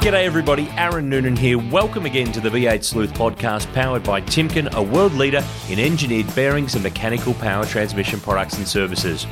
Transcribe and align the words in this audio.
G'day, 0.00 0.24
everybody. 0.24 0.66
Aaron 0.78 1.10
Noonan 1.10 1.36
here. 1.36 1.58
Welcome 1.58 2.06
again 2.06 2.32
to 2.32 2.40
the 2.40 2.48
V8 2.48 2.82
Sleuth 2.82 3.12
podcast 3.12 3.70
powered 3.74 4.02
by 4.02 4.22
Timken, 4.22 4.72
a 4.72 4.82
world 4.82 5.12
leader 5.12 5.44
in 5.68 5.78
engineered 5.78 6.34
bearings 6.34 6.74
and 6.74 6.82
mechanical 6.82 7.34
power 7.34 7.66
transmission 7.66 8.18
products 8.18 8.56
and 8.56 8.66
services. 8.66 9.26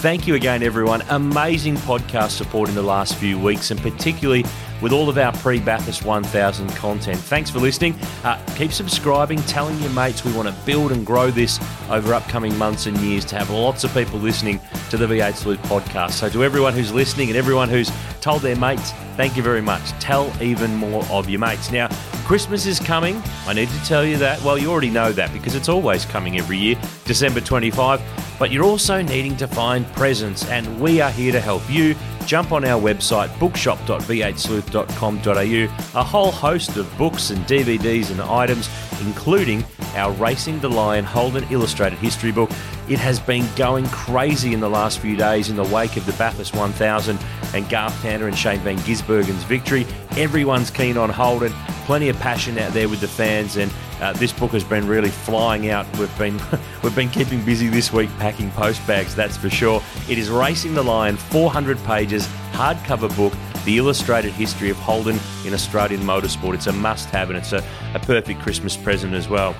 Thank 0.00 0.26
you 0.26 0.34
again, 0.34 0.64
everyone. 0.64 1.02
Amazing 1.10 1.76
podcast 1.76 2.30
support 2.30 2.68
in 2.68 2.74
the 2.74 2.82
last 2.82 3.14
few 3.14 3.38
weeks, 3.38 3.70
and 3.70 3.80
particularly 3.80 4.44
with 4.80 4.92
all 4.92 5.08
of 5.08 5.18
our 5.18 5.32
pre 5.32 5.60
Bathurst 5.60 6.04
1000 6.04 6.68
content. 6.70 7.18
Thanks 7.18 7.50
for 7.50 7.58
listening. 7.58 7.94
Uh, 8.24 8.42
keep 8.56 8.72
subscribing, 8.72 9.38
telling 9.42 9.78
your 9.80 9.90
mates 9.90 10.24
we 10.24 10.32
want 10.32 10.48
to 10.48 10.54
build 10.64 10.92
and 10.92 11.04
grow 11.04 11.30
this 11.30 11.60
over 11.90 12.14
upcoming 12.14 12.56
months 12.58 12.86
and 12.86 12.96
years 12.98 13.24
to 13.26 13.36
have 13.36 13.50
lots 13.50 13.84
of 13.84 13.92
people 13.94 14.18
listening 14.18 14.60
to 14.90 14.96
the 14.96 15.06
V8 15.06 15.34
Sleuth 15.34 15.62
podcast. 15.62 16.12
So, 16.12 16.28
to 16.30 16.44
everyone 16.44 16.74
who's 16.74 16.92
listening 16.92 17.28
and 17.28 17.36
everyone 17.36 17.68
who's 17.68 17.90
told 18.20 18.42
their 18.42 18.56
mates, 18.56 18.92
thank 19.16 19.36
you 19.36 19.42
very 19.42 19.62
much. 19.62 19.90
Tell 20.00 20.32
even 20.42 20.74
more 20.76 21.04
of 21.06 21.28
your 21.28 21.40
mates. 21.40 21.70
Now, 21.70 21.88
Christmas 22.24 22.64
is 22.66 22.78
coming. 22.78 23.20
I 23.46 23.52
need 23.54 23.68
to 23.68 23.84
tell 23.84 24.04
you 24.04 24.16
that. 24.18 24.40
Well, 24.42 24.56
you 24.56 24.70
already 24.70 24.90
know 24.90 25.12
that 25.12 25.32
because 25.32 25.54
it's 25.54 25.68
always 25.68 26.04
coming 26.04 26.38
every 26.38 26.58
year, 26.58 26.76
December 27.04 27.40
25. 27.40 28.00
But 28.38 28.50
you're 28.50 28.64
also 28.64 29.02
needing 29.02 29.36
to 29.38 29.48
find 29.48 29.84
presents, 29.94 30.48
and 30.48 30.80
we 30.80 31.00
are 31.00 31.10
here 31.10 31.32
to 31.32 31.40
help 31.40 31.68
you. 31.68 31.96
Jump 32.26 32.52
on 32.52 32.64
our 32.64 32.80
website, 32.80 33.36
bookshop.v8sleuth.com.au, 33.40 36.00
a 36.00 36.04
whole 36.04 36.30
host 36.30 36.76
of 36.76 36.96
books 36.96 37.30
and 37.30 37.44
DVDs 37.46 38.10
and 38.10 38.20
items, 38.20 38.68
including 39.00 39.64
our 39.94 40.12
Racing 40.12 40.60
the 40.60 40.68
Lion 40.68 41.04
Holden 41.04 41.44
Illustrated 41.50 41.98
History 41.98 42.32
book. 42.32 42.50
It 42.88 42.98
has 42.98 43.20
been 43.20 43.46
going 43.56 43.86
crazy 43.86 44.52
in 44.52 44.60
the 44.60 44.70
last 44.70 44.98
few 44.98 45.16
days 45.16 45.48
in 45.48 45.56
the 45.56 45.64
wake 45.64 45.96
of 45.96 46.06
the 46.06 46.12
Bathurst 46.12 46.54
1000 46.54 47.18
and 47.54 47.68
Garth 47.68 47.94
Tander 48.02 48.26
and 48.26 48.36
Shane 48.36 48.60
Van 48.60 48.78
Gisbergen's 48.78 49.44
victory. 49.44 49.86
Everyone's 50.16 50.70
keen 50.70 50.96
on 50.96 51.10
Holden. 51.10 51.52
Plenty 51.84 52.08
of 52.08 52.18
passion 52.18 52.58
out 52.58 52.72
there 52.72 52.88
with 52.88 53.00
the 53.00 53.08
fans, 53.08 53.56
and 53.56 53.72
uh, 54.00 54.12
this 54.12 54.32
book 54.32 54.52
has 54.52 54.64
been 54.64 54.86
really 54.86 55.08
flying 55.08 55.70
out. 55.70 55.86
We've 55.98 56.18
been 56.18 56.40
we've 56.82 56.94
been 56.94 57.10
keeping 57.10 57.44
busy 57.44 57.68
this 57.68 57.92
week 57.92 58.10
packing 58.18 58.50
post 58.52 58.84
bags, 58.86 59.14
that's 59.14 59.36
for 59.36 59.50
sure. 59.50 59.82
It 60.08 60.18
is 60.18 60.30
Racing 60.30 60.74
the 60.74 60.82
Lion, 60.82 61.16
400 61.16 61.78
pages, 61.84 62.26
hardcover 62.52 63.14
book. 63.16 63.32
The 63.64 63.76
illustrated 63.76 64.32
history 64.32 64.70
of 64.70 64.78
Holden 64.78 65.18
in 65.46 65.54
Australian 65.54 66.02
motorsport. 66.02 66.54
It's 66.54 66.66
a 66.66 66.72
must 66.72 67.08
have 67.10 67.30
and 67.30 67.38
it's 67.38 67.52
a, 67.52 67.64
a 67.94 67.98
perfect 68.00 68.40
Christmas 68.40 68.76
present 68.76 69.14
as 69.14 69.28
well. 69.28 69.54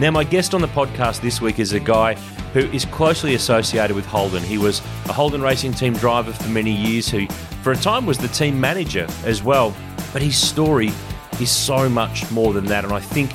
Now, 0.00 0.12
my 0.12 0.22
guest 0.22 0.54
on 0.54 0.60
the 0.60 0.68
podcast 0.68 1.20
this 1.20 1.40
week 1.40 1.58
is 1.58 1.72
a 1.72 1.80
guy 1.80 2.14
who 2.52 2.60
is 2.70 2.84
closely 2.84 3.34
associated 3.34 3.96
with 3.96 4.06
Holden. 4.06 4.42
He 4.42 4.56
was 4.56 4.80
a 5.08 5.12
Holden 5.12 5.42
Racing 5.42 5.72
Team 5.72 5.92
driver 5.94 6.32
for 6.32 6.48
many 6.48 6.70
years, 6.70 7.08
who 7.08 7.26
for 7.62 7.72
a 7.72 7.76
time 7.76 8.06
was 8.06 8.16
the 8.16 8.28
team 8.28 8.60
manager 8.60 9.06
as 9.24 9.42
well. 9.42 9.74
But 10.12 10.22
his 10.22 10.36
story 10.36 10.92
is 11.40 11.50
so 11.50 11.88
much 11.88 12.30
more 12.30 12.52
than 12.52 12.64
that. 12.66 12.84
And 12.84 12.92
I 12.92 13.00
think 13.00 13.32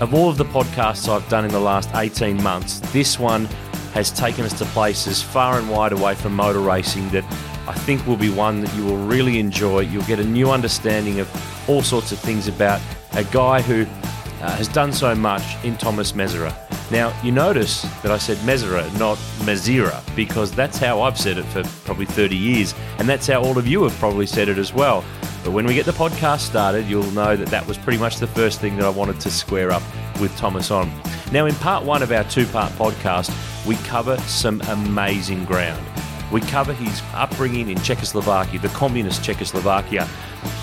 of 0.00 0.14
all 0.14 0.28
of 0.28 0.36
the 0.36 0.44
podcasts 0.44 1.08
I've 1.08 1.28
done 1.28 1.44
in 1.44 1.50
the 1.50 1.60
last 1.60 1.88
18 1.94 2.42
months, 2.42 2.80
this 2.92 3.18
one 3.18 3.46
has 3.94 4.10
taken 4.10 4.44
us 4.44 4.52
to 4.58 4.64
places 4.66 5.22
far 5.22 5.58
and 5.58 5.70
wide 5.70 5.92
away 5.92 6.14
from 6.14 6.34
motor 6.34 6.60
racing 6.60 7.08
that 7.10 7.24
I 7.72 7.74
think 7.74 8.06
will 8.06 8.18
be 8.18 8.28
one 8.28 8.60
that 8.60 8.74
you 8.74 8.84
will 8.84 8.98
really 8.98 9.38
enjoy. 9.38 9.80
You'll 9.80 10.04
get 10.04 10.18
a 10.18 10.24
new 10.24 10.50
understanding 10.50 11.20
of 11.20 11.68
all 11.68 11.80
sorts 11.80 12.12
of 12.12 12.18
things 12.18 12.46
about 12.46 12.82
a 13.12 13.24
guy 13.24 13.62
who 13.62 13.82
uh, 14.42 14.54
has 14.56 14.68
done 14.68 14.92
so 14.92 15.14
much 15.14 15.42
in 15.64 15.78
Tomas 15.78 16.12
Mezera. 16.12 16.54
Now, 16.90 17.18
you 17.22 17.32
notice 17.32 17.80
that 18.02 18.12
I 18.12 18.18
said 18.18 18.36
Mezera, 18.38 18.86
not 18.98 19.16
Mezira, 19.46 20.02
because 20.14 20.52
that's 20.52 20.76
how 20.76 21.00
I've 21.00 21.16
said 21.16 21.38
it 21.38 21.44
for 21.44 21.62
probably 21.86 22.04
30 22.04 22.36
years, 22.36 22.74
and 22.98 23.08
that's 23.08 23.26
how 23.26 23.42
all 23.42 23.56
of 23.56 23.66
you 23.66 23.84
have 23.84 23.94
probably 23.94 24.26
said 24.26 24.50
it 24.50 24.58
as 24.58 24.74
well. 24.74 25.02
But 25.42 25.52
when 25.52 25.64
we 25.64 25.72
get 25.72 25.86
the 25.86 25.92
podcast 25.92 26.40
started, 26.40 26.84
you'll 26.84 27.10
know 27.12 27.36
that 27.36 27.48
that 27.48 27.66
was 27.66 27.78
pretty 27.78 27.98
much 27.98 28.18
the 28.18 28.26
first 28.26 28.60
thing 28.60 28.76
that 28.76 28.84
I 28.84 28.90
wanted 28.90 29.18
to 29.20 29.30
square 29.30 29.70
up 29.70 29.82
with 30.20 30.36
Tomas 30.36 30.70
on. 30.70 30.92
Now, 31.32 31.46
in 31.46 31.54
part 31.54 31.86
one 31.86 32.02
of 32.02 32.12
our 32.12 32.24
two 32.24 32.44
part 32.46 32.70
podcast, 32.72 33.34
we 33.66 33.76
cover 33.76 34.18
some 34.18 34.60
amazing 34.68 35.46
ground. 35.46 35.82
We 36.32 36.40
cover 36.40 36.72
his 36.72 37.02
upbringing 37.12 37.68
in 37.68 37.78
Czechoslovakia, 37.82 38.58
the 38.58 38.68
communist 38.68 39.22
Czechoslovakia, 39.22 40.04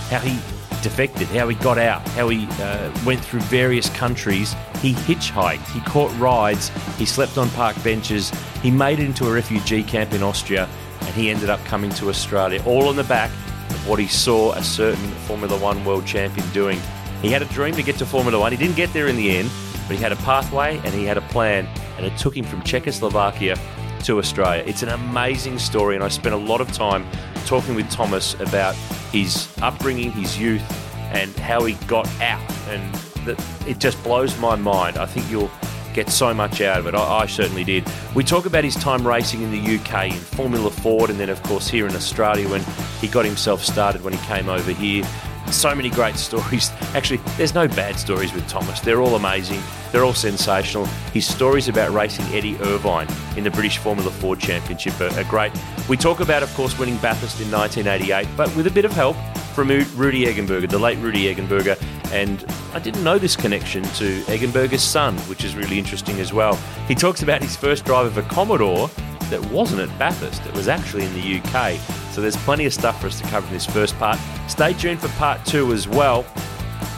how 0.10 0.18
he 0.18 0.40
defected, 0.82 1.28
how 1.28 1.48
he 1.48 1.56
got 1.56 1.78
out, 1.78 2.02
how 2.10 2.30
he 2.30 2.48
uh, 2.64 2.92
went 3.06 3.24
through 3.24 3.42
various 3.42 3.88
countries. 3.90 4.56
He 4.82 4.94
hitchhiked, 4.94 5.70
he 5.70 5.80
caught 5.82 6.12
rides, 6.18 6.72
he 6.98 7.06
slept 7.06 7.38
on 7.38 7.50
park 7.52 7.82
benches, 7.84 8.32
he 8.64 8.72
made 8.72 9.00
it 9.00 9.06
into 9.06 9.28
a 9.28 9.32
refugee 9.32 9.84
camp 9.84 10.12
in 10.14 10.24
Austria, 10.24 10.68
and 11.02 11.14
he 11.14 11.30
ended 11.30 11.52
up 11.52 11.64
coming 11.66 11.92
to 11.92 12.10
Australia, 12.10 12.64
all 12.66 12.88
on 12.88 12.96
the 12.96 13.04
back 13.04 13.30
of 13.30 13.88
what 13.88 14.00
he 14.00 14.08
saw 14.08 14.54
a 14.54 14.64
certain 14.64 15.12
Formula 15.28 15.56
One 15.60 15.86
world 15.86 16.08
champion 16.08 16.50
doing. 16.50 16.80
He 17.22 17.30
had 17.30 17.44
a 17.44 17.46
dream 17.46 17.76
to 17.76 17.84
get 17.84 17.98
to 17.98 18.08
Formula 18.08 18.40
One. 18.40 18.52
He 18.52 18.58
didn't 18.58 18.76
get 18.76 18.92
there 18.94 19.08
in 19.08 19.18
the 19.18 19.38
end, 19.38 19.52
but 19.88 19.98
he 19.98 20.02
had 20.02 20.14
a 20.14 20.18
pathway 20.18 20.78
and 20.84 20.94
he 20.96 21.06
had 21.06 21.18
a 21.18 21.28
plan, 21.30 21.68
and 21.98 22.08
it 22.08 22.18
took 22.18 22.36
him 22.36 22.46
from 22.46 22.64
Czechoslovakia 22.64 23.56
to 24.04 24.20
Australia. 24.20 24.64
It's 24.66 24.84
an 24.84 24.90
amazing 24.90 25.60
story, 25.60 25.96
and 25.96 26.04
I 26.04 26.08
spent 26.08 26.36
a 26.36 26.38
lot 26.38 26.62
of 26.62 26.72
time 26.72 27.06
talking 27.46 27.76
with 27.76 27.90
Tomas 27.90 28.34
about 28.40 28.76
his 29.12 29.48
upbringing, 29.62 30.12
his 30.12 30.38
youth, 30.38 30.64
and 31.14 31.36
how 31.38 31.66
he 31.66 31.74
got 31.88 32.08
out. 32.22 32.42
And 32.68 32.96
that 33.26 33.44
it 33.68 33.80
just 33.80 34.02
blows 34.04 34.38
my 34.40 34.56
mind. 34.56 34.98
I 34.98 35.06
think 35.06 35.30
you'll 35.30 35.52
get 35.94 36.10
so 36.10 36.34
much 36.34 36.62
out 36.62 36.80
of 36.80 36.88
it. 36.88 36.96
I, 36.96 37.20
I, 37.20 37.26
certainly 37.26 37.64
did. 37.64 37.84
We 38.16 38.24
talk 38.24 38.46
about 38.46 38.64
his 38.64 38.76
time 38.76 39.06
racing 39.06 39.42
in 39.42 39.52
the 39.52 39.78
UK 39.78 40.12
in 40.12 40.20
Formula 40.20 40.70
Ford, 40.70 41.10
and 41.10 41.20
then, 41.20 41.30
of 41.30 41.42
course, 41.44 41.68
here 41.68 41.88
in 41.88 41.96
Australia 41.96 42.48
when 42.50 42.64
he 43.02 43.08
got 43.08 43.26
himself 43.26 43.64
started 43.64 44.04
when 44.04 44.14
he 44.14 44.26
came 44.26 44.50
over 44.50 44.72
here. 44.72 45.04
So 45.52 45.74
many 45.76 45.90
great 45.90 46.16
stories. 46.28 46.72
Actually, 46.94 47.18
there's 47.38 47.54
no 47.54 47.68
bad 47.68 47.98
stories 47.98 48.34
with 48.34 48.48
Tomas. 48.48 48.80
They're 48.80 49.02
all 49.02 49.16
amazing. 49.16 49.62
They're 49.92 50.04
all 50.04 50.14
sensational. 50.14 50.86
His 51.14 51.26
stories 51.26 51.68
about 51.68 51.92
racing 51.92 52.26
Eddie 52.28 52.58
Irvine 52.60 53.08
in 53.36 53.44
the 53.44 53.52
British 53.52 53.78
Formula 53.78 54.12
Ford 54.12 54.40
Championship 54.40 55.00
are, 55.02 55.14
are 55.20 55.24
great. 55.26 55.52
We 55.88 55.98
talk 55.98 56.20
about, 56.20 56.44
of 56.44 56.54
course, 56.54 56.78
winning 56.78 56.98
Bathurst 56.98 57.42
in 57.42 57.52
1988, 57.52 58.28
but 58.38 58.56
with 58.56 58.68
a 58.68 58.72
bit 58.72 58.86
of 58.86 58.92
help 58.92 59.16
from 59.54 59.68
Rudy 59.68 60.26
Eggenberger, 60.26 60.70
the 60.70 60.80
late 60.80 60.98
Rudy 61.00 61.34
Eggenberger. 61.34 61.82
And 62.14 62.46
I 62.74 62.80
didn't 62.80 63.04
know 63.04 63.18
this 63.18 63.36
connection 63.36 63.84
to 63.84 64.22
Eggenberger's 64.24 64.82
son, 64.82 65.18
which 65.28 65.44
is 65.44 65.56
really 65.56 65.78
interesting 65.78 66.20
as 66.20 66.32
well. 66.32 66.56
He 66.88 66.96
talks 66.96 67.24
about 67.24 67.42
his 67.42 67.56
first 67.56 67.86
drive 67.86 68.06
of 68.06 68.18
a 68.18 68.22
Commodore 68.24 68.90
that 69.30 69.44
wasn't 69.52 69.82
at 69.82 70.00
Bathurst, 70.00 70.46
it 70.46 70.54
was 70.54 70.68
actually 70.68 71.06
in 71.06 71.14
the 71.14 71.40
UK. 71.40 71.99
So 72.12 72.22
there's 72.22 72.38
plenty 72.38 72.66
of 72.66 72.74
stuff 72.74 73.00
for 73.00 73.08
us 73.08 73.20
to 73.22 73.28
cover 73.28 73.48
in 73.48 73.54
this 73.54 73.66
first 73.66 73.98
part. 73.98 74.20
Stay 74.48 74.74
tuned 74.74 75.00
for 75.00 75.10
part 75.10 75.46
two 75.46 75.72
as 75.74 75.88
well. 75.88 76.26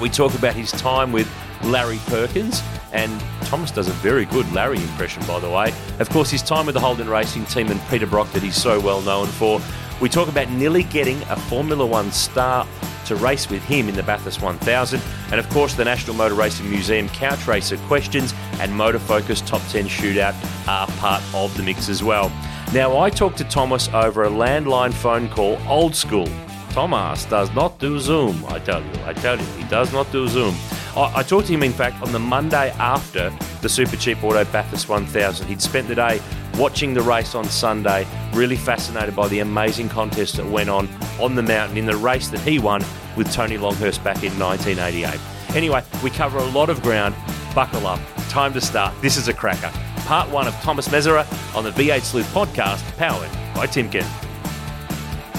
We 0.02 0.10
talk 0.10 0.34
about 0.34 0.56
his 0.56 0.72
time 0.72 1.12
with 1.12 1.32
Larry 1.64 2.00
Perkins, 2.08 2.62
and 2.92 3.22
Tomas 3.44 3.72
does 3.72 3.88
a 3.88 3.94
very 3.94 4.26
good 4.26 4.52
Larry 4.52 4.78
impression, 4.78 5.24
by 5.26 5.40
the 5.40 5.50
way. 5.50 5.74
Of 6.00 6.10
course, 6.10 6.30
his 6.30 6.42
time 6.42 6.66
with 6.66 6.74
the 6.74 6.82
Holden 6.82 7.10
Racing 7.10 7.46
team 7.46 7.70
and 7.70 7.80
Peter 7.90 8.08
Brock 8.08 8.32
that 8.32 8.42
he's 8.42 8.56
so 8.56 8.80
well 8.80 9.02
known 9.02 9.28
for. 9.28 9.62
We 10.02 10.10
talk 10.10 10.30
about 10.30 10.50
nearly 10.50 10.84
getting 10.84 11.22
a 11.24 11.36
Formula 11.36 11.86
One 11.86 12.12
star 12.12 12.68
to 13.06 13.16
race 13.16 13.50
with 13.50 13.64
him 13.64 13.90
in 13.90 13.96
the 13.96 14.04
Bathurst 14.04 14.42
1000, 14.42 15.02
and 15.32 15.40
of 15.40 15.48
course, 15.50 15.74
the 15.74 15.86
National 15.86 16.16
Motor 16.16 16.36
Racing 16.36 16.70
Museum 16.70 17.10
Couch 17.10 17.48
Racer 17.48 17.78
questions 17.88 18.34
and 18.60 18.74
Motor 18.76 19.00
Focus 19.00 19.42
Top 19.42 19.62
10 19.70 19.86
Shootout 19.86 20.34
are 20.68 20.88
part 20.98 21.22
of 21.34 21.56
the 21.58 21.64
mix 21.64 21.90
as 21.90 22.04
well. 22.04 22.32
Now, 22.74 23.00
I 23.00 23.10
talked 23.10 23.38
to 23.40 23.44
Tomas 23.44 23.90
over 23.90 24.24
a 24.24 24.30
landline 24.30 24.94
phone 24.94 25.28
call, 25.28 25.60
old 25.68 25.94
school. 25.94 26.28
Tomas 26.70 27.26
does 27.26 27.54
not 27.54 27.78
do 27.80 28.00
Zoom, 28.00 28.46
I 28.48 28.60
tell 28.60 28.82
you. 28.82 28.92
I 29.04 29.12
tell 29.12 29.38
you, 29.38 29.46
he 29.58 29.66
does 29.66 29.92
not 29.92 30.10
do 30.14 30.26
Zoom. 30.30 30.56
I, 30.96 31.12
I 31.18 31.24
talked 31.24 31.48
to 31.48 31.54
him, 31.54 31.64
in 31.64 31.74
fact, 31.74 32.02
on 32.02 32.14
the 32.14 32.20
Monday 32.20 32.72
after 32.80 33.30
the 33.62 33.68
Super 33.68 33.98
Cheap 33.98 34.24
Auto 34.24 34.46
Bathurst 34.46 34.88
1000. 34.88 35.48
He'd 35.48 35.62
spent 35.62 35.90
the 35.90 35.96
day 35.96 36.22
watching 36.58 36.94
the 36.94 37.02
race 37.02 37.36
on 37.36 37.44
Sunday, 37.44 38.08
really 38.32 38.56
fascinated 38.56 39.18
by 39.18 39.28
the 39.28 39.40
amazing 39.40 39.90
contest 39.90 40.38
that 40.38 40.46
went 40.46 40.70
on 40.70 40.88
on 41.20 41.36
the 41.36 41.44
mountain 41.44 41.78
in 41.78 41.86
the 41.86 41.98
race 41.98 42.30
that 42.30 42.40
he 42.40 42.58
won 42.58 42.82
with 43.18 43.30
Tony 43.34 43.58
Longhurst 43.58 44.02
back 44.02 44.24
in 44.24 44.32
1988. 44.40 45.20
Anyway, 45.58 45.84
we 46.02 46.10
cover 46.10 46.38
a 46.38 46.46
lot 46.52 46.70
of 46.70 46.82
ground. 46.82 47.16
Buckle 47.54 47.86
up. 47.86 48.00
Time 48.30 48.54
to 48.54 48.62
start. 48.62 48.94
This 49.02 49.18
is 49.18 49.28
a 49.28 49.34
cracker. 49.34 49.74
Part 50.12 50.30
one 50.30 50.46
of 50.46 50.54
Tomas 50.56 50.90
Mezera 50.90 51.26
on 51.56 51.64
the 51.64 51.70
V8 51.70 52.02
Sleuth 52.02 52.28
podcast, 52.34 52.84
powered 52.98 53.32
by 53.56 53.66
Timken. 53.66 54.06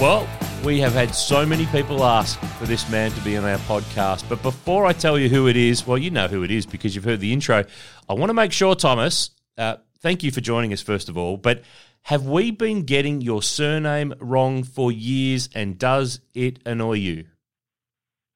Well, 0.01 0.27
we 0.65 0.79
have 0.79 0.93
had 0.93 1.13
so 1.13 1.45
many 1.45 1.67
people 1.67 2.03
ask 2.03 2.39
for 2.57 2.65
this 2.65 2.89
man 2.89 3.11
to 3.11 3.21
be 3.21 3.37
on 3.37 3.45
our 3.45 3.59
podcast. 3.59 4.27
But 4.27 4.41
before 4.41 4.87
I 4.87 4.93
tell 4.93 5.19
you 5.19 5.29
who 5.29 5.47
it 5.47 5.57
is, 5.57 5.85
well, 5.85 5.99
you 5.99 6.09
know 6.09 6.27
who 6.27 6.41
it 6.41 6.49
is 6.49 6.65
because 6.65 6.95
you've 6.95 7.03
heard 7.03 7.19
the 7.19 7.31
intro. 7.31 7.65
I 8.09 8.13
want 8.13 8.31
to 8.31 8.33
make 8.33 8.51
sure, 8.51 8.73
Tomas, 8.73 9.29
uh, 9.59 9.75
thank 9.99 10.23
you 10.23 10.31
for 10.31 10.41
joining 10.41 10.73
us, 10.73 10.81
first 10.81 11.07
of 11.07 11.19
all. 11.19 11.37
But 11.37 11.61
have 12.01 12.25
we 12.25 12.49
been 12.49 12.81
getting 12.81 13.21
your 13.21 13.43
surname 13.43 14.15
wrong 14.19 14.63
for 14.63 14.91
years 14.91 15.49
and 15.53 15.77
does 15.77 16.19
it 16.33 16.57
annoy 16.65 16.93
you? 16.93 17.25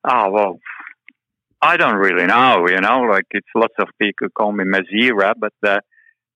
Oh, 0.08 0.30
well, 0.30 0.60
I 1.64 1.78
don't 1.78 1.96
really 1.96 2.28
know, 2.28 2.68
you 2.70 2.80
know, 2.80 3.08
like 3.10 3.26
it's 3.32 3.50
lots 3.56 3.74
of 3.80 3.88
people 4.00 4.28
call 4.38 4.52
me 4.52 4.66
Mazira, 4.66 5.34
but 5.36 5.54
uh, 5.68 5.80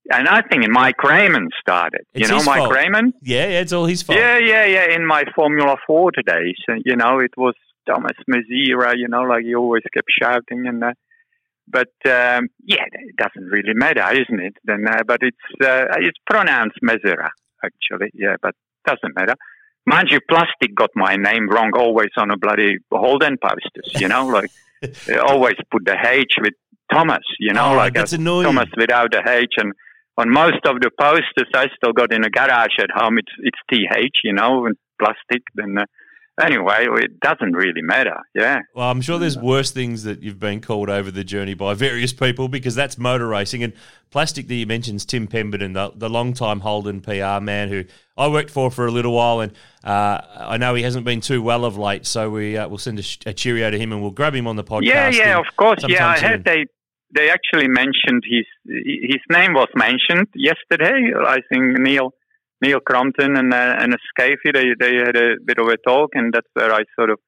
And 0.09 0.27
I 0.27 0.41
think 0.41 0.67
Mike 0.69 1.01
Raymond 1.03 1.51
started. 1.59 2.01
It's 2.13 2.27
you 2.29 2.35
know 2.35 2.43
Mike 2.43 2.59
fault. 2.59 2.73
Raymond? 2.73 3.13
Yeah, 3.21 3.47
yeah, 3.47 3.59
it's 3.61 3.71
all 3.71 3.85
his 3.85 4.01
fault. 4.01 4.17
Yeah, 4.17 4.37
yeah, 4.39 4.65
yeah. 4.65 4.95
In 4.95 5.05
my 5.05 5.23
Formula 5.35 5.77
Ford 5.85 6.15
today, 6.17 6.53
and 6.67 6.81
you 6.85 6.95
know, 6.95 7.19
it 7.19 7.31
was 7.37 7.53
Thomas 7.87 8.17
Mazira. 8.29 8.93
You 8.97 9.07
know, 9.07 9.21
like 9.21 9.43
he 9.45 9.53
always 9.55 9.83
kept 9.93 10.09
shouting, 10.21 10.65
and 10.67 10.83
uh, 10.83 10.93
but 11.67 11.89
um, 12.05 12.47
yeah, 12.65 12.83
it 12.91 13.15
doesn't 13.15 13.47
really 13.49 13.73
matter, 13.75 14.03
isn't 14.11 14.39
it? 14.41 14.55
Then, 14.65 14.85
uh, 14.87 15.03
but 15.05 15.19
it's 15.21 15.63
uh, 15.63 15.85
it's 15.99 16.17
pronounced 16.29 16.79
Mazira 16.83 17.29
actually. 17.63 18.09
Yeah, 18.15 18.35
but 18.41 18.55
doesn't 18.87 19.15
matter. 19.15 19.35
Mind 19.85 20.09
you, 20.09 20.19
plastic 20.29 20.73
got 20.75 20.89
my 20.95 21.15
name 21.15 21.47
wrong 21.47 21.71
always 21.75 22.09
on 22.17 22.31
a 22.31 22.37
bloody 22.37 22.77
Holden 22.91 23.37
posters. 23.41 24.01
You 24.01 24.07
know, 24.07 24.25
like 24.27 24.49
they 25.05 25.17
always 25.17 25.55
put 25.71 25.85
the 25.85 25.95
H 26.03 26.33
with 26.41 26.53
Thomas. 26.91 27.23
You 27.39 27.53
know, 27.53 27.73
Oh, 27.73 27.75
like 27.75 27.93
that's 27.93 28.13
a 28.13 28.15
annoying. 28.15 28.45
Thomas 28.45 28.67
without 28.75 29.11
the 29.11 29.21
H 29.25 29.53
and. 29.57 29.73
On 30.17 30.29
most 30.29 30.65
of 30.65 30.79
the 30.81 30.91
posters 30.99 31.49
I 31.55 31.67
still 31.75 31.93
got 31.93 32.13
in 32.13 32.23
a 32.23 32.29
garage 32.29 32.77
at 32.79 32.89
home, 32.93 33.17
it's 33.17 33.31
it's 33.39 33.59
TH, 33.71 34.17
you 34.23 34.33
know, 34.33 34.65
and 34.65 34.75
plastic. 34.99 35.41
Then 35.55 35.77
uh, 35.77 35.85
anyway, 36.39 36.87
it 36.89 37.19
doesn't 37.19 37.53
really 37.53 37.81
matter. 37.81 38.17
Yeah. 38.35 38.59
Well, 38.75 38.89
I'm 38.89 39.01
sure 39.01 39.19
there's 39.19 39.37
worse 39.37 39.71
things 39.71 40.03
that 40.03 40.21
you've 40.21 40.39
been 40.39 40.61
called 40.61 40.89
over 40.89 41.11
the 41.11 41.23
journey 41.23 41.53
by 41.53 41.73
various 41.73 42.13
people 42.13 42.47
because 42.47 42.75
that's 42.75 42.97
motor 42.97 43.27
racing. 43.27 43.63
And 43.63 43.73
plastic 44.09 44.47
that 44.47 44.55
you 44.55 44.65
mentioned, 44.65 45.07
Tim 45.07 45.27
Pemberton, 45.27 45.73
the, 45.73 45.91
the 45.95 46.09
long-time 46.09 46.61
Holden 46.61 47.01
PR 47.01 47.39
man 47.41 47.69
who 47.69 47.85
I 48.17 48.27
worked 48.27 48.49
for 48.49 48.69
for 48.69 48.85
a 48.85 48.91
little 48.91 49.13
while, 49.13 49.39
and 49.39 49.53
uh, 49.83 50.21
I 50.37 50.57
know 50.57 50.75
he 50.75 50.83
hasn't 50.83 51.05
been 51.05 51.21
too 51.21 51.41
well 51.41 51.65
of 51.65 51.77
late. 51.77 52.05
So 52.05 52.29
we 52.29 52.57
uh, 52.57 52.67
we'll 52.67 52.77
send 52.77 52.99
a, 52.99 53.03
sh- 53.03 53.19
a 53.25 53.33
cheerio 53.33 53.71
to 53.71 53.77
him 53.77 53.91
and 53.91 54.01
we'll 54.01 54.11
grab 54.11 54.35
him 54.35 54.47
on 54.47 54.55
the 54.55 54.63
podcast. 54.63 54.83
Yeah, 54.83 55.09
yeah, 55.09 55.39
of 55.39 55.55
course. 55.55 55.83
Yeah, 55.87 56.09
I 56.09 56.15
soon. 56.17 56.29
heard 56.29 56.43
they 56.43 56.65
they 57.13 57.29
actually 57.29 57.67
mentioned 57.67 58.23
his 58.25 58.45
his 58.65 59.21
name 59.29 59.53
was 59.53 59.69
mentioned 59.75 60.27
yesterday. 60.35 61.11
I 61.15 61.39
think 61.49 61.79
Neil 61.79 62.13
Neil 62.61 62.79
Crompton 62.79 63.35
and 63.37 63.53
uh, 63.53 63.75
and 63.79 63.95
Skaife 64.11 64.37
they 64.53 64.73
they 64.79 64.95
had 64.95 65.15
a 65.15 65.35
bit 65.43 65.57
of 65.57 65.67
a 65.67 65.77
talk, 65.77 66.11
and 66.13 66.33
that's 66.33 66.47
where 66.53 66.73
I 66.73 66.83
sort 66.95 67.09
of 67.09 67.19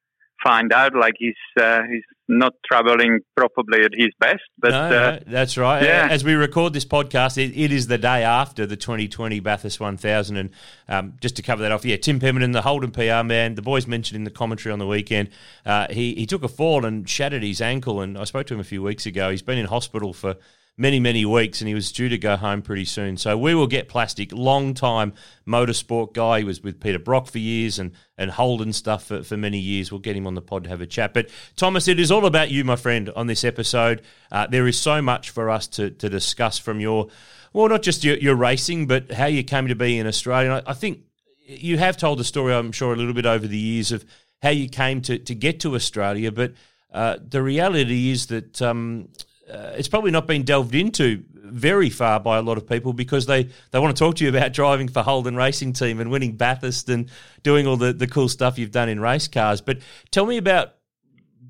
find 0.42 0.72
out 0.72 0.94
like 0.94 1.14
he's 1.18 1.44
uh, 1.60 1.82
he's 1.90 2.04
not 2.28 2.54
traveling 2.66 3.20
probably 3.36 3.84
at 3.84 3.92
his 3.94 4.10
best, 4.18 4.42
but 4.58 4.70
no, 4.70 4.80
uh, 4.80 4.88
no, 4.88 5.18
that's 5.26 5.58
right. 5.58 5.82
yeah. 5.82 6.08
As 6.10 6.24
we 6.24 6.34
record 6.34 6.72
this 6.72 6.84
podcast, 6.84 7.36
it, 7.36 7.56
it 7.56 7.70
is 7.70 7.86
the 7.86 7.98
day 7.98 8.22
after 8.22 8.66
the 8.66 8.76
2020 8.76 9.40
Bathurst 9.40 9.78
1000. 9.78 10.36
And 10.36 10.50
um, 10.88 11.14
just 11.20 11.36
to 11.36 11.42
cover 11.42 11.62
that 11.62 11.72
off, 11.72 11.84
yeah, 11.84 11.96
Tim 11.96 12.20
Pemberton, 12.20 12.52
the 12.52 12.62
Holden 12.62 12.90
PR 12.92 13.22
man, 13.22 13.54
the 13.54 13.62
boys 13.62 13.86
mentioned 13.86 14.16
in 14.16 14.24
the 14.24 14.30
commentary 14.30 14.72
on 14.72 14.78
the 14.78 14.86
weekend, 14.86 15.28
uh, 15.66 15.86
he, 15.90 16.14
he 16.14 16.26
took 16.26 16.42
a 16.42 16.48
fall 16.48 16.84
and 16.84 17.08
shattered 17.08 17.42
his 17.42 17.60
ankle. 17.60 18.00
And 18.00 18.16
I 18.16 18.24
spoke 18.24 18.46
to 18.46 18.54
him 18.54 18.60
a 18.60 18.64
few 18.64 18.82
weeks 18.82 19.04
ago. 19.06 19.30
He's 19.30 19.42
been 19.42 19.58
in 19.58 19.66
hospital 19.66 20.12
for 20.12 20.36
many, 20.76 20.98
many 20.98 21.24
weeks 21.24 21.60
and 21.60 21.68
he 21.68 21.74
was 21.74 21.92
due 21.92 22.08
to 22.08 22.18
go 22.18 22.36
home 22.36 22.60
pretty 22.60 22.84
soon. 22.84 23.16
So 23.16 23.38
we 23.38 23.54
will 23.54 23.66
get 23.66 23.88
Plastic, 23.88 24.32
long 24.32 24.74
time 24.74 25.12
motorsport 25.46 26.14
guy. 26.14 26.38
He 26.38 26.44
was 26.44 26.62
with 26.62 26.80
Peter 26.80 26.98
Brock 26.98 27.28
for 27.28 27.38
years 27.38 27.78
and, 27.78 27.92
and 28.18 28.30
Holden 28.30 28.72
stuff 28.72 29.04
for, 29.04 29.22
for 29.22 29.36
many 29.36 29.58
years. 29.58 29.92
We'll 29.92 30.00
get 30.00 30.16
him 30.16 30.26
on 30.26 30.34
the 30.34 30.42
pod 30.42 30.64
to 30.64 30.70
have 30.70 30.80
a 30.80 30.86
chat. 30.86 31.14
But 31.14 31.30
Tomas, 31.56 31.86
it 31.86 32.00
is 32.00 32.10
all 32.10 32.26
about 32.26 32.50
you, 32.50 32.64
my 32.64 32.76
friend, 32.76 33.10
on 33.14 33.28
this 33.28 33.44
episode. 33.44 34.02
Uh, 34.32 34.46
there 34.48 34.66
is 34.66 34.78
so 34.78 35.00
much 35.00 35.30
for 35.30 35.48
us 35.48 35.68
to, 35.68 35.90
to 35.90 36.08
discuss 36.08 36.58
from 36.58 36.80
your, 36.80 37.08
well, 37.52 37.68
not 37.68 37.82
just 37.82 38.02
your, 38.02 38.16
your 38.16 38.34
racing, 38.34 38.86
but 38.86 39.12
how 39.12 39.26
you 39.26 39.44
came 39.44 39.68
to 39.68 39.76
be 39.76 39.98
in 39.98 40.08
Australia. 40.08 40.62
I, 40.66 40.70
I 40.70 40.74
think 40.74 41.00
you 41.46 41.78
have 41.78 41.96
told 41.96 42.18
the 42.18 42.24
story, 42.24 42.52
I'm 42.52 42.72
sure, 42.72 42.92
a 42.92 42.96
little 42.96 43.14
bit 43.14 43.26
over 43.26 43.46
the 43.46 43.58
years 43.58 43.92
of 43.92 44.04
how 44.42 44.50
you 44.50 44.68
came 44.68 45.02
to, 45.02 45.18
to 45.18 45.34
get 45.34 45.60
to 45.60 45.76
Australia. 45.76 46.32
But 46.32 46.54
uh, 46.92 47.18
the 47.24 47.42
reality 47.42 48.10
is 48.10 48.26
that 48.26 48.60
um, 48.60 49.08
uh, 49.50 49.74
it's 49.76 49.88
probably 49.88 50.10
not 50.10 50.26
been 50.26 50.42
delved 50.42 50.74
into 50.74 51.24
very 51.34 51.90
far 51.90 52.18
by 52.18 52.38
a 52.38 52.42
lot 52.42 52.56
of 52.56 52.66
people 52.66 52.92
because 52.92 53.26
they, 53.26 53.48
they 53.70 53.78
want 53.78 53.96
to 53.96 53.98
talk 53.98 54.16
to 54.16 54.24
you 54.24 54.30
about 54.30 54.52
driving 54.60 54.88
for 54.88 55.02
Holden 55.02 55.36
Racing 55.36 55.72
Team 55.72 56.00
and 56.00 56.10
winning 56.10 56.36
Bathurst 56.36 56.88
and 56.88 57.10
doing 57.42 57.66
all 57.66 57.76
the, 57.76 57.92
the 57.92 58.06
cool 58.06 58.28
stuff 58.28 58.58
you've 58.58 58.70
done 58.70 58.88
in 58.88 59.00
race 59.00 59.28
cars. 59.28 59.60
But 59.60 59.78
tell 60.10 60.26
me 60.26 60.36
about 60.36 60.74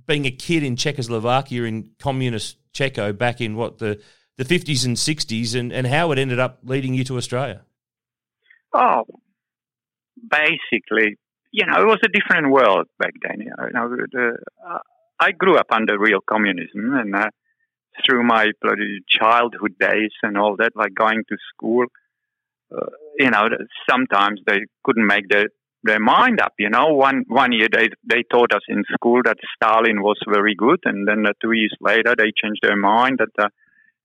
being 0.06 0.26
a 0.26 0.31
kid 0.31 0.62
in 0.62 0.76
Czechoslovakia 0.76 1.62
in 1.62 1.91
communist 1.99 2.58
Czechia 2.75 3.17
back 3.17 3.41
in 3.41 3.56
what 3.56 3.79
the, 3.79 4.00
the 4.37 4.44
50s 4.44 4.85
and 4.85 4.97
60s 4.97 5.58
and, 5.58 5.73
and 5.73 5.87
how 5.87 6.11
it 6.12 6.19
ended 6.19 6.38
up 6.38 6.58
leading 6.64 6.94
you 6.94 7.05
to 7.05 7.17
Australia. 7.17 7.62
Oh, 8.73 9.05
basically, 10.29 11.17
you 11.52 11.64
know, 11.67 11.81
it 11.81 11.87
was 11.87 12.00
a 12.05 12.08
different 12.08 12.50
world 12.50 12.88
back 12.99 13.12
then. 13.23 13.40
You 13.40 13.52
know, 13.73 13.88
the, 13.88 14.37
uh, 14.69 14.79
I 15.20 15.31
grew 15.31 15.56
up 15.56 15.69
under 15.70 15.99
real 15.99 16.19
communism, 16.29 16.94
and 16.94 17.14
uh, 17.14 17.29
through 18.05 18.25
my 18.25 18.52
bloody 18.61 19.00
childhood 19.08 19.75
days 19.79 20.12
and 20.23 20.37
all 20.37 20.56
that, 20.56 20.73
like 20.75 20.94
going 20.94 21.25
to 21.29 21.37
school, 21.55 21.87
uh, 22.75 22.87
you 23.19 23.31
know, 23.31 23.49
sometimes 23.88 24.41
they 24.46 24.61
couldn't 24.85 25.06
make 25.06 25.29
their 25.29 25.46
their 25.85 26.00
mind 26.00 26.41
up. 26.41 26.55
You 26.58 26.70
know, 26.70 26.94
one 26.94 27.25
one 27.29 27.52
year 27.52 27.69
they 27.70 27.88
they 28.08 28.23
taught 28.31 28.52
us 28.52 28.62
in 28.69 28.85
school 28.93 29.20
that 29.25 29.37
Stalin 29.55 30.02
was 30.02 30.19
very 30.29 30.55
good, 30.55 30.81
and 30.85 31.06
then 31.06 31.26
uh, 31.26 31.32
two 31.41 31.52
years 31.52 31.76
later 31.81 32.14
they 32.17 32.32
changed 32.43 32.61
their 32.62 32.76
mind 32.76 33.19
that 33.19 33.44
uh, 33.44 33.49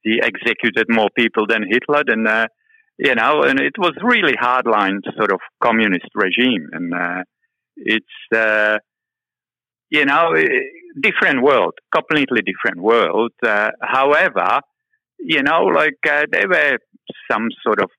he 0.01 0.21
executed 0.21 0.88
more 0.89 1.09
people 1.15 1.47
than 1.47 1.63
Hitler. 1.68 2.03
Then 2.06 2.27
uh, 2.27 2.47
you 2.97 3.15
know, 3.15 3.44
and 3.44 3.59
it 3.59 3.77
was 3.77 3.94
really 4.03 4.33
hardline 4.33 5.00
sort 5.18 5.31
of 5.31 5.39
communist 5.63 6.09
regime, 6.13 6.68
and 6.74 6.94
uh, 6.94 7.24
it's 7.77 8.35
uh, 8.35 8.77
you 9.89 10.06
know 10.06 10.33
different 11.00 11.44
world, 11.44 11.74
completely 11.94 12.41
different 12.41 12.81
world. 12.81 13.31
Uh, 13.45 13.71
however, 13.81 14.62
you 15.19 15.44
know, 15.44 15.63
like 15.63 16.00
uh, 16.09 16.25
there 16.31 16.47
were 16.47 16.77
some 17.31 17.47
sort 17.63 17.81
of 17.81 17.89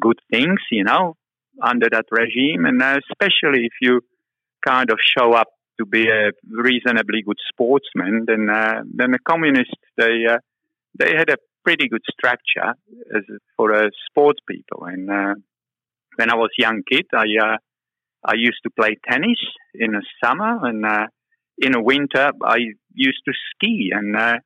good 0.00 0.18
things, 0.30 0.60
you 0.70 0.84
know, 0.84 1.14
under 1.62 1.88
that 1.90 2.06
regime, 2.10 2.64
and 2.66 2.80
uh, 2.82 2.98
especially 3.10 3.66
if 3.66 3.72
you 3.80 4.00
kind 4.66 4.90
of 4.90 4.98
show 5.16 5.32
up 5.32 5.48
to 5.78 5.86
be 5.86 6.08
a 6.08 6.30
reasonably 6.50 7.22
good 7.22 7.38
sportsman, 7.48 8.24
then 8.26 8.48
uh, 8.50 8.82
then 8.92 9.12
the 9.12 9.18
communists 9.26 9.74
they 9.96 10.26
uh, 10.28 10.38
they 10.98 11.14
had 11.16 11.30
a 11.30 11.36
pretty 11.64 11.88
good 11.88 12.02
structure 12.10 12.74
as 13.14 13.22
for 13.56 13.74
uh, 13.74 13.88
sports 14.08 14.40
people. 14.48 14.84
And 14.84 15.08
when 16.16 16.30
I 16.30 16.34
was 16.34 16.50
young 16.58 16.82
kid, 16.90 17.06
I 17.14 17.58
I 18.24 18.34
used 18.36 18.60
to 18.64 18.70
play 18.70 18.96
tennis 19.08 19.38
in 19.74 19.92
the 19.92 20.02
summer, 20.22 20.66
and 20.66 20.84
uh, 20.84 21.06
in 21.58 21.72
the 21.72 21.82
winter 21.82 22.30
I 22.44 22.58
used 22.92 23.22
to 23.26 23.32
ski. 23.50 23.90
And 23.92 24.16
uh, 24.16 24.38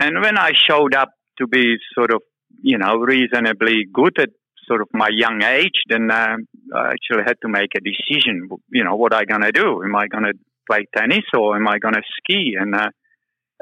and 0.00 0.20
when 0.20 0.38
I 0.38 0.52
showed 0.54 0.94
up 0.94 1.10
to 1.38 1.46
be 1.46 1.76
sort 1.94 2.12
of 2.12 2.22
you 2.62 2.78
know 2.78 2.96
reasonably 2.96 3.84
good 3.92 4.18
at 4.20 4.30
sort 4.66 4.82
of 4.82 4.88
my 4.92 5.08
young 5.12 5.42
age, 5.42 5.82
then 5.88 6.10
uh, 6.10 6.36
I 6.74 6.92
actually 6.92 7.24
had 7.26 7.36
to 7.42 7.48
make 7.48 7.70
a 7.76 7.80
decision. 7.80 8.48
You 8.70 8.84
know, 8.84 8.96
what 8.96 9.14
I 9.14 9.24
gonna 9.24 9.52
do? 9.52 9.82
Am 9.82 9.94
I 9.94 10.06
gonna 10.08 10.32
play 10.68 10.86
tennis 10.96 11.24
or 11.36 11.56
am 11.56 11.68
I 11.68 11.78
gonna 11.78 12.02
ski? 12.18 12.56
And 12.58 12.74
uh, 12.74 12.90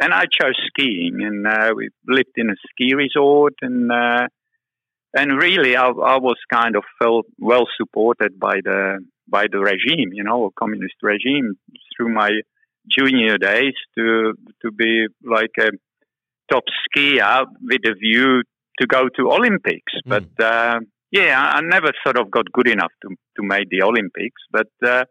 and 0.01 0.13
I 0.13 0.25
chose 0.25 0.59
skiing, 0.67 1.23
and 1.23 1.47
uh, 1.47 1.73
we 1.77 1.91
lived 2.09 2.35
in 2.37 2.51
a 2.51 2.57
ski 2.69 2.95
resort, 2.95 3.55
and 3.63 3.93
uh, 3.93 4.27
and 5.15 5.41
really 5.41 5.77
I, 5.77 5.87
I 5.87 6.19
was 6.19 6.37
kind 6.53 6.77
of 6.77 6.85
felt 7.01 7.27
well 7.39 7.67
supported 7.79 8.39
by 8.39 8.57
the 8.63 8.99
by 9.29 9.47
the 9.51 9.59
regime, 9.59 10.13
you 10.13 10.25
know, 10.25 10.51
communist 10.59 10.95
regime 11.03 11.55
through 11.97 12.13
my 12.13 12.31
junior 12.91 13.39
days 13.39 13.75
to 13.97 14.35
to 14.63 14.71
be 14.71 15.07
like 15.25 15.53
a 15.59 15.71
top 16.53 16.65
skier 16.85 17.47
with 17.63 17.81
a 17.87 17.95
view 17.95 18.43
to 18.81 18.87
go 18.87 19.09
to 19.17 19.33
Olympics. 19.33 19.93
Mm. 20.07 20.11
But 20.11 20.45
uh, 20.45 20.81
yeah, 21.11 21.41
I, 21.41 21.61
never 21.63 21.93
sort 22.05 22.19
of 22.19 22.31
got 22.31 22.53
good 22.53 22.69
enough 22.69 22.93
to 23.03 23.09
to 23.37 23.43
make 23.43 23.69
the 23.71 23.83
Olympics. 23.83 24.43
But 24.51 24.69
uh, 24.85 25.05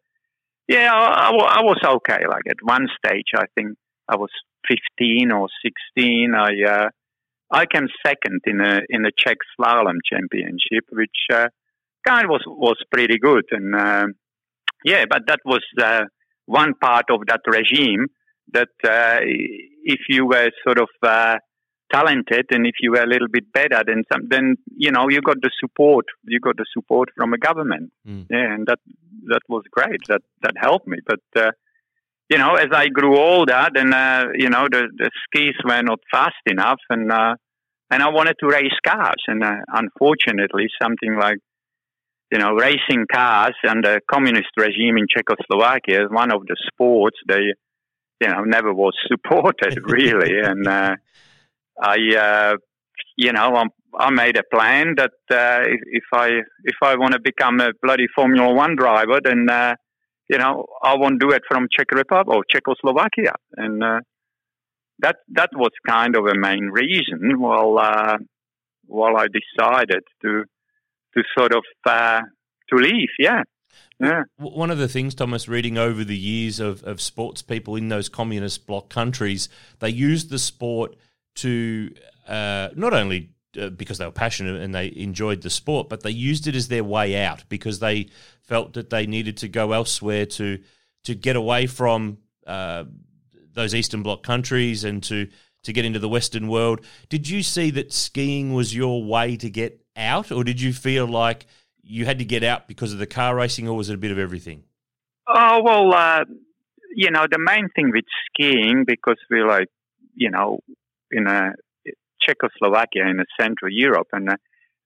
yeah, 0.67 0.93
I, 0.93 1.29
I, 1.29 1.59
I 1.59 1.63
was 1.63 1.79
okay. 1.85 2.21
Like 2.27 2.43
at 2.49 2.57
one 2.61 2.87
stage, 2.97 3.31
I 3.35 3.45
think 3.55 3.77
I 4.07 4.17
was 4.17 4.29
15 4.69 5.31
or 5.31 5.47
16. 5.63 6.33
I 6.35 6.49
uh, 6.69 6.89
I 7.53 7.65
came 7.67 7.87
second 8.05 8.41
in 8.45 8.59
a 8.59 8.81
in 8.89 9.05
a 9.05 9.11
Czech 9.15 9.37
slalom 9.53 9.99
championship, 10.11 10.85
which 10.91 11.19
uh, 11.31 11.47
kind 12.05 12.25
of 12.25 12.31
was 12.31 12.43
was 12.47 12.77
pretty 12.91 13.19
good. 13.19 13.45
And 13.51 13.75
uh, 13.75 14.07
yeah, 14.83 15.05
but 15.09 15.21
that 15.27 15.39
was 15.45 15.63
uh, 15.79 16.05
one 16.45 16.73
part 16.73 17.05
of 17.11 17.21
that 17.27 17.41
regime 17.47 18.07
that 18.51 18.75
uh, 18.83 19.19
if 19.83 19.99
you 20.09 20.25
were 20.25 20.49
sort 20.65 20.79
of 20.79 20.89
uh, 21.03 21.37
talented 21.93 22.45
and 22.49 22.65
if 22.65 22.75
you 22.81 22.91
were 22.91 23.03
a 23.03 23.07
little 23.07 23.27
bit 23.31 23.51
better 23.53 23.83
than 23.85 24.03
some, 24.11 24.27
then 24.29 24.55
you 24.75 24.91
know 24.91 25.07
you 25.09 25.21
got 25.21 25.37
the 25.41 25.51
support. 25.59 26.05
You 26.23 26.39
got 26.39 26.57
the 26.57 26.65
support 26.73 27.09
from 27.15 27.33
a 27.33 27.37
government. 27.37 27.91
Mm. 28.07 28.25
Yeah, 28.31 28.53
and 28.53 28.65
that 28.65 28.79
that 29.27 29.41
was 29.47 29.63
great. 29.71 30.01
That 30.07 30.23
that 30.41 30.55
helped 30.59 30.87
me. 30.87 30.97
But 31.05 31.21
uh, 31.35 31.51
you 32.29 32.37
know, 32.37 32.55
as 32.55 32.67
I 32.71 32.87
grew 32.87 33.17
older, 33.17 33.67
then 33.73 33.93
uh, 33.93 34.25
you 34.35 34.49
know 34.49 34.67
the 34.69 34.87
the 34.97 35.09
skis 35.25 35.55
were 35.63 35.81
not 35.81 35.99
fast 36.11 36.43
enough, 36.45 36.79
and 36.89 37.11
uh, 37.11 37.35
and 37.91 38.03
I 38.03 38.09
wanted 38.09 38.35
to 38.39 38.47
race 38.47 38.79
cars, 38.85 39.21
and 39.27 39.43
uh, 39.43 39.57
unfortunately, 39.67 40.67
something 40.81 41.17
like 41.19 41.37
you 42.31 42.39
know 42.39 42.53
racing 42.53 43.05
cars 43.11 43.55
under 43.67 43.99
communist 44.11 44.49
regime 44.57 44.97
in 44.97 45.07
Czechoslovakia 45.07 46.03
is 46.05 46.09
one 46.09 46.31
of 46.31 46.45
the 46.47 46.55
sports 46.67 47.17
they 47.27 47.53
you 48.21 48.27
know 48.29 48.43
never 48.43 48.73
was 48.73 48.93
supported 49.07 49.79
really, 49.83 50.39
and 50.39 50.67
uh, 50.67 50.95
I 51.81 51.97
uh, 52.15 52.55
you 53.15 53.31
know, 53.31 53.55
I'm, 53.55 53.69
I 53.97 54.09
made 54.09 54.37
a 54.37 54.43
plan 54.43 54.95
that 54.97 55.11
uh, 55.29 55.61
if, 55.67 55.81
if 55.85 56.03
I 56.13 56.27
if 56.63 56.75
I 56.81 56.95
want 56.95 57.13
to 57.13 57.19
become 57.19 57.59
a 57.59 57.71
bloody 57.81 58.07
Formula 58.15 58.53
One 58.53 58.75
driver, 58.75 59.19
then 59.23 59.47
you 60.29 60.37
know 60.37 60.65
I 60.81 60.95
won't 60.97 61.19
do 61.19 61.31
it 61.31 61.43
from 61.47 61.67
Czech 61.71 61.91
Republic 61.91 62.35
or 62.35 62.43
Czechoslovakia, 62.49 63.33
and 63.55 63.83
uh, 63.83 63.99
that 64.99 65.17
that 65.29 65.49
was 65.53 65.71
kind 65.87 66.15
of 66.15 66.25
a 66.25 66.35
main 66.35 66.69
reason. 66.71 67.39
While 67.39 67.77
uh, 67.77 68.17
while 68.85 69.17
I 69.17 69.27
decided 69.27 70.03
to 70.21 70.43
to 71.15 71.23
sort 71.37 71.53
of 71.53 71.63
uh, 71.85 72.21
to 72.69 72.75
leave, 72.75 73.09
yeah. 73.19 73.43
Yeah. 73.99 74.23
One 74.37 74.69
of 74.69 74.77
the 74.77 74.87
things, 74.87 75.15
Tomas, 75.15 75.47
reading 75.47 75.77
over 75.77 76.03
the 76.03 76.17
years 76.17 76.59
of, 76.59 76.83
of 76.83 76.99
sports 76.99 77.41
people 77.41 77.75
in 77.75 77.89
those 77.89 78.09
communist 78.09 78.67
bloc 78.67 78.89
countries, 78.89 79.49
they 79.79 79.89
used 79.89 80.29
the 80.29 80.39
sport 80.39 80.95
to 81.35 81.93
uh, 82.27 82.69
not 82.75 82.93
only 82.93 83.29
uh, 83.59 83.69
because 83.69 83.97
they 83.97 84.05
were 84.05 84.11
passionate 84.11 84.61
and 84.61 84.73
they 84.73 84.91
enjoyed 84.95 85.41
the 85.41 85.49
sport, 85.49 85.89
but 85.89 86.03
they 86.03 86.11
used 86.11 86.47
it 86.47 86.55
as 86.55 86.67
their 86.67 86.83
way 86.83 87.23
out 87.23 87.43
because 87.49 87.79
they 87.79 88.07
felt 88.41 88.73
that 88.73 88.89
they 88.89 89.05
needed 89.05 89.37
to 89.37 89.47
go 89.47 89.71
elsewhere 89.71 90.25
to 90.25 90.59
to 91.03 91.15
get 91.15 91.35
away 91.35 91.67
from 91.67 92.17
uh, 92.47 92.85
those 93.53 93.75
Eastern 93.75 94.03
Bloc 94.03 94.23
countries 94.23 94.83
and 94.83 95.03
to 95.03 95.27
to 95.63 95.73
get 95.73 95.85
into 95.85 95.99
the 95.99 96.09
Western 96.09 96.47
world. 96.47 96.81
Did 97.09 97.29
you 97.29 97.41
see 97.41 97.71
that 97.71 97.93
skiing 97.93 98.53
was 98.53 98.75
your 98.75 99.03
way 99.03 99.37
to 99.37 99.49
get 99.49 99.81
out, 99.95 100.31
or 100.31 100.43
did 100.43 100.59
you 100.59 100.73
feel 100.73 101.05
like 101.05 101.45
you 101.81 102.05
had 102.05 102.19
to 102.19 102.25
get 102.25 102.43
out 102.43 102.67
because 102.67 102.93
of 102.93 102.99
the 102.99 103.07
car 103.07 103.35
racing, 103.35 103.67
or 103.67 103.75
was 103.75 103.89
it 103.89 103.95
a 103.95 103.97
bit 103.97 104.11
of 104.11 104.17
everything? 104.17 104.63
Oh 105.27 105.61
well, 105.63 105.93
uh, 105.93 106.25
you 106.95 107.11
know, 107.11 107.25
the 107.29 107.39
main 107.39 107.69
thing 107.75 107.91
with 107.91 108.05
skiing 108.27 108.83
because 108.85 109.17
we're 109.29 109.47
like, 109.47 109.69
you 110.15 110.29
know, 110.29 110.59
in 111.11 111.27
a 111.27 111.53
Czechoslovakia 112.25 113.07
in 113.07 113.23
Central 113.39 113.71
Europe, 113.71 114.09
and 114.11 114.29
uh, 114.29 114.35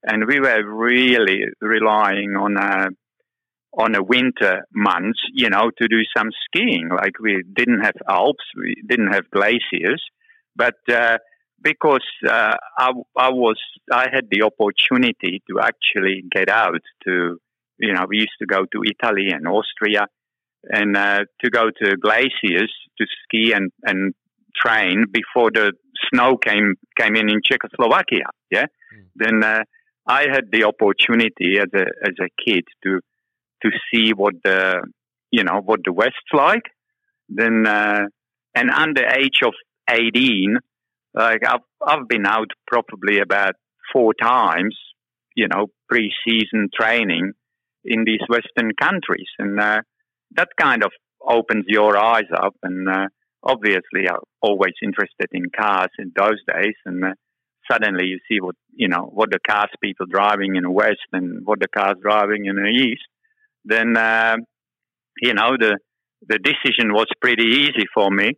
and 0.03 0.25
we 0.25 0.39
were 0.39 0.63
really 0.63 1.39
relying 1.61 2.35
on 2.35 2.57
uh, 2.57 2.89
on 3.77 3.91
the 3.91 4.03
winter 4.03 4.65
months, 4.73 5.19
you 5.33 5.49
know, 5.49 5.69
to 5.77 5.87
do 5.87 6.01
some 6.15 6.29
skiing. 6.45 6.89
Like 6.89 7.19
we 7.19 7.43
didn't 7.53 7.81
have 7.81 7.95
Alps, 8.09 8.43
we 8.55 8.75
didn't 8.87 9.13
have 9.13 9.29
glaciers, 9.29 10.03
but 10.55 10.75
uh, 10.91 11.17
because 11.61 12.05
uh, 12.27 12.55
I, 12.77 12.91
I 13.15 13.29
was, 13.29 13.59
I 13.91 14.07
had 14.11 14.27
the 14.31 14.43
opportunity 14.43 15.43
to 15.49 15.59
actually 15.59 16.23
get 16.31 16.49
out 16.49 16.81
to, 17.05 17.37
you 17.77 17.93
know, 17.93 18.05
we 18.07 18.17
used 18.17 18.37
to 18.39 18.45
go 18.45 18.65
to 18.65 18.83
Italy 18.83 19.29
and 19.31 19.47
Austria, 19.47 20.07
and 20.63 20.97
uh, 20.97 21.25
to 21.43 21.49
go 21.49 21.69
to 21.69 21.97
glaciers 21.97 22.73
to 22.97 23.05
ski 23.23 23.53
and 23.53 23.71
and 23.83 24.13
train 24.61 25.05
before 25.11 25.51
the 25.51 25.73
snow 26.09 26.37
came 26.37 26.75
came 26.99 27.15
in 27.15 27.29
in 27.29 27.41
Czechoslovakia. 27.43 28.25
Yeah, 28.51 28.65
mm. 28.65 29.05
then 29.15 29.43
uh, 29.43 29.63
I 30.07 30.27
had 30.31 30.45
the 30.51 30.63
opportunity 30.63 31.59
as 31.59 31.69
a 31.73 31.85
as 32.03 32.15
a 32.21 32.29
kid 32.43 32.63
to 32.83 32.99
to 33.63 33.69
see 33.89 34.11
what 34.13 34.35
the 34.43 34.81
you 35.31 35.43
know 35.43 35.61
what 35.63 35.81
the 35.85 35.93
West's 35.93 36.33
like. 36.33 36.63
Then 37.29 37.65
uh, 37.67 38.05
and 38.55 38.69
under 38.69 39.05
age 39.05 39.39
of 39.43 39.53
eighteen, 39.89 40.57
like 41.13 41.41
I've 41.45 41.67
I've 41.85 42.07
been 42.07 42.25
out 42.25 42.51
probably 42.67 43.19
about 43.19 43.55
four 43.91 44.13
times, 44.13 44.77
you 45.35 45.47
know, 45.47 45.67
pre-season 45.89 46.69
training 46.77 47.33
in 47.85 48.03
these 48.05 48.21
Western 48.27 48.71
countries, 48.79 49.29
and 49.39 49.59
uh, 49.59 49.81
that 50.35 50.49
kind 50.59 50.83
of 50.83 50.91
opens 51.21 51.65
your 51.67 51.97
eyes 51.97 52.29
up. 52.35 52.55
And 52.63 52.87
uh, 52.89 53.07
obviously, 53.43 54.09
I'm 54.09 54.19
always 54.41 54.73
interested 54.81 55.29
in 55.31 55.49
cars 55.49 55.89
in 55.99 56.11
those 56.15 56.41
days, 56.47 56.75
and 56.85 57.03
uh, 57.03 57.13
suddenly 57.71 58.05
you 58.05 58.19
see 58.29 58.39
what 58.39 58.55
you 58.73 58.87
know 58.87 59.09
what 59.13 59.31
the 59.31 59.39
cars 59.39 59.69
people 59.81 60.05
driving 60.05 60.55
in 60.55 60.63
the 60.63 60.71
West 60.71 61.07
and 61.11 61.45
what 61.45 61.59
the 61.59 61.67
cars 61.67 61.97
driving 62.01 62.45
in 62.45 62.55
the 62.55 62.69
East 62.69 63.07
then 63.67 63.95
uh, 63.97 64.37
you 65.21 65.33
know 65.33 65.55
the 65.59 65.77
the 66.27 66.39
decision 66.39 66.93
was 66.93 67.07
pretty 67.21 67.43
easy 67.43 67.85
for 67.93 68.09
me 68.09 68.31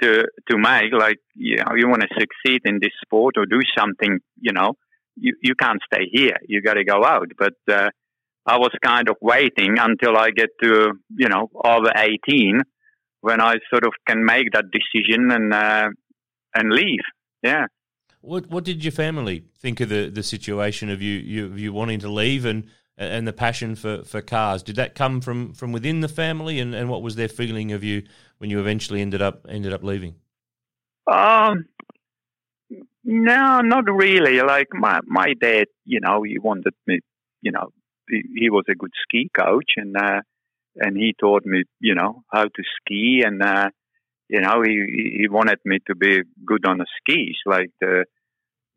to 0.00 0.24
to 0.50 0.58
make. 0.58 0.92
Like 0.92 1.18
you 1.34 1.56
know, 1.56 1.74
you 1.76 1.88
want 1.88 2.02
to 2.02 2.08
succeed 2.18 2.62
in 2.64 2.78
this 2.80 2.92
sport 3.04 3.34
or 3.36 3.44
do 3.46 3.60
something, 3.76 4.20
you 4.40 4.52
know, 4.52 4.74
you 5.16 5.34
you 5.42 5.54
can't 5.54 5.80
stay 5.92 6.06
here. 6.10 6.36
You 6.46 6.62
got 6.62 6.74
to 6.74 6.84
go 6.84 7.04
out. 7.04 7.28
But 7.36 7.54
uh, 7.70 7.90
I 8.46 8.58
was 8.58 8.70
kind 8.82 9.08
of 9.08 9.16
waiting 9.20 9.76
until 9.78 10.16
I 10.16 10.30
get 10.30 10.50
to 10.62 10.92
you 11.16 11.28
know 11.28 11.50
over 11.64 11.92
eighteen 11.96 12.60
when 13.22 13.40
I 13.40 13.54
sort 13.70 13.84
of 13.84 13.92
can 14.06 14.24
make 14.24 14.52
that 14.52 14.66
decision 14.70 15.30
and 15.30 15.54
uh, 15.54 15.88
and 16.54 16.70
leave. 16.70 17.00
Yeah. 17.42 17.66
What 18.20 18.48
What 18.50 18.64
did 18.64 18.84
your 18.84 18.92
family 18.92 19.44
think 19.58 19.80
of 19.80 19.88
the, 19.88 20.10
the 20.10 20.22
situation 20.22 20.90
of 20.90 21.00
you, 21.00 21.18
you 21.18 21.54
you 21.54 21.72
wanting 21.72 22.00
to 22.00 22.08
leave 22.08 22.44
and 22.44 22.68
and 22.98 23.26
the 23.26 23.32
passion 23.32 23.74
for, 23.74 24.04
for 24.04 24.20
cars. 24.20 24.62
Did 24.62 24.76
that 24.76 24.94
come 24.94 25.20
from, 25.20 25.54
from 25.54 25.72
within 25.72 26.00
the 26.00 26.08
family, 26.08 26.60
and, 26.60 26.74
and 26.74 26.88
what 26.88 27.02
was 27.02 27.16
their 27.16 27.28
feeling 27.28 27.72
of 27.72 27.82
you 27.82 28.02
when 28.38 28.50
you 28.50 28.60
eventually 28.60 29.00
ended 29.00 29.22
up 29.22 29.46
ended 29.48 29.72
up 29.72 29.82
leaving? 29.82 30.14
Um, 31.10 31.64
no, 33.04 33.60
not 33.60 33.84
really. 33.90 34.40
Like 34.42 34.68
my 34.72 35.00
my 35.06 35.34
dad, 35.40 35.66
you 35.84 36.00
know, 36.00 36.22
he 36.22 36.38
wanted 36.38 36.74
me, 36.86 37.00
you 37.40 37.50
know, 37.50 37.72
he, 38.08 38.22
he 38.36 38.50
was 38.50 38.64
a 38.68 38.74
good 38.74 38.92
ski 39.02 39.30
coach, 39.36 39.72
and 39.76 39.96
uh, 39.96 40.20
and 40.76 40.96
he 40.96 41.14
taught 41.18 41.44
me, 41.44 41.64
you 41.80 41.94
know, 41.94 42.24
how 42.32 42.44
to 42.44 42.62
ski, 42.80 43.22
and 43.24 43.42
uh, 43.42 43.70
you 44.28 44.40
know, 44.40 44.62
he 44.66 45.18
he 45.20 45.28
wanted 45.28 45.58
me 45.64 45.78
to 45.86 45.94
be 45.94 46.22
good 46.46 46.66
on 46.66 46.78
the 46.78 46.86
skis, 46.98 47.36
like 47.46 47.70
the 47.80 48.04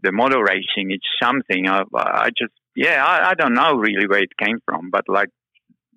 the 0.01 0.11
model 0.11 0.41
racing. 0.41 0.91
It's 0.91 1.07
something 1.21 1.67
I 1.69 1.83
I 1.93 2.29
just 2.29 2.53
yeah, 2.75 3.03
I, 3.03 3.31
I 3.31 3.33
don't 3.33 3.53
know 3.53 3.73
really 3.73 4.07
where 4.07 4.21
it 4.21 4.37
came 4.37 4.59
from, 4.65 4.89
but 4.91 5.05
like, 5.07 5.29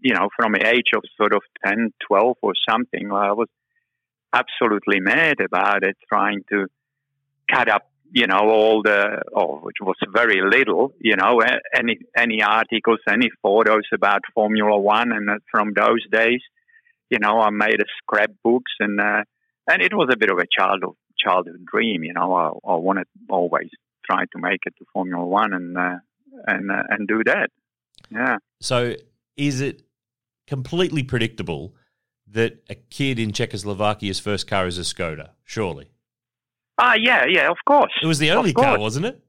you 0.00 0.14
know, 0.14 0.28
from 0.37 0.52
the 0.52 0.67
age 0.67 0.90
of 0.95 1.02
sort 1.17 1.35
of 1.35 1.43
10, 1.67 1.93
12 2.07 2.37
or 2.40 2.52
something, 2.69 3.11
I 3.12 3.33
was 3.33 3.49
absolutely 4.33 5.00
mad 5.00 5.40
about 5.40 5.83
it, 5.83 5.97
trying 6.09 6.45
to 6.50 6.67
cut 7.52 7.69
up, 7.69 7.90
you 8.11 8.27
know, 8.27 8.49
all 8.49 8.83
the, 8.83 9.23
oh, 9.35 9.59
which 9.62 9.77
was 9.81 9.97
very 10.12 10.41
little, 10.43 10.93
you 11.00 11.17
know, 11.17 11.41
any, 11.75 11.99
any 12.17 12.43
articles, 12.43 12.99
any 13.09 13.29
photos 13.43 13.85
about 13.93 14.21
Formula 14.35 14.79
One. 14.79 15.12
And 15.12 15.41
from 15.50 15.73
those 15.75 16.05
days, 16.11 16.41
you 17.11 17.19
know, 17.19 17.41
I 17.41 17.50
made 17.50 17.81
a 17.81 17.85
scrapbooks 18.03 18.73
and, 18.81 19.00
uh, 19.00 19.23
and 19.71 19.83
it 19.83 19.95
was 19.95 20.09
a 20.12 20.17
bit 20.17 20.31
of 20.31 20.38
a 20.38 20.47
childhood, 20.50 20.97
childhood 21.19 21.65
dream, 21.71 22.05
you 22.05 22.15
know, 22.15 22.33
I, 22.33 22.73
I 22.73 22.77
wanted 22.77 23.07
always 23.29 23.69
try 24.05 24.25
to 24.25 24.38
make 24.38 24.61
it 24.65 24.75
to 24.79 24.85
Formula 24.93 25.25
One 25.25 25.53
and, 25.53 25.77
uh, 25.77 25.97
and 26.47 26.71
uh, 26.71 26.83
and 26.88 27.09
do 27.09 27.23
that. 27.25 27.50
Yeah. 28.11 28.37
So 28.61 28.95
is 29.37 29.61
it 29.61 29.83
completely 30.47 31.03
predictable 31.03 31.75
that 32.29 32.62
a 32.69 32.75
kid 32.75 33.19
in 33.19 33.33
Czechoslovakia's 33.33 34.21
first 34.21 34.47
car 34.47 34.67
is 34.67 34.79
a 34.79 34.83
Skoda? 34.83 35.31
Surely. 35.45 35.91
Ah, 36.78 36.92
uh, 36.92 36.94
yeah, 36.94 37.25
yeah, 37.28 37.50
of 37.50 37.56
course. 37.66 37.92
It 38.02 38.06
was 38.06 38.18
the 38.18 38.30
only 38.30 38.52
car, 38.52 38.78
wasn't 38.78 39.06
it? 39.06 39.20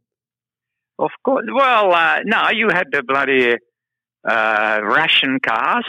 Of 0.99 1.11
course. 1.23 1.45
Well, 1.51 1.93
uh, 1.93 2.19
no, 2.25 2.49
you 2.51 2.69
had 2.71 2.87
the 2.91 3.01
bloody 3.03 3.55
uh, 4.27 4.79
Russian 4.83 5.39
cars. 5.39 5.85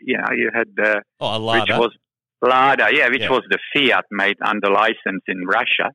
You 0.00 0.18
know, 0.18 0.32
you 0.34 0.50
had 0.54 0.68
the 0.74 1.02
oh, 1.20 1.38
Lada. 1.38 1.60
which 1.60 1.78
was 1.78 1.96
Lada, 2.40 2.88
yeah, 2.92 3.08
which 3.08 3.22
yeah. 3.22 3.30
was 3.30 3.42
the 3.50 3.58
Fiat 3.74 4.04
made 4.10 4.36
under 4.44 4.70
license 4.70 5.22
in 5.28 5.46
Russia, 5.46 5.90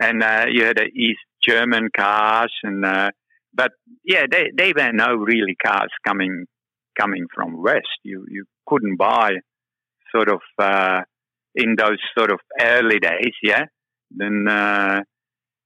and 0.00 0.22
uh, 0.22 0.46
you 0.50 0.64
had 0.64 0.76
the 0.76 0.86
East 0.86 1.20
German 1.46 1.88
cars 1.96 2.52
and 2.62 2.84
uh, 2.84 3.10
but 3.54 3.72
yeah, 4.04 4.24
they 4.30 4.50
they 4.56 4.72
were 4.72 4.92
no 4.92 5.14
really 5.14 5.56
cars 5.64 5.90
coming 6.06 6.46
coming 6.98 7.26
from 7.34 7.62
west. 7.62 7.98
You 8.02 8.24
you 8.28 8.44
couldn't 8.66 8.96
buy 8.96 9.32
sort 10.14 10.28
of 10.28 10.40
uh, 10.58 11.02
in 11.54 11.76
those 11.76 11.98
sort 12.16 12.32
of 12.32 12.40
early 12.60 12.98
days, 12.98 13.34
yeah. 13.42 13.64
Then 14.14 14.46
uh, 14.48 15.00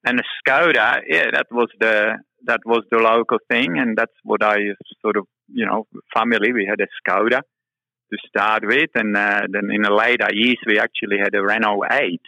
and 0.05 0.21
a 0.21 0.23
Skoda, 0.41 1.01
yeah, 1.09 1.31
that 1.33 1.47
was 1.51 1.69
the 1.81 2.17
that 2.45 2.61
was 2.65 2.85
the 2.91 2.99
local 2.99 3.39
thing, 3.51 3.79
and 3.79 3.97
that's 3.97 4.17
what 4.23 4.43
I 4.43 4.57
sort 5.01 5.17
of 5.17 5.27
you 5.49 5.67
know 5.67 5.87
family 6.15 6.53
we 6.53 6.67
had 6.67 6.81
a 6.81 6.89
Skoda 7.01 7.41
to 7.41 8.19
start 8.29 8.65
with, 8.65 8.91
and 8.95 9.17
uh, 9.17 9.43
then 9.51 9.71
in 9.71 9.83
the 9.83 9.93
later 9.93 10.29
years 10.33 10.59
we 10.67 10.79
actually 10.79 11.19
had 11.19 11.35
a 11.35 11.43
Renault 11.43 11.83
Eight, 11.91 12.23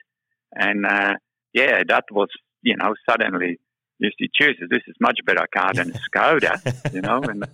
and 0.53 0.85
uh, 0.85 1.15
yeah, 1.53 1.83
that 1.87 2.05
was 2.11 2.29
you 2.63 2.77
know 2.77 2.95
suddenly 3.09 3.59
you 3.99 4.11
see, 4.19 4.29
Jesus, 4.41 4.69
this 4.71 4.83
is 4.87 4.95
much 5.01 5.19
better 5.25 5.47
car 5.53 5.73
than 5.75 5.91
a 5.91 5.99
Skoda, 6.11 6.93
you 6.93 7.01
know. 7.01 7.21
And 7.23 7.45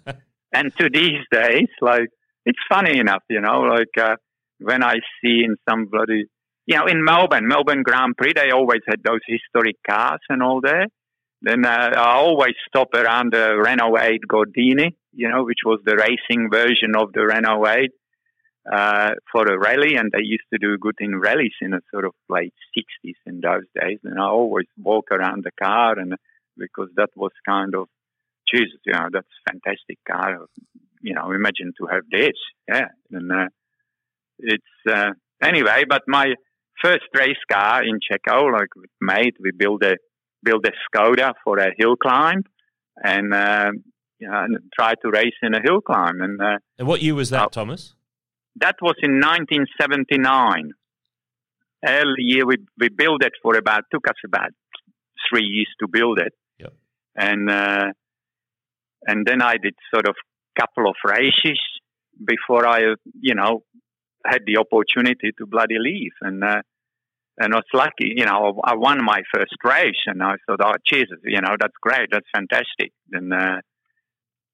and 0.53 0.77
to 0.77 0.89
these 0.93 1.25
days, 1.31 1.69
like 1.81 2.09
it's 2.45 2.59
funny 2.69 2.99
enough, 2.99 3.23
you 3.29 3.41
know, 3.41 3.61
like 3.61 3.97
uh, 3.99 4.17
when 4.59 4.83
I 4.83 4.97
see 5.21 5.43
in 5.45 5.57
some 5.69 5.87
bloody, 5.87 6.27
you 6.67 6.77
know, 6.77 6.87
in 6.87 7.05
Melbourne, 7.05 7.47
Melbourne 7.47 7.83
Grand 7.83 8.17
Prix, 8.17 8.33
they 8.35 8.51
always 8.51 8.81
had 8.87 9.03
those 9.03 9.21
historic 9.27 9.77
cars 9.89 10.21
and 10.29 10.43
all 10.43 10.61
that. 10.63 10.89
Then 11.43 11.67
uh, 11.67 11.91
I 11.95 12.15
always 12.15 12.55
stop 12.67 12.95
around 12.95 13.33
the 13.33 13.57
Renault 13.57 13.99
8 13.99 14.21
Gordini, 14.27 14.95
you 15.13 15.29
know, 15.29 15.45
which 15.45 15.61
was 15.65 15.81
the 15.85 15.97
racing 15.97 16.49
version 16.51 16.97
of 16.97 17.13
the 17.13 17.27
Renault 17.27 17.67
8 17.67 17.91
uh, 18.73 19.11
for 19.31 19.45
a 19.45 19.59
rally, 19.59 19.97
and 19.97 20.11
they 20.11 20.23
used 20.23 20.45
to 20.53 20.59
do 20.59 20.79
good 20.79 20.97
in 21.01 21.21
rallies 21.21 21.53
in 21.61 21.73
the 21.73 21.83
sort 21.91 22.07
of 22.07 22.13
late 22.31 22.55
60s 22.75 23.15
in 23.27 23.41
those 23.41 23.65
days. 23.79 23.99
And 24.05 24.19
I 24.19 24.25
always 24.25 24.67
walk 24.83 25.11
around 25.11 25.45
the 25.45 25.51
car 25.63 25.99
and 25.99 26.15
because 26.57 26.89
that 26.97 27.11
was 27.15 27.33
kind 27.47 27.75
of, 27.75 27.89
Jesus, 28.53 28.79
you 28.87 28.93
know, 28.93 29.09
that's 29.13 29.27
fantastic 29.47 29.99
car. 30.11 30.39
You 31.03 31.15
know, 31.15 31.31
imagine 31.33 31.75
to 31.79 31.87
have 31.93 32.05
this, 32.11 32.39
yeah. 32.67 32.89
And 33.11 33.31
uh, 33.31 33.49
it's 34.39 34.63
uh, 34.89 35.11
anyway. 35.43 35.85
But 35.87 36.03
my 36.07 36.35
first 36.83 37.05
race 37.15 37.37
car 37.51 37.83
in 37.83 37.99
Checo, 38.01 38.53
like 38.53 38.75
with 38.77 38.91
mate, 39.01 39.37
we 39.41 39.51
built 39.57 39.83
a 39.85 39.97
built 40.43 40.67
a 40.67 40.73
Skoda 40.85 41.33
for 41.43 41.59
a 41.59 41.71
hill 41.77 41.97
climb, 41.97 42.45
and 43.03 43.35
uh, 43.35 43.71
you 44.19 44.29
know, 44.29 44.45
and 44.45 44.59
try 44.75 44.95
to 44.95 45.11
race 45.11 45.35
in 45.43 45.55
a 45.55 45.61
hill 45.63 45.81
climb. 45.81 46.21
And, 46.21 46.41
uh, 46.41 46.59
and 46.79 46.87
what 46.87 47.03
year 47.03 47.15
was 47.15 47.31
that, 47.31 47.47
uh, 47.47 47.49
Tomas? 47.49 47.95
That 48.57 48.77
was 48.81 48.95
in 49.03 49.21
1979. 49.21 50.73
Early 51.87 52.15
year, 52.19 52.47
we 52.47 52.57
we 52.79 52.89
built 52.89 53.25
it 53.25 53.33
for 53.43 53.57
about 53.57 53.85
took 53.93 54.09
us 54.09 54.17
about 54.25 54.51
three 55.29 55.45
years 55.45 55.69
to 55.81 55.89
build 55.89 56.19
it, 56.19 56.33
yep. 56.59 56.73
and 57.17 57.51
uh, 57.51 57.93
and 59.07 59.27
then 59.27 59.43
I 59.43 59.57
did 59.63 59.75
sort 59.93 60.09
of 60.09 60.15
couple 60.59 60.89
of 60.89 60.95
races 61.05 61.59
before 62.25 62.67
I, 62.67 62.95
you 63.21 63.35
know, 63.35 63.65
had 64.25 64.43
the 64.47 64.59
opportunity 64.59 65.33
to 65.39 65.47
bloody 65.47 65.79
leave. 65.79 66.13
And 66.21 66.43
uh, 66.43 66.63
and 67.39 67.53
I 67.53 67.57
was 67.57 67.65
lucky, 67.75 68.15
you 68.17 68.25
know, 68.25 68.61
I 68.63 68.77
won 68.77 69.05
my 69.05 69.23
first 69.35 69.57
race, 69.65 70.03
and 70.07 70.23
I 70.23 70.37
thought, 70.47 70.61
oh 70.63 70.75
Jesus, 70.91 71.19
you 71.25 71.41
know, 71.41 71.57
that's 71.59 71.75
great, 71.81 72.09
that's 72.11 72.27
fantastic. 72.35 72.93
And 73.13 73.33
uh, 73.33 73.61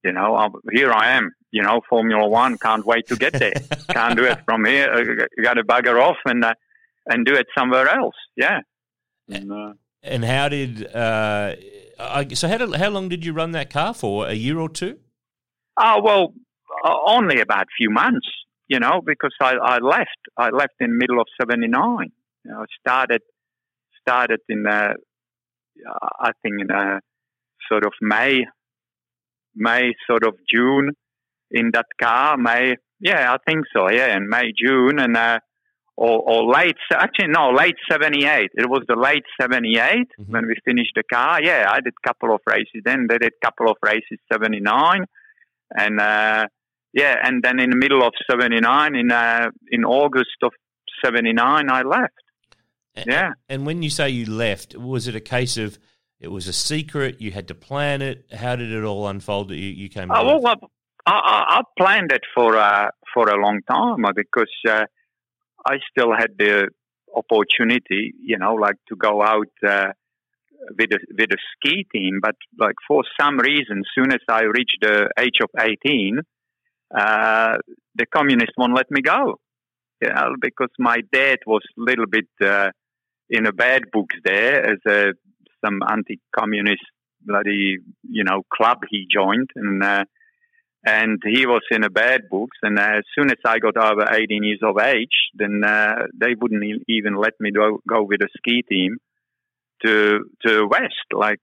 you 0.02 0.12
know, 0.12 0.34
I'll, 0.34 0.52
here 0.72 0.90
I 0.90 1.12
am, 1.12 1.32
you 1.50 1.62
know, 1.62 1.82
Formula 1.88 2.26
One, 2.26 2.56
can't 2.56 2.86
wait 2.86 3.06
to 3.08 3.16
get 3.16 3.34
there. 3.34 3.52
can't 3.90 4.16
do 4.16 4.24
it 4.24 4.38
from 4.46 4.64
here. 4.64 4.88
I 5.38 5.42
got 5.42 5.54
to 5.54 5.64
bugger 5.64 6.00
off 6.02 6.16
and 6.24 6.44
uh, 6.44 6.54
and 7.06 7.26
do 7.26 7.34
it 7.34 7.46
somewhere 7.56 7.88
else. 7.88 8.14
Yeah. 8.36 8.60
And, 9.28 9.52
uh, 9.52 9.72
and 10.02 10.24
how 10.24 10.48
did 10.48 10.86
uh, 10.86 11.56
so 12.34 12.48
how 12.48 12.56
did, 12.56 12.74
how 12.76 12.88
long 12.88 13.08
did 13.08 13.24
you 13.24 13.34
run 13.34 13.52
that 13.52 13.70
car 13.70 13.92
for? 13.92 14.26
A 14.26 14.32
year 14.32 14.58
or 14.58 14.70
two? 14.70 14.98
Oh 15.78 16.00
well, 16.02 16.32
uh, 16.84 16.94
only 17.06 17.40
about 17.40 17.64
a 17.64 17.74
few 17.76 17.90
months 17.90 18.26
you 18.70 18.78
know, 18.78 19.02
because 19.04 19.34
I, 19.42 19.54
I 19.56 19.78
left. 19.78 20.20
I 20.36 20.50
left 20.50 20.74
in 20.78 20.96
middle 20.96 21.20
of 21.20 21.26
'79. 21.40 22.12
You 22.44 22.50
know, 22.50 22.64
started 22.80 23.20
started 24.00 24.40
in 24.48 24.64
uh, 24.66 24.94
I 26.20 26.30
think 26.42 26.60
in 26.60 26.70
uh, 26.70 27.00
sort 27.70 27.84
of 27.84 27.92
May, 28.00 28.46
May 29.56 29.92
sort 30.08 30.24
of 30.24 30.34
June 30.48 30.92
in 31.50 31.72
that 31.74 31.86
car. 32.00 32.36
May, 32.36 32.76
yeah, 33.00 33.34
I 33.34 33.38
think 33.44 33.64
so. 33.76 33.90
Yeah, 33.90 34.16
in 34.16 34.28
May 34.28 34.52
June 34.56 35.00
and 35.00 35.16
uh, 35.16 35.40
or, 35.96 36.22
or 36.24 36.52
late. 36.52 36.76
Actually, 36.92 37.28
no, 37.28 37.50
late 37.50 37.74
'78. 37.90 38.50
It 38.54 38.70
was 38.70 38.84
the 38.86 38.94
late 38.94 39.24
'78 39.40 39.82
mm-hmm. 39.82 40.32
when 40.32 40.46
we 40.46 40.54
finished 40.64 40.92
the 40.94 41.02
car. 41.12 41.42
Yeah, 41.42 41.66
I 41.68 41.80
did 41.80 41.92
a 41.92 42.08
couple 42.08 42.32
of 42.32 42.40
races 42.46 42.82
then. 42.84 43.08
They 43.08 43.18
did 43.18 43.32
a 43.32 43.44
couple 43.44 43.68
of 43.68 43.78
races 43.82 44.20
'79, 44.32 45.06
and. 45.76 46.00
Uh, 46.00 46.46
yeah, 46.92 47.16
and 47.22 47.42
then 47.42 47.60
in 47.60 47.70
the 47.70 47.76
middle 47.76 48.02
of 48.02 48.12
'79, 48.30 48.96
in 48.96 49.12
uh, 49.12 49.50
in 49.70 49.84
August 49.84 50.36
of 50.42 50.52
'79, 51.04 51.70
I 51.70 51.82
left. 51.82 52.14
Yeah. 53.06 53.32
And 53.48 53.66
when 53.66 53.82
you 53.82 53.90
say 53.90 54.10
you 54.10 54.26
left, 54.26 54.76
was 54.76 55.06
it 55.06 55.14
a 55.14 55.20
case 55.20 55.56
of 55.56 55.78
it 56.18 56.28
was 56.28 56.48
a 56.48 56.52
secret? 56.52 57.20
You 57.20 57.30
had 57.30 57.48
to 57.48 57.54
plan 57.54 58.02
it. 58.02 58.26
How 58.32 58.56
did 58.56 58.72
it 58.72 58.84
all 58.84 59.06
unfold 59.08 59.48
that 59.48 59.56
you, 59.56 59.70
you 59.70 59.88
came? 59.88 60.10
Uh, 60.10 60.24
well, 60.24 60.46
I, 60.46 60.54
I, 61.06 61.44
I, 61.58 61.62
planned 61.78 62.12
it 62.12 62.22
for 62.34 62.56
uh, 62.56 62.90
for 63.14 63.28
a 63.28 63.40
long 63.40 63.60
time 63.70 64.04
uh, 64.04 64.12
because 64.14 64.52
uh, 64.68 64.84
I 65.64 65.76
still 65.90 66.12
had 66.12 66.32
the 66.38 66.68
opportunity, 67.14 68.12
you 68.22 68.38
know, 68.38 68.54
like 68.54 68.76
to 68.88 68.96
go 68.96 69.22
out 69.22 69.48
uh, 69.66 69.92
with 70.78 70.92
a 70.92 70.98
with 71.16 71.30
a 71.30 71.38
ski 71.56 71.86
team. 71.92 72.18
But 72.20 72.36
like 72.58 72.76
for 72.86 73.02
some 73.18 73.38
reason, 73.38 73.82
soon 73.94 74.12
as 74.12 74.20
I 74.28 74.42
reached 74.42 74.78
the 74.82 75.08
age 75.18 75.38
of 75.42 75.48
eighteen, 75.58 76.20
uh, 76.96 77.56
the 77.94 78.06
communists 78.06 78.54
won't 78.56 78.74
let 78.74 78.90
me 78.90 79.00
go. 79.02 79.40
You 80.02 80.08
know, 80.08 80.34
because 80.40 80.70
my 80.78 80.98
dad 81.12 81.38
was 81.46 81.62
a 81.76 81.80
little 81.80 82.06
bit 82.06 82.28
uh, 82.42 82.70
in 83.28 83.46
a 83.46 83.52
bad 83.52 83.82
books 83.92 84.16
there 84.24 84.64
as 84.64 84.78
a 84.86 85.12
some 85.64 85.80
anti-communist 85.88 86.82
bloody 87.22 87.76
you 88.08 88.24
know 88.24 88.42
club 88.52 88.78
he 88.90 89.06
joined 89.12 89.50
and 89.54 89.82
uh, 89.82 90.04
and 90.84 91.20
he 91.24 91.46
was 91.46 91.60
in 91.70 91.84
a 91.84 91.90
bad 91.90 92.22
books 92.30 92.56
and 92.62 92.78
uh, 92.78 92.98
as 92.98 93.04
soon 93.14 93.30
as 93.30 93.36
I 93.44 93.58
got 93.58 93.76
over 93.76 94.06
18 94.10 94.42
years 94.42 94.60
of 94.62 94.78
age 94.78 95.30
then 95.34 95.62
uh, 95.64 96.06
they 96.18 96.34
wouldn't 96.40 96.64
even 96.88 97.14
let 97.16 97.34
me 97.38 97.50
go, 97.50 97.80
go 97.88 98.02
with 98.02 98.22
a 98.22 98.28
ski 98.38 98.62
team 98.68 98.96
to 99.84 100.24
to 100.46 100.66
west 100.66 101.06
like 101.12 101.40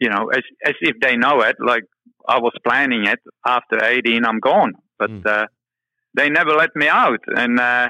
you 0.00 0.08
know 0.08 0.28
as 0.28 0.42
as 0.64 0.74
if 0.80 0.96
they 1.00 1.16
know 1.16 1.40
it 1.40 1.56
like 1.58 1.84
I 2.26 2.38
was 2.38 2.52
planning 2.66 3.06
it. 3.06 3.20
After 3.46 3.84
18, 3.84 4.24
I'm 4.24 4.40
gone. 4.40 4.74
But 4.98 5.10
mm. 5.10 5.26
uh, 5.26 5.46
they 6.14 6.28
never 6.28 6.50
let 6.50 6.70
me 6.74 6.88
out. 6.88 7.20
And 7.26 7.58
uh, 7.60 7.88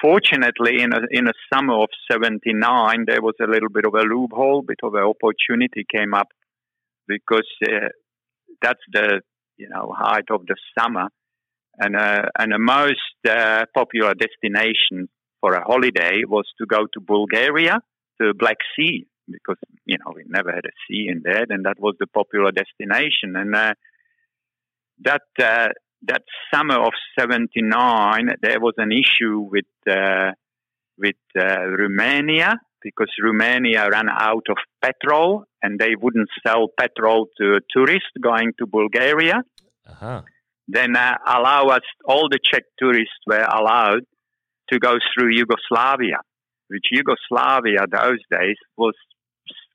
fortunately, 0.00 0.80
in 0.80 0.92
a, 0.92 1.00
in 1.10 1.28
a 1.28 1.32
summer 1.52 1.74
of 1.74 1.88
79, 2.10 3.04
there 3.06 3.22
was 3.22 3.34
a 3.40 3.46
little 3.46 3.68
bit 3.68 3.84
of 3.86 3.94
a 3.94 4.02
loophole, 4.02 4.62
bit 4.62 4.80
of 4.82 4.94
an 4.94 5.04
opportunity 5.04 5.84
came 5.94 6.14
up 6.14 6.28
because 7.06 7.48
uh, 7.66 7.88
that's 8.62 8.80
the 8.92 9.20
you 9.56 9.68
know 9.68 9.92
height 9.96 10.30
of 10.30 10.46
the 10.46 10.56
summer. 10.78 11.08
And, 11.78 11.96
uh, 11.96 12.22
and 12.38 12.52
the 12.52 12.58
most 12.58 12.98
uh, 13.26 13.64
popular 13.74 14.12
destination 14.14 15.08
for 15.40 15.54
a 15.54 15.64
holiday 15.64 16.22
was 16.26 16.44
to 16.58 16.66
go 16.66 16.86
to 16.92 17.00
Bulgaria, 17.00 17.80
to 18.20 18.34
Black 18.34 18.58
Sea 18.76 19.06
because 19.30 19.56
you 19.84 19.96
know 19.98 20.12
we 20.14 20.24
never 20.26 20.50
had 20.50 20.64
a 20.64 20.76
sea 20.86 21.08
in 21.08 21.22
there, 21.24 21.44
and 21.48 21.64
that 21.64 21.78
was 21.78 21.94
the 21.98 22.06
popular 22.06 22.50
destination. 22.52 23.36
And 23.36 23.54
uh, 23.54 23.74
that 25.02 25.22
uh, 25.42 25.68
that 26.02 26.22
summer 26.52 26.78
of 26.78 26.92
'79, 27.18 28.28
there 28.42 28.60
was 28.60 28.74
an 28.78 28.92
issue 28.92 29.40
with 29.40 29.64
uh, 29.88 30.32
with 30.98 31.16
uh, 31.38 31.66
Romania 31.66 32.58
because 32.82 33.10
Romania 33.22 33.88
ran 33.90 34.08
out 34.08 34.46
of 34.48 34.56
petrol, 34.80 35.44
and 35.62 35.78
they 35.78 35.94
wouldn't 36.00 36.28
sell 36.46 36.68
petrol 36.78 37.26
to 37.38 37.60
tourists 37.74 38.16
going 38.20 38.52
to 38.58 38.66
Bulgaria. 38.66 39.42
Uh-huh. 39.86 40.22
Then 40.68 40.96
uh, 40.96 41.16
allow 41.26 41.66
us 41.66 41.82
all 42.06 42.28
the 42.28 42.38
Czech 42.42 42.62
tourists 42.78 43.22
were 43.26 43.42
allowed 43.42 44.04
to 44.72 44.78
go 44.78 44.98
through 45.12 45.34
Yugoslavia 45.34 46.18
which 46.70 46.86
Yugoslavia 46.92 47.84
those 47.90 48.22
days 48.30 48.56
was 48.76 48.94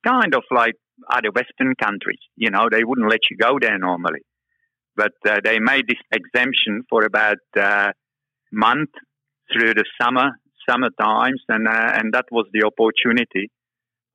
kind 0.06 0.34
of 0.36 0.44
like 0.52 0.76
other 1.10 1.32
Western 1.32 1.76
countries. 1.76 2.20
You 2.36 2.52
know, 2.52 2.68
they 2.72 2.84
wouldn't 2.84 3.10
let 3.10 3.30
you 3.30 3.38
go 3.38 3.58
there 3.60 3.78
normally, 3.78 4.22
but 4.96 5.14
uh, 5.28 5.40
they 5.44 5.60
made 5.60 5.88
this 5.88 6.02
exemption 6.12 6.84
for 6.90 7.04
about 7.04 7.38
a 7.58 7.62
uh, 7.62 7.92
month 8.52 8.92
through 9.52 9.74
the 9.74 9.86
summer 10.02 10.32
summer 10.68 10.90
times, 11.00 11.42
and 11.50 11.68
uh, 11.68 11.92
and 11.96 12.14
that 12.14 12.26
was 12.32 12.48
the 12.54 12.64
opportunity 12.66 13.52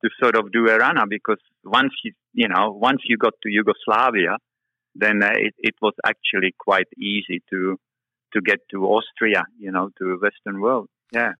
to 0.03 0.09
sort 0.21 0.35
of 0.35 0.51
do 0.51 0.67
a 0.67 0.77
runner 0.77 1.05
because 1.07 1.39
once 1.63 1.93
you 2.03 2.13
you 2.33 2.47
know 2.47 2.71
once 2.71 3.01
you 3.05 3.17
got 3.17 3.33
to 3.43 3.49
Yugoslavia, 3.49 4.37
then 4.95 5.21
uh, 5.23 5.29
it, 5.35 5.53
it 5.57 5.75
was 5.81 5.93
actually 6.05 6.53
quite 6.57 6.87
easy 6.97 7.41
to 7.49 7.77
to 8.33 8.41
get 8.41 8.59
to 8.71 8.85
Austria, 8.85 9.43
you 9.59 9.71
know, 9.71 9.89
to 9.97 10.05
the 10.11 10.17
Western 10.21 10.61
world. 10.61 10.87
Yeah. 11.11 11.33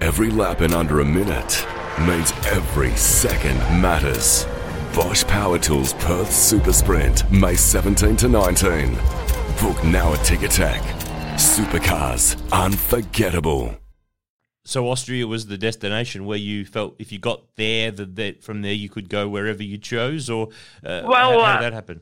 Every 0.00 0.30
lap 0.30 0.60
in 0.60 0.74
under 0.74 1.00
a 1.00 1.04
minute 1.04 1.64
means 2.00 2.32
every 2.46 2.94
second 2.96 3.58
matters. 3.80 4.46
Bosch 4.94 5.24
Power 5.24 5.58
Tools 5.58 5.94
Perth 5.94 6.32
Super 6.32 6.72
Sprint, 6.72 7.30
May 7.30 7.54
17 7.54 8.16
to 8.16 8.28
19. 8.28 8.94
Book 9.60 9.84
now 9.84 10.12
at 10.12 10.20
Ticketek. 10.20 10.80
Supercars, 11.34 12.36
unforgettable. 12.52 13.76
So 14.64 14.88
Austria 14.88 15.26
was 15.26 15.46
the 15.46 15.56
destination 15.56 16.26
where 16.26 16.38
you 16.38 16.64
felt 16.64 16.96
if 16.98 17.12
you 17.12 17.18
got 17.18 17.42
there, 17.56 17.90
that, 17.92 18.16
that 18.16 18.42
from 18.42 18.62
there 18.62 18.72
you 18.72 18.88
could 18.88 19.08
go 19.08 19.28
wherever 19.28 19.62
you 19.62 19.78
chose, 19.78 20.28
or 20.28 20.48
uh, 20.84 21.02
well, 21.06 21.38
how, 21.38 21.44
how, 21.44 21.52
did 21.52 21.58
uh, 21.58 21.60
that 21.60 21.72
happen? 21.72 22.00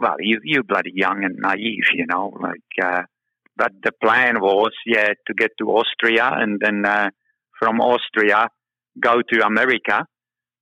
Well, 0.00 0.16
you 0.20 0.40
you 0.42 0.62
bloody 0.62 0.92
young 0.94 1.22
and 1.24 1.36
naive, 1.36 1.84
you 1.92 2.06
know. 2.06 2.32
Like, 2.40 2.62
uh, 2.82 3.02
but 3.56 3.72
the 3.82 3.92
plan 3.92 4.40
was, 4.40 4.72
yeah, 4.86 5.08
to 5.26 5.34
get 5.34 5.50
to 5.58 5.66
Austria, 5.70 6.30
and 6.32 6.60
then 6.60 6.86
uh, 6.86 7.10
from 7.58 7.80
Austria 7.80 8.48
go 9.00 9.22
to 9.32 9.46
America 9.46 10.06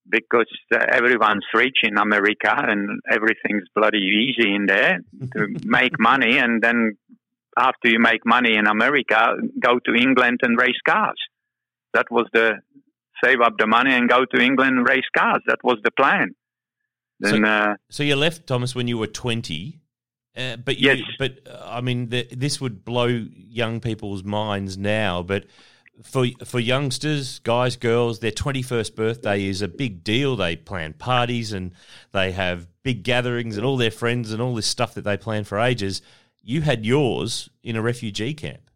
because 0.09 0.46
uh, 0.72 0.79
everyone's 0.90 1.44
rich 1.53 1.79
in 1.83 1.99
America 1.99 2.55
and 2.57 3.01
everything's 3.11 3.68
bloody 3.75 3.99
easy 3.99 4.55
in 4.55 4.66
there 4.66 5.01
to 5.35 5.49
make 5.64 5.99
money. 5.99 6.38
And 6.38 6.62
then 6.62 6.96
after 7.57 7.88
you 7.88 7.99
make 7.99 8.25
money 8.25 8.57
in 8.57 8.66
America, 8.66 9.35
go 9.61 9.79
to 9.85 9.94
England 9.94 10.40
and 10.42 10.59
race 10.59 10.81
cars. 10.87 11.18
That 11.94 12.07
was 12.11 12.27
the 12.33 12.61
save 13.25 13.40
up 13.40 13.55
the 13.59 13.66
money 13.66 13.94
and 13.94 14.09
go 14.09 14.25
to 14.25 14.40
England 14.40 14.79
and 14.79 14.88
race 14.88 15.09
cars. 15.16 15.42
That 15.46 15.59
was 15.64 15.79
the 15.83 15.90
plan. 15.90 16.35
Then, 17.18 17.44
so, 17.44 17.49
uh, 17.49 17.75
so 17.90 18.03
you 18.03 18.16
left 18.16 18.46
Tomas 18.46 18.75
when 18.75 18.88
you 18.88 18.99
were 18.99 19.07
twenty. 19.07 19.81
Uh, 20.37 20.57
but 20.57 20.79
you, 20.79 20.90
yes. 20.90 21.01
but 21.18 21.38
uh, 21.51 21.62
I 21.64 21.81
mean, 21.81 22.11
the, 22.11 22.29
this 22.31 22.61
would 22.61 22.85
blow 22.85 23.07
young 23.07 23.81
people's 23.81 24.22
minds 24.22 24.77
now. 24.77 25.22
But 25.22 25.46
for 26.02 26.26
for 26.44 26.61
youngsters, 26.61 27.38
guys, 27.40 27.76
girls, 27.76 28.20
their 28.20 28.30
twenty 28.30 28.62
first 28.62 28.94
birthday 28.96 29.44
is 29.44 29.62
a 29.62 29.68
big 29.68 30.04
deal. 30.04 30.37
They 30.37 30.56
plan 30.56 30.92
parties 30.92 31.52
and 31.52 31.72
they 32.12 32.32
have 32.32 32.66
big 32.82 33.02
gatherings 33.02 33.56
and 33.56 33.64
all 33.66 33.76
their 33.76 33.90
friends 33.90 34.32
and 34.32 34.40
all 34.42 34.54
this 34.54 34.66
stuff 34.66 34.94
that 34.94 35.02
they 35.02 35.16
plan 35.16 35.44
for 35.44 35.59
ages. 35.59 36.02
You 36.42 36.61
had 36.62 36.85
yours 36.87 37.48
in 37.62 37.76
a 37.76 37.82
refugee 37.82 38.35
camp. 38.35 38.70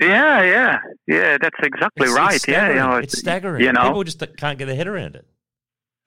Yeah, 0.00 0.42
yeah, 0.42 0.78
yeah. 1.06 1.38
That's 1.40 1.56
exactly 1.62 2.04
It's- 2.04 2.16
right. 2.16 2.34
It's 2.36 2.46
yeah, 2.48 2.68
you 2.68 2.74
know, 2.74 2.96
it's 2.96 3.18
staggering. 3.18 3.62
You 3.62 3.72
know, 3.72 3.82
People 3.84 4.04
just 4.04 4.22
can't 4.36 4.58
get 4.58 4.66
their 4.66 4.76
head 4.76 4.88
around 4.88 5.16
it. 5.16 5.24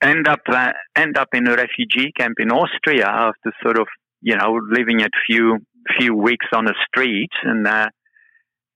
end 0.04 0.28
up 0.28 0.42
uh, 0.48 0.72
end 0.96 1.18
up 1.18 1.30
in 1.34 1.48
a 1.48 1.56
refugee 1.56 2.12
camp 2.18 2.36
in 2.40 2.52
Austria 2.52 3.08
after 3.08 3.52
sort 3.64 3.80
of 3.80 3.88
you 4.22 4.36
know 4.36 4.60
living 4.70 5.02
a 5.02 5.08
few 5.26 5.58
few 5.98 6.14
weeks 6.14 6.46
on 6.54 6.66
the 6.66 6.76
street 6.88 7.32
and 7.44 7.66
uh, 7.66 7.88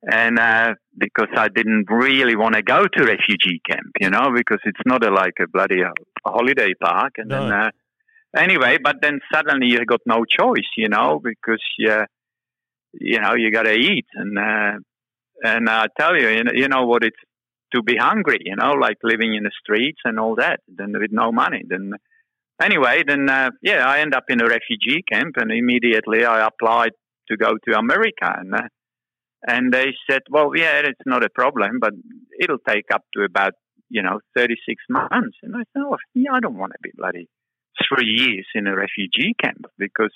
and 0.10 0.38
uh, 0.38 0.74
because 0.98 1.30
I 1.36 1.48
didn't 1.48 1.89
really 1.89 2.36
want 2.36 2.56
to 2.56 2.62
go 2.62 2.86
to 2.88 3.04
refugee 3.04 3.62
camp, 3.70 3.92
you 4.00 4.10
know, 4.10 4.32
because 4.36 4.60
it's 4.66 4.82
not 4.86 5.06
a, 5.06 5.12
like 5.12 5.36
a 5.39 5.48
bloody 5.48 5.84
uh, 5.84 5.92
holiday 6.26 6.74
park. 6.82 7.13
And 7.18 7.32
then 7.32 7.52
uh, 7.52 7.72
anyway, 8.36 8.78
but 8.84 8.98
then 9.02 9.20
suddenly 9.34 9.68
you 9.68 9.86
got 9.86 10.02
no 10.06 10.26
choice, 10.26 10.70
you 10.78 10.89
know, 10.89 11.22
because 11.24 11.63
yeah, 11.78 12.06
you 12.94 13.20
know 13.20 13.34
you 13.36 13.52
got 13.52 13.63
to 13.63 13.74
eat 13.74 14.06
and 14.13 14.38
uh, 14.38 14.80
and 15.44 15.70
I 15.70 15.88
tell 15.98 16.16
you, 16.16 16.30
you 16.30 16.44
know, 16.44 16.52
you 16.54 16.68
know 16.68 16.86
what 16.86 17.04
it's 17.04 17.18
to 17.74 17.82
be 17.82 17.98
hungry, 17.98 18.39
you 18.42 18.56
know, 18.56 18.74
like 18.74 18.98
living 19.04 19.34
in 19.34 19.44
the 19.44 19.52
streets 19.60 20.00
and 20.06 20.20
all 20.20 20.36
that, 20.36 20.60
then 20.68 20.94
with 20.94 21.12
no 21.12 21.32
money. 21.32 21.63
Then 21.68 21.94
anyway, 22.62 23.04
then 23.06 23.30
uh, 23.30 23.50
yeah, 23.62 23.88
I 23.88 24.00
end 24.00 24.13
up 24.13 24.26
in 24.30 24.42
a 24.42 24.46
refugee 24.46 25.04
camp, 25.12 25.36
and 25.38 25.52
immediately 25.52 26.26
I 26.26 26.46
applied 26.46 26.92
to 27.30 27.38
go 27.38 27.54
to 27.68 27.78
America, 27.78 28.36
and 28.38 28.54
uh, 28.54 28.68
and 29.45 29.73
they 29.73 29.93
said, 30.10 30.21
well, 30.29 30.51
yeah, 30.56 30.82
it's 30.86 30.99
not 31.06 31.23
a 31.23 31.29
problem, 31.29 31.79
but 31.79 31.93
it'll 32.39 32.63
take 32.67 32.86
up 32.93 33.03
to 33.15 33.23
about 33.23 33.53
you 33.89 34.01
know 34.01 34.19
thirty 34.36 34.56
six 34.67 34.84
months. 34.89 35.38
And 35.43 35.56
I 35.56 35.60
said, 35.60 35.84
oh, 35.86 35.97
yeah, 36.13 36.32
I 36.34 36.39
don't 36.39 36.58
want 36.58 36.73
to 36.73 36.79
be 36.82 36.91
bloody 36.95 37.27
three 37.88 38.08
years 38.08 38.45
in 38.56 38.67
a 38.67 38.75
refugee 38.75 39.36
camp 39.41 39.65
because 39.77 40.12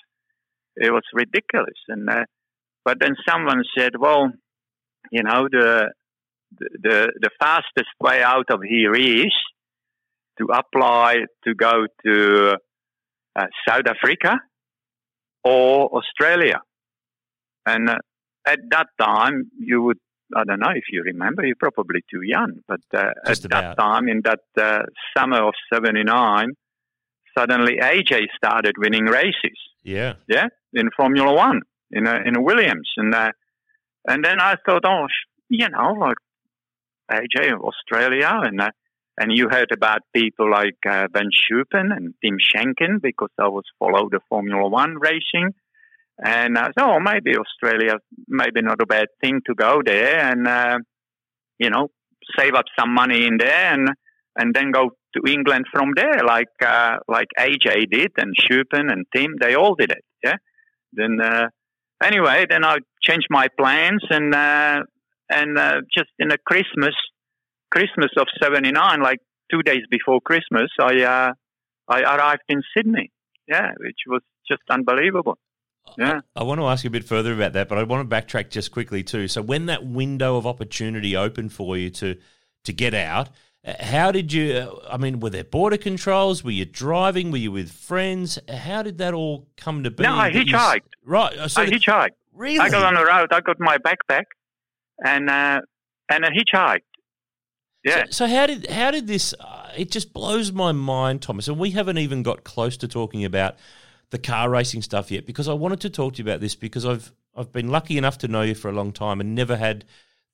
it 0.76 0.90
was 0.92 1.02
ridiculous. 1.12 1.78
And 1.88 2.08
uh, 2.08 2.24
but 2.84 2.98
then 3.00 3.16
someone 3.28 3.62
said, 3.76 3.92
well, 3.98 4.30
you 5.10 5.22
know, 5.22 5.48
the 5.50 5.92
the 6.58 7.12
the 7.20 7.30
fastest 7.38 7.90
way 8.00 8.22
out 8.22 8.50
of 8.50 8.60
here 8.62 8.94
is 8.94 9.32
to 10.38 10.46
apply 10.52 11.16
to 11.44 11.54
go 11.54 11.86
to 12.04 12.56
uh, 13.36 13.46
South 13.68 13.86
Africa 13.86 14.38
or 15.44 15.90
Australia. 15.98 16.60
And 17.66 17.90
uh, 17.90 17.98
at 18.48 18.60
that 18.70 18.88
time, 19.00 19.50
you 19.58 19.82
would, 19.82 19.98
I 20.36 20.44
don't 20.44 20.60
know 20.60 20.70
if 20.74 20.84
you 20.90 21.02
remember, 21.02 21.44
you're 21.44 21.56
probably 21.56 22.00
too 22.10 22.22
young, 22.22 22.60
but 22.66 22.80
uh, 22.94 23.10
at 23.24 23.28
Just 23.28 23.48
that 23.50 23.78
time, 23.78 24.08
in 24.08 24.22
that 24.24 24.40
uh, 24.60 24.82
summer 25.16 25.46
of 25.46 25.54
79, 25.72 26.54
suddenly 27.36 27.76
AJ 27.76 28.26
started 28.36 28.74
winning 28.78 29.04
races. 29.04 29.58
Yeah. 29.82 30.14
yeah, 30.28 30.48
in 30.74 30.90
Formula 30.96 31.32
One 31.32 31.62
in 31.90 32.06
a, 32.06 32.16
in 32.26 32.36
a 32.36 32.42
Williams, 32.42 32.90
and 32.96 33.14
uh, 33.14 33.30
and 34.06 34.24
then 34.24 34.40
I 34.40 34.56
thought, 34.66 34.84
oh, 34.84 35.06
you 35.48 35.68
know, 35.68 35.92
like 35.92 36.16
AJ 37.10 37.54
of 37.54 37.60
Australia, 37.62 38.40
and 38.42 38.60
uh, 38.60 38.70
and 39.18 39.32
you 39.32 39.48
heard 39.48 39.72
about 39.72 40.00
people 40.14 40.50
like 40.50 40.78
uh, 40.86 41.08
Vern 41.12 41.30
Schuppan 41.32 41.96
and 41.96 42.14
Tim 42.22 42.36
Schenken 42.38 43.00
because 43.00 43.30
I 43.38 43.48
was 43.48 43.64
follow 43.78 44.08
the 44.10 44.20
Formula 44.28 44.68
One 44.68 44.96
racing, 44.98 45.54
and 46.24 46.58
I 46.58 46.70
thought, 46.76 46.96
oh, 46.96 47.00
maybe 47.00 47.36
Australia, 47.36 47.98
maybe 48.26 48.62
not 48.62 48.82
a 48.82 48.86
bad 48.86 49.06
thing 49.20 49.40
to 49.46 49.54
go 49.54 49.80
there, 49.84 50.18
and 50.18 50.46
uh, 50.46 50.78
you 51.58 51.70
know, 51.70 51.88
save 52.38 52.54
up 52.54 52.64
some 52.78 52.92
money 52.92 53.26
in 53.26 53.36
there, 53.38 53.72
and 53.72 53.88
and 54.36 54.54
then 54.54 54.70
go 54.72 54.90
to 55.16 55.30
England 55.30 55.66
from 55.72 55.90
there, 55.96 56.24
like 56.26 56.48
uh, 56.64 56.96
like 57.08 57.28
AJ 57.38 57.90
did, 57.90 58.12
and 58.16 58.34
Schuppan 58.36 58.92
and 58.92 59.06
Tim, 59.14 59.34
they 59.40 59.54
all 59.54 59.74
did 59.74 59.90
it, 59.90 60.04
yeah. 60.24 60.36
Then 60.92 61.18
uh, 61.20 61.48
anyway, 62.02 62.46
then 62.48 62.64
I 62.64 62.78
changed 63.02 63.28
my 63.30 63.48
plans, 63.58 64.02
and 64.10 64.34
uh, 64.34 64.82
and 65.30 65.58
uh, 65.58 65.80
just 65.96 66.10
in 66.18 66.32
a 66.32 66.38
Christmas, 66.38 66.94
Christmas 67.70 68.10
of 68.18 68.26
'79, 68.42 69.02
like 69.02 69.18
two 69.52 69.62
days 69.62 69.82
before 69.90 70.20
Christmas, 70.20 70.70
I 70.80 71.02
uh, 71.02 71.32
I 71.88 72.00
arrived 72.00 72.42
in 72.48 72.62
Sydney, 72.76 73.10
yeah, 73.46 73.70
which 73.78 74.00
was 74.06 74.22
just 74.50 74.62
unbelievable. 74.70 75.38
Yeah. 75.96 76.20
I 76.36 76.42
want 76.42 76.60
to 76.60 76.66
ask 76.66 76.84
you 76.84 76.88
a 76.88 76.90
bit 76.90 77.04
further 77.04 77.32
about 77.32 77.52
that, 77.54 77.68
but 77.68 77.78
I 77.78 77.82
want 77.84 78.08
to 78.08 78.16
backtrack 78.16 78.50
just 78.50 78.72
quickly 78.72 79.02
too. 79.02 79.28
So 79.28 79.40
when 79.42 79.66
that 79.66 79.86
window 79.86 80.36
of 80.36 80.46
opportunity 80.46 81.16
opened 81.16 81.52
for 81.52 81.76
you 81.76 81.90
to 81.90 82.16
to 82.64 82.72
get 82.72 82.92
out, 82.94 83.28
uh, 83.66 83.74
how 83.82 84.10
did 84.12 84.32
you? 84.32 84.52
uh, 84.54 84.88
I 84.90 84.96
mean, 84.96 85.20
were 85.20 85.30
there 85.30 85.44
border 85.44 85.76
controls? 85.76 86.44
Were 86.44 86.50
you 86.50 86.64
driving? 86.64 87.30
Were 87.30 87.38
you 87.38 87.52
with 87.52 87.70
friends? 87.72 88.38
How 88.48 88.82
did 88.82 88.98
that 88.98 89.14
all 89.14 89.48
come 89.56 89.84
to 89.84 89.90
be? 89.90 90.02
No, 90.02 90.14
I 90.14 90.30
that 90.32 90.46
you 90.46 90.52
hitchhiked. 90.54 90.80
Right. 91.04 91.36
uh, 91.38 91.48
So 91.48 91.62
I 91.62 91.66
the- 91.66 91.72
hitchhiked. 91.72 92.10
really? 92.34 92.58
I 92.58 92.68
got 92.70 92.84
on 92.84 92.94
the 92.94 93.04
road. 93.04 93.28
I 93.32 93.40
got 93.40 93.58
my 93.60 93.78
backpack, 93.78 94.24
and 95.04 95.30
uh, 95.30 95.60
and 96.08 96.24
I 96.24 96.30
hitchhiked. 96.30 96.80
Yeah. 97.84 98.04
So, 98.06 98.10
so 98.10 98.26
how 98.26 98.46
did 98.46 98.68
how 98.70 98.90
did 98.90 99.06
this? 99.06 99.34
Uh, 99.38 99.70
it 99.76 99.90
just 99.90 100.12
blows 100.12 100.50
my 100.52 100.72
mind, 100.72 101.22
Tomas. 101.22 101.48
And 101.48 101.58
we 101.58 101.70
haven't 101.70 101.98
even 101.98 102.22
got 102.22 102.42
close 102.44 102.76
to 102.78 102.88
talking 102.88 103.24
about 103.24 103.56
the 104.10 104.18
car 104.18 104.48
racing 104.48 104.82
stuff 104.82 105.10
yet, 105.10 105.26
because 105.26 105.48
I 105.48 105.52
wanted 105.52 105.80
to 105.82 105.90
talk 105.90 106.14
to 106.14 106.18
you 106.22 106.28
about 106.28 106.40
this 106.40 106.54
because 106.54 106.86
I've 106.86 107.12
I've 107.36 107.52
been 107.52 107.68
lucky 107.68 107.98
enough 107.98 108.18
to 108.18 108.28
know 108.28 108.42
you 108.42 108.54
for 108.54 108.68
a 108.68 108.72
long 108.72 108.92
time 108.92 109.20
and 109.20 109.34
never 109.34 109.56
had 109.56 109.84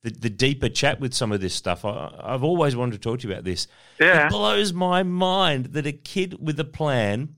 the, 0.02 0.10
the 0.10 0.30
deeper 0.30 0.68
chat 0.68 1.00
with 1.00 1.12
some 1.12 1.32
of 1.32 1.40
this 1.40 1.54
stuff. 1.54 1.84
I, 1.84 2.14
I've 2.22 2.44
always 2.44 2.76
wanted 2.76 2.92
to 2.92 2.98
talk 2.98 3.20
to 3.20 3.28
you 3.28 3.34
about 3.34 3.44
this. 3.44 3.66
Yeah. 3.98 4.26
It 4.26 4.30
blows 4.30 4.72
my 4.72 5.02
mind 5.02 5.66
that 5.66 5.86
a 5.86 5.92
kid 5.92 6.36
with 6.40 6.58
a 6.60 6.64
plan. 6.64 7.36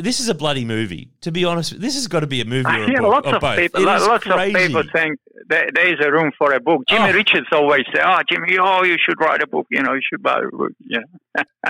This 0.00 0.18
is 0.20 0.28
a 0.28 0.34
bloody 0.34 0.64
movie. 0.64 1.10
To 1.20 1.30
be 1.30 1.44
honest, 1.44 1.80
this 1.80 1.94
has 1.94 2.08
got 2.08 2.20
to 2.20 2.26
be 2.26 2.40
a 2.40 2.44
movie 2.44 2.68
or 2.68 2.84
a 2.84 2.90
yeah, 2.90 3.00
book, 3.00 3.12
lots 3.12 3.28
or 3.28 3.34
of 3.36 3.40
both. 3.40 3.56
people, 3.58 3.82
It 3.82 3.84
lo- 3.86 4.06
lots 4.08 4.24
crazy. 4.24 4.54
of 4.54 4.66
people 4.66 4.82
think 4.92 5.18
there, 5.48 5.68
there 5.74 5.86
is 5.94 6.04
a 6.04 6.10
room 6.10 6.32
for 6.36 6.52
a 6.54 6.60
book. 6.60 6.82
Jimmy 6.88 7.10
Oh. 7.10 7.12
Richards 7.12 7.46
always 7.52 7.84
say, 7.94 8.00
"Oh, 8.04 8.18
Jimmy, 8.28 8.58
oh, 8.58 8.82
you 8.82 8.96
should 8.98 9.20
write 9.20 9.42
a 9.42 9.46
book. 9.46 9.66
You 9.70 9.82
know, 9.82 9.92
you 9.94 10.00
should 10.08 10.24
write 10.24 10.42
a 10.44 10.56
book." 10.56 10.72
Yeah, 10.88 10.98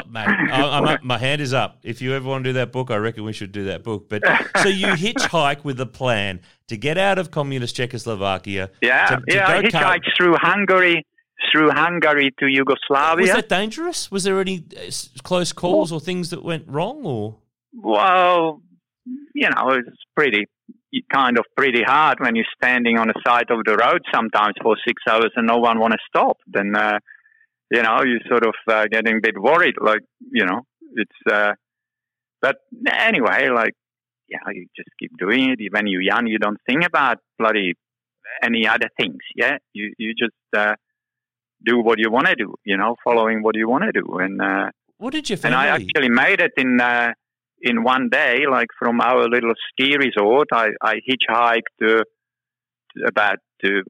Mate, 0.09 0.29
I, 0.50 0.79
I'm 0.79 0.85
up, 0.87 1.02
my 1.02 1.18
hand 1.18 1.40
is 1.42 1.52
up. 1.52 1.79
If 1.83 2.00
you 2.00 2.14
ever 2.14 2.26
want 2.26 2.44
to 2.44 2.50
do 2.50 2.55
that 2.55 2.72
book, 2.72 2.90
I 2.90 2.96
reckon 2.96 3.24
we 3.24 3.33
should 3.35 3.52
do 3.52 3.64
that 3.64 3.83
book. 3.85 4.09
But 4.09 4.22
so 4.62 4.68
you 4.68 4.87
hitchhike 5.07 5.64
with 5.64 5.79
a 5.81 5.87
plan 5.87 6.40
to 6.68 6.76
get 6.76 6.96
out 6.96 7.18
of 7.18 7.31
communist 7.31 7.76
Czechoslovakia. 7.76 8.70
yeah, 8.81 9.07
to, 9.09 9.16
to 9.16 9.22
yeah. 9.35 9.48
I 9.48 9.62
go 9.62 9.70
car- 9.70 9.98
through 10.16 10.37
Hungary, 10.40 11.05
through 11.52 11.70
Hungary 11.70 12.33
to 12.38 12.46
Yugoslavia. 12.46 13.22
Was 13.26 13.33
that 13.33 13.48
dangerous? 13.50 14.11
Was 14.11 14.24
there 14.24 14.40
any 14.40 14.64
uh, 14.76 14.90
close 15.22 15.52
calls 15.52 15.92
or 15.92 16.00
things 16.00 16.31
that 16.31 16.42
went 16.42 16.64
wrong? 16.66 17.05
Or 17.05 17.37
Well, 17.82 18.60
you 19.34 19.48
know, 19.48 19.70
it's 19.70 20.02
pretty 20.14 20.46
kind 21.12 21.38
of 21.38 21.44
pretty 21.56 21.82
hard 21.82 22.18
when 22.20 22.34
you're 22.34 22.44
standing 22.62 22.98
on 22.98 23.08
the 23.08 23.20
side 23.26 23.50
of 23.50 23.58
the 23.64 23.76
road 23.76 24.00
sometimes 24.14 24.54
for 24.62 24.76
six 24.86 25.02
hours 25.08 25.30
and 25.36 25.46
no 25.46 25.58
one 25.58 25.78
want 25.78 25.92
to 25.92 25.98
stop. 26.08 26.38
Then, 26.46 26.74
uh, 26.74 26.98
you 27.70 27.82
know, 27.82 28.02
you 28.02 28.18
sort 28.28 28.46
of 28.46 28.54
uh, 28.68 28.86
getting 28.90 29.16
a 29.18 29.20
bit 29.20 29.38
worried. 29.38 29.74
Like, 29.80 30.02
you 30.32 30.44
know, 30.46 30.62
it's. 30.94 31.12
Uh, 31.30 31.52
but 32.40 32.56
anyway, 32.90 33.48
like, 33.48 33.74
yeah, 34.28 34.38
you 34.52 34.66
just 34.76 34.88
keep 34.98 35.12
doing 35.18 35.50
it. 35.50 35.72
When 35.72 35.86
you're 35.86 36.02
young, 36.02 36.26
you 36.26 36.38
don't 36.38 36.58
think 36.66 36.84
about 36.84 37.18
bloody 37.38 37.74
any 38.42 38.66
other 38.66 38.88
things. 38.98 39.18
Yeah, 39.34 39.58
you 39.72 39.92
you 39.98 40.14
just 40.14 40.34
uh, 40.56 40.74
do 41.64 41.78
what 41.78 41.98
you 41.98 42.10
want 42.10 42.26
to 42.28 42.34
do. 42.34 42.54
You 42.64 42.76
know, 42.76 42.96
following 43.04 43.42
what 43.42 43.56
you 43.56 43.68
want 43.68 43.84
to 43.84 43.92
do, 43.92 44.18
and. 44.18 44.40
Uh, 44.40 44.70
what 44.98 45.12
did 45.12 45.28
your 45.28 45.38
and? 45.44 45.54
I 45.54 45.66
actually 45.66 46.08
made 46.08 46.40
it 46.40 46.52
in 46.56 46.80
uh, 46.80 47.12
in 47.60 47.82
one 47.82 48.08
day, 48.10 48.44
like 48.50 48.68
from 48.78 49.00
our 49.00 49.28
little 49.28 49.54
ski 49.68 49.96
resort. 49.96 50.48
I, 50.52 50.68
I 50.82 50.96
hitchhiked 50.96 51.72
to, 51.80 52.04
about 53.06 53.38
to 53.64 53.82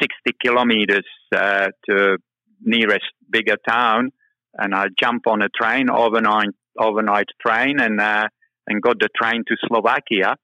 60 0.00 0.36
kilometers 0.42 1.06
uh, 1.34 1.68
to 1.88 2.18
nearest 2.60 3.06
bigger 3.30 3.56
town, 3.68 4.10
and 4.54 4.74
I 4.74 4.86
jump 4.98 5.26
on 5.26 5.42
a 5.42 5.48
train 5.48 5.90
overnight 5.90 6.50
overnight 6.78 7.26
train 7.44 7.80
and 7.80 8.00
uh, 8.00 8.28
and 8.66 8.82
got 8.82 8.98
the 8.98 9.08
train 9.16 9.44
to 9.48 9.56
Slovakia, 9.66 10.36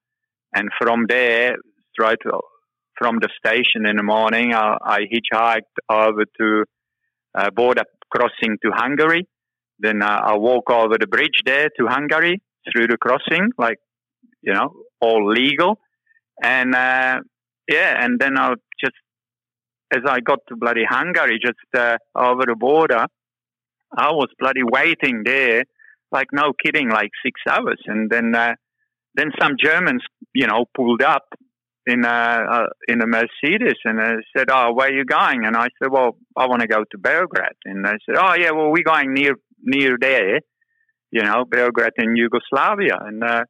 and 0.53 0.69
from 0.79 1.05
there 1.07 1.55
straight 1.91 2.19
from 2.97 3.19
the 3.19 3.29
station 3.37 3.85
in 3.87 3.97
the 3.97 4.03
morning, 4.03 4.53
I, 4.53 4.77
I 4.81 4.99
hitchhiked 5.01 5.61
over 5.89 6.25
to 6.39 6.63
uh, 7.35 7.49
border 7.51 7.83
crossing 8.09 8.57
to 8.63 8.71
Hungary. 8.71 9.27
Then 9.79 10.01
uh, 10.01 10.21
I 10.23 10.37
walk 10.37 10.69
over 10.69 10.97
the 10.99 11.07
bridge 11.07 11.41
there 11.45 11.69
to 11.79 11.87
Hungary 11.87 12.41
through 12.71 12.87
the 12.87 12.97
crossing, 12.97 13.49
like 13.57 13.77
you 14.41 14.53
know, 14.53 14.73
all 15.01 15.31
legal. 15.31 15.79
And 16.41 16.75
uh, 16.75 17.19
yeah, 17.69 18.03
and 18.03 18.19
then 18.19 18.37
I 18.37 18.53
just 18.83 18.95
as 19.93 20.01
I 20.07 20.19
got 20.19 20.39
to 20.49 20.55
bloody 20.55 20.85
Hungary, 20.87 21.39
just 21.43 21.57
uh, 21.75 21.97
over 22.15 22.43
the 22.47 22.55
border, 22.55 23.05
I 23.95 24.11
was 24.11 24.29
bloody 24.39 24.63
waiting 24.63 25.21
there, 25.23 25.63
like 26.11 26.27
no 26.31 26.53
kidding, 26.53 26.89
like 26.89 27.11
six 27.23 27.39
hours. 27.47 27.79
And 27.85 28.09
then 28.09 28.35
uh, 28.35 28.55
then 29.15 29.31
some 29.39 29.53
Germans, 29.61 30.03
you 30.33 30.47
know, 30.47 30.65
pulled 30.75 31.01
up 31.01 31.25
in 31.85 32.05
a 32.05 32.07
uh, 32.07 32.65
in 32.87 33.01
a 33.01 33.07
Mercedes, 33.07 33.77
and 33.83 34.01
I 34.01 34.15
said, 34.35 34.47
"Oh, 34.49 34.73
where 34.73 34.89
are 34.89 34.93
you 34.93 35.05
going?" 35.05 35.45
And 35.45 35.55
I 35.55 35.67
said, 35.81 35.91
"Well, 35.91 36.17
I 36.35 36.47
want 36.47 36.61
to 36.61 36.67
go 36.67 36.83
to 36.83 36.97
Belgrade." 36.97 37.57
And 37.65 37.85
they 37.85 37.97
said, 38.05 38.15
"Oh, 38.17 38.33
yeah, 38.35 38.51
well, 38.51 38.71
we're 38.71 38.83
going 38.83 39.13
near 39.13 39.35
near 39.61 39.97
there, 39.99 40.39
you 41.13 41.21
know, 41.21 41.45
Belgrade 41.45 41.97
in 41.97 42.15
Yugoslavia." 42.15 42.97
And 42.99 43.23
uh, 43.23 43.43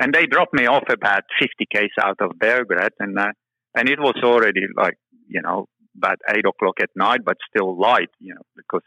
and 0.00 0.12
they 0.12 0.26
dropped 0.26 0.52
me 0.52 0.66
off 0.66 0.84
about 0.90 1.22
50 1.40 1.66
k's 1.72 1.96
out 2.02 2.20
of 2.20 2.38
Belgrade, 2.38 2.96
and 2.98 3.18
uh, 3.18 3.32
and 3.74 3.88
it 3.88 4.00
was 4.00 4.16
already 4.22 4.62
like 4.76 4.98
you 5.28 5.40
know 5.40 5.66
about 5.96 6.18
eight 6.28 6.44
o'clock 6.46 6.76
at 6.82 6.90
night, 6.94 7.20
but 7.24 7.36
still 7.48 7.78
light, 7.78 8.10
you 8.20 8.34
know, 8.34 8.42
because 8.54 8.82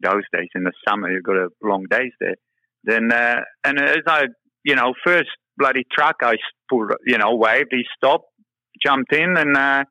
those 0.00 0.22
days 0.32 0.48
in 0.54 0.64
the 0.64 0.72
summer 0.88 1.10
you've 1.10 1.24
got 1.24 1.36
a 1.36 1.48
long 1.62 1.84
days 1.90 2.12
there. 2.20 2.36
Then 2.84 3.12
uh, 3.12 3.40
and 3.64 3.80
as 3.80 4.04
I 4.06 4.22
you 4.64 4.76
know 4.76 4.94
first 5.04 5.30
bloody 5.58 5.84
truck 5.92 6.16
I 6.22 6.34
pulled, 6.70 6.92
you 7.04 7.18
know 7.18 7.34
waved, 7.34 7.72
he 7.72 7.84
stopped, 7.96 8.30
jumped 8.84 9.12
in, 9.12 9.36
and 9.36 9.56
uh, 9.56 9.84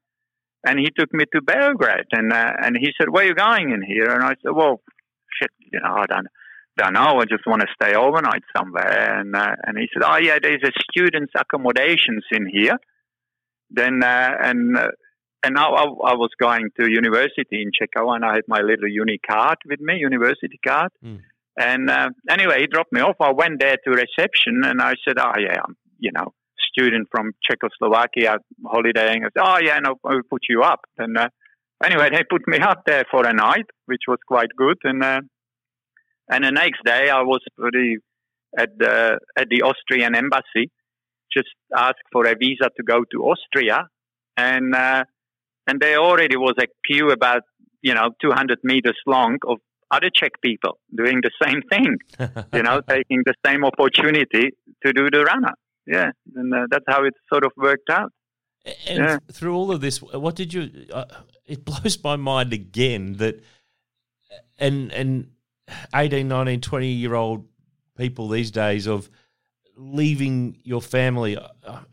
and 0.65 0.79
he 0.79 0.89
took 0.97 1.13
me 1.13 1.25
to 1.33 1.41
Belgrade, 1.41 2.11
and 2.11 2.33
uh, 2.33 2.53
and 2.61 2.75
he 2.79 2.89
said, 2.97 3.09
"Where 3.09 3.25
are 3.25 3.27
you 3.27 3.35
going 3.35 3.71
in 3.71 3.83
here?" 3.83 4.11
And 4.11 4.23
I 4.23 4.35
said, 4.41 4.53
"Well, 4.53 4.81
shit, 5.39 5.51
you 5.71 5.79
know, 5.79 5.93
I 5.93 6.05
don't." 6.07 6.27
Don't 6.77 6.93
know. 6.93 7.19
I 7.19 7.25
just 7.25 7.47
want 7.47 7.61
to 7.61 7.67
stay 7.73 7.95
overnight 7.95 8.43
somewhere, 8.55 9.19
and 9.19 9.33
uh, 9.33 9.55
and 9.63 9.77
he 9.77 9.88
said, 9.93 10.03
"Oh 10.05 10.17
yeah, 10.17 10.39
there's 10.41 10.63
a 10.63 10.71
students' 10.91 11.31
accommodations 11.39 12.25
in 12.31 12.47
here." 12.51 12.77
Then 13.69 14.03
uh, 14.03 14.31
and 14.41 14.77
uh, 14.77 14.88
and 15.43 15.55
now 15.55 15.73
I, 15.73 15.83
I, 15.83 16.13
was 16.15 16.31
going 16.39 16.69
to 16.79 16.89
university 16.89 17.61
in 17.61 17.71
Czechia, 17.71 18.15
and 18.15 18.25
I 18.25 18.33
had 18.33 18.43
my 18.47 18.59
little 18.59 18.89
uni 18.89 19.19
card 19.19 19.57
with 19.65 19.79
me, 19.79 19.97
university 19.97 20.59
card. 20.65 20.91
Mm. 21.03 21.21
And 21.57 21.89
uh, 21.89 22.09
anyway, 22.29 22.61
he 22.61 22.67
dropped 22.67 22.91
me 22.91 22.99
off. 22.99 23.15
I 23.21 23.31
went 23.31 23.61
there 23.61 23.77
to 23.83 23.91
reception, 23.91 24.63
and 24.65 24.81
I 24.81 24.95
said, 25.07 25.17
"Oh 25.17 25.31
yeah, 25.39 25.61
I'm 25.63 25.77
you 25.97 26.11
know 26.11 26.33
student 26.73 27.07
from 27.09 27.31
Czechoslovakia 27.41 28.38
holidaying." 28.65 29.23
I 29.23 29.29
said, 29.31 29.41
"Oh 29.41 29.59
yeah, 29.63 29.79
no, 29.79 29.95
I'll 30.03 30.27
put 30.29 30.43
you 30.49 30.63
up." 30.63 30.81
And 30.97 31.17
uh, 31.17 31.29
anyway, 31.83 32.09
they 32.11 32.23
put 32.29 32.47
me 32.47 32.59
up 32.59 32.83
there 32.85 33.05
for 33.09 33.25
a 33.25 33.33
night, 33.33 33.67
which 33.85 34.01
was 34.07 34.19
quite 34.27 34.49
good. 34.57 34.77
And 34.83 35.01
uh, 35.03 35.21
and 36.29 36.43
the 36.43 36.51
next 36.51 36.83
day, 36.85 37.09
I 37.09 37.21
was 37.21 37.41
pretty 37.57 37.97
at 38.57 38.69
the 38.77 39.19
at 39.38 39.47
the 39.49 39.61
Austrian 39.63 40.15
embassy, 40.15 40.71
just 41.31 41.49
asked 41.75 42.07
for 42.11 42.25
a 42.25 42.35
visa 42.35 42.69
to 42.77 42.83
go 42.83 43.03
to 43.11 43.23
Austria, 43.23 43.88
and 44.38 44.73
uh, 44.73 45.03
and 45.67 45.79
there 45.79 45.97
already 45.97 46.38
was 46.38 46.55
a 46.59 46.67
queue 46.88 47.09
about 47.09 47.41
you 47.81 47.93
know 47.93 48.09
200 48.21 48.59
meters 48.63 48.97
long 49.05 49.38
of 49.47 49.57
other 49.91 50.09
Czech 50.13 50.41
people 50.41 50.79
doing 50.95 51.21
the 51.21 51.31
same 51.43 51.61
thing, 51.69 51.97
you 52.53 52.63
know, 52.63 52.81
taking 52.81 53.21
the 53.25 53.35
same 53.45 53.63
opportunity 53.63 54.49
to 54.83 54.93
do 54.93 55.09
the 55.11 55.23
runner. 55.23 55.53
Yeah, 55.85 56.11
and 56.35 56.53
uh, 56.53 56.65
that's 56.69 56.85
how 56.88 57.03
it 57.03 57.13
sort 57.31 57.45
of 57.45 57.51
worked 57.57 57.89
out. 57.91 58.11
And 58.88 58.97
yeah. 58.97 59.17
through 59.31 59.55
all 59.55 59.71
of 59.71 59.81
this, 59.81 60.01
what 60.01 60.35
did 60.35 60.53
you? 60.53 60.88
Uh, 60.91 61.05
it 61.45 61.63
blows 61.69 62.03
my 62.03 62.15
mind 62.15 62.53
again 62.53 63.13
that, 63.17 63.43
and 64.57 64.91
and 64.91 65.27
18, 65.93 66.28
19, 66.28 66.62
20 66.62 66.88
year 66.88 67.15
old 67.15 67.45
people 67.97 68.28
these 68.28 68.51
days 68.51 68.88
of 68.88 69.10
leaving 69.78 70.58
your 70.63 70.82
family. 70.82 71.38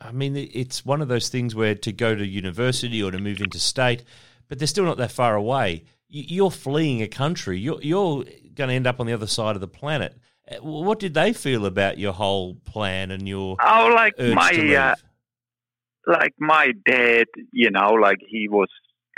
I 0.00 0.12
mean, 0.12 0.36
it's 0.36 0.84
one 0.84 1.02
of 1.02 1.08
those 1.08 1.28
things 1.28 1.54
where 1.54 1.74
to 1.74 1.92
go 1.92 2.14
to 2.14 2.26
university 2.26 3.02
or 3.02 3.10
to 3.10 3.18
move 3.18 3.40
into 3.40 3.58
state, 3.58 4.04
but 4.48 4.58
they're 4.58 4.68
still 4.68 4.84
not 4.84 4.98
that 4.98 5.10
far 5.10 5.34
away. 5.34 5.84
You're 6.08 6.50
fleeing 6.50 7.02
a 7.02 7.08
country. 7.08 7.58
You're, 7.58 7.80
you're 7.80 8.24
going 8.54 8.68
to 8.68 8.74
end 8.74 8.86
up 8.86 9.00
on 9.00 9.06
the 9.06 9.12
other 9.12 9.26
side 9.26 9.54
of 9.54 9.60
the 9.60 9.68
planet. 9.68 10.16
Uh, 10.50 10.56
what 10.56 10.98
did 10.98 11.14
they 11.14 11.32
feel 11.32 11.66
about 11.66 11.98
your 11.98 12.12
whole 12.12 12.54
plan 12.64 13.10
and 13.10 13.28
your 13.28 13.56
oh, 13.64 13.92
like 13.94 14.18
my 14.18 14.74
uh, 14.76 14.94
like 16.06 16.34
my 16.38 16.72
dad, 16.84 17.26
you 17.52 17.70
know, 17.70 17.92
like 17.92 18.18
he 18.26 18.48
was 18.48 18.68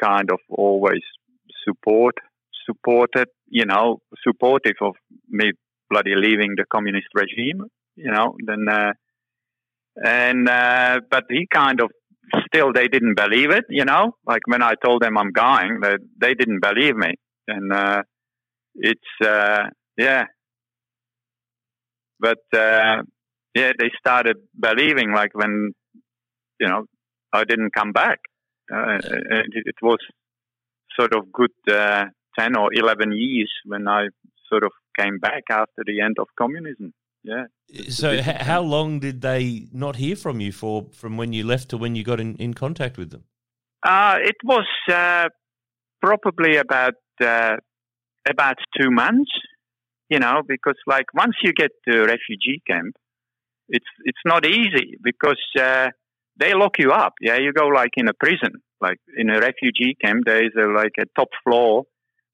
kind 0.00 0.30
of 0.30 0.38
always 0.50 1.00
support 1.64 2.14
supported, 2.66 3.28
you 3.58 3.66
know, 3.66 4.00
supportive 4.26 4.78
of 4.80 4.94
me 5.28 5.52
bloody 5.90 6.14
leaving 6.16 6.54
the 6.56 6.64
communist 6.74 7.08
regime 7.14 7.60
you 7.96 8.10
know, 8.10 8.36
then, 8.44 8.66
uh, 8.68 8.92
and, 9.96 10.48
uh, 10.48 11.00
but 11.10 11.24
he 11.30 11.46
kind 11.52 11.80
of 11.80 11.90
still, 12.46 12.72
they 12.72 12.88
didn't 12.88 13.16
believe 13.16 13.50
it, 13.50 13.64
you 13.68 13.84
know, 13.84 14.16
like 14.26 14.42
when 14.46 14.62
I 14.62 14.74
told 14.84 15.02
them 15.02 15.16
I'm 15.16 15.30
going, 15.32 15.80
they, 15.80 15.96
they 16.20 16.34
didn't 16.34 16.60
believe 16.60 16.96
me. 16.96 17.14
And, 17.46 17.72
uh, 17.72 18.02
it's, 18.74 19.00
uh, 19.24 19.64
yeah. 19.96 20.24
But, 22.18 22.42
uh, 22.52 23.02
yeah, 23.54 23.72
they 23.78 23.90
started 23.98 24.38
believing 24.58 25.12
like 25.12 25.34
when, 25.34 25.72
you 26.58 26.68
know, 26.68 26.84
I 27.32 27.44
didn't 27.44 27.74
come 27.74 27.92
back. 27.92 28.18
Uh, 28.72 28.98
it, 28.98 29.66
it 29.66 29.74
was 29.82 29.98
sort 30.98 31.14
of 31.14 31.30
good, 31.32 31.52
uh, 31.70 32.06
10 32.38 32.56
or 32.56 32.70
11 32.72 33.12
years 33.12 33.50
when 33.64 33.88
I 33.88 34.08
sort 34.48 34.64
of 34.64 34.72
came 34.98 35.18
back 35.18 35.44
after 35.50 35.82
the 35.86 36.00
end 36.00 36.16
of 36.18 36.28
communism 36.38 36.92
yeah. 37.24 37.46
So, 37.88 38.20
how 38.22 38.60
long 38.60 39.00
did 39.00 39.22
they 39.22 39.66
not 39.72 39.96
hear 39.96 40.14
from 40.14 40.40
you 40.40 40.52
for 40.52 40.86
from 40.92 41.16
when 41.16 41.32
you 41.32 41.44
left 41.44 41.70
to 41.70 41.78
when 41.78 41.96
you 41.96 42.04
got 42.04 42.20
in, 42.20 42.36
in 42.36 42.52
contact 42.52 42.98
with 42.98 43.10
them? 43.10 43.24
Uh, 43.82 44.16
it 44.22 44.36
was 44.44 44.66
uh, 44.90 45.28
probably 46.02 46.56
about 46.56 46.94
uh, 47.22 47.56
about 48.28 48.56
two 48.78 48.90
months. 48.90 49.30
You 50.10 50.18
know, 50.18 50.42
because 50.46 50.76
like 50.86 51.06
once 51.14 51.34
you 51.42 51.54
get 51.54 51.70
to 51.88 52.00
refugee 52.02 52.60
camp, 52.66 52.94
it's 53.68 53.86
it's 54.04 54.24
not 54.26 54.46
easy 54.46 54.98
because 55.02 55.42
uh, 55.58 55.88
they 56.38 56.52
lock 56.52 56.78
you 56.78 56.90
up. 56.90 57.14
Yeah, 57.22 57.38
you 57.38 57.54
go 57.54 57.68
like 57.68 57.92
in 57.96 58.06
a 58.06 58.14
prison. 58.14 58.60
Like 58.82 58.98
in 59.16 59.30
a 59.30 59.40
refugee 59.40 59.96
camp, 59.98 60.24
there 60.26 60.44
is 60.44 60.52
a, 60.58 60.66
like 60.66 60.92
a 61.00 61.06
top 61.16 61.28
floor 61.42 61.84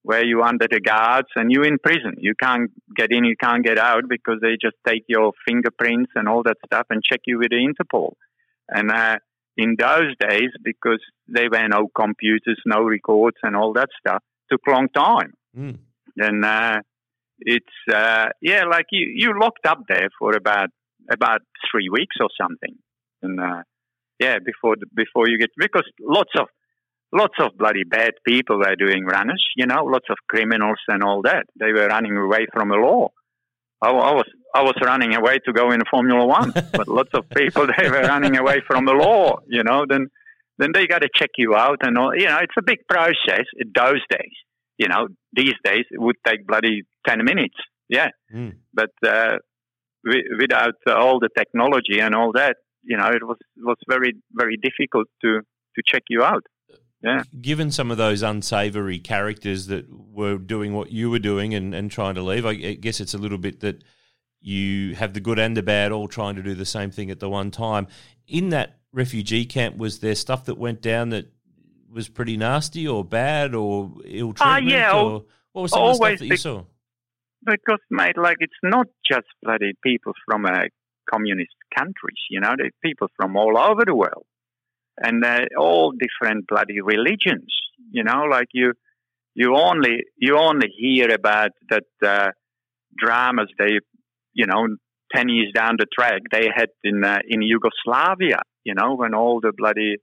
where 0.03 0.25
you 0.25 0.43
under 0.43 0.67
the 0.71 0.81
guards 0.81 1.29
and 1.37 1.53
you 1.53 1.63
in 1.63 1.79
prison. 1.79 2.15
You 2.19 2.35
can't 2.41 2.71
get 2.97 3.13
in, 3.13 3.25
you 3.25 3.37
can't 3.37 3.65
get 3.65 3.79
out 3.79 4.05
because 4.09 4.39
they 4.41 4.57
just 4.61 4.77
take 4.87 5.05
your 5.09 5.33
fingerprints 5.47 6.13
and 6.15 6.29
all 6.29 6.43
that 6.45 6.57
stuff 6.65 6.87
and 6.91 7.03
check 7.03 7.21
you 7.27 7.39
with 7.39 7.51
the 7.51 7.57
Interpol. 7.57 8.15
And 8.69 8.91
uh, 8.91 9.17
in 9.57 9.77
those 9.79 10.15
days, 10.19 10.51
because 10.63 11.01
there 11.29 11.51
were 11.51 11.69
no 11.69 11.89
computers, 11.95 12.59
no 12.65 12.83
records, 12.83 13.37
and 13.43 13.57
all 13.57 13.73
that 13.75 13.89
stuff, 13.99 14.23
took 14.51 14.61
long 14.67 14.89
time. 14.89 15.35
Mm. 15.57 15.79
And 16.17 16.45
uh, 16.45 16.81
it's 17.41 17.67
uh, 17.93 18.29
yeah, 18.41 18.65
like 18.65 18.87
you 18.91 19.07
you 19.15 19.39
locked 19.39 19.67
up 19.67 19.81
there 19.89 20.09
for 20.19 20.37
about 20.37 20.69
about 21.11 21.41
three 21.71 21.89
weeks 21.89 22.17
or 22.21 22.29
something, 22.41 22.77
and 23.23 23.41
uh, 23.41 23.63
yeah, 24.19 24.39
before 24.45 24.77
the, 24.77 24.87
before 24.95 25.29
you 25.29 25.39
get 25.39 25.51
because 25.57 25.85
lots 26.01 26.31
of 26.39 26.49
lots 27.13 27.35
of 27.41 27.57
bloody 27.59 27.85
bad 27.85 28.13
people 28.27 28.59
were 28.59 28.77
doing 28.77 29.05
runners, 29.05 29.45
you 29.57 29.67
know, 29.67 29.85
lots 29.85 30.07
of 30.11 30.17
criminals 30.29 30.79
and 30.89 31.03
all 31.03 31.23
that. 31.23 31.45
They 31.59 31.73
were 31.73 31.87
running 31.87 32.17
away 32.17 32.47
from 32.53 32.69
the 32.69 32.77
law. 32.77 33.09
I, 33.83 33.89
I 33.89 34.13
was 34.13 34.27
I 34.55 34.63
was 34.63 34.75
running 34.83 35.15
away 35.15 35.39
to 35.47 35.53
go 35.53 35.71
in 35.71 35.81
Formula 35.91 36.27
One, 36.27 36.53
but 36.73 36.89
lots 36.89 37.11
of 37.15 37.29
people 37.31 37.67
they 37.67 37.89
were 37.89 38.03
running 38.03 38.37
away 38.37 38.63
from 38.67 38.85
the 38.85 38.93
law, 38.93 39.39
you 39.47 39.63
know. 39.63 39.85
Then 39.89 40.09
then 40.59 40.71
they 40.75 40.87
got 40.87 41.01
to 41.01 41.09
check 41.15 41.31
you 41.39 41.55
out 41.55 41.79
and 41.83 41.97
all. 41.97 42.15
You 42.15 42.27
know, 42.27 42.39
it's 42.43 42.55
a 42.59 42.63
big 42.63 42.81
process. 42.89 43.47
In 43.57 43.73
those 43.75 44.03
days, 44.11 44.37
you 44.79 44.89
know, 44.89 45.09
these 45.33 45.55
days 45.65 45.85
it 45.91 46.01
would 46.01 46.17
take 46.27 46.47
bloody 46.47 46.83
ten 47.07 47.25
minutes. 47.25 47.57
Yeah, 47.89 48.09
mm. 48.33 48.55
but 48.73 48.91
uh, 49.05 49.39
without 50.05 50.75
all 50.87 51.19
the 51.19 51.31
technology 51.37 52.01
and 52.01 52.15
all 52.15 52.33
that, 52.33 52.57
you 52.85 52.97
know, 52.97 53.09
it 53.09 53.27
was 53.27 53.39
was 53.57 53.79
very 53.89 54.13
very 54.33 54.57
difficult 54.57 55.09
to 55.23 55.41
to 55.77 55.83
check 55.87 56.03
you 56.09 56.23
out. 56.23 56.45
Yeah. 57.03 57.23
Given 57.41 57.71
some 57.71 57.91
of 57.91 57.97
those 57.97 58.23
unsavory 58.23 58.99
characters 58.99 59.69
that 59.69 59.87
were 59.91 60.37
doing 60.37 60.75
what 60.75 60.91
you 60.91 61.11
were 61.11 61.19
doing 61.19 61.55
and, 61.55 61.75
and 61.75 61.91
trying 61.91 62.15
to 62.17 62.23
leave, 62.23 62.45
I 62.45 62.55
guess 62.55 63.01
it's 63.01 63.15
a 63.15 63.19
little 63.19 63.39
bit 63.39 63.61
that 63.61 63.83
you 64.41 64.95
have 64.97 65.15
the 65.15 65.21
good 65.21 65.39
and 65.39 65.57
the 65.57 65.63
bad 65.63 65.93
all 65.93 66.09
trying 66.09 66.37
to 66.37 66.43
do 66.43 66.55
the 66.55 66.67
same 66.67 66.91
thing 66.91 67.11
at 67.11 67.21
the 67.21 67.29
one 67.29 67.51
time. 67.51 67.87
In 68.27 68.51
that 68.51 68.79
refugee 68.93 69.47
camp, 69.47 69.79
was 69.79 70.01
there 70.01 70.15
stuff 70.15 70.45
that 70.47 70.59
went 70.59 70.83
down 70.83 71.11
that 71.11 71.31
was 71.91 72.09
pretty 72.09 72.37
nasty 72.37 72.87
or 72.87 73.03
bad 73.03 73.55
or 73.55 73.93
ill 74.05 74.35
ah, 74.41 74.57
treatment? 74.57 74.75
Uh, 74.75 74.77
yeah, 74.77 75.01
or 75.01 75.25
what 75.53 75.63
was 75.63 75.71
some 75.73 75.83
of 75.83 75.89
the 75.89 75.95
stuff 75.95 76.19
that 76.19 76.27
you 76.27 76.37
saw? 76.37 76.65
Because, 77.45 77.81
mate, 77.91 78.19
like 78.19 78.37
it's 78.41 78.53
not 78.63 78.87
just 79.11 79.27
bloody 79.43 79.73
people 79.83 80.13
from 80.27 80.45
uh, 80.45 80.65
communist 81.11 81.55
countries, 81.75 82.19
you 82.29 82.41
know, 82.41 82.53
they're 82.59 82.71
people 82.83 83.09
from 83.17 83.37
all 83.37 83.57
over 83.57 83.85
the 83.87 83.95
world 83.95 84.27
and 85.01 85.25
uh, 85.25 85.41
all 85.59 85.93
different 85.93 86.47
bloody 86.47 86.81
religions. 86.81 87.53
You 87.91 88.05
know, 88.05 88.25
like 88.31 88.49
you, 88.53 88.73
you 89.35 89.57
only 89.57 90.05
you 90.17 90.37
only 90.37 90.69
hear 90.77 91.13
about 91.13 91.51
that 91.71 91.85
uh, 92.05 92.31
dramas 92.97 93.49
they, 93.59 93.79
you 94.33 94.47
know, 94.47 94.67
ten 95.15 95.29
years 95.29 95.53
down 95.55 95.77
the 95.79 95.87
track 95.93 96.23
they 96.31 96.49
had 96.55 96.69
in 96.85 97.05
uh, 97.05 97.19
in 97.29 97.43
Yugoslavia. 97.43 98.41
You 98.65 98.75
know, 98.75 98.95
when 98.95 99.15
all 99.15 99.41
the 99.41 99.53
bloody 99.57 99.97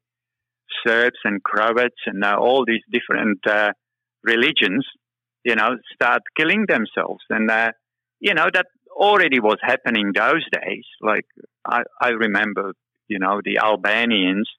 Serbs 0.86 1.20
and 1.24 1.42
Croats 1.44 2.02
and 2.06 2.24
all 2.24 2.66
these 2.66 2.82
different 2.92 3.40
religions, 4.24 4.86
you 5.44 5.56
know, 5.56 5.78
start 5.94 6.24
killing 6.38 6.66
themselves, 6.68 7.24
and 7.30 7.50
uh, 7.50 7.72
you 8.20 8.34
know 8.34 8.48
that 8.54 8.66
already 8.98 9.40
was 9.40 9.58
happening 9.62 10.12
those 10.14 10.44
days. 10.52 10.86
Like 11.02 11.26
I, 11.66 11.84
I 12.02 12.10
remember, 12.10 12.74
you 13.08 13.20
know, 13.20 13.42
the 13.44 13.60
Albanians 13.60 14.50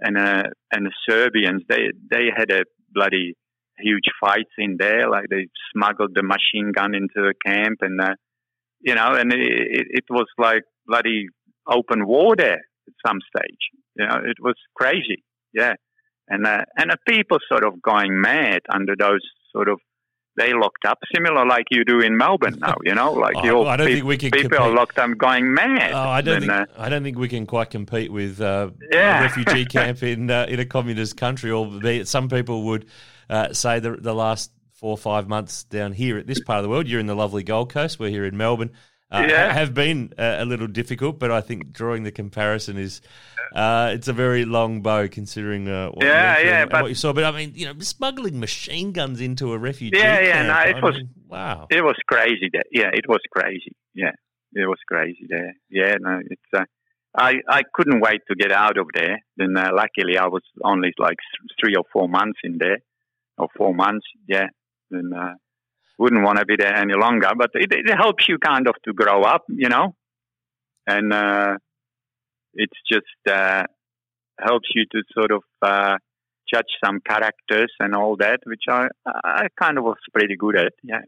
and 0.00 0.16
uh, 0.18 0.44
and 0.72 0.86
the 0.86 0.92
Serbians. 1.08 1.62
They 1.68 1.90
they 2.10 2.26
had 2.34 2.50
a 2.50 2.64
bloody 2.92 3.34
huge 3.78 4.08
fights 4.20 4.52
in 4.58 4.76
there. 4.78 5.08
Like 5.10 5.26
they 5.30 5.48
smuggled 5.72 6.12
the 6.14 6.22
machine 6.22 6.72
gun 6.72 6.94
into 6.94 7.14
the 7.16 7.34
camp, 7.44 7.78
and 7.80 8.00
uh, 8.00 8.14
you 8.80 8.94
know, 8.94 9.12
and 9.14 9.32
it, 9.32 9.86
it 9.90 10.04
was 10.10 10.26
like 10.38 10.62
bloody 10.86 11.26
open 11.68 12.06
war 12.06 12.34
there 12.36 12.62
at 12.88 12.94
some 13.06 13.18
stage. 13.36 13.70
You 13.96 14.06
know, 14.06 14.16
it 14.24 14.36
was 14.40 14.56
crazy. 14.74 15.22
Yeah, 15.52 15.74
and 16.28 16.46
uh, 16.46 16.64
and 16.76 16.90
the 16.90 16.98
people 17.08 17.38
sort 17.50 17.64
of 17.64 17.80
going 17.82 18.20
mad 18.20 18.60
under 18.72 18.94
those 18.98 19.22
sort 19.52 19.68
of 19.68 19.80
they 20.36 20.52
locked 20.52 20.84
up, 20.84 20.98
similar 21.14 21.46
like 21.46 21.66
you 21.70 21.84
do 21.84 22.00
in 22.00 22.16
Melbourne 22.16 22.58
now. 22.58 22.76
You 22.84 22.94
know, 22.94 23.12
like 23.12 23.36
oh, 23.44 23.66
I 23.66 23.76
don't 23.76 23.86
pe- 23.86 23.94
think 23.94 24.04
we 24.06 24.16
can 24.16 24.30
people 24.30 24.50
compete. 24.50 24.60
are 24.60 24.70
locked 24.70 24.98
up, 24.98 25.16
going 25.18 25.52
mad. 25.52 25.92
Oh, 25.92 25.98
I 25.98 26.20
don't 26.20 26.36
and, 26.36 26.46
think 26.46 26.52
uh, 26.52 26.66
I 26.78 26.88
don't 26.88 27.02
think 27.02 27.18
we 27.18 27.28
can 27.28 27.46
quite 27.46 27.70
compete 27.70 28.12
with 28.12 28.40
uh, 28.40 28.70
yeah. 28.90 29.20
a 29.20 29.22
refugee 29.22 29.64
camp 29.70 30.02
in 30.02 30.30
uh, 30.30 30.46
in 30.48 30.60
a 30.60 30.64
communist 30.66 31.16
country. 31.16 31.50
Albeit 31.50 32.08
some 32.08 32.28
people 32.28 32.64
would 32.64 32.86
uh, 33.30 33.52
say 33.52 33.80
the 33.80 33.92
the 33.92 34.14
last 34.14 34.50
four 34.72 34.90
or 34.90 34.98
five 34.98 35.28
months 35.28 35.64
down 35.64 35.92
here 35.92 36.18
at 36.18 36.26
this 36.26 36.40
part 36.40 36.58
of 36.58 36.62
the 36.62 36.68
world. 36.68 36.86
You're 36.86 37.00
in 37.00 37.06
the 37.06 37.16
lovely 37.16 37.42
Gold 37.42 37.72
Coast. 37.72 37.98
We're 37.98 38.10
here 38.10 38.26
in 38.26 38.36
Melbourne 38.36 38.72
uh, 39.10 39.26
yeah. 39.28 39.52
have 39.52 39.72
been 39.72 40.12
uh, 40.18 40.36
a 40.38 40.44
little 40.44 40.66
difficult, 40.66 41.18
but 41.18 41.30
I 41.30 41.40
think 41.40 41.72
drawing 41.72 42.02
the 42.02 42.10
comparison 42.10 42.76
is 42.76 43.00
uh, 43.54 43.90
it's 43.94 44.08
a 44.08 44.12
very 44.12 44.44
long 44.44 44.82
bow 44.82 45.06
considering 45.08 45.68
uh, 45.68 45.90
what, 45.90 46.04
yeah, 46.04 46.38
you 46.38 46.46
yeah, 46.46 46.64
but, 46.66 46.82
what 46.82 46.88
you 46.88 46.94
saw. 46.94 47.12
But 47.12 47.24
I 47.24 47.30
mean, 47.30 47.52
you 47.54 47.66
know, 47.66 47.78
smuggling 47.80 48.40
machine 48.40 48.92
guns 48.92 49.20
into 49.20 49.52
a 49.52 49.58
refugee 49.58 49.96
yeah, 49.96 50.20
yeah, 50.20 50.32
camp, 50.32 50.48
no, 50.48 50.70
it 50.70 50.82
I 50.82 50.86
was 50.86 50.94
mean, 50.96 51.08
wow, 51.28 51.66
it 51.70 51.82
was 51.82 51.96
crazy. 52.08 52.50
There, 52.52 52.64
yeah, 52.72 52.90
it 52.92 53.08
was 53.08 53.20
crazy. 53.30 53.76
Yeah, 53.94 54.12
it 54.52 54.66
was 54.66 54.78
crazy 54.88 55.26
there. 55.28 55.54
Yeah, 55.70 55.94
no, 56.00 56.20
it's. 56.28 56.42
Uh, 56.56 56.64
I 57.16 57.36
I 57.48 57.62
couldn't 57.72 58.00
wait 58.00 58.22
to 58.28 58.34
get 58.34 58.52
out 58.52 58.76
of 58.76 58.88
there. 58.92 59.20
Then 59.36 59.56
uh, 59.56 59.70
luckily 59.72 60.18
I 60.18 60.26
was 60.26 60.42
only 60.64 60.92
like 60.98 61.16
three 61.60 61.74
or 61.76 61.84
four 61.92 62.08
months 62.08 62.40
in 62.42 62.58
there, 62.58 62.78
or 63.38 63.48
four 63.56 63.72
months. 63.72 64.06
Yeah, 64.28 64.48
then 64.90 65.12
wouldn't 65.98 66.24
want 66.24 66.38
to 66.38 66.44
be 66.44 66.56
there 66.56 66.74
any 66.74 66.94
longer. 66.94 67.30
But 67.36 67.50
it, 67.54 67.72
it 67.72 67.96
helps 67.96 68.28
you 68.28 68.38
kind 68.38 68.68
of 68.68 68.74
to 68.84 68.92
grow 68.92 69.22
up, 69.22 69.44
you 69.48 69.68
know, 69.68 69.94
and 70.86 71.12
uh, 71.12 71.56
it's 72.54 72.78
just 72.90 73.06
uh, 73.30 73.64
helps 74.38 74.68
you 74.74 74.84
to 74.92 75.02
sort 75.12 75.30
of 75.30 75.42
uh, 75.62 75.96
judge 76.52 76.66
some 76.84 77.00
characters 77.00 77.72
and 77.80 77.94
all 77.94 78.16
that, 78.16 78.40
which 78.44 78.64
I 78.68 78.88
I 79.06 79.48
kind 79.60 79.78
of 79.78 79.84
was 79.84 79.96
pretty 80.12 80.36
good 80.36 80.58
at. 80.58 80.72
Yeah. 80.82 81.02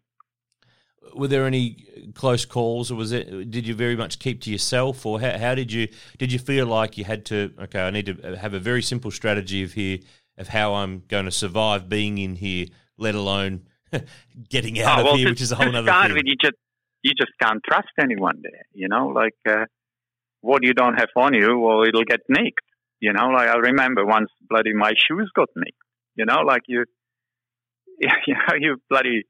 Were 1.15 1.29
there 1.29 1.47
any 1.47 2.11
close 2.15 2.45
calls, 2.45 2.91
or 2.91 2.97
was 2.97 3.13
it? 3.13 3.51
Did 3.51 3.67
you 3.67 3.75
very 3.75 3.97
much 3.97 4.19
keep 4.19 4.43
to 4.43 4.51
yourself, 4.51 5.07
or 5.07 5.21
how, 5.21 5.39
how 5.39 5.55
did 5.55 5.73
you 5.73 5.89
did 6.19 6.33
you 6.33 6.39
feel 6.39 6.67
like 6.67 6.99
you 6.99 7.05
had 7.05 7.25
to? 7.27 7.53
Okay, 7.61 7.81
I 7.81 7.91
need 7.91 8.07
to 8.07 8.37
have 8.37 8.53
a 8.53 8.59
very 8.59 8.83
simple 8.83 9.11
strategy 9.11 9.63
of 9.63 9.73
here 9.73 10.01
of 10.37 10.49
how 10.49 10.75
I'm 10.75 11.03
going 11.09 11.25
to 11.25 11.31
survive 11.33 11.89
being 11.89 12.19
in 12.19 12.37
here, 12.37 12.67
let 12.97 13.15
alone 13.15 13.63
getting 14.49 14.81
out 14.81 14.99
oh, 14.99 15.01
of 15.01 15.05
well, 15.05 15.17
here, 15.17 15.27
to, 15.27 15.33
which 15.33 15.41
is 15.41 15.53
a 15.53 15.57
whole 15.57 15.75
other 15.75 15.91
thing. 15.91 16.15
With, 16.15 16.27
you 16.27 16.37
just 16.41 16.57
you 17.03 17.13
just 17.15 17.33
can't 17.41 17.63
trust 17.65 17.89
anyone 18.01 18.41
there. 18.43 18.65
You 18.73 18.89
know, 18.89 19.09
like 19.09 19.37
uh, 19.49 19.65
what 20.41 20.63
you 20.63 20.75
don't 20.75 20.95
have 20.95 21.09
on 21.17 21.35
you, 21.35 21.59
well, 21.59 21.83
it'll 21.83 22.05
get 22.05 22.21
nicked. 22.29 22.61
You 23.01 23.13
know, 23.13 23.29
like 23.29 23.49
I 23.49 23.57
remember 23.57 24.05
once, 24.05 24.31
bloody 24.49 24.75
my 24.75 24.93
shoes 24.97 25.31
got 25.35 25.49
nicked. 25.57 25.79
You 26.17 26.25
know, 26.27 26.41
like 26.41 26.63
you, 26.67 26.85
you 28.01 28.35
know, 28.35 28.55
you 28.59 28.77
bloody. 28.89 29.25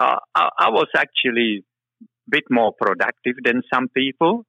Uh, 0.00 0.16
I, 0.34 0.48
I 0.58 0.70
was 0.70 0.86
actually 0.96 1.64
a 2.02 2.06
bit 2.30 2.44
more 2.48 2.72
productive 2.72 3.34
than 3.44 3.62
some 3.72 3.88
people. 3.88 4.44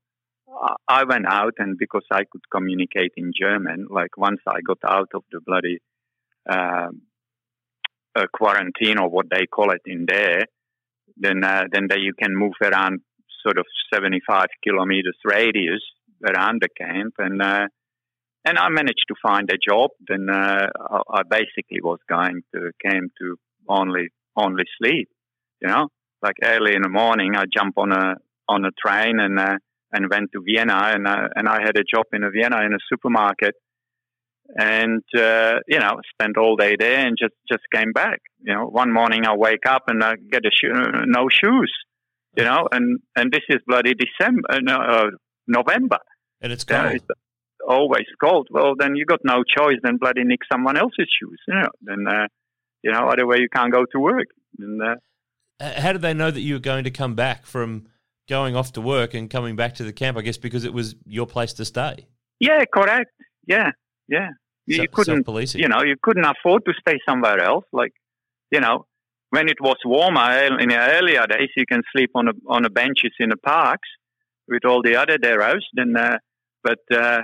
I 0.88 1.06
went 1.06 1.26
out 1.28 1.54
and 1.60 1.78
because 1.78 2.04
I 2.12 2.24
could 2.30 2.42
communicate 2.52 3.14
in 3.16 3.32
German, 3.40 3.88
like 3.90 4.18
once 4.18 4.42
I 4.46 4.60
got 4.62 4.80
out 4.86 5.08
of 5.14 5.24
the 5.32 5.40
bloody 5.40 5.80
uh, 8.16 8.26
quarantine 8.34 9.00
or 9.00 9.10
what 9.10 9.28
they 9.30 9.46
call 9.46 9.72
it 9.72 9.82
in 9.86 10.06
there, 10.08 10.46
then 11.18 11.44
uh, 11.44 11.64
then 11.72 11.88
they, 11.90 12.00
you 12.00 12.14
can 12.14 12.36
move 12.36 12.54
around 12.62 13.02
sort 13.44 13.58
of 13.58 13.66
75 13.94 14.46
kilometers 14.64 15.18
radius 15.26 15.82
around 16.24 16.62
the 16.62 16.70
camp 16.70 17.16
and 17.18 17.42
uh, 17.42 17.68
and 18.44 18.58
I 18.58 18.70
managed 18.70 19.06
to 19.08 19.16
find 19.22 19.50
a 19.52 19.58
job. 19.58 19.92
Then 20.08 20.28
uh, 20.30 20.68
I 21.10 21.22
basically 21.30 21.82
was 21.82 22.00
going 22.10 22.42
to 22.54 22.72
camp 22.84 23.12
to 23.20 23.38
only 23.68 24.10
only 24.36 24.64
sleep, 24.80 25.10
you 25.62 25.68
know, 25.68 25.90
like 26.22 26.36
early 26.44 26.76
in 26.76 26.82
the 26.82 26.90
morning. 26.90 27.36
I 27.36 27.44
jump 27.56 27.78
on 27.78 27.92
a 27.92 28.16
on 28.48 28.66
a 28.66 28.72
train 28.84 29.20
and 29.20 29.40
uh, 29.40 29.58
and 29.94 30.10
went 30.10 30.32
to 30.34 30.42
Vienna 30.42 30.92
and 30.94 31.08
uh, 31.08 31.28
and 31.36 31.48
I 31.48 31.62
had 31.62 31.78
a 31.78 31.84
job 31.84 32.06
in 32.14 32.24
a 32.24 32.32
Vienna 32.32 32.66
in 32.66 32.74
a 32.74 32.80
supermarket 32.90 33.56
and 34.56 35.04
uh, 35.18 35.60
you 35.68 35.80
know 35.80 36.00
spent 36.14 36.38
all 36.38 36.56
day 36.56 36.76
there 36.78 37.06
and 37.06 37.18
just 37.20 37.34
just 37.50 37.64
came 37.74 37.92
back. 37.92 38.20
You 38.42 38.54
know, 38.54 38.66
one 38.66 38.92
morning 38.92 39.26
I 39.26 39.36
wake 39.36 39.66
up 39.68 39.84
and 39.88 40.04
I 40.04 40.16
get 40.16 40.46
a 40.46 40.52
shoe, 40.52 40.74
no 41.06 41.28
shoes. 41.30 41.72
You 42.36 42.46
know, 42.46 42.68
and 42.72 43.00
and 43.16 43.32
this 43.32 43.44
is 43.50 43.60
bloody 43.68 43.94
December, 43.94 44.42
uh, 44.50 44.60
no, 44.62 44.76
uh, 44.76 45.10
November, 45.48 45.98
and 46.42 46.54
it's 46.54 46.64
cold. 46.64 46.94
it's 46.94 47.06
always 47.68 48.06
cold. 48.24 48.48
Well, 48.52 48.74
then 48.78 48.96
you 48.96 49.06
got 49.06 49.20
no 49.24 49.44
choice 49.44 49.78
than 49.84 49.98
bloody 49.98 50.24
nick 50.24 50.40
someone 50.52 50.78
else's 50.78 51.10
shoes. 51.20 51.40
You 51.48 51.56
know, 51.56 51.70
then 51.82 52.08
uh, 52.08 52.28
you 52.84 52.92
know 52.92 53.10
other 53.10 53.28
way 53.28 53.38
you 53.40 53.50
can't 53.54 53.72
go 53.72 53.84
to 53.92 54.00
work. 54.00 54.28
And, 54.60 54.82
uh, 54.82 54.96
how 55.60 55.92
did 55.92 56.02
they 56.02 56.14
know 56.14 56.32
that 56.32 56.42
you 56.42 56.56
were 56.56 56.60
going 56.60 56.86
to 56.86 56.92
come 56.92 57.16
back 57.16 57.46
from 57.46 57.88
going 58.30 58.56
off 58.56 58.72
to 58.74 58.82
work 58.82 59.14
and 59.14 59.30
coming 59.30 59.56
back 59.56 59.76
to 59.76 59.84
the 59.84 59.94
camp? 59.94 60.18
I 60.18 60.22
guess 60.22 60.38
because 60.38 60.64
it 60.64 60.74
was 60.74 60.96
your 61.06 61.28
place 61.28 61.54
to 61.54 61.66
stay. 61.66 62.08
Yeah, 62.40 62.64
correct. 62.74 63.12
Yeah, 63.46 63.72
yeah. 64.08 64.30
You, 64.66 64.84
you 64.84 64.88
couldn't, 64.88 65.28
you 65.56 65.68
know, 65.68 65.82
you 65.84 65.96
couldn't 66.02 66.26
afford 66.26 66.64
to 66.66 66.74
stay 66.80 67.00
somewhere 67.08 67.40
else. 67.40 67.66
Like, 67.74 67.94
you 68.52 68.60
know, 68.60 68.86
when 69.32 69.50
it 69.50 69.60
was 69.60 69.78
warmer 69.84 70.60
in 70.60 70.70
the 70.70 70.78
earlier 70.78 71.26
days, 71.26 71.50
you 71.58 71.66
can 71.66 71.82
sleep 71.94 72.12
on 72.16 72.28
a, 72.28 72.32
on 72.48 72.64
the 72.64 72.70
benches 72.70 73.12
in 73.20 73.30
the 73.30 73.38
parks 73.38 73.88
with 74.48 74.66
all 74.66 74.82
the 74.84 74.96
other 74.96 75.18
deros. 75.18 75.66
Then, 75.74 75.96
uh, 75.98 76.18
but 76.64 76.80
uh, 76.94 77.22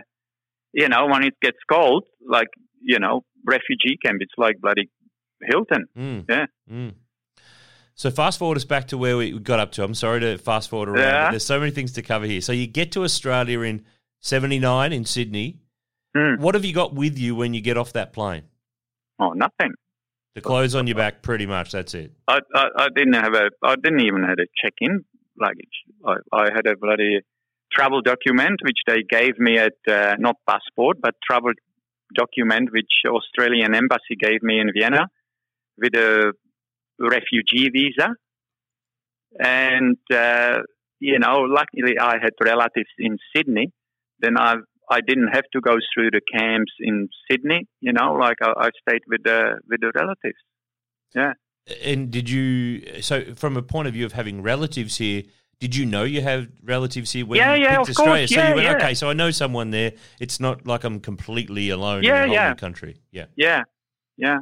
you 0.74 0.90
know, 0.90 1.06
when 1.08 1.24
it 1.24 1.36
gets 1.42 1.58
cold, 1.72 2.06
like 2.28 2.48
you 2.82 3.00
know, 3.00 3.22
refugee 3.46 3.98
camp, 4.04 4.18
it's 4.22 4.34
like 4.38 4.60
bloody 4.60 4.90
Hilton. 5.44 5.86
Mm. 5.98 6.26
Yeah. 6.30 6.46
Mm. 6.72 6.94
So 7.94 8.12
fast 8.12 8.40
forward 8.40 8.58
us 8.58 8.66
back 8.66 8.88
to 8.90 8.98
where 8.98 9.18
we 9.18 9.38
got 9.40 9.60
up 9.60 9.72
to. 9.74 9.84
I'm 9.84 9.96
sorry 9.96 10.20
to 10.22 10.38
fast 10.38 10.70
forward 10.70 10.90
around. 10.90 11.00
Yeah. 11.00 11.30
There's 11.32 11.46
so 11.46 11.60
many 11.60 11.72
things 11.72 11.92
to 11.94 12.02
cover 12.02 12.26
here. 12.26 12.42
So 12.42 12.54
you 12.54 12.68
get 12.68 12.92
to 12.94 13.04
Australia 13.04 13.62
in 13.62 13.86
'79 14.22 14.94
in 14.94 15.06
Sydney. 15.06 15.60
Mm. 16.18 16.40
What 16.40 16.56
have 16.56 16.66
you 16.66 16.74
got 16.74 16.94
with 16.94 17.18
you 17.20 17.36
when 17.36 17.54
you 17.54 17.62
get 17.62 17.78
off 17.78 17.94
that 17.94 18.12
plane? 18.12 18.44
Oh, 19.20 19.34
nothing. 19.34 19.74
The 20.36 20.42
clothes 20.42 20.76
on 20.76 20.88
your 20.88 20.96
back, 20.96 21.22
pretty 21.22 21.46
much. 21.46 21.72
That's 21.72 21.94
it. 21.94 22.12
I, 22.28 22.40
I, 22.54 22.66
I 22.78 22.88
didn't 22.96 23.14
have 23.14 23.34
a. 23.34 23.50
I 23.64 23.76
didn't 23.76 24.02
even 24.02 24.24
have 24.24 24.38
a 24.40 24.48
check-in 24.62 25.06
luggage. 25.40 25.78
I, 26.06 26.16
I 26.32 26.44
had 26.54 26.66
a 26.68 26.76
bloody 26.76 27.22
travel 27.72 28.02
document 28.02 28.60
which 28.64 28.80
they 28.88 29.04
gave 29.04 29.38
me 29.40 29.58
at 29.58 29.74
uh, 29.90 30.16
not 30.20 30.38
passport 30.48 30.98
but 31.02 31.14
travel 31.30 31.52
document 32.16 32.70
which 32.72 32.92
Australian 33.06 33.76
embassy 33.76 34.16
gave 34.18 34.42
me 34.42 34.60
in 34.60 34.72
Vienna 34.74 35.08
with 35.78 35.94
a 35.96 36.34
refugee 37.00 37.70
visa. 37.70 38.10
And 39.40 39.98
uh, 40.12 40.60
you 41.00 41.20
know, 41.20 41.42
luckily 41.42 42.00
I 42.00 42.16
had 42.22 42.34
relatives 42.42 42.90
in 42.98 43.18
Sydney. 43.36 43.72
Then 44.20 44.38
I 44.38 44.56
I 44.90 45.02
didn't 45.02 45.30
have 45.30 45.44
to 45.54 45.62
go 45.62 45.76
through 45.94 46.12
the 46.12 46.22
camps 46.34 46.72
in 46.80 47.10
Sydney. 47.30 47.68
You 47.82 47.94
know, 47.94 48.14
like 48.14 48.38
I, 48.42 48.54
I 48.58 48.70
stayed 48.88 49.02
with 49.08 49.24
the 49.24 49.60
with 49.70 49.82
the 49.82 49.92
relatives. 49.96 50.38
Yeah. 51.16 51.34
And 51.84 52.12
did 52.12 52.30
you? 52.30 53.02
So, 53.02 53.36
from 53.36 53.58
a 53.58 53.62
point 53.62 53.88
of 53.88 53.94
view 53.94 54.06
of 54.06 54.14
having 54.14 54.42
relatives 54.42 54.98
here, 54.98 55.24
did 55.60 55.76
you 55.76 55.86
know 55.86 56.04
you 56.04 56.22
have 56.22 56.48
relatives 56.64 57.12
here 57.12 57.26
when 57.26 57.38
yeah, 57.38 57.56
you 57.56 57.64
yeah, 57.64 57.78
picked 57.78 57.90
Australia? 57.90 58.22
Course. 58.22 58.30
So 58.30 58.36
yeah, 58.36 58.50
you 58.50 58.56
went, 58.56 58.68
yeah. 58.68 58.76
okay, 58.76 58.94
so 58.94 59.10
I 59.10 59.14
know 59.14 59.32
someone 59.32 59.72
there. 59.72 59.94
It's 60.20 60.40
not 60.40 60.66
like 60.68 60.84
I'm 60.84 61.00
completely 61.00 61.70
alone 61.70 62.04
yeah, 62.04 62.18
in 62.18 62.24
a 62.24 62.28
whole 62.28 62.36
yeah. 62.36 62.50
new 62.50 62.56
country. 62.56 63.02
Yeah. 63.12 63.26
Yeah. 63.36 63.64
Yeah. 64.18 64.38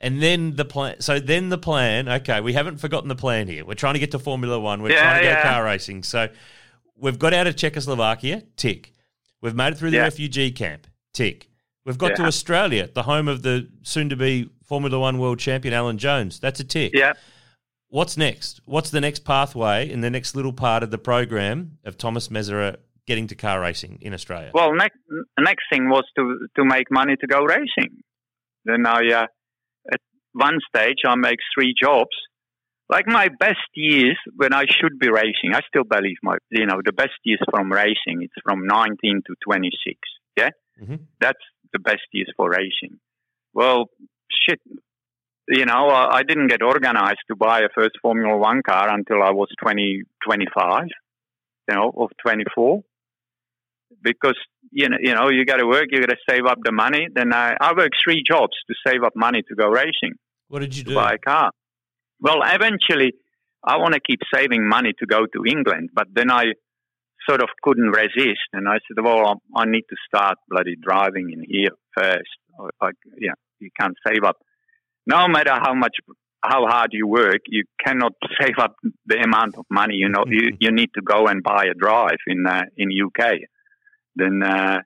And 0.00 0.22
then 0.22 0.54
the 0.54 0.64
plan. 0.64 1.00
So 1.00 1.18
then 1.18 1.48
the 1.48 1.58
plan. 1.58 2.08
Okay, 2.08 2.40
we 2.40 2.52
haven't 2.52 2.76
forgotten 2.78 3.08
the 3.08 3.16
plan 3.16 3.48
here. 3.48 3.64
We're 3.64 3.74
trying 3.74 3.94
to 3.94 4.00
get 4.00 4.12
to 4.12 4.18
Formula 4.18 4.60
One. 4.60 4.82
We're 4.82 4.96
trying 4.96 5.24
to 5.24 5.28
go 5.28 5.42
car 5.42 5.64
racing. 5.64 6.04
So 6.04 6.28
we've 6.96 7.18
got 7.18 7.34
out 7.34 7.46
of 7.46 7.56
Czechoslovakia. 7.56 8.42
Tick. 8.56 8.92
We've 9.40 9.54
made 9.54 9.72
it 9.74 9.78
through 9.78 9.90
the 9.90 9.98
Yeah. 9.98 10.04
refugee 10.04 10.50
camp. 10.50 10.86
Tick. 11.12 11.48
We've 11.84 11.96
got 11.98 12.16
to 12.16 12.24
Australia, 12.24 12.88
the 12.92 13.04
home 13.04 13.28
of 13.28 13.42
the 13.42 13.68
soon-to-be 13.82 14.50
Formula 14.64 14.98
One 14.98 15.18
world 15.18 15.38
champion 15.38 15.72
Alan 15.72 15.96
Jones. 15.96 16.38
That's 16.38 16.60
a 16.60 16.64
tick. 16.64 16.92
Yeah. 16.94 17.14
What's 17.88 18.18
next? 18.18 18.60
What's 18.66 18.90
the 18.90 19.00
next 19.00 19.20
pathway 19.20 19.88
in 19.90 20.02
the 20.02 20.10
next 20.10 20.34
little 20.36 20.52
part 20.52 20.82
of 20.82 20.90
the 20.90 20.98
program 20.98 21.78
of 21.84 21.96
Tomas 21.96 22.28
Mezera 22.28 22.76
getting 23.06 23.26
to 23.28 23.34
car 23.34 23.60
racing 23.62 23.98
in 24.02 24.12
Australia? 24.12 24.50
Well, 24.52 24.74
next 24.74 24.98
next 25.40 25.64
thing 25.72 25.88
was 25.88 26.04
to 26.18 26.46
to 26.56 26.64
make 26.66 26.90
money 26.90 27.16
to 27.16 27.26
go 27.26 27.40
racing. 27.40 28.02
Then 28.66 28.84
I 28.86 29.00
uh, 29.10 29.26
at 29.90 30.00
one 30.32 30.58
stage 30.68 30.98
I 31.06 31.14
make 31.14 31.38
three 31.58 31.72
jobs. 31.82 32.14
Like 32.90 33.06
my 33.06 33.28
best 33.28 33.68
years 33.74 34.16
when 34.36 34.54
I 34.54 34.64
should 34.66 34.98
be 34.98 35.10
racing, 35.10 35.54
I 35.54 35.60
still 35.68 35.84
believe 35.84 36.16
my 36.22 36.38
you 36.50 36.66
know 36.66 36.80
the 36.84 36.92
best 36.92 37.18
years 37.24 37.40
from 37.50 37.70
racing 37.70 38.22
it's 38.22 38.34
from 38.44 38.66
19 38.66 39.22
to 39.26 39.34
26. 39.44 39.98
Yeah, 40.36 40.50
Mm-hmm. 40.82 40.96
That's 41.20 41.38
the 41.72 41.78
best 41.78 42.06
years 42.12 42.30
for 42.36 42.50
racing. 42.50 42.98
Well, 43.52 43.86
shit, 44.30 44.60
you 45.48 45.64
know, 45.64 45.88
I 45.88 46.22
didn't 46.22 46.48
get 46.48 46.62
organized 46.62 47.20
to 47.28 47.36
buy 47.36 47.60
a 47.60 47.68
first 47.74 47.96
Formula 48.00 48.36
One 48.36 48.62
car 48.62 48.88
until 48.92 49.22
I 49.22 49.30
was 49.30 49.48
20, 49.62 50.02
25, 50.24 50.84
you 51.68 51.74
know, 51.74 51.92
of 51.96 52.10
24. 52.22 52.82
Because, 54.02 54.36
you 54.70 54.88
know, 54.88 54.98
you 55.00 55.14
know, 55.14 55.30
you 55.30 55.44
got 55.46 55.56
to 55.56 55.66
work, 55.66 55.86
you 55.90 56.00
got 56.00 56.10
to 56.10 56.16
save 56.28 56.44
up 56.46 56.58
the 56.62 56.72
money. 56.72 57.08
Then 57.12 57.32
I, 57.32 57.56
I 57.60 57.72
worked 57.72 57.96
three 58.04 58.22
jobs 58.22 58.52
to 58.68 58.74
save 58.86 59.02
up 59.02 59.16
money 59.16 59.42
to 59.48 59.54
go 59.54 59.68
racing. 59.68 60.14
What 60.48 60.60
did 60.60 60.76
you 60.76 60.84
do? 60.84 60.94
buy 60.94 61.14
a 61.14 61.18
car. 61.18 61.50
Well, 62.20 62.40
eventually, 62.44 63.12
I 63.64 63.76
want 63.76 63.94
to 63.94 64.00
keep 64.00 64.20
saving 64.32 64.66
money 64.68 64.92
to 64.98 65.06
go 65.06 65.26
to 65.26 65.44
England, 65.44 65.90
but 65.94 66.08
then 66.12 66.30
I 66.30 66.52
sort 67.28 67.42
of 67.42 67.48
couldn't 67.62 67.90
resist, 67.90 68.48
and 68.52 68.68
I 68.68 68.78
said, 68.86 69.02
"Well, 69.04 69.40
I 69.54 69.64
need 69.66 69.84
to 69.90 69.96
start 70.06 70.38
bloody 70.48 70.76
driving 70.76 71.30
in 71.30 71.44
here 71.46 71.72
first. 71.96 72.38
Like, 72.80 72.94
yeah, 73.18 73.34
you 73.60 73.70
can't 73.78 73.96
save 74.06 74.24
up. 74.24 74.38
No 75.06 75.28
matter 75.28 75.52
how 75.52 75.74
much, 75.74 75.96
how 76.44 76.66
hard 76.66 76.90
you 76.92 77.06
work, 77.06 77.42
you 77.46 77.64
cannot 77.84 78.12
save 78.40 78.58
up 78.58 78.76
the 79.06 79.18
amount 79.18 79.56
of 79.58 79.64
money. 79.70 79.94
You 79.96 80.08
know, 80.08 80.24
you, 80.26 80.56
you 80.60 80.70
need 80.70 80.90
to 80.94 81.02
go 81.02 81.26
and 81.26 81.42
buy 81.42 81.66
a 81.70 81.74
drive 81.74 82.18
in 82.26 82.46
uh, 82.46 82.64
in 82.76 82.88
UK. 82.90 83.38
Then, 84.16 84.42
uh, 84.42 84.78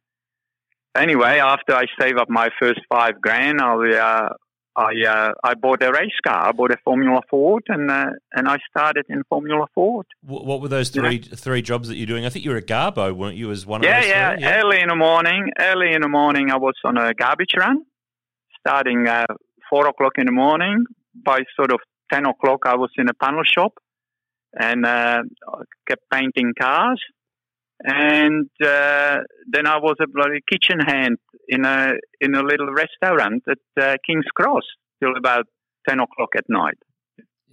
anyway, 0.97 1.39
after 1.39 1.74
I 1.74 1.85
save 1.99 2.18
up 2.18 2.28
my 2.28 2.51
first 2.61 2.80
five 2.91 3.20
grand, 3.20 3.61
I'll 3.61 3.80
uh, 3.80 4.28
I 4.75 4.93
uh, 5.07 5.33
I 5.45 5.55
bought 5.55 5.83
a 5.83 5.93
race 5.93 6.18
car. 6.27 6.49
I 6.49 6.53
bought 6.53 6.70
a 6.70 6.79
Formula 6.85 7.20
Ford, 7.29 7.64
and 7.68 7.91
uh, 7.91 8.11
and 8.33 8.49
I 8.49 8.57
started 8.70 9.05
in 9.09 9.23
Formula 9.25 9.66
Ford. 9.75 10.07
What 10.23 10.62
were 10.62 10.68
those 10.68 10.89
three 10.89 11.16
yeah. 11.16 11.37
three 11.37 11.61
jobs 11.61 11.89
that 11.89 11.97
you're 11.97 12.07
doing? 12.07 12.25
I 12.25 12.31
think 12.31 12.45
you 12.45 12.53
were 12.53 12.57
a 12.57 12.62
Garbo, 12.62 13.14
weren't 13.14 13.37
you? 13.37 13.51
As 13.51 13.66
one 13.66 13.83
yeah, 13.83 13.99
of 13.99 14.03
those 14.03 14.11
yeah, 14.11 14.37
yeah. 14.39 14.61
Early 14.61 14.81
in 14.81 14.89
the 14.89 14.97
morning, 14.97 15.51
early 15.61 15.93
in 15.93 16.01
the 16.01 16.09
morning, 16.09 16.51
I 16.51 16.57
was 16.57 16.75
on 16.85 16.97
a 16.97 17.12
garbage 17.12 17.55
run, 17.57 17.85
starting 18.61 19.07
uh, 19.07 19.27
four 19.68 19.87
o'clock 19.87 20.12
in 20.16 20.27
the 20.27 20.33
morning. 20.33 20.85
By 21.14 21.41
sort 21.55 21.70
of 21.70 21.81
ten 22.11 22.25
o'clock, 22.25 22.61
I 22.64 22.77
was 22.77 22.91
in 22.97 23.09
a 23.11 23.14
panel 23.14 23.43
shop, 23.45 23.75
and 24.59 24.87
uh, 24.87 25.23
kept 25.87 26.03
painting 26.11 26.55
cars. 26.59 27.03
And 27.85 28.49
uh, 28.64 29.18
then 29.51 29.66
I 29.66 29.78
was 29.78 29.97
a 30.01 30.07
bloody 30.07 30.41
kitchen 30.49 30.78
hand 30.80 31.18
in 31.49 31.64
a 31.64 31.93
in 32.20 32.35
a 32.35 32.43
little 32.43 32.72
restaurant 32.72 33.43
at 33.49 33.83
uh, 33.83 33.97
King's 34.07 34.26
Cross 34.37 34.62
till 35.03 35.16
about 35.16 35.47
ten 35.89 35.99
o'clock 35.99 36.30
at 36.37 36.45
night. 36.49 36.78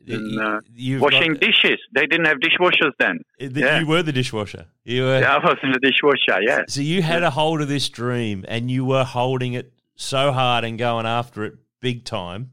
And, 0.07 0.39
uh, 0.39 0.61
washing 0.99 1.33
got... 1.33 1.41
dishes. 1.41 1.79
They 1.93 2.07
didn't 2.07 2.25
have 2.25 2.37
dishwashers 2.37 2.93
then. 2.99 3.19
The, 3.39 3.59
yeah. 3.59 3.79
You 3.79 3.87
were 3.87 4.01
the 4.01 4.11
dishwasher. 4.11 4.65
You 4.83 5.03
were. 5.03 5.19
Yeah, 5.19 5.35
I 5.35 5.37
was 5.37 5.57
in 5.61 5.71
the 5.71 5.79
dishwasher. 5.79 6.41
Yeah. 6.41 6.61
So 6.67 6.81
you 6.81 7.01
had 7.01 7.21
yeah. 7.21 7.27
a 7.27 7.31
hold 7.31 7.61
of 7.61 7.67
this 7.67 7.89
dream, 7.89 8.45
and 8.47 8.71
you 8.71 8.85
were 8.85 9.03
holding 9.03 9.53
it 9.53 9.73
so 9.95 10.31
hard 10.31 10.63
and 10.63 10.79
going 10.79 11.05
after 11.05 11.43
it 11.43 11.55
big 11.79 12.05
time. 12.05 12.51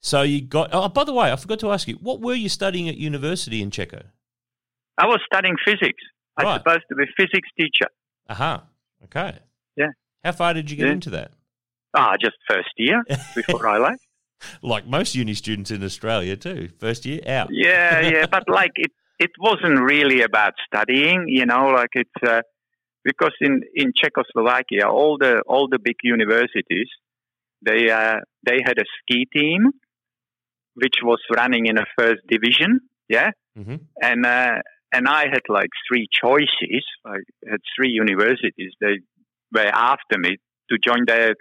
So 0.00 0.22
you 0.22 0.42
got. 0.42 0.70
Oh, 0.72 0.88
by 0.88 1.04
the 1.04 1.12
way, 1.12 1.30
I 1.30 1.36
forgot 1.36 1.60
to 1.60 1.70
ask 1.70 1.88
you, 1.88 1.94
what 1.94 2.20
were 2.20 2.34
you 2.34 2.48
studying 2.48 2.88
at 2.88 2.96
university 2.96 3.62
in 3.62 3.70
Checo? 3.70 4.02
I 4.98 5.06
was 5.06 5.20
studying 5.24 5.56
physics. 5.64 6.02
I 6.36 6.44
was 6.44 6.58
supposed 6.58 6.84
to 6.88 6.94
be 6.94 7.04
a 7.04 7.06
physics 7.16 7.48
teacher. 7.58 7.88
Aha. 8.28 8.54
Uh-huh. 8.54 8.60
Okay. 9.04 9.38
Yeah. 9.76 9.88
How 10.24 10.32
far 10.32 10.54
did 10.54 10.70
you 10.70 10.76
get 10.76 10.86
yeah. 10.86 10.92
into 10.92 11.10
that? 11.10 11.32
Ah, 11.94 12.14
just 12.20 12.36
first 12.48 12.70
year 12.76 13.02
before 13.34 13.66
I 13.66 13.78
left. 13.78 14.06
Like 14.62 14.86
most 14.86 15.14
uni 15.14 15.34
students 15.34 15.70
in 15.70 15.84
Australia 15.84 16.36
too, 16.36 16.70
first 16.78 17.04
year 17.04 17.20
out. 17.26 17.48
Yeah, 17.50 18.00
yeah, 18.12 18.26
but 18.30 18.44
like 18.48 18.72
it, 18.76 18.90
it 19.18 19.30
wasn't 19.38 19.80
really 19.80 20.22
about 20.22 20.54
studying, 20.66 21.26
you 21.28 21.46
know, 21.46 21.66
like 21.66 21.90
it's 21.94 22.10
uh, 22.26 22.40
because 23.04 23.32
in 23.40 23.62
in 23.74 23.92
Czechoslovakia, 23.94 24.88
all 24.88 25.16
the 25.18 25.42
all 25.46 25.68
the 25.68 25.78
big 25.78 25.96
universities, 26.02 26.88
they 27.64 27.90
uh, 27.90 28.16
they 28.44 28.58
had 28.64 28.78
a 28.78 28.84
ski 28.98 29.26
team, 29.32 29.70
which 30.74 30.96
was 31.02 31.20
running 31.36 31.66
in 31.66 31.78
a 31.78 31.84
first 31.96 32.22
division, 32.28 32.80
yeah, 33.08 33.30
mm-hmm. 33.56 33.76
and 34.00 34.26
uh, 34.26 34.56
and 34.92 35.08
I 35.08 35.22
had 35.22 35.42
like 35.48 35.70
three 35.88 36.06
choices. 36.12 36.84
I 37.04 37.16
had 37.48 37.60
three 37.74 37.90
universities. 37.90 38.72
They 38.80 39.00
were 39.52 39.70
after 39.72 40.18
me 40.18 40.36
to 40.70 40.78
join 40.86 41.04
their 41.06 41.34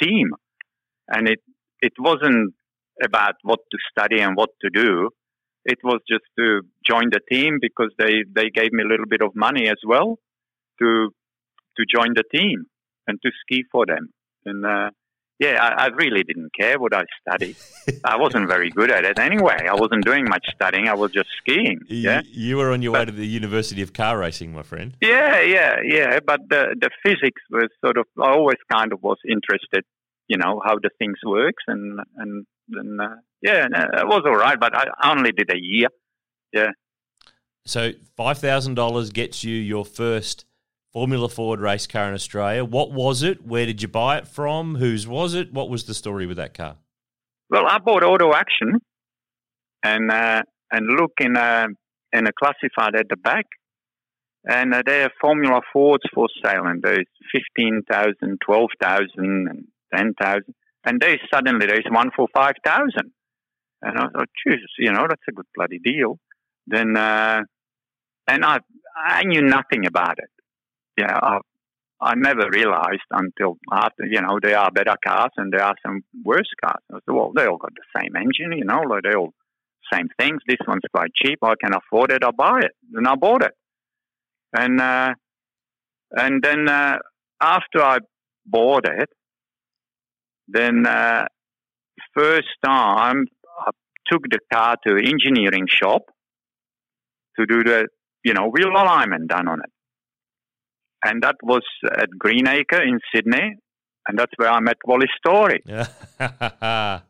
team, 0.00 0.32
and 1.08 1.28
it 1.28 1.40
it 1.80 1.92
wasn't 1.98 2.54
about 3.02 3.34
what 3.42 3.60
to 3.70 3.78
study 3.90 4.20
and 4.20 4.36
what 4.36 4.50
to 4.62 4.70
do. 4.70 5.10
It 5.64 5.78
was 5.84 6.00
just 6.08 6.24
to 6.38 6.62
join 6.84 7.10
the 7.10 7.20
team 7.30 7.58
because 7.60 7.92
they 7.98 8.24
they 8.34 8.50
gave 8.50 8.72
me 8.72 8.82
a 8.82 8.88
little 8.88 9.06
bit 9.06 9.22
of 9.22 9.34
money 9.34 9.68
as 9.68 9.80
well 9.86 10.18
to 10.80 11.10
to 11.76 11.84
join 11.94 12.14
the 12.14 12.24
team 12.34 12.64
and 13.06 13.18
to 13.22 13.30
ski 13.42 13.64
for 13.70 13.86
them. 13.86 14.08
And 14.44 14.64
uh, 14.66 14.90
yeah, 15.38 15.62
I, 15.62 15.84
I, 15.84 15.86
really 15.88 16.24
didn't 16.24 16.50
care 16.58 16.78
what 16.80 16.92
I 16.92 17.04
studied. 17.20 17.56
I 18.04 18.16
wasn't 18.16 18.48
very 18.48 18.70
good 18.70 18.90
at 18.90 19.04
it 19.04 19.18
anyway. 19.18 19.66
I 19.70 19.74
wasn't 19.74 20.04
doing 20.04 20.24
much 20.24 20.44
studying. 20.52 20.88
I 20.88 20.94
was 20.94 21.12
just 21.12 21.28
skiing. 21.38 21.80
Yeah, 21.88 22.22
you, 22.26 22.56
were 22.56 22.72
on 22.72 22.82
your 22.82 22.92
but, 22.92 23.00
way 23.00 23.04
to 23.06 23.12
the 23.12 23.26
University 23.26 23.80
of 23.82 23.92
Car 23.92 24.18
Racing, 24.18 24.52
my 24.52 24.62
friend. 24.62 24.96
Yeah, 25.00 25.40
yeah, 25.40 25.76
yeah. 25.84 26.18
But 26.26 26.40
the 26.48 26.74
the 26.80 26.90
physics 27.02 27.40
was 27.50 27.68
sort 27.84 27.98
of. 27.98 28.06
I 28.20 28.30
always 28.30 28.58
kind 28.70 28.92
of 28.92 29.02
was 29.02 29.18
interested. 29.28 29.84
You 30.26 30.38
know 30.38 30.60
how 30.64 30.74
the 30.74 30.90
things 30.98 31.18
works, 31.24 31.62
and 31.68 32.00
and 32.16 32.44
then 32.68 32.98
uh, 33.00 33.16
yeah, 33.40 33.66
it 33.66 34.06
was 34.06 34.22
all 34.26 34.36
right. 34.36 34.58
But 34.58 34.74
I 34.74 35.10
only 35.10 35.30
did 35.30 35.50
a 35.52 35.58
year. 35.60 35.88
Yeah. 36.52 36.70
So 37.64 37.92
five 38.16 38.38
thousand 38.38 38.74
dollars 38.74 39.10
gets 39.10 39.44
you 39.44 39.54
your 39.54 39.84
first 39.84 40.46
Formula 40.92 41.28
Ford 41.28 41.60
race 41.60 41.86
car 41.86 42.08
in 42.08 42.14
Australia. 42.14 42.64
What 42.64 42.92
was 42.92 43.22
it? 43.22 43.46
Where 43.46 43.66
did 43.66 43.82
you 43.82 43.88
buy 43.88 44.18
it 44.18 44.26
from? 44.26 44.76
Whose 44.76 45.06
was 45.06 45.34
it? 45.34 45.52
What 45.52 45.68
was 45.68 45.84
the 45.84 45.94
story 45.94 46.26
with 46.26 46.38
that 46.38 46.54
car? 46.54 46.76
Well, 47.50 47.66
I 47.66 47.78
bought 47.78 48.02
Auto 48.02 48.32
Action, 48.32 48.80
and 49.82 50.10
uh, 50.10 50.42
and 50.70 50.86
look 50.86 51.12
in 51.20 51.36
a 51.36 51.66
in 52.12 52.26
a 52.26 52.32
classified 52.32 52.94
at 52.96 53.08
the 53.10 53.16
back, 53.16 53.44
and 54.48 54.74
uh, 54.74 54.82
there 54.84 55.04
are 55.04 55.10
Formula 55.20 55.60
Fords 55.72 56.04
for 56.14 56.26
sale, 56.42 56.64
and 56.64 56.82
there's 56.82 57.06
fifteen 57.32 57.82
thousand, 57.90 58.38
twelve 58.44 58.70
thousand, 58.80 59.48
and 59.48 59.64
ten 59.94 60.14
thousand, 60.20 60.54
and 60.84 61.00
there's 61.00 61.20
suddenly 61.32 61.66
there's 61.66 61.86
one 61.90 62.10
for 62.16 62.28
five 62.34 62.54
thousand, 62.64 63.12
and 63.82 63.98
I 63.98 64.08
thought, 64.08 64.28
Jesus, 64.46 64.70
you 64.78 64.90
know, 64.92 65.06
that's 65.06 65.22
a 65.28 65.32
good 65.32 65.46
bloody 65.54 65.78
deal. 65.78 66.18
Then, 66.66 66.96
uh, 66.96 67.42
and 68.26 68.44
I 68.44 68.60
I 68.96 69.24
knew 69.24 69.42
nothing 69.42 69.86
about 69.86 70.18
it 70.18 70.30
yeah, 70.98 71.18
I, 71.22 71.38
I 72.00 72.14
never 72.16 72.48
realized 72.50 73.08
until 73.10 73.56
after, 73.72 74.04
you 74.04 74.20
know, 74.20 74.38
there 74.42 74.58
are 74.58 74.70
better 74.70 74.96
cars 75.04 75.30
and 75.36 75.52
there 75.52 75.62
are 75.62 75.76
some 75.84 76.02
worse 76.24 76.50
cars. 76.62 76.82
I 76.90 76.96
said, 76.96 77.14
well, 77.14 77.32
they 77.34 77.46
all 77.46 77.56
got 77.56 77.72
the 77.74 78.00
same 78.00 78.16
engine, 78.16 78.58
you 78.58 78.64
know, 78.64 78.80
like 78.80 79.04
they 79.04 79.14
all 79.14 79.32
same 79.92 80.08
things. 80.18 80.40
This 80.46 80.58
one's 80.66 80.82
quite 80.94 81.14
cheap. 81.14 81.38
I 81.42 81.54
can 81.62 81.72
afford 81.74 82.10
it. 82.10 82.22
I'll 82.22 82.32
buy 82.32 82.60
it. 82.60 82.72
And 82.94 83.06
I 83.06 83.14
bought 83.14 83.44
it. 83.44 83.54
And, 84.52 84.80
uh, 84.80 85.14
and 86.10 86.42
then, 86.42 86.68
uh, 86.68 86.98
after 87.40 87.80
I 87.80 87.98
bought 88.44 88.86
it, 88.86 89.08
then, 90.48 90.86
uh, 90.86 91.26
first 92.16 92.48
time 92.64 93.26
I 93.60 93.70
took 94.10 94.22
the 94.22 94.40
car 94.52 94.76
to 94.86 94.96
engineering 94.96 95.66
shop 95.68 96.02
to 97.38 97.46
do 97.46 97.62
the, 97.62 97.86
you 98.24 98.34
know, 98.34 98.48
wheel 98.48 98.70
alignment 98.70 99.28
done 99.28 99.48
on 99.48 99.60
it 99.60 99.70
and 101.04 101.22
that 101.22 101.36
was 101.42 101.62
at 101.84 102.10
Greenacre 102.18 102.82
in 102.82 103.00
Sydney, 103.14 103.56
and 104.06 104.18
that's 104.18 104.32
where 104.36 104.50
I 104.50 104.60
met 104.60 104.76
Wally 104.84 105.06
Storey. 105.18 105.62
and 105.68 107.02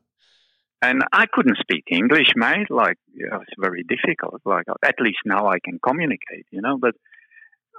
I 1.13 1.27
couldn't 1.33 1.59
speak 1.61 1.85
English, 1.91 2.33
mate. 2.37 2.71
Like 2.71 2.99
it 3.15 3.33
was 3.33 3.47
very 3.59 3.85
difficult. 3.85 4.41
Like 4.45 4.67
at 4.85 4.97
least 5.01 5.19
now 5.25 5.47
I 5.47 5.59
can 5.65 5.79
communicate, 5.83 6.47
you 6.51 6.61
know. 6.61 6.79
But 6.79 6.95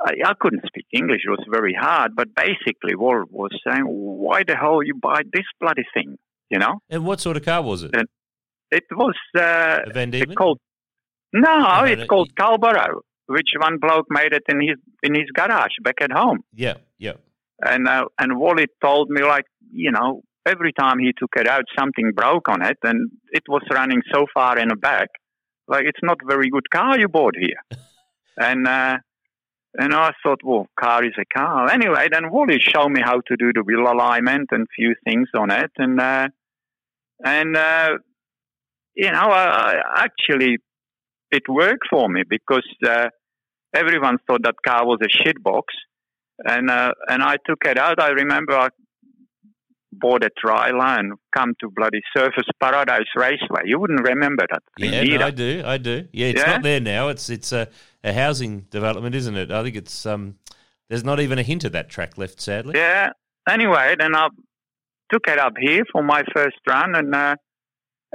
I, 0.02 0.14
I 0.26 0.34
couldn't 0.40 0.66
speak 0.66 0.88
English. 0.94 1.22
It 1.26 1.30
was 1.30 1.46
very 1.50 1.74
hard. 1.80 2.16
But 2.16 2.34
basically, 2.36 2.96
Wall 2.96 3.26
was 3.30 3.52
saying, 3.68 3.84
"Why 3.86 4.44
the 4.48 4.56
hell 4.56 4.82
you 4.84 4.96
buy 4.96 5.22
this 5.32 5.46
bloody 5.60 5.86
thing?" 5.94 6.18
You 6.50 6.60
know. 6.60 6.80
And 6.90 7.06
what 7.06 7.20
sort 7.20 7.38
of 7.38 7.46
car 7.46 7.62
was 7.62 7.84
it? 7.84 7.92
And 7.94 8.08
it 8.72 8.86
was 8.92 9.16
uh, 9.38 9.80
a 9.86 9.94
Van 9.94 10.12
Diemen? 10.12 10.36
called 10.36 10.60
no, 11.32 11.84
it's 11.84 12.08
called 12.08 12.36
Carlborough 12.36 13.02
which 13.30 13.52
one 13.60 13.78
bloke 13.78 14.08
made 14.10 14.34
it 14.34 14.44
in 14.50 14.60
his 14.60 14.78
in 15.04 15.16
his 15.16 15.30
garage 15.34 15.78
back 15.84 16.02
at 16.02 16.12
home. 16.12 16.40
Yeah, 16.54 16.76
yeah. 16.98 17.14
And 17.66 17.88
uh, 17.88 18.06
and 18.20 18.40
Wally 18.40 18.68
told 18.82 19.10
me 19.10 19.24
like 19.24 19.46
you 19.72 19.92
know 19.92 20.22
every 20.46 20.74
time 20.74 21.00
he 21.00 21.14
took 21.18 21.32
it 21.36 21.48
out 21.48 21.64
something 21.78 22.12
broke 22.16 22.50
on 22.50 22.62
it 22.64 22.78
and 22.84 23.12
it 23.32 23.44
was 23.48 23.62
running 23.72 24.02
so 24.12 24.26
far 24.34 24.58
in 24.58 24.70
the 24.70 24.76
back 24.76 25.10
like 25.70 25.86
it's 25.86 26.00
not 26.02 26.18
very 26.26 26.50
good 26.50 26.70
car 26.72 27.00
you 27.00 27.08
bought 27.08 27.36
here. 27.38 27.62
and 28.38 28.68
uh, 28.68 28.98
and 29.76 29.94
I 29.94 30.12
thought, 30.24 30.42
well, 30.44 30.68
car 30.80 31.06
is 31.06 31.14
a 31.20 31.26
car. 31.38 31.70
Anyway, 31.70 32.08
then 32.12 32.32
Wally 32.32 32.58
showed 32.60 32.90
me 32.90 33.02
how 33.04 33.22
to 33.28 33.38
do 33.38 33.52
the 33.54 33.62
wheel 33.64 33.86
alignment 33.88 34.50
and 34.52 34.66
few 34.76 34.96
things 35.06 35.30
on 35.38 35.52
it, 35.52 35.72
and 35.78 36.02
uh, 36.02 36.28
and 37.24 37.56
uh, 37.56 37.90
you 38.96 39.12
know, 39.12 39.30
I, 39.30 39.76
I 39.96 40.04
actually 40.06 40.58
it 41.32 41.44
worked 41.48 41.88
for 41.90 42.10
me 42.10 42.24
because 42.28 42.68
uh, 42.86 43.10
everyone 43.74 44.18
thought 44.28 44.44
that 44.44 44.56
car 44.66 44.86
was 44.86 45.00
a 45.04 45.10
shit 45.10 45.42
box. 45.44 45.74
and 46.46 46.70
uh, 46.70 46.94
and 47.08 47.24
I 47.24 47.38
took 47.46 47.66
it 47.66 47.78
out. 47.78 48.02
I 48.02 48.10
remember 48.10 48.54
I 48.54 48.70
bought 49.92 50.24
a 50.24 50.30
trailer 50.38 51.00
and 51.00 51.14
come 51.36 51.54
to 51.60 51.70
bloody 51.70 52.02
Surfers 52.16 52.48
Paradise 52.60 53.08
Raceway. 53.16 53.64
You 53.66 53.80
wouldn't 53.80 54.08
remember 54.08 54.46
that. 54.50 54.64
Yeah, 54.78 55.04
no, 55.18 55.26
I 55.26 55.32
do. 55.32 55.64
I 55.66 55.78
do. 55.78 56.08
Yeah, 56.14 56.28
it's 56.28 56.42
yeah? 56.42 56.52
not 56.54 56.64
there 56.64 56.80
now. 56.80 57.10
It's 57.10 57.30
it's 57.30 57.52
a, 57.52 57.68
a 58.04 58.14
housing 58.14 58.62
development, 58.70 59.16
isn't 59.16 59.36
it? 59.36 59.52
I 59.52 59.64
think 59.64 59.76
it's 59.76 60.06
um. 60.06 60.36
There's 60.90 61.04
not 61.04 61.20
even 61.20 61.38
a 61.38 61.44
hint 61.44 61.66
of 61.66 61.72
that 61.74 61.88
track 61.88 62.18
left, 62.18 62.42
sadly. 62.42 62.74
Yeah. 62.76 63.10
Anyway, 63.48 63.96
then 64.00 64.16
I 64.16 64.30
took 65.12 65.28
it 65.28 65.38
up 65.38 65.54
here 65.60 65.84
for 65.92 66.02
my 66.02 66.24
first 66.34 66.58
run, 66.68 66.96
and 66.96 67.14
uh, 67.14 67.36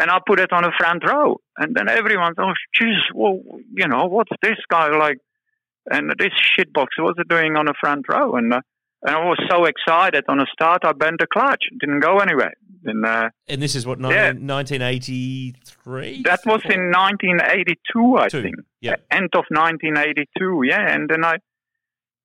and 0.01 0.11
I 0.11 0.19
put 0.27 0.41
it 0.41 0.53
on 0.53 0.63
the 0.63 0.73
front 0.77 1.05
row, 1.07 1.41
and 1.57 1.75
then 1.75 1.89
everyone's, 1.89 2.37
oh, 2.39 2.53
jeez, 2.81 2.99
well, 3.15 3.41
you 3.73 3.87
know, 3.87 4.07
what's 4.07 4.33
this 4.43 4.59
guy 4.69 4.89
like? 4.97 5.19
And 5.91 6.11
this 6.19 6.33
shitbox, 6.59 6.87
it 7.19 7.29
doing 7.29 7.57
on 7.57 7.67
the 7.67 7.75
front 7.81 8.07
row? 8.09 8.37
And 8.37 8.53
uh, 8.53 8.61
and 9.05 9.15
I 9.15 9.25
was 9.25 9.39
so 9.51 9.67
excited 9.67 10.25
on 10.29 10.39
the 10.39 10.47
start, 10.51 10.83
I 10.85 10.93
bent 10.93 11.21
the 11.21 11.27
clutch. 11.27 11.63
Didn't 11.79 12.01
go 12.01 12.19
anywhere. 12.19 12.55
And, 12.87 13.05
uh, 13.05 13.29
and 13.49 13.63
this 13.63 13.75
is 13.75 13.87
what, 13.87 13.99
19, 14.01 14.17
yeah. 14.17 14.55
1983? 14.55 16.23
That 16.23 16.41
was 16.47 16.63
in 16.65 16.91
1982, 16.91 18.17
I 18.17 18.29
Two. 18.29 18.43
think. 18.43 18.55
Yeah. 18.81 18.97
End 19.11 19.29
of 19.35 19.45
1982, 19.51 20.63
yeah. 20.67 20.95
And 20.95 21.09
then 21.09 21.23
I 21.23 21.37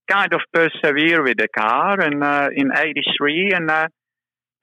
kind 0.09 0.33
of 0.33 0.39
persevered 0.53 1.23
with 1.23 1.37
the 1.37 1.49
car 1.55 1.99
and 1.99 2.23
uh, 2.23 2.47
in 2.55 2.71
83. 2.75 3.51
And, 3.53 3.69
uh, 3.69 3.87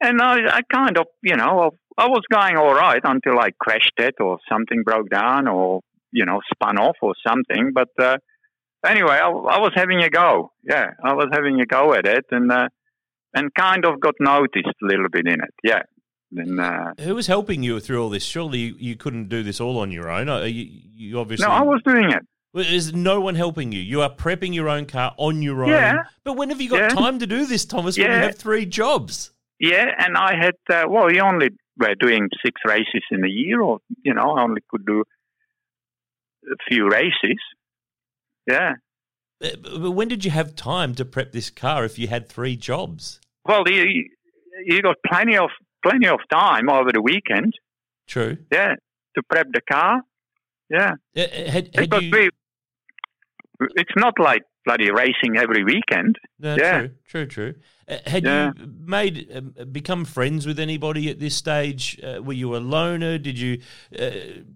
and 0.01 0.21
I, 0.21 0.57
I 0.57 0.61
kind 0.73 0.97
of, 0.97 1.07
you 1.23 1.37
know, 1.37 1.71
I 1.99 2.09
was 2.09 2.23
going 2.33 2.57
all 2.57 2.75
right 2.75 3.01
until 3.05 3.39
I 3.39 3.51
crashed 3.61 3.99
it 3.99 4.15
or 4.21 4.39
something 4.51 4.83
broke 4.85 5.11
down 5.11 5.49
or, 5.49 5.81
you 6.13 6.25
know, 6.25 6.41
spun 6.51 6.79
off 6.79 6.97
or 7.03 7.13
something. 7.27 7.73
But, 7.75 7.89
uh, 7.99 8.17
anyway, 8.89 9.15
I, 9.15 9.29
I, 9.29 9.59
was 9.59 9.73
having 9.75 10.03
a 10.03 10.11
go. 10.11 10.53
Yeah, 10.63 10.91
I 11.05 11.15
was 11.15 11.29
having 11.33 11.61
a 11.61 11.67
go 11.67 11.95
at 11.95 12.07
it, 12.07 12.25
and 12.31 12.51
uh, 12.51 12.69
and 13.35 13.55
kind 13.55 13.85
of 13.85 14.01
got 14.01 14.15
noticed 14.21 14.67
a 14.83 14.87
little 14.87 15.09
bit 15.11 15.27
in 15.27 15.35
it. 15.35 15.55
Yeah. 15.63 15.83
Then, 16.33 16.59
uh, 16.59 16.93
Who 17.01 17.15
was 17.15 17.29
helping 17.29 17.63
you 17.63 17.79
through 17.79 18.03
all 18.03 18.11
this? 18.11 18.25
Surely 18.25 18.59
you, 18.59 18.77
you 18.79 18.97
couldn't 18.97 19.29
do 19.29 19.43
this 19.43 19.61
all 19.61 19.79
on 19.79 19.93
your 19.93 20.11
own. 20.11 20.29
Uh, 20.29 20.43
you, 20.43 20.67
you 20.95 21.19
obviously 21.21 21.47
no, 21.47 21.53
I 21.53 21.63
was 21.63 21.81
doing 21.85 22.11
it. 22.11 22.23
There's 22.53 22.95
no 22.95 23.21
one 23.21 23.35
helping 23.35 23.71
you. 23.71 23.81
You 23.81 24.01
are 24.01 24.11
prepping 24.11 24.55
your 24.55 24.69
own 24.69 24.87
car 24.87 25.15
on 25.19 25.43
your 25.43 25.63
own. 25.63 25.71
Yeah. 25.71 26.05
But 26.25 26.37
when 26.37 26.49
have 26.49 26.61
you 26.61 26.71
got 26.71 26.81
yeah. 26.81 26.89
time 26.89 27.19
to 27.19 27.27
do 27.27 27.47
this, 27.47 27.65
Tomas? 27.65 27.99
When 27.99 28.07
yeah. 28.07 28.17
you 28.17 28.23
have 28.23 28.37
three 28.37 28.65
jobs. 28.65 29.31
Yeah, 29.61 29.87
and 29.99 30.17
I 30.17 30.35
had 30.35 30.57
uh, 30.71 30.89
well, 30.89 31.13
you 31.13 31.21
only 31.21 31.51
were 31.79 31.95
doing 31.95 32.29
six 32.45 32.61
races 32.67 33.03
in 33.11 33.25
a 33.25 33.29
year, 33.29 33.61
or 33.61 33.79
you 34.03 34.15
know, 34.15 34.33
I 34.37 34.43
only 34.43 34.63
could 34.69 34.87
do 34.87 35.05
a 36.51 36.57
few 36.69 36.89
races. 36.89 37.39
Yeah. 38.47 38.75
Uh, 39.43 39.49
but 39.63 39.91
when 39.91 40.09
did 40.09 40.25
you 40.25 40.31
have 40.31 40.55
time 40.55 40.95
to 40.95 41.05
prep 41.05 41.33
this 41.33 41.51
car 41.51 41.85
if 41.85 41.99
you 41.99 42.09
had 42.09 42.29
three 42.29 42.57
jobs? 42.57 43.21
Well, 43.45 43.65
you 43.67 44.09
you 44.65 44.83
got 44.83 44.97
plenty 45.07 45.37
of 45.37 45.51
plenty 45.85 46.09
of 46.09 46.21
time 46.31 46.69
over 46.71 46.91
the 46.93 47.03
weekend. 47.03 47.53
True. 48.07 48.39
Yeah, 48.51 48.75
to 49.17 49.23
prep 49.29 49.49
the 49.53 49.61
car. 49.71 50.03
Yeah. 50.71 50.95
Uh, 51.17 51.21
uh 51.21 51.51
had, 51.51 51.75
had 51.75 52.03
you... 52.03 52.11
we, 52.11 52.31
it's 53.61 53.93
not 53.97 54.15
like 54.19 54.43
bloody 54.65 54.91
racing 54.91 55.37
every 55.37 55.65
weekend. 55.65 56.17
No, 56.39 56.57
yeah. 56.57 56.79
True, 56.79 56.91
true, 57.07 57.27
true. 57.27 57.55
Uh, 57.89 57.99
had 58.07 58.25
yeah. 58.25 58.53
you 58.57 58.67
made 58.85 59.31
uh, 59.33 59.65
become 59.65 60.05
friends 60.05 60.45
with 60.45 60.59
anybody 60.59 61.09
at 61.09 61.21
this 61.21 61.37
stage? 61.37 62.01
Uh, 62.03 62.21
were 62.21 62.33
you 62.33 62.57
a 62.57 62.59
loner? 62.59 63.17
Did 63.17 63.39
you 63.39 63.61
uh, 63.99 64.11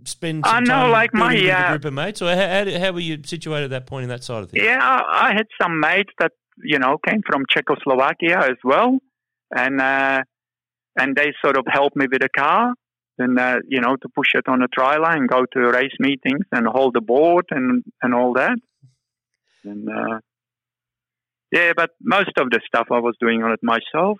spend 0.04 0.44
some 0.44 0.56
I 0.56 0.60
know, 0.60 0.82
time 0.82 0.90
like 0.90 1.14
my, 1.14 1.34
with 1.34 1.44
a 1.44 1.68
group 1.68 1.84
of 1.84 1.92
mates, 1.92 2.20
or 2.20 2.34
how, 2.34 2.64
how, 2.64 2.78
how, 2.78 2.92
were 2.92 3.00
you 3.00 3.18
situated 3.24 3.66
at 3.66 3.70
that 3.70 3.86
point 3.86 4.02
in 4.02 4.08
that 4.08 4.24
side 4.24 4.42
of 4.42 4.50
things? 4.50 4.64
Yeah, 4.64 4.80
I 4.80 5.32
had 5.32 5.46
some 5.62 5.78
mates 5.78 6.12
that 6.18 6.32
you 6.62 6.78
know 6.78 6.98
came 7.06 7.22
from 7.24 7.44
Czechoslovakia 7.48 8.38
as 8.38 8.56
well, 8.64 8.98
and 9.56 9.80
uh, 9.80 10.22
and 10.98 11.14
they 11.14 11.32
sort 11.42 11.56
of 11.56 11.64
helped 11.70 11.96
me 11.96 12.06
with 12.10 12.20
the 12.20 12.28
car. 12.28 12.74
And 13.18 13.38
uh, 13.38 13.58
you 13.68 13.80
know, 13.80 13.96
to 13.96 14.08
push 14.14 14.28
it 14.34 14.48
on 14.48 14.62
a 14.62 14.68
trailer 14.68 15.10
and 15.10 15.28
go 15.28 15.44
to 15.52 15.60
race 15.70 15.94
meetings 16.00 16.46
and 16.50 16.66
hold 16.66 16.94
the 16.94 17.00
board 17.00 17.44
and 17.50 17.84
and 18.02 18.12
all 18.12 18.32
that. 18.32 18.56
And 19.64 19.88
uh, 19.88 20.20
yeah, 21.52 21.72
but 21.76 21.90
most 22.00 22.32
of 22.38 22.50
the 22.50 22.60
stuff 22.66 22.88
I 22.90 23.00
was 23.00 23.16
doing 23.20 23.42
on 23.42 23.52
it 23.52 23.60
myself. 23.62 24.18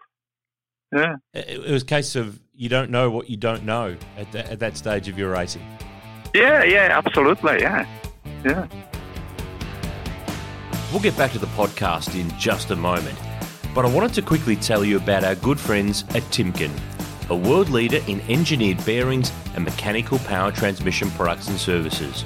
Yeah, 0.95 1.17
it 1.33 1.71
was 1.71 1.83
a 1.83 1.87
case 1.87 2.17
of 2.17 2.41
you 2.53 2.69
don't 2.69 2.91
know 2.91 3.11
what 3.11 3.31
you 3.31 3.37
don't 3.37 3.65
know 3.65 3.97
at, 4.17 4.33
the, 4.33 4.51
at 4.51 4.59
that 4.59 4.77
stage 4.77 5.09
of 5.09 5.17
your 5.17 5.31
racing. 5.31 5.63
Yeah, 6.35 6.65
yeah, 6.65 6.89
absolutely, 6.91 7.61
yeah, 7.61 7.87
yeah. 8.45 8.67
We'll 10.91 11.01
get 11.01 11.17
back 11.17 11.31
to 11.33 11.39
the 11.39 11.47
podcast 11.49 12.19
in 12.19 12.29
just 12.37 12.73
a 12.73 12.77
moment, 12.77 13.17
but 13.73 13.85
I 13.85 13.89
wanted 13.89 14.13
to 14.15 14.23
quickly 14.23 14.57
tell 14.57 14.85
you 14.85 14.97
about 14.97 15.23
our 15.23 15.37
good 15.37 15.61
friends 15.61 16.03
at 16.09 16.23
Timken, 16.25 16.73
a 17.31 17.37
world 17.37 17.69
leader 17.69 18.01
in 18.09 18.21
engineered 18.23 18.85
bearings 18.85 19.33
and 19.55 19.65
mechanical 19.65 20.19
power 20.21 20.51
transmission 20.51 21.09
products 21.13 21.47
and 21.47 21.57
services. 21.57 22.25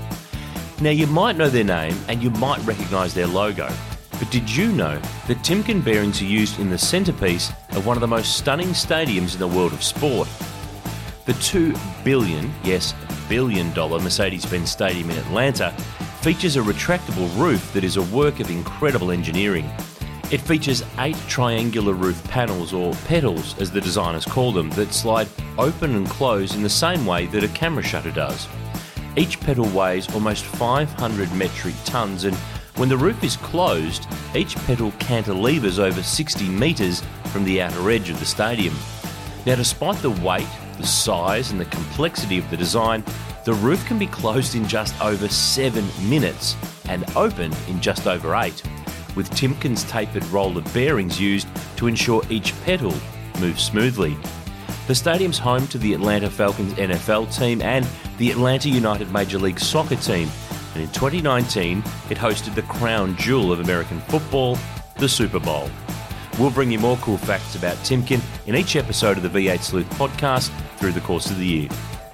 Now, 0.80 0.90
you 0.90 1.06
might 1.06 1.36
know 1.36 1.48
their 1.48 1.64
name 1.64 1.96
and 2.08 2.20
you 2.22 2.30
might 2.30 2.58
recognise 2.66 3.14
their 3.14 3.28
logo, 3.28 3.72
but 4.18 4.28
did 4.30 4.50
you 4.50 4.72
know 4.72 4.98
that 5.28 5.38
Timken 5.38 5.84
bearings 5.84 6.20
are 6.20 6.26
used 6.26 6.58
in 6.58 6.68
the 6.68 6.76
centrepiece 6.78 7.52
of 7.70 7.86
one 7.86 7.96
of 7.96 8.00
the 8.00 8.08
most 8.08 8.36
stunning 8.36 8.68
stadiums 8.68 9.34
in 9.34 9.38
the 9.38 9.48
world 9.48 9.72
of 9.72 9.84
sport? 9.84 10.28
The 11.26 11.32
2 11.34 11.74
billion, 12.02 12.52
yes, 12.64 12.92
billion 13.28 13.72
dollar 13.72 14.00
Mercedes 14.00 14.44
Benz 14.46 14.70
Stadium 14.70 15.10
in 15.10 15.18
Atlanta 15.18 15.70
features 16.20 16.56
a 16.56 16.60
retractable 16.60 17.34
roof 17.38 17.72
that 17.72 17.84
is 17.84 17.96
a 17.96 18.02
work 18.02 18.40
of 18.40 18.50
incredible 18.50 19.12
engineering. 19.12 19.70
It 20.32 20.40
features 20.40 20.82
eight 20.98 21.16
triangular 21.28 21.92
roof 21.92 22.22
panels, 22.28 22.72
or 22.72 22.94
petals 23.06 23.56
as 23.60 23.70
the 23.70 23.80
designers 23.80 24.24
call 24.24 24.50
them, 24.50 24.70
that 24.70 24.92
slide 24.92 25.28
open 25.56 25.94
and 25.94 26.08
close 26.08 26.56
in 26.56 26.62
the 26.62 26.68
same 26.68 27.06
way 27.06 27.26
that 27.26 27.44
a 27.44 27.48
camera 27.48 27.82
shutter 27.82 28.10
does. 28.10 28.48
Each 29.16 29.38
petal 29.38 29.66
weighs 29.66 30.12
almost 30.12 30.44
500 30.44 31.32
metric 31.32 31.74
tonnes, 31.84 32.24
and 32.24 32.34
when 32.76 32.88
the 32.88 32.96
roof 32.96 33.22
is 33.22 33.36
closed, 33.36 34.08
each 34.34 34.56
petal 34.66 34.90
cantilevers 34.92 35.78
over 35.78 36.02
60 36.02 36.48
metres 36.48 37.00
from 37.26 37.44
the 37.44 37.62
outer 37.62 37.90
edge 37.90 38.10
of 38.10 38.18
the 38.18 38.26
stadium. 38.26 38.74
Now, 39.46 39.54
despite 39.54 39.98
the 39.98 40.10
weight, 40.10 40.48
the 40.78 40.86
size, 40.86 41.52
and 41.52 41.60
the 41.60 41.66
complexity 41.66 42.38
of 42.38 42.50
the 42.50 42.56
design, 42.56 43.04
the 43.44 43.54
roof 43.54 43.86
can 43.86 44.00
be 44.00 44.08
closed 44.08 44.56
in 44.56 44.66
just 44.66 45.00
over 45.00 45.28
7 45.28 45.84
minutes 46.08 46.56
and 46.88 47.04
opened 47.14 47.56
in 47.68 47.80
just 47.80 48.08
over 48.08 48.34
8, 48.34 48.62
with 49.14 49.30
Timken's 49.30 49.84
tapered 49.84 50.24
roller 50.26 50.62
bearings 50.72 51.20
used 51.20 51.46
to 51.76 51.86
ensure 51.86 52.22
each 52.30 52.52
petal 52.64 52.94
moves 53.38 53.62
smoothly. 53.62 54.16
The 54.86 54.94
stadium's 54.94 55.38
home 55.38 55.66
to 55.68 55.78
the 55.78 55.94
Atlanta 55.94 56.28
Falcons 56.28 56.74
NFL 56.74 57.34
team 57.34 57.62
and 57.62 57.88
the 58.18 58.30
Atlanta 58.30 58.68
United 58.68 59.10
Major 59.10 59.38
League 59.38 59.58
Soccer 59.58 59.96
team, 59.96 60.28
and 60.74 60.82
in 60.82 60.90
2019 60.90 61.78
it 62.10 62.18
hosted 62.18 62.54
the 62.54 62.60
crown 62.62 63.16
jewel 63.16 63.50
of 63.50 63.60
American 63.60 63.98
football, 64.00 64.58
the 64.98 65.08
Super 65.08 65.40
Bowl. 65.40 65.70
We'll 66.38 66.50
bring 66.50 66.70
you 66.70 66.78
more 66.78 66.98
cool 66.98 67.16
facts 67.16 67.54
about 67.54 67.76
Timken 67.78 68.20
in 68.46 68.56
each 68.56 68.76
episode 68.76 69.16
of 69.16 69.22
the 69.22 69.30
V8 69.30 69.60
Sleuth 69.60 69.88
podcast 69.92 70.50
through 70.76 70.92
the 70.92 71.00
course 71.00 71.30
of 71.30 71.38
the 71.38 71.46
year. 71.46 71.68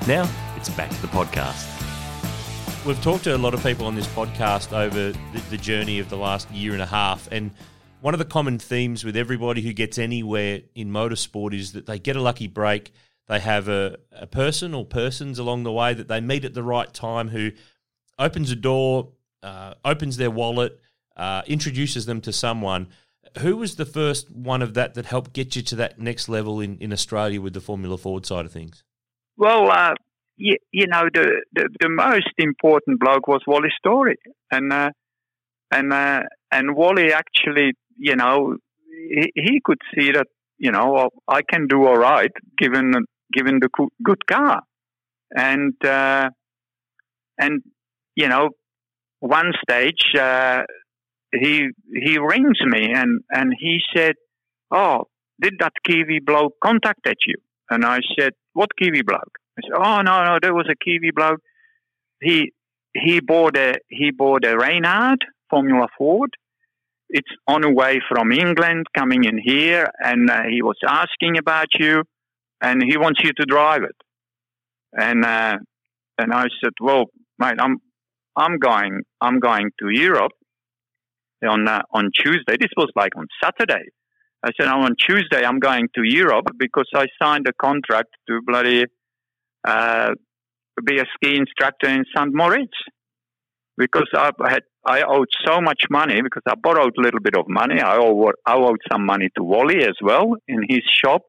Now, 0.06 0.30
it's 0.56 0.68
back 0.68 0.90
to 0.90 1.02
the 1.02 1.08
podcast. 1.08 1.66
We've 2.86 3.02
talked 3.02 3.24
to 3.24 3.34
a 3.34 3.36
lot 3.36 3.52
of 3.52 3.64
people 3.64 3.86
on 3.86 3.96
this 3.96 4.06
podcast 4.06 4.72
over 4.72 5.10
the, 5.10 5.40
the 5.50 5.58
journey 5.58 5.98
of 5.98 6.08
the 6.08 6.16
last 6.16 6.48
year 6.52 6.72
and 6.72 6.82
a 6.82 6.86
half, 6.86 7.28
and 7.32 7.50
one 8.00 8.14
of 8.14 8.18
the 8.18 8.24
common 8.24 8.58
themes 8.58 9.04
with 9.04 9.16
everybody 9.16 9.62
who 9.62 9.72
gets 9.72 9.98
anywhere 9.98 10.60
in 10.74 10.90
motorsport 10.90 11.54
is 11.54 11.72
that 11.72 11.86
they 11.86 11.98
get 11.98 12.16
a 12.16 12.22
lucky 12.22 12.46
break. 12.46 12.92
They 13.28 13.40
have 13.40 13.68
a, 13.68 13.98
a 14.12 14.26
person 14.26 14.74
or 14.74 14.84
persons 14.84 15.38
along 15.38 15.62
the 15.62 15.72
way 15.72 15.94
that 15.94 16.08
they 16.08 16.20
meet 16.20 16.44
at 16.44 16.54
the 16.54 16.62
right 16.62 16.92
time 16.92 17.28
who 17.28 17.52
opens 18.18 18.50
a 18.50 18.56
door, 18.56 19.10
uh, 19.42 19.74
opens 19.84 20.16
their 20.16 20.30
wallet, 20.30 20.80
uh, 21.16 21.42
introduces 21.46 22.06
them 22.06 22.20
to 22.22 22.32
someone. 22.32 22.88
Who 23.38 23.56
was 23.56 23.76
the 23.76 23.84
first 23.84 24.30
one 24.30 24.62
of 24.62 24.74
that 24.74 24.94
that 24.94 25.06
helped 25.06 25.32
get 25.32 25.54
you 25.54 25.62
to 25.62 25.76
that 25.76 25.98
next 25.98 26.28
level 26.28 26.60
in, 26.60 26.78
in 26.78 26.92
Australia 26.92 27.40
with 27.40 27.52
the 27.52 27.60
Formula 27.60 27.96
Ford 27.96 28.26
side 28.26 28.44
of 28.44 28.52
things? 28.52 28.82
Well, 29.36 29.70
uh, 29.70 29.94
you, 30.36 30.56
you, 30.72 30.86
know, 30.86 31.04
the, 31.12 31.42
the, 31.52 31.68
the 31.80 31.88
most 31.88 32.32
important 32.38 32.98
bloke 32.98 33.28
was 33.28 33.42
Wally 33.46 33.68
Storey, 33.78 34.16
and 34.50 34.72
uh, 34.72 34.90
and 35.70 35.92
uh, 35.92 36.22
and 36.50 36.74
Wally 36.74 37.12
actually 37.12 37.74
you 38.00 38.16
know, 38.16 38.56
he, 38.88 39.30
he 39.34 39.60
could 39.64 39.80
see 39.94 40.10
that, 40.12 40.26
you 40.58 40.72
know, 40.72 41.10
I 41.28 41.42
can 41.42 41.66
do 41.68 41.86
all 41.86 41.96
right 41.96 42.32
given 42.58 42.92
given 43.32 43.60
the 43.60 43.68
good 44.02 44.26
car, 44.26 44.62
and 45.36 45.74
uh, 45.84 46.30
and 47.38 47.62
you 48.16 48.28
know, 48.28 48.50
one 49.20 49.52
stage 49.62 50.14
uh, 50.18 50.62
he 51.32 51.68
he 51.94 52.18
rings 52.18 52.58
me 52.64 52.92
and 52.94 53.20
and 53.30 53.52
he 53.58 53.78
said, 53.94 54.14
"Oh, 54.70 55.04
did 55.40 55.54
that 55.60 55.72
Kiwi 55.86 56.20
bloke 56.20 56.54
contacted 56.62 57.16
you?" 57.26 57.36
And 57.70 57.84
I 57.84 57.98
said, 58.18 58.32
"What 58.54 58.70
Kiwi 58.76 59.02
bloke?" 59.02 59.38
I 59.58 59.62
said, 59.66 59.76
"Oh 59.76 60.00
no, 60.02 60.24
no, 60.24 60.38
there 60.40 60.54
was 60.54 60.68
a 60.70 60.84
Kiwi 60.84 61.10
bloke. 61.14 61.40
He 62.20 62.52
he 62.94 63.20
bought 63.20 63.56
a 63.56 63.74
he 63.88 64.10
bought 64.10 64.44
a 64.44 64.56
Reynard 64.56 65.24
Formula 65.48 65.86
Ford, 65.96 66.30
it's 67.10 67.28
on 67.46 67.64
a 67.64 67.72
way 67.72 68.00
from 68.08 68.32
England 68.32 68.86
coming 68.96 69.24
in 69.24 69.38
here, 69.42 69.88
and 69.98 70.30
uh, 70.30 70.42
he 70.48 70.62
was 70.62 70.76
asking 70.86 71.38
about 71.38 71.66
you, 71.78 72.02
and 72.60 72.82
he 72.86 72.96
wants 72.96 73.20
you 73.22 73.32
to 73.32 73.44
drive 73.46 73.82
it. 73.82 73.96
And 74.92 75.24
uh, 75.24 75.58
and 76.18 76.32
I 76.32 76.44
said, 76.62 76.72
well, 76.80 77.06
mate, 77.38 77.56
I'm 77.58 77.78
I'm 78.36 78.58
going 78.58 79.02
I'm 79.20 79.40
going 79.40 79.70
to 79.80 79.88
Europe 79.90 80.32
on 81.48 81.68
uh, 81.68 81.82
on 81.92 82.10
Tuesday. 82.14 82.56
This 82.58 82.70
was 82.76 82.90
like 82.94 83.16
on 83.16 83.26
Saturday. 83.42 83.84
I 84.42 84.50
said, 84.58 84.68
oh, 84.68 84.80
on 84.80 84.94
Tuesday 84.98 85.44
I'm 85.44 85.58
going 85.58 85.88
to 85.94 86.02
Europe 86.02 86.46
because 86.58 86.88
I 86.94 87.06
signed 87.22 87.46
a 87.46 87.52
contract 87.52 88.08
to 88.28 88.40
bloody 88.46 88.84
uh, 89.66 90.10
be 90.84 90.98
a 90.98 91.04
ski 91.14 91.36
instructor 91.36 91.88
in 91.88 92.04
St. 92.16 92.32
Moritz 92.32 92.72
because 93.80 94.08
I 94.14 94.30
had 94.48 94.62
I 94.84 95.02
owed 95.02 95.28
so 95.46 95.60
much 95.60 95.82
money 95.90 96.20
because 96.22 96.42
I 96.46 96.54
borrowed 96.54 96.94
a 96.98 97.00
little 97.00 97.20
bit 97.20 97.36
of 97.36 97.46
money. 97.48 97.80
I 97.80 97.96
owed, 97.96 98.34
I 98.46 98.54
owed 98.54 98.80
some 98.90 99.04
money 99.04 99.28
to 99.36 99.42
Wally 99.42 99.82
as 99.82 99.96
well 100.02 100.36
in 100.46 100.62
his 100.68 100.82
shop, 101.02 101.22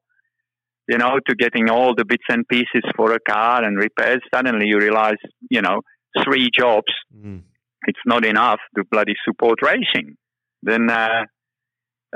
you 0.87 0.97
know, 0.97 1.19
to 1.27 1.35
getting 1.35 1.69
all 1.69 1.93
the 1.95 2.05
bits 2.05 2.23
and 2.29 2.47
pieces 2.47 2.83
for 2.95 3.13
a 3.13 3.19
car 3.19 3.63
and 3.63 3.77
repairs. 3.77 4.21
Suddenly 4.33 4.67
you 4.67 4.77
realize, 4.77 5.21
you 5.49 5.61
know, 5.61 5.81
three 6.23 6.49
jobs, 6.57 6.93
mm. 7.15 7.41
it's 7.87 8.05
not 8.05 8.25
enough 8.25 8.59
to 8.75 8.83
bloody 8.89 9.15
support 9.25 9.59
racing. 9.61 10.15
Then, 10.63 10.89
uh, 10.89 11.25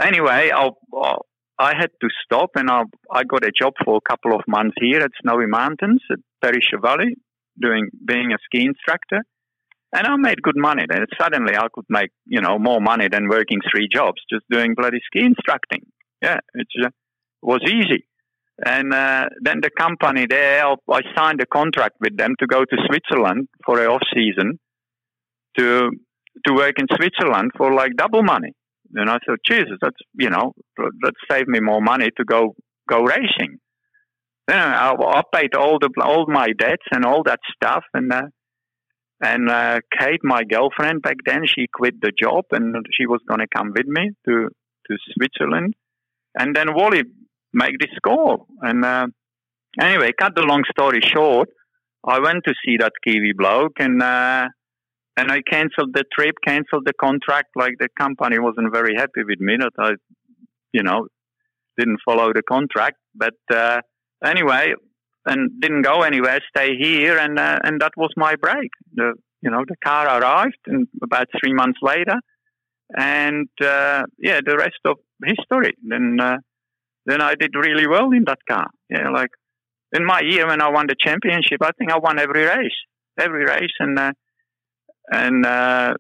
anyway, 0.02 0.52
I'll, 0.54 0.78
I'll, 0.94 1.26
i 1.58 1.74
had 1.74 1.92
to 2.02 2.10
stop 2.24 2.50
and 2.56 2.70
I, 2.70 2.84
I 3.10 3.24
got 3.24 3.46
a 3.46 3.52
job 3.52 3.74
for 3.84 3.98
a 3.98 4.10
couple 4.10 4.36
of 4.36 4.42
months 4.48 4.76
here 4.80 5.00
at 5.00 5.12
Snowy 5.22 5.48
Mountains 5.48 6.02
at 6.12 6.20
Perisher 6.42 6.80
Valley, 6.82 7.16
doing 7.60 7.90
being 8.06 8.32
a 8.34 8.38
ski 8.46 8.66
instructor 8.66 9.22
and 9.96 10.08
I 10.08 10.16
made 10.18 10.42
good 10.42 10.58
money. 10.58 10.84
Then 10.88 11.06
suddenly 11.20 11.56
I 11.56 11.68
could 11.74 11.86
make 11.90 12.12
you 12.26 12.42
know 12.42 12.60
more 12.60 12.82
money 12.82 13.08
than 13.08 13.30
working 13.30 13.60
three 13.72 13.88
jobs 13.92 14.22
just 14.32 14.46
doing 14.50 14.76
bloody 14.76 15.00
ski 15.06 15.26
instructing. 15.26 15.84
Yeah, 16.22 16.40
it 16.54 16.68
uh, 16.84 16.90
was 17.42 17.62
easy. 17.68 18.06
And 18.66 18.94
uh, 18.94 19.26
then 19.42 19.60
the 19.62 19.70
company 19.78 20.28
there, 20.30 20.66
I 20.66 21.02
signed 21.18 21.42
a 21.42 21.46
contract 21.46 21.96
with 22.00 22.16
them 22.16 22.36
to 22.40 22.48
go 22.48 22.64
to 22.64 22.78
Switzerland 22.88 23.50
for 23.66 23.82
an 23.82 23.88
off 23.88 24.02
season 24.14 24.60
to 25.58 25.92
to 26.46 26.54
work 26.54 26.76
in 26.80 26.88
Switzerland 26.96 27.52
for 27.58 27.74
like 27.74 27.92
double 27.98 28.24
money. 28.24 28.54
And 28.94 29.10
I 29.10 29.18
thought, 29.26 29.40
Jesus, 29.50 29.78
that's 29.82 29.98
you 30.20 30.30
know 30.30 30.54
that 30.78 31.14
saved 31.30 31.48
me 31.48 31.60
more 31.60 31.82
money 31.82 32.10
to 32.18 32.24
go 32.24 32.56
go 32.90 33.02
racing. 33.02 33.58
Then 34.48 34.60
I, 34.60 34.92
I 34.92 35.22
paid 35.34 35.56
all 35.56 35.80
the 35.80 35.90
all 36.02 36.26
my 36.28 36.50
debts 36.58 36.88
and 36.92 37.04
all 37.06 37.24
that 37.24 37.40
stuff, 37.56 37.84
and 37.94 38.12
uh, 38.12 38.22
and 39.22 39.50
uh, 39.50 39.80
Kate, 39.98 40.20
my 40.24 40.44
girlfriend 40.44 41.02
back 41.02 41.18
then, 41.26 41.44
she 41.46 41.68
quit 41.74 42.02
the 42.02 42.12
job 42.22 42.46
and 42.52 42.76
she 42.92 43.06
was 43.06 43.22
going 43.28 43.40
to 43.40 43.48
come 43.56 43.72
with 43.76 43.88
me 43.88 44.12
to, 44.28 44.50
to 44.88 44.98
Switzerland. 45.14 45.74
And 46.38 46.56
then 46.56 46.74
Wally 46.74 47.04
made 47.54 47.76
this 47.80 47.98
call. 48.06 48.48
And 48.62 48.84
uh, 48.84 49.08
anyway, 49.80 50.12
cut 50.20 50.34
the 50.36 50.44
long 50.44 50.64
story 50.70 51.00
short, 51.02 51.50
I 52.06 52.20
went 52.20 52.44
to 52.46 52.54
see 52.64 52.78
that 52.78 52.92
Kiwi 53.06 53.34
bloke 53.36 53.80
and 53.80 54.02
uh, 54.02 54.48
and 55.18 55.32
I 55.32 55.42
cancelled 55.50 55.94
the 55.94 56.04
trip, 56.14 56.36
cancelled 56.46 56.86
the 56.86 56.94
contract. 57.00 57.50
Like 57.56 57.74
the 57.80 57.88
company 57.98 58.38
wasn't 58.38 58.74
very 58.74 58.96
happy 58.96 59.24
with 59.26 59.40
me 59.40 59.56
that 59.58 59.72
I, 59.80 59.92
you 60.74 60.84
know, 60.84 61.08
didn't 61.78 62.00
follow 62.04 62.34
the 62.34 62.44
contract. 62.44 62.98
But 63.16 63.36
uh, 63.52 63.80
anyway, 64.24 64.74
and 65.26 65.50
didn't 65.60 65.82
go 65.82 66.02
anywhere, 66.02 66.40
stay 66.56 66.76
here, 66.78 67.18
and 67.18 67.40
uh, 67.40 67.60
and 67.64 67.82
that 67.82 67.94
was 67.98 68.12
my 68.16 68.36
break. 68.36 68.72
The 68.94 69.14
you 69.42 69.50
know 69.52 69.64
the 69.68 69.76
car 69.84 70.08
arrived, 70.08 70.60
and 70.68 70.88
about 71.04 71.28
three 71.40 71.54
months 71.54 71.80
later, 71.82 72.16
and 72.96 73.48
uh, 73.62 74.04
yeah, 74.18 74.40
the 74.46 74.58
rest 74.58 74.80
of 74.86 74.98
history. 75.24 75.74
Then 75.84 76.18
uh, 76.20 76.38
then 77.06 77.22
I 77.22 77.36
did 77.36 77.56
really 77.56 77.88
well 77.88 78.12
in 78.12 78.24
that 78.26 78.40
car. 78.50 78.68
Yeah, 78.90 79.10
like 79.10 79.32
in 79.94 80.06
my 80.06 80.22
year 80.22 80.48
when 80.48 80.62
I 80.62 80.70
won 80.70 80.88
the 80.88 80.96
championship, 81.00 81.60
I 81.62 81.72
think 81.78 81.92
I 81.92 81.98
won 81.98 82.20
every 82.20 82.46
race, 82.46 82.80
every 83.20 83.46
race, 83.46 83.76
and 83.80 83.98
uh, 83.98 84.12
and 85.12 85.46
uh, 85.46 85.94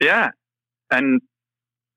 yeah, 0.00 0.28
and 0.90 1.20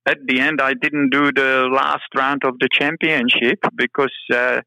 at 0.05 0.17
the 0.25 0.39
end 0.39 0.61
I 0.61 0.73
didn't 0.73 1.09
do 1.11 1.31
the 1.31 1.69
last 1.71 2.09
round 2.15 2.43
of 2.43 2.55
the 2.59 2.69
championship 2.71 3.59
because 3.75 4.13
uh, 4.33 4.61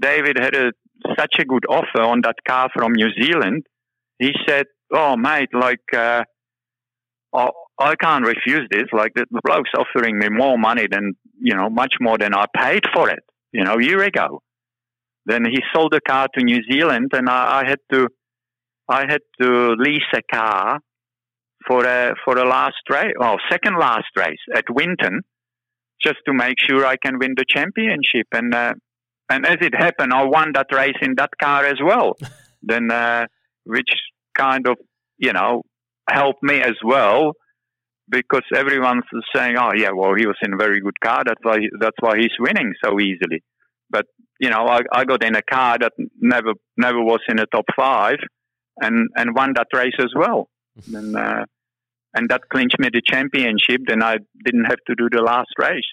David 0.00 0.38
had 0.38 0.54
a 0.54 0.72
such 1.18 1.34
a 1.38 1.44
good 1.44 1.64
offer 1.68 2.02
on 2.02 2.20
that 2.22 2.36
car 2.46 2.68
from 2.74 2.92
New 2.92 3.10
Zealand. 3.20 3.64
He 4.18 4.32
said, 4.48 4.66
"Oh, 4.92 5.16
mate, 5.16 5.50
like 5.52 5.80
uh, 5.94 6.22
I, 7.34 7.48
I 7.78 7.94
can't 7.96 8.26
refuse 8.26 8.66
this. 8.70 8.84
Like 8.92 9.12
the, 9.14 9.26
the 9.30 9.40
bloke's 9.44 9.70
offering 9.76 10.18
me 10.18 10.28
more 10.30 10.58
money 10.58 10.86
than 10.90 11.12
you 11.40 11.56
know, 11.56 11.68
much 11.70 11.94
more 12.00 12.18
than 12.18 12.34
I 12.34 12.46
paid 12.56 12.82
for 12.94 13.10
it. 13.10 13.20
You 13.52 13.64
know, 13.64 13.74
a 13.74 13.82
year 13.82 14.02
ago." 14.02 14.40
Then 15.24 15.44
he 15.44 15.60
sold 15.72 15.92
the 15.92 16.00
car 16.00 16.28
to 16.36 16.44
New 16.44 16.60
Zealand, 16.70 17.10
and 17.12 17.28
I, 17.28 17.60
I 17.60 17.68
had 17.68 17.78
to, 17.92 18.08
I 18.88 19.04
had 19.08 19.20
to 19.40 19.74
lease 19.78 20.00
a 20.14 20.22
car 20.34 20.80
for 21.66 21.84
a 21.84 22.14
for 22.24 22.34
the 22.34 22.44
last 22.44 22.82
race, 22.90 23.12
well, 23.18 23.36
second 23.50 23.78
last 23.78 24.08
race 24.16 24.40
at 24.54 24.64
Winton, 24.68 25.20
just 26.02 26.18
to 26.26 26.32
make 26.32 26.56
sure 26.58 26.84
I 26.84 26.96
can 26.96 27.18
win 27.18 27.34
the 27.36 27.44
championship. 27.48 28.26
And 28.32 28.54
uh, 28.54 28.74
and 29.28 29.46
as 29.46 29.58
it 29.60 29.74
happened, 29.74 30.12
I 30.12 30.24
won 30.24 30.52
that 30.54 30.66
race 30.72 30.96
in 31.00 31.14
that 31.16 31.30
car 31.40 31.64
as 31.64 31.78
well. 31.82 32.16
then, 32.62 32.90
uh, 32.90 33.26
which 33.64 33.90
kind 34.36 34.66
of, 34.66 34.76
you 35.18 35.32
know, 35.32 35.62
helped 36.08 36.42
me 36.42 36.60
as 36.60 36.76
well 36.84 37.32
because 38.08 38.42
everyone's 38.54 39.04
saying, 39.34 39.56
"Oh, 39.58 39.70
yeah, 39.76 39.90
well, 39.94 40.14
he 40.14 40.26
was 40.26 40.36
in 40.42 40.52
a 40.52 40.56
very 40.56 40.80
good 40.80 41.00
car. 41.00 41.22
That's 41.24 41.40
why 41.42 41.58
that's 41.80 41.96
why 42.00 42.18
he's 42.18 42.36
winning 42.38 42.74
so 42.84 43.00
easily." 43.00 43.42
But 43.90 44.06
you 44.38 44.50
know, 44.50 44.66
I, 44.66 44.80
I 44.92 45.04
got 45.04 45.24
in 45.24 45.34
a 45.34 45.42
car 45.42 45.78
that 45.80 45.92
never 46.20 46.52
never 46.76 47.00
was 47.00 47.20
in 47.28 47.36
the 47.36 47.46
top 47.46 47.64
five, 47.76 48.18
and 48.80 49.08
and 49.16 49.34
won 49.34 49.54
that 49.54 49.68
race 49.74 49.98
as 49.98 50.12
well. 50.14 50.48
and 50.94 51.16
uh, 51.16 51.44
and 52.14 52.28
that 52.28 52.42
clinched 52.52 52.78
me 52.78 52.88
the 52.92 53.02
championship. 53.04 53.82
Then 53.86 54.02
I 54.02 54.16
didn't 54.44 54.64
have 54.64 54.80
to 54.86 54.94
do 54.94 55.08
the 55.10 55.22
last 55.22 55.50
race. 55.58 55.88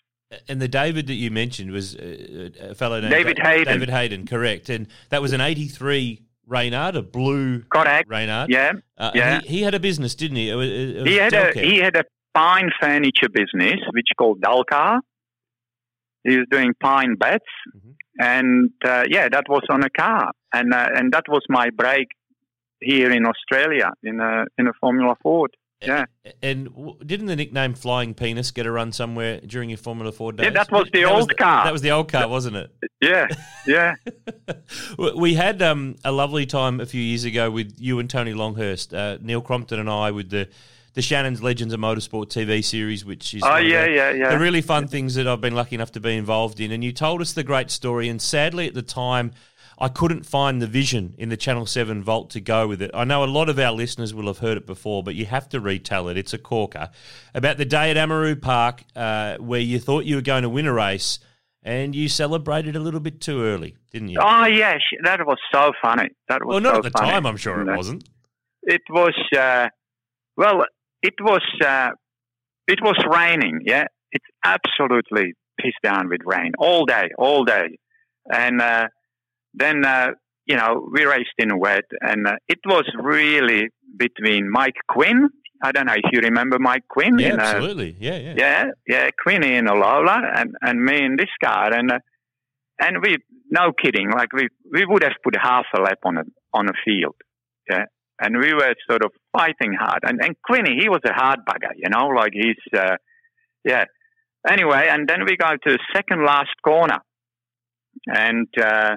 And 0.48 0.62
the 0.62 0.68
David 0.68 1.08
that 1.08 1.16
you 1.16 1.32
mentioned 1.32 1.72
was 1.72 1.96
uh, 1.96 2.50
a 2.62 2.76
fellow 2.76 3.00
named 3.00 3.12
David 3.12 3.40
Hayden. 3.40 3.66
David 3.66 3.90
Hayden, 3.90 4.28
correct. 4.28 4.70
And 4.70 4.88
that 5.10 5.22
was 5.22 5.34
an 5.34 5.42
83 5.42 6.22
Reynard, 6.46 6.96
a 6.96 7.02
blue 7.02 7.64
correct. 7.64 8.10
Reynard. 8.10 8.52
Yeah. 8.52 8.74
Uh, 8.98 9.12
yeah. 9.16 9.42
He, 9.42 9.48
he, 9.48 9.62
had 9.62 9.74
a 9.74 9.80
business, 9.80 10.16
didn't 10.16 10.38
he? 10.38 10.50
It 10.50 10.56
was, 10.56 10.70
it 10.70 11.08
he, 11.08 11.16
had 11.16 11.34
a, 11.34 11.52
he 11.54 11.78
had 11.78 11.96
a 11.96 12.04
pine 12.36 12.70
furniture 12.80 13.30
business, 13.32 13.80
which 13.92 14.08
called 14.18 14.42
Dalcar. 14.42 15.00
He 16.24 16.38
was 16.38 16.46
doing 16.52 16.74
pine 16.80 17.16
beds. 17.16 17.44
Mm-hmm. 17.76 17.90
And 18.20 18.72
uh, 18.86 19.06
yeah, 19.10 19.30
that 19.30 19.46
was 19.48 19.64
on 19.70 19.84
a 19.84 19.90
car. 19.90 20.32
And, 20.54 20.74
uh, 20.74 20.90
and 20.96 21.12
that 21.14 21.24
was 21.28 21.42
my 21.50 21.70
break 21.70 22.08
here 22.82 23.12
in 23.12 23.26
Australia 23.26 23.92
in 24.04 24.20
a, 24.20 24.46
in 24.58 24.68
a 24.68 24.74
Formula 24.80 25.16
Ford. 25.24 25.56
Yeah. 25.82 26.06
And 26.44 26.70
didn't 27.06 27.28
the 27.28 27.36
nickname 27.36 27.74
Flying 27.74 28.14
Penis 28.14 28.52
get 28.52 28.66
a 28.66 28.72
run 28.72 28.92
somewhere 28.92 29.40
during 29.40 29.70
your 29.70 29.78
Formula 29.78 30.12
Ford 30.12 30.36
days? 30.36 30.46
Yeah, 30.46 30.50
that 30.52 30.72
was 30.72 30.90
the 30.92 31.04
that 31.04 31.08
old 31.08 31.18
was 31.18 31.28
the, 31.28 31.36
car. 31.36 31.64
That 31.64 31.74
was 31.74 31.82
the 31.82 31.92
old 31.92 32.12
car, 32.12 32.28
wasn't 32.28 32.58
it? 32.58 32.72
Yeah, 33.02 33.28
yeah. 33.66 33.96
we 35.16 35.36
had 35.36 35.62
um, 35.62 35.96
a 36.04 36.12
lovely 36.12 36.46
time 36.46 36.82
a 36.82 36.86
few 36.86 37.02
years 37.02 37.24
ago 37.24 37.50
with 37.50 37.76
you 37.78 38.00
and 38.00 38.10
Tony 38.10 38.34
Longhurst, 38.34 38.94
uh, 38.94 39.18
Neil 39.22 39.42
Crompton 39.42 39.80
and 39.80 39.90
I 39.90 40.12
with 40.12 40.30
the 40.30 40.50
the 40.96 41.02
Shannon's 41.04 41.42
Legends 41.42 41.74
of 41.74 41.80
Motorsport 41.80 42.26
TV 42.26 42.64
series, 42.64 43.06
which 43.06 43.34
is 43.34 43.44
oh 43.46 43.58
yeah, 43.58 43.86
the, 43.86 43.92
yeah, 43.92 44.12
yeah, 44.12 44.30
the 44.32 44.40
really 44.40 44.62
fun 44.62 44.88
things 44.88 45.16
that 45.16 45.28
I've 45.28 45.40
been 45.40 45.56
lucky 45.56 45.76
enough 45.76 45.94
to 45.94 46.00
be 46.00 46.18
involved 46.18 46.60
in. 46.60 46.72
And 46.72 46.84
you 46.84 46.92
told 46.92 47.22
us 47.22 47.32
the 47.32 47.44
great 47.44 47.72
story, 47.72 48.10
and 48.10 48.22
sadly 48.22 48.68
at 48.68 48.74
the 48.74 48.82
time 48.82 49.32
I 49.82 49.88
couldn't 49.88 50.26
find 50.26 50.62
the 50.62 50.68
vision 50.68 51.16
in 51.18 51.30
the 51.30 51.38
Channel 51.38 51.66
7 51.66 52.04
vault 52.04 52.30
to 52.32 52.42
go 52.42 52.68
with 52.68 52.82
it. 52.82 52.92
I 52.94 53.06
know 53.06 53.24
a 53.24 53.26
lot 53.26 53.48
of 53.48 53.58
our 53.58 53.72
listeners 53.72 54.14
will 54.14 54.28
have 54.28 54.40
heard 54.40 54.58
it 54.58 54.66
before, 54.66 55.04
but 55.04 55.16
you 55.16 55.26
have 55.26 55.48
to 55.50 55.60
retell 55.62 56.10
it. 56.10 56.18
It's 56.18 56.34
a 56.34 56.38
corker. 56.38 56.90
About 57.34 57.58
the 57.58 57.66
day 57.66 57.90
at 57.90 57.96
Amaroo 57.98 58.36
Park 58.42 58.84
uh, 58.96 59.38
where 59.38 59.62
you 59.62 59.80
thought 59.80 60.04
you 60.04 60.16
were 60.16 60.22
going 60.22 60.44
to 60.44 60.50
win 60.50 60.66
a 60.66 60.74
race 60.74 61.20
and 61.64 61.96
you 61.96 62.10
celebrated 62.10 62.76
a 62.76 62.80
little 62.80 63.00
bit 63.00 63.22
too 63.22 63.42
early, 63.44 63.78
didn't 63.92 64.10
you? 64.10 64.20
Oh, 64.22 64.46
yeah. 64.46 64.78
That 65.04 65.26
was 65.26 65.38
so 65.54 65.72
funny. 65.82 66.10
That 66.28 66.44
was 66.44 66.56
Well, 66.56 66.62
not 66.62 66.74
so 66.74 66.78
at 66.80 66.84
the 66.84 66.92
funny. 66.92 67.12
time, 67.12 67.26
I'm 67.26 67.38
sure 67.38 67.62
it 67.62 67.76
wasn't. 67.78 68.04
It 68.64 68.82
was, 68.90 69.16
uh, 69.38 69.68
well, 70.36 70.66
it 71.02 71.14
was, 71.22 71.42
uh, 71.66 71.92
it 72.68 72.80
was 72.82 72.98
raining, 73.10 73.62
yeah? 73.66 73.86
It's 74.12 74.26
absolutely 74.44 75.34
pissed 75.60 75.78
down 75.84 76.10
with 76.10 76.22
rain 76.26 76.52
all 76.58 76.86
day, 76.86 77.10
all 77.18 77.46
day. 77.46 77.78
And, 78.32 78.62
uh, 78.62 78.88
then, 79.54 79.86
uh, 79.86 80.08
you 80.46 80.56
know, 80.56 80.90
we 80.92 81.06
raced 81.06 81.38
in 81.38 81.60
wet, 81.60 81.86
and 82.02 82.28
uh, 82.28 82.36
it 82.48 82.60
was 82.66 82.86
really 83.02 83.68
between 83.98 84.50
Mike 84.50 84.76
Quinn. 84.88 85.30
I 85.62 85.72
don't 85.72 85.88
know 85.88 85.94
if 85.94 86.12
you 86.12 86.22
remember 86.22 86.58
Mike 86.60 86.88
Quinn. 86.90 87.20
Yeah, 87.20 87.34
in, 87.34 87.40
absolutely. 87.40 87.96
Yeah, 88.00 88.18
yeah. 88.18 88.34
Yeah, 88.38 88.66
yeah, 88.88 89.10
Quinny 89.22 89.56
in 89.56 89.68
a 89.68 89.74
and, 89.74 90.56
and 90.62 90.84
me 90.84 91.04
in 91.04 91.18
this 91.18 91.30
car. 91.44 91.74
And, 91.74 91.92
uh, 91.92 92.00
and 92.80 92.98
we, 93.04 93.18
no 93.50 93.74
kidding, 93.74 94.10
like 94.10 94.32
we, 94.32 94.48
we 94.72 94.86
would 94.86 95.04
have 95.04 95.14
put 95.24 95.36
half 95.36 95.66
a 95.76 95.82
lap 95.82 96.00
on 96.06 96.18
a, 96.18 96.24
on 96.54 96.70
a 96.70 96.74
field. 96.86 97.16
Yeah. 97.70 97.86
And 98.22 98.38
we 98.38 98.54
were 98.54 98.74
sort 98.90 99.04
of 99.04 99.12
fighting 99.34 99.74
hard. 99.78 100.00
And, 100.04 100.20
and 100.24 100.36
Quinny, 100.46 100.78
he 100.80 100.88
was 100.88 101.02
a 101.06 101.14
hard 101.14 101.40
bugger, 101.48 101.74
you 101.76 101.90
know, 101.90 102.08
like 102.08 102.32
he's, 102.34 102.56
uh, 102.74 102.96
Yeah. 103.66 103.86
Anyway, 104.48 104.88
and 104.90 105.08
then 105.08 105.26
we 105.26 105.36
go 105.36 105.50
to 105.50 105.72
the 105.72 105.80
second 105.94 106.26
last 106.26 106.56
corner. 106.64 107.00
And 108.08 108.48
uh, 108.58 108.96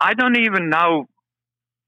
I 0.00 0.14
don't 0.14 0.36
even 0.36 0.68
know. 0.68 1.06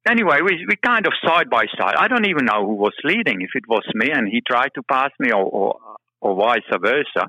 Anyway, 0.08 0.38
we, 0.44 0.64
we 0.68 0.76
kind 0.76 1.06
of 1.06 1.12
side 1.24 1.50
by 1.50 1.64
side. 1.78 1.94
I 1.98 2.08
don't 2.08 2.26
even 2.26 2.44
know 2.44 2.64
who 2.64 2.74
was 2.74 2.94
leading, 3.02 3.42
if 3.42 3.50
it 3.54 3.64
was 3.68 3.82
me 3.94 4.10
and 4.12 4.28
he 4.28 4.40
tried 4.46 4.70
to 4.76 4.82
pass 4.82 5.10
me 5.18 5.32
or, 5.32 5.44
or, 5.44 5.78
or 6.20 6.36
vice 6.36 6.60
versa, 6.80 7.28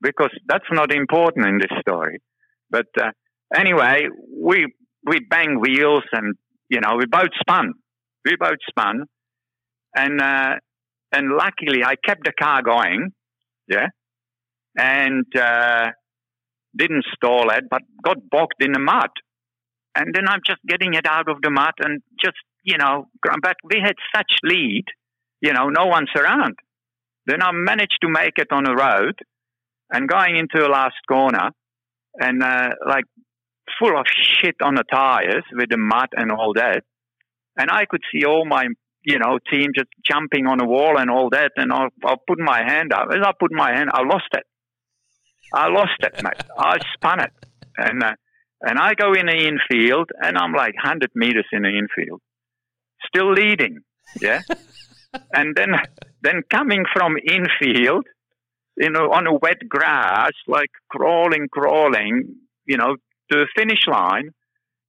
because 0.00 0.30
that's 0.46 0.70
not 0.70 0.94
important 0.94 1.46
in 1.46 1.58
this 1.58 1.76
story. 1.80 2.20
But 2.70 2.86
uh, 3.00 3.10
anyway, 3.54 4.08
we, 4.32 4.72
we 5.04 5.20
bang 5.28 5.58
wheels 5.60 6.04
and, 6.12 6.34
you 6.68 6.80
know, 6.80 6.96
we 6.96 7.06
both 7.06 7.34
spun. 7.40 7.72
We 8.24 8.36
both 8.38 8.58
spun. 8.68 9.06
And, 9.96 10.20
uh, 10.20 10.54
and 11.12 11.32
luckily 11.32 11.84
I 11.84 11.94
kept 11.96 12.24
the 12.24 12.32
car 12.40 12.62
going. 12.62 13.10
Yeah. 13.68 13.88
And, 14.78 15.26
uh, 15.36 15.90
didn't 16.76 17.04
stall 17.14 17.50
it, 17.50 17.64
but 17.70 17.82
got 18.04 18.16
bogged 18.30 18.60
in 18.60 18.72
the 18.72 18.80
mud. 18.80 19.10
And 19.96 20.14
then 20.14 20.28
I'm 20.28 20.40
just 20.44 20.60
getting 20.66 20.94
it 20.94 21.06
out 21.06 21.28
of 21.28 21.40
the 21.40 21.50
mud 21.50 21.74
and 21.78 22.02
just, 22.22 22.36
you 22.62 22.76
know, 22.78 23.06
but 23.42 23.56
we 23.62 23.80
had 23.82 23.94
such 24.14 24.32
lead, 24.42 24.84
you 25.40 25.52
know, 25.52 25.68
no 25.68 25.86
one's 25.86 26.10
around. 26.16 26.56
Then 27.26 27.42
I 27.42 27.50
managed 27.52 27.98
to 28.02 28.08
make 28.08 28.38
it 28.38 28.48
on 28.50 28.64
the 28.64 28.74
road 28.74 29.18
and 29.90 30.08
going 30.08 30.36
into 30.36 30.58
the 30.58 30.68
last 30.68 30.96
corner 31.08 31.50
and, 32.18 32.42
uh, 32.42 32.70
like 32.86 33.04
full 33.78 33.96
of 33.98 34.06
shit 34.16 34.56
on 34.62 34.74
the 34.74 34.84
tires 34.90 35.44
with 35.52 35.70
the 35.70 35.76
mud 35.76 36.08
and 36.16 36.32
all 36.32 36.52
that. 36.54 36.82
And 37.56 37.70
I 37.70 37.86
could 37.86 38.02
see 38.12 38.24
all 38.24 38.44
my, 38.44 38.66
you 39.04 39.18
know, 39.18 39.38
team 39.50 39.70
just 39.74 39.88
jumping 40.04 40.46
on 40.46 40.58
the 40.58 40.66
wall 40.66 40.98
and 40.98 41.08
all 41.10 41.30
that. 41.30 41.52
And 41.56 41.72
I'll, 41.72 41.88
I'll 42.04 42.22
put 42.26 42.38
my 42.40 42.62
hand 42.66 42.92
up. 42.92 43.08
As 43.10 43.22
I 43.24 43.32
put 43.38 43.52
my 43.52 43.70
hand, 43.70 43.90
I 43.92 44.02
lost 44.02 44.28
it. 44.32 44.44
I 45.52 45.68
lost 45.68 46.00
it, 46.00 46.20
mate. 46.22 46.42
I 46.58 46.78
spun 46.94 47.20
it. 47.20 47.32
And, 47.76 48.02
uh, 48.02 48.14
and 48.60 48.78
I 48.78 48.94
go 48.94 49.12
in 49.12 49.26
the 49.26 49.36
infield 49.36 50.10
and 50.20 50.38
I'm 50.38 50.52
like 50.52 50.74
100 50.74 51.10
meters 51.14 51.46
in 51.52 51.62
the 51.62 51.68
infield, 51.68 52.20
still 53.06 53.32
leading. 53.32 53.80
Yeah. 54.20 54.42
and 55.32 55.54
then, 55.56 55.74
then 56.22 56.42
coming 56.50 56.84
from 56.92 57.16
infield, 57.16 58.06
you 58.76 58.90
know, 58.90 59.12
on 59.12 59.26
a 59.26 59.34
wet 59.34 59.68
grass, 59.68 60.32
like 60.46 60.70
crawling, 60.90 61.48
crawling, 61.50 62.36
you 62.66 62.76
know, 62.76 62.96
to 63.30 63.38
the 63.38 63.46
finish 63.56 63.86
line. 63.86 64.30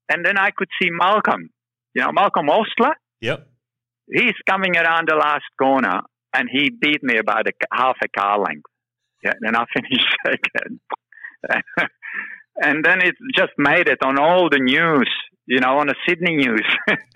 And 0.09 0.24
then 0.26 0.38
I 0.38 0.51
could 0.55 0.70
see 0.82 0.89
Malcolm, 0.91 1.49
you 1.93 2.01
know, 2.01 2.11
Malcolm 2.11 2.47
Ostler. 2.49 2.93
Yep. 3.22 3.47
He's 4.11 4.36
coming 4.47 4.78
around 4.78 5.07
the 5.07 5.16
last 5.16 5.45
corner 5.59 6.01
and 6.34 6.49
he 6.51 6.70
beat 6.70 7.01
me 7.01 7.18
about 7.18 7.47
a, 7.47 7.51
half 7.74 7.97
a 8.03 8.07
car 8.07 8.39
length. 8.39 8.70
Yeah, 9.24 9.34
and 9.41 9.55
I 9.55 9.66
finished 9.74 10.16
second. 10.26 10.80
And 12.62 12.84
then 12.84 13.01
it 13.01 13.16
just 13.36 13.51
made 13.58 13.88
it 13.88 13.99
on 14.03 14.20
all 14.20 14.49
the 14.49 14.60
news, 14.60 15.10
you 15.45 15.60
know, 15.60 15.78
on 15.80 15.88
the 15.88 15.95
Sydney 16.08 16.36
news. 16.38 16.66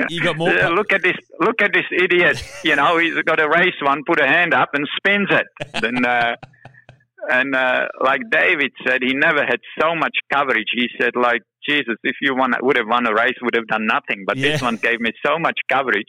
You 0.10 0.22
got 0.22 0.38
more. 0.38 0.50
look 0.76 0.92
at 0.94 1.02
this! 1.04 1.16
Look 1.40 1.62
at 1.62 1.74
this 1.74 1.86
idiot! 1.92 2.44
You 2.64 2.76
know, 2.76 2.98
he's 2.98 3.16
got 3.24 3.40
a 3.40 3.48
race 3.50 3.76
one, 3.82 4.04
put 4.06 4.20
a 4.20 4.28
hand 4.28 4.54
up, 4.54 4.70
and 4.74 4.88
spins 4.98 5.30
it. 5.32 5.48
Then, 5.82 6.06
uh, 6.06 6.36
and 7.30 7.54
uh, 7.56 7.88
like 8.04 8.22
David 8.32 8.72
said, 8.88 9.02
he 9.04 9.14
never 9.14 9.46
had 9.46 9.60
so 9.80 9.94
much 9.96 10.16
coverage. 10.34 10.68
He 10.74 10.88
said, 11.00 11.12
like 11.16 11.42
Jesus, 11.68 11.96
if 12.04 12.16
you 12.22 12.36
won, 12.36 12.54
would 12.62 12.78
have 12.78 12.88
won 12.88 13.06
a 13.08 13.14
race, 13.14 13.36
would 13.42 13.56
have 13.56 13.68
done 13.68 13.86
nothing. 13.86 14.24
But 14.26 14.38
Yeah. 14.38 14.54
this 14.54 14.62
one 14.62 14.78
gave 14.78 15.00
me 15.00 15.12
so 15.26 15.38
much 15.38 15.60
coverage. 15.70 16.08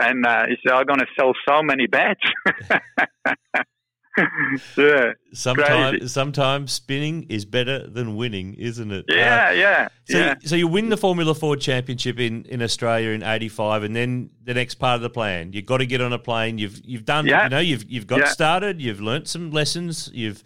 And 0.00 0.24
uh, 0.26 0.46
he 0.48 0.56
said, 0.64 0.72
I'm 0.74 0.86
going 0.86 1.00
to 1.00 1.06
sell 1.18 1.32
so 1.46 1.62
many 1.62 1.86
bets. 1.86 2.20
yeah. 4.76 5.12
Sometimes, 5.32 5.90
Crazy. 5.98 6.08
sometimes 6.08 6.72
spinning 6.72 7.24
is 7.30 7.44
better 7.44 7.86
than 7.88 8.16
winning, 8.16 8.54
isn't 8.54 8.90
it? 8.92 9.04
Yeah, 9.08 9.48
Uh, 9.48 9.52
yeah, 9.52 9.88
so, 10.08 10.18
yeah. 10.18 10.34
so 10.44 10.56
you 10.56 10.68
win 10.68 10.88
the 10.90 10.96
Formula 10.96 11.34
Ford 11.34 11.60
Championship 11.60 12.18
in, 12.20 12.44
in 12.46 12.60
Australia 12.62 13.10
in 13.10 13.22
'85, 13.22 13.82
and 13.84 13.96
then 13.96 14.30
the 14.44 14.54
next 14.54 14.74
part 14.76 14.96
of 14.96 15.02
the 15.02 15.10
plan, 15.10 15.52
you've 15.52 15.66
got 15.66 15.78
to 15.78 15.86
get 15.86 16.00
on 16.00 16.12
a 16.12 16.18
plane. 16.18 16.58
You've 16.58 16.80
you've 16.84 17.04
done, 17.04 17.26
Yeah. 17.26 17.44
you 17.44 17.48
know, 17.50 17.58
you've 17.60 17.84
you've 17.90 18.06
got 18.06 18.18
Yeah. 18.20 18.26
started. 18.28 18.80
You've 18.82 19.00
learnt 19.00 19.28
some 19.28 19.50
lessons. 19.50 20.10
You've 20.12 20.44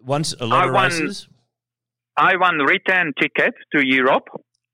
won 0.00 0.22
a 0.40 0.46
lot 0.46 0.64
I 0.64 0.68
of 0.68 0.74
won- 0.74 0.84
races 0.84 1.28
I 2.18 2.34
won 2.36 2.58
return 2.58 3.12
ticket 3.20 3.54
to 3.74 3.86
Europe. 3.86 4.26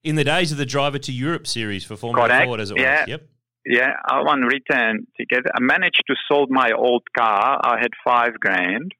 in 0.04 0.14
the 0.16 0.24
days 0.24 0.52
of 0.52 0.58
the 0.58 0.66
Driver 0.66 0.98
to 0.98 1.12
Europe 1.12 1.46
series 1.46 1.84
for 1.84 1.96
Formula 1.96 2.28
Correct, 2.28 2.46
Ford, 2.46 2.60
as 2.60 2.70
it 2.70 2.78
yeah. 2.78 3.00
was. 3.00 3.08
Yep. 3.08 3.22
Yeah, 3.64 3.92
I 4.04 4.22
won 4.22 4.40
return 4.42 5.06
ticket. 5.16 5.44
I 5.54 5.60
managed 5.60 6.02
to 6.08 6.14
sold 6.28 6.50
my 6.50 6.72
old 6.76 7.04
car. 7.16 7.60
I 7.62 7.78
had 7.80 7.90
five 8.04 8.40
grand, 8.40 8.92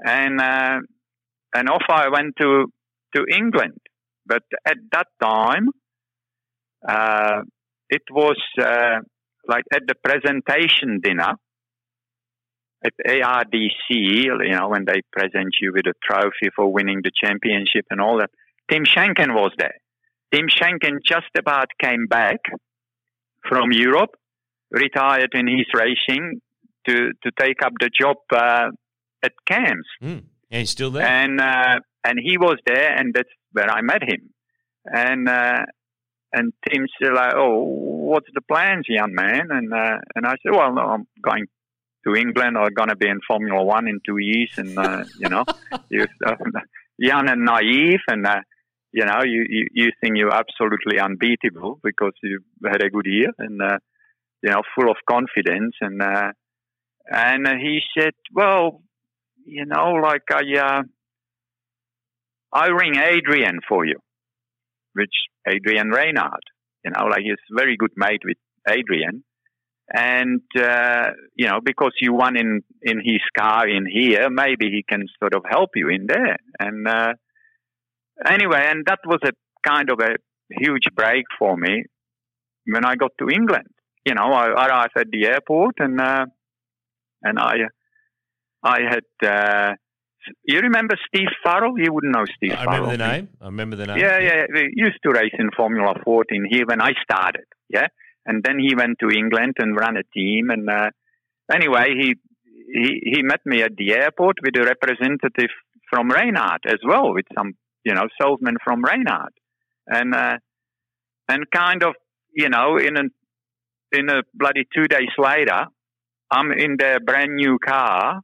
and 0.00 0.40
uh, 0.40 0.78
and 1.54 1.68
off 1.68 1.84
I 1.88 2.08
went 2.08 2.34
to 2.40 2.66
to 3.14 3.24
England. 3.32 3.78
But 4.26 4.42
at 4.66 4.78
that 4.90 5.06
time, 5.22 5.68
uh, 6.86 7.42
it 7.88 8.02
was 8.10 8.36
uh, 8.60 9.00
like 9.46 9.64
at 9.72 9.82
the 9.86 9.94
presentation 10.02 11.00
dinner 11.00 11.34
at 12.84 12.92
ARDC. 13.06 13.70
You 13.90 14.50
know, 14.50 14.68
when 14.68 14.84
they 14.84 15.00
present 15.12 15.54
you 15.60 15.72
with 15.72 15.86
a 15.86 15.94
trophy 16.04 16.50
for 16.56 16.72
winning 16.72 17.02
the 17.04 17.12
championship 17.24 17.86
and 17.90 18.00
all 18.00 18.18
that. 18.18 18.30
Tim 18.68 18.84
Schenken 18.84 19.32
was 19.32 19.52
there. 19.58 19.76
Tim 20.34 20.48
Schenken 20.48 20.98
just 21.06 21.30
about 21.38 21.68
came 21.80 22.06
back 22.08 22.40
from 23.48 23.72
Europe, 23.72 24.10
retired 24.70 25.30
in 25.34 25.46
his 25.46 25.66
racing 25.74 26.40
to, 26.88 27.12
to 27.22 27.30
take 27.38 27.62
up 27.64 27.72
the 27.80 27.90
job 27.98 28.16
uh, 28.32 28.68
at 29.22 29.32
CAMS. 29.46 29.86
Mm. 30.02 30.24
And 30.50 30.60
he's 30.60 30.70
still 30.70 30.90
there. 30.90 31.06
And 31.06 31.40
uh, 31.40 31.80
and 32.04 32.20
he 32.22 32.38
was 32.38 32.58
there, 32.66 32.94
and 32.94 33.12
that's 33.12 33.28
where 33.52 33.68
I 33.68 33.82
met 33.82 34.02
him. 34.02 34.30
And 34.84 35.28
uh, 35.28 35.64
and 36.32 36.52
Tim 36.68 36.86
said, 37.00 37.12
like, 37.12 37.34
"Oh, 37.36 37.62
what's 37.64 38.28
the 38.32 38.40
plans, 38.42 38.86
young 38.88 39.12
man?" 39.14 39.48
And 39.50 39.72
uh, 39.72 39.98
and 40.14 40.26
I 40.26 40.34
said, 40.42 40.52
"Well, 40.52 40.72
no, 40.72 40.82
I'm 40.82 41.06
going 41.20 41.46
to 42.06 42.14
England. 42.14 42.56
I'm 42.56 42.72
going 42.74 42.90
to 42.90 42.96
be 42.96 43.08
in 43.08 43.20
Formula 43.26 43.62
One 43.64 43.88
in 43.88 44.00
two 44.06 44.18
years." 44.18 44.50
And 44.56 44.78
uh, 44.78 45.04
you 45.18 45.28
know, 45.28 45.44
uh, 45.72 46.34
young 46.98 47.28
and 47.28 47.44
naive, 47.44 48.00
and 48.08 48.26
uh, 48.26 48.40
you 48.96 49.04
know, 49.04 49.20
you, 49.24 49.44
you 49.48 49.64
you 49.80 49.88
think 50.00 50.16
you're 50.16 50.34
absolutely 50.34 50.98
unbeatable 50.98 51.78
because 51.82 52.14
you 52.22 52.40
had 52.64 52.82
a 52.82 52.90
good 52.90 53.06
year, 53.06 53.30
and 53.38 53.60
uh, 53.60 53.78
you 54.42 54.50
know, 54.50 54.62
full 54.74 54.90
of 54.90 54.96
confidence. 55.08 55.74
And 55.80 56.00
uh, 56.00 56.32
and 57.10 57.46
he 57.60 57.80
said, 57.96 58.14
"Well, 58.32 58.82
you 59.44 59.66
know, 59.66 59.88
like 60.08 60.28
I." 60.32 60.44
Uh, 60.58 60.82
I 62.52 62.68
ring 62.68 62.96
Adrian 62.96 63.58
for 63.68 63.84
you, 63.84 63.98
which 64.94 65.12
Adrian 65.46 65.90
Reynard, 65.90 66.40
you 66.84 66.90
know, 66.90 67.04
like 67.04 67.20
he's 67.20 67.34
very 67.50 67.76
good 67.76 67.90
mate 67.96 68.22
with 68.24 68.38
Adrian. 68.66 69.24
And, 69.92 70.40
uh, 70.58 71.10
you 71.34 71.48
know, 71.48 71.60
because 71.62 71.92
you 72.00 72.14
won 72.14 72.36
in, 72.36 72.62
in 72.82 72.98
his 73.04 73.20
car 73.38 73.68
in 73.68 73.84
here, 73.84 74.30
maybe 74.30 74.70
he 74.70 74.84
can 74.88 75.04
sort 75.18 75.34
of 75.34 75.42
help 75.48 75.70
you 75.74 75.90
in 75.90 76.06
there. 76.06 76.38
And, 76.58 76.88
uh, 76.88 77.12
anyway, 78.24 78.66
and 78.70 78.84
that 78.86 79.00
was 79.04 79.20
a 79.24 79.32
kind 79.66 79.90
of 79.90 80.00
a 80.00 80.16
huge 80.50 80.86
break 80.94 81.24
for 81.38 81.56
me 81.56 81.84
when 82.66 82.84
I 82.84 82.96
got 82.96 83.12
to 83.18 83.28
England. 83.28 83.68
You 84.04 84.14
know, 84.14 84.32
I 84.32 84.46
arrived 84.48 84.92
at 84.96 85.08
the 85.10 85.26
airport 85.26 85.74
and, 85.78 86.00
uh, 86.00 86.26
and 87.22 87.38
I, 87.38 87.54
I 88.62 88.78
had, 88.88 89.28
uh, 89.28 89.74
you 90.44 90.60
remember 90.60 90.96
Steve 91.08 91.28
Farrell? 91.42 91.78
You 91.78 91.92
wouldn't 91.92 92.14
know 92.14 92.24
Steve 92.36 92.52
I 92.52 92.64
Farrell. 92.64 92.82
remember 92.82 92.96
the 92.96 93.12
name. 93.12 93.28
I 93.40 93.44
remember 93.46 93.76
the 93.76 93.86
name. 93.86 93.98
Yeah, 93.98 94.18
yeah. 94.18 94.42
We 94.52 94.72
used 94.74 94.98
to 95.04 95.10
race 95.10 95.34
in 95.38 95.50
Formula 95.56 95.94
14 96.04 96.46
here 96.50 96.66
when 96.66 96.80
I 96.80 96.92
started. 97.02 97.44
Yeah. 97.68 97.86
And 98.24 98.42
then 98.42 98.58
he 98.58 98.74
went 98.74 98.98
to 99.00 99.08
England 99.08 99.54
and 99.58 99.78
ran 99.78 99.96
a 99.96 100.02
team. 100.14 100.50
And 100.50 100.68
uh, 100.68 100.90
anyway, 101.52 101.94
he, 101.96 102.14
he 102.72 103.14
he 103.14 103.22
met 103.22 103.40
me 103.44 103.62
at 103.62 103.76
the 103.76 103.92
airport 103.92 104.36
with 104.42 104.56
a 104.56 104.64
representative 104.64 105.50
from 105.88 106.10
Reynard 106.10 106.62
as 106.66 106.80
well, 106.84 107.14
with 107.14 107.26
some 107.36 107.54
you 107.86 107.94
know 107.94 108.06
salesman 108.20 108.56
from 108.64 108.82
Reynard, 108.84 109.32
and 109.86 110.12
uh, 110.12 110.38
and 111.28 111.44
kind 111.50 111.82
of 111.84 111.94
you 112.34 112.48
know 112.48 112.76
in 112.76 112.96
a 112.96 113.04
in 113.98 114.10
a 114.10 114.22
bloody 114.34 114.64
two 114.74 114.88
days 114.88 115.14
later, 115.16 115.66
I'm 116.30 116.50
in 116.50 116.76
their 116.78 116.98
brand 116.98 117.36
new 117.36 117.58
car 117.64 118.20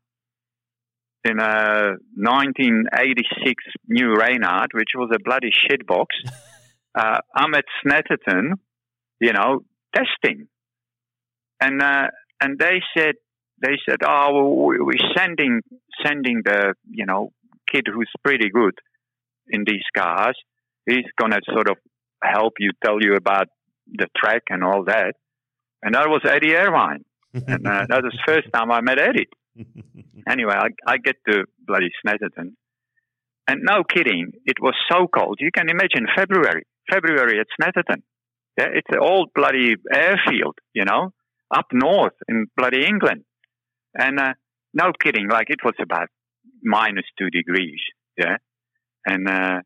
in 1.24 1.38
a 1.38 1.94
1986 2.16 3.64
new 3.86 4.12
Reynard, 4.14 4.70
which 4.74 4.90
was 4.96 5.10
a 5.14 5.20
bloody 5.22 5.50
shitbox. 5.52 6.06
uh, 6.98 7.18
I'm 7.36 7.54
at 7.54 7.64
Snetterton, 7.86 8.54
you 9.20 9.32
know, 9.32 9.60
testing, 9.94 10.48
and 11.60 11.80
uh, 11.80 12.08
and 12.40 12.58
they 12.58 12.80
said 12.96 13.14
they 13.64 13.76
said, 13.88 13.98
oh, 14.04 14.28
well, 14.34 14.66
we- 14.66 14.80
we're 14.80 15.12
sending 15.16 15.60
sending 16.04 16.42
the 16.44 16.74
you 16.90 17.06
know 17.06 17.30
kid 17.70 17.84
who's 17.86 18.10
pretty 18.24 18.50
good 18.50 18.74
in 19.52 19.64
these 19.66 19.84
cars. 19.96 20.36
He's 20.86 21.06
gonna 21.20 21.38
sort 21.52 21.70
of 21.70 21.76
help 22.22 22.54
you, 22.58 22.70
tell 22.84 22.98
you 23.00 23.14
about 23.14 23.48
the 23.86 24.08
track 24.16 24.42
and 24.48 24.64
all 24.64 24.84
that. 24.84 25.14
And 25.82 25.94
that 25.94 26.08
was 26.08 26.22
Eddie 26.24 26.54
Irvine, 26.54 27.04
and 27.34 27.66
uh, 27.66 27.86
that 27.88 28.02
was 28.02 28.12
the 28.12 28.32
first 28.32 28.48
time 28.52 28.70
I 28.72 28.80
met 28.80 28.98
Eddie. 28.98 29.28
Anyway, 30.28 30.54
I, 30.54 30.68
I 30.86 30.98
get 30.98 31.16
to 31.28 31.46
bloody 31.66 31.90
Snetterton, 32.06 32.52
and 33.48 33.60
no 33.62 33.82
kidding, 33.82 34.30
it 34.46 34.58
was 34.60 34.74
so 34.88 35.08
cold. 35.08 35.38
You 35.40 35.50
can 35.50 35.68
imagine 35.68 36.06
February, 36.16 36.62
February 36.88 37.40
at 37.40 37.48
Snetterton. 37.60 38.02
Yeah, 38.56 38.68
it's 38.72 38.86
an 38.90 39.00
old 39.00 39.30
bloody 39.34 39.74
airfield, 39.92 40.58
you 40.74 40.84
know, 40.84 41.12
up 41.52 41.66
north 41.72 42.12
in 42.28 42.46
bloody 42.56 42.84
England, 42.86 43.24
and 43.98 44.20
uh, 44.20 44.34
no 44.72 44.92
kidding, 45.02 45.28
like 45.28 45.50
it 45.50 45.58
was 45.64 45.74
about 45.82 46.08
minus 46.62 47.04
two 47.18 47.30
degrees. 47.30 47.80
Yeah, 48.16 48.36
and 49.06 49.28
uh, 49.28 49.60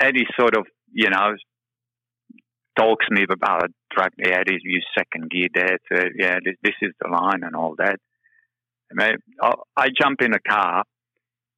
Eddie 0.00 0.26
sort 0.38 0.56
of, 0.56 0.66
you 0.92 1.10
know, 1.10 1.34
talks 2.78 3.06
me 3.10 3.24
about 3.28 3.70
track. 3.92 4.12
Yeah, 4.18 4.42
this 4.46 4.60
use 4.62 4.86
second 4.96 5.30
gear 5.30 5.48
there. 5.54 5.78
Yeah, 6.18 6.36
this, 6.44 6.54
this 6.62 6.74
is 6.82 6.92
the 7.00 7.08
line 7.08 7.42
and 7.42 7.56
all 7.56 7.74
that. 7.78 7.98
And 8.90 9.00
I, 9.42 9.52
I 9.76 9.88
jump 9.88 10.22
in 10.22 10.32
a 10.32 10.38
car, 10.38 10.84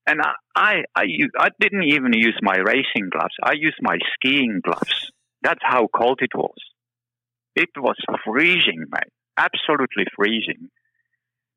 and 0.06 0.20
I, 0.22 0.32
I, 0.56 0.74
I, 0.96 1.04
I 1.38 1.48
didn't 1.60 1.84
even 1.84 2.12
use 2.14 2.38
my 2.40 2.56
racing 2.56 3.10
gloves. 3.10 3.34
I 3.42 3.52
used 3.52 3.76
my 3.82 3.98
skiing 4.14 4.60
gloves. 4.64 5.10
That's 5.42 5.60
how 5.62 5.88
cold 5.94 6.20
it 6.22 6.34
was. 6.34 6.56
It 7.54 7.68
was 7.76 7.96
freezing, 8.24 8.84
mate. 8.90 9.12
Absolutely 9.36 10.04
freezing. 10.16 10.70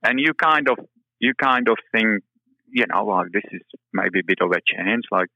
And 0.04 0.20
you 0.20 0.34
kind 0.34 0.68
of, 0.68 0.78
you 1.20 1.34
kind 1.42 1.70
of 1.70 1.78
think, 1.92 2.24
you 2.72 2.86
know, 2.88 3.06
like 3.06 3.28
this 3.34 3.44
is 3.52 3.62
maybe 3.94 4.20
a 4.20 4.26
bit 4.26 4.40
of 4.42 4.52
a 4.52 4.62
chance. 4.66 5.04
Like, 5.12 5.30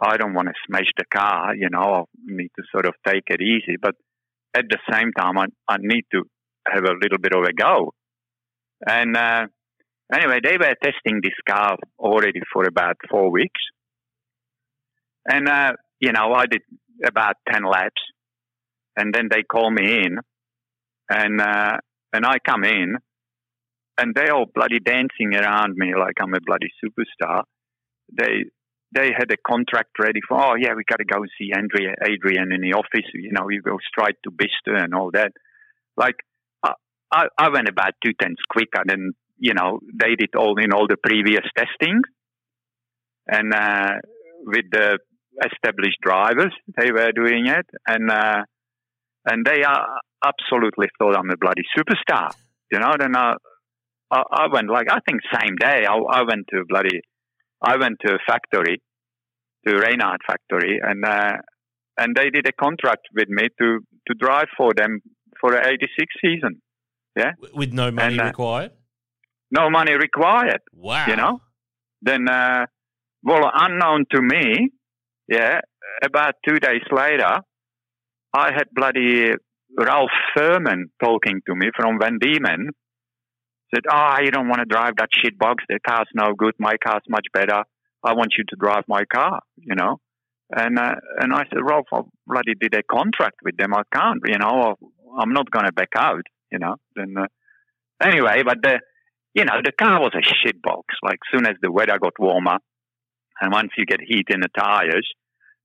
I 0.00 0.16
don't 0.16 0.34
want 0.34 0.48
to 0.48 0.54
smash 0.66 0.90
the 0.96 1.04
car, 1.12 1.54
you 1.56 1.68
know, 1.70 2.06
I 2.06 2.32
need 2.32 2.50
to 2.56 2.62
sort 2.70 2.86
of 2.86 2.94
take 3.06 3.24
it 3.26 3.40
easy. 3.40 3.76
But 3.80 3.94
at 4.56 4.66
the 4.68 4.78
same 4.92 5.12
time, 5.12 5.38
I, 5.38 5.46
I 5.68 5.76
need 5.80 6.04
to 6.12 6.22
have 6.66 6.84
a 6.84 6.94
little 7.00 7.18
bit 7.20 7.32
of 7.34 7.42
a 7.42 7.52
go. 7.52 7.92
And 8.86 9.16
uh, 9.16 9.46
anyway, 10.12 10.38
they 10.42 10.56
were 10.56 10.74
testing 10.82 11.20
this 11.22 11.32
car 11.48 11.76
already 11.98 12.40
for 12.52 12.64
about 12.64 12.96
four 13.10 13.30
weeks. 13.30 13.60
And, 15.28 15.48
uh, 15.48 15.72
you 16.00 16.12
know, 16.12 16.32
I 16.32 16.46
did 16.46 16.62
about 17.04 17.34
10 17.52 17.64
laps. 17.64 18.00
And 18.96 19.12
then 19.12 19.28
they 19.30 19.42
call 19.42 19.70
me 19.70 19.98
in. 19.98 20.18
And, 21.10 21.40
uh, 21.40 21.78
and 22.12 22.24
I 22.24 22.36
come 22.46 22.64
in. 22.64 22.96
And 23.98 24.14
they 24.14 24.30
all 24.30 24.46
bloody 24.54 24.78
dancing 24.78 25.34
around 25.34 25.74
me 25.76 25.92
like 25.98 26.14
I'm 26.20 26.32
a 26.32 26.40
bloody 26.40 26.70
superstar. 26.82 27.42
They 28.16 28.44
they 28.94 29.10
had 29.16 29.30
a 29.30 29.36
contract 29.46 29.90
ready 29.98 30.20
for, 30.26 30.40
oh, 30.40 30.54
yeah, 30.58 30.72
we 30.74 30.82
got 30.88 30.96
to 30.96 31.04
go 31.04 31.22
see 31.36 31.50
Andrea, 31.54 31.92
Adrian 32.02 32.52
in 32.52 32.62
the 32.62 32.72
office. 32.72 33.04
You 33.12 33.32
know, 33.32 33.50
you 33.50 33.60
go 33.60 33.76
straight 33.86 34.16
to 34.24 34.30
Bicester 34.30 34.76
and 34.82 34.94
all 34.94 35.10
that. 35.12 35.32
Like, 35.96 36.14
I, 37.12 37.26
I 37.38 37.48
went 37.50 37.68
about 37.68 37.92
two 38.04 38.12
tenths 38.20 38.42
quicker 38.48 38.82
than, 38.86 39.12
you 39.38 39.54
know, 39.54 39.80
they 39.94 40.14
did 40.14 40.30
all 40.36 40.56
in 40.58 40.72
all 40.72 40.86
the 40.86 40.96
previous 40.96 41.44
testing. 41.56 42.00
And 43.26 43.52
uh, 43.52 43.92
with 44.44 44.66
the 44.70 44.98
established 45.44 45.98
drivers, 46.02 46.54
they 46.78 46.90
were 46.90 47.12
doing 47.12 47.46
it. 47.46 47.66
And, 47.86 48.10
uh, 48.10 48.42
and 49.26 49.44
they 49.44 49.62
are 49.64 50.00
absolutely 50.24 50.86
thought 50.98 51.16
I'm 51.16 51.30
a 51.30 51.36
bloody 51.36 51.64
superstar. 51.76 52.30
You 52.72 52.78
know, 52.78 52.92
then 52.98 53.16
I, 53.16 53.34
I, 54.10 54.22
I 54.30 54.46
went 54.52 54.70
like, 54.70 54.86
I 54.90 54.98
think 55.08 55.20
same 55.32 55.56
day, 55.60 55.84
I, 55.86 55.94
I 55.94 56.22
went 56.22 56.46
to 56.50 56.64
bloody 56.68 57.00
I 57.62 57.76
went 57.76 57.98
to 58.06 58.14
a 58.14 58.18
factory, 58.26 58.80
to 59.66 59.74
Reynard 59.76 60.20
factory, 60.26 60.80
and 60.82 61.04
uh, 61.04 61.38
and 61.98 62.14
they 62.14 62.30
did 62.30 62.46
a 62.46 62.52
contract 62.52 63.08
with 63.14 63.28
me 63.28 63.48
to 63.60 63.80
to 64.06 64.14
drive 64.18 64.46
for 64.56 64.70
them 64.76 65.00
for 65.40 65.50
the 65.52 65.58
'86 65.58 66.14
season. 66.22 66.62
Yeah, 67.16 67.32
with 67.54 67.72
no 67.72 67.90
money 67.90 68.14
and, 68.14 68.20
uh, 68.20 68.24
required. 68.24 68.72
No 69.50 69.70
money 69.70 69.94
required. 69.94 70.60
Wow. 70.72 71.06
You 71.08 71.16
know, 71.16 71.40
then 72.02 72.28
uh, 72.28 72.66
well, 73.24 73.50
unknown 73.52 74.04
to 74.12 74.22
me, 74.22 74.70
yeah. 75.28 75.60
About 76.04 76.34
two 76.46 76.60
days 76.60 76.82
later, 76.92 77.40
I 78.32 78.52
had 78.52 78.68
bloody 78.72 79.32
Ralph 79.76 80.10
Firman 80.36 80.84
talking 81.02 81.40
to 81.48 81.56
me 81.56 81.70
from 81.76 81.98
Van 81.98 82.18
Diemen 82.22 82.68
said, 83.74 83.84
"Ah, 83.90 84.16
oh, 84.18 84.22
you 84.22 84.30
don't 84.30 84.48
want 84.48 84.60
to 84.60 84.64
drive 84.64 84.94
that 84.98 85.10
shit 85.12 85.38
box. 85.38 85.64
The 85.68 85.78
car's 85.86 86.08
no 86.14 86.32
good. 86.36 86.54
My 86.58 86.76
car's 86.76 87.02
much 87.08 87.26
better. 87.32 87.64
I 88.04 88.14
want 88.14 88.34
you 88.38 88.44
to 88.48 88.56
drive 88.56 88.84
my 88.88 89.04
car." 89.04 89.40
You 89.56 89.74
know, 89.74 90.00
and 90.50 90.78
uh, 90.78 90.94
and 91.20 91.32
I 91.32 91.44
said, 91.44 91.60
"Rolf, 91.62 91.86
I 91.92 92.00
bloody 92.26 92.54
did 92.60 92.74
a 92.74 92.82
contract 92.82 93.36
with 93.42 93.56
them. 93.56 93.74
I 93.74 93.82
can't. 93.92 94.20
You 94.26 94.38
know, 94.38 94.76
I'm 95.18 95.32
not 95.32 95.50
going 95.50 95.66
to 95.66 95.72
back 95.72 95.92
out. 95.96 96.26
You 96.50 96.58
know." 96.58 96.76
Then 96.94 97.14
uh, 97.18 97.26
anyway, 98.02 98.42
but 98.44 98.58
the 98.62 98.80
you 99.34 99.44
know 99.44 99.60
the 99.64 99.72
car 99.72 100.00
was 100.00 100.12
a 100.14 100.22
shit 100.22 100.60
box. 100.62 100.94
Like 101.02 101.18
soon 101.32 101.46
as 101.46 101.56
the 101.62 101.70
weather 101.70 101.98
got 101.98 102.18
warmer, 102.18 102.58
and 103.40 103.52
once 103.52 103.70
you 103.76 103.86
get 103.86 104.00
heat 104.00 104.26
in 104.30 104.40
the 104.40 104.48
tires, 104.56 105.08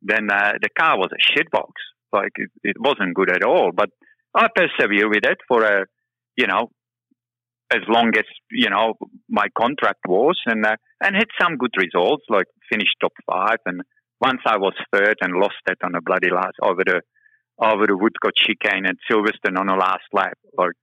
then 0.01 0.29
uh, 0.29 0.53
the 0.61 0.69
car 0.77 0.97
was 0.97 1.09
a 1.11 1.21
shit 1.21 1.49
box. 1.51 1.71
Like 2.11 2.33
it, 2.35 2.51
it 2.63 2.75
wasn't 2.79 3.15
good 3.15 3.31
at 3.31 3.43
all. 3.43 3.71
But 3.75 3.89
I 4.35 4.47
persevered 4.53 5.09
with 5.09 5.25
it 5.25 5.39
for 5.47 5.63
a 5.63 5.85
you 6.35 6.47
know 6.47 6.69
as 7.73 7.81
long 7.87 8.11
as 8.17 8.25
you 8.51 8.69
know 8.69 8.93
my 9.29 9.47
contract 9.57 10.01
was, 10.07 10.39
and 10.45 10.65
uh, 10.65 10.75
and 11.01 11.15
had 11.15 11.27
some 11.41 11.57
good 11.57 11.73
results, 11.77 12.23
like 12.29 12.47
finished 12.71 12.95
top 13.01 13.13
five, 13.29 13.57
and 13.65 13.81
once 14.21 14.41
I 14.45 14.57
was 14.57 14.73
third 14.93 15.17
and 15.21 15.33
lost 15.33 15.63
it 15.67 15.77
on 15.83 15.95
a 15.95 16.01
bloody 16.01 16.29
last 16.29 16.55
over 16.61 16.83
the 16.85 17.01
over 17.59 17.85
the 17.85 17.97
Woodcote 17.97 18.33
chicane 18.35 18.85
at 18.85 18.95
Silverstone 19.09 19.59
on 19.59 19.67
the 19.67 19.75
last 19.75 20.07
lap. 20.11 20.37
Like 20.57 20.73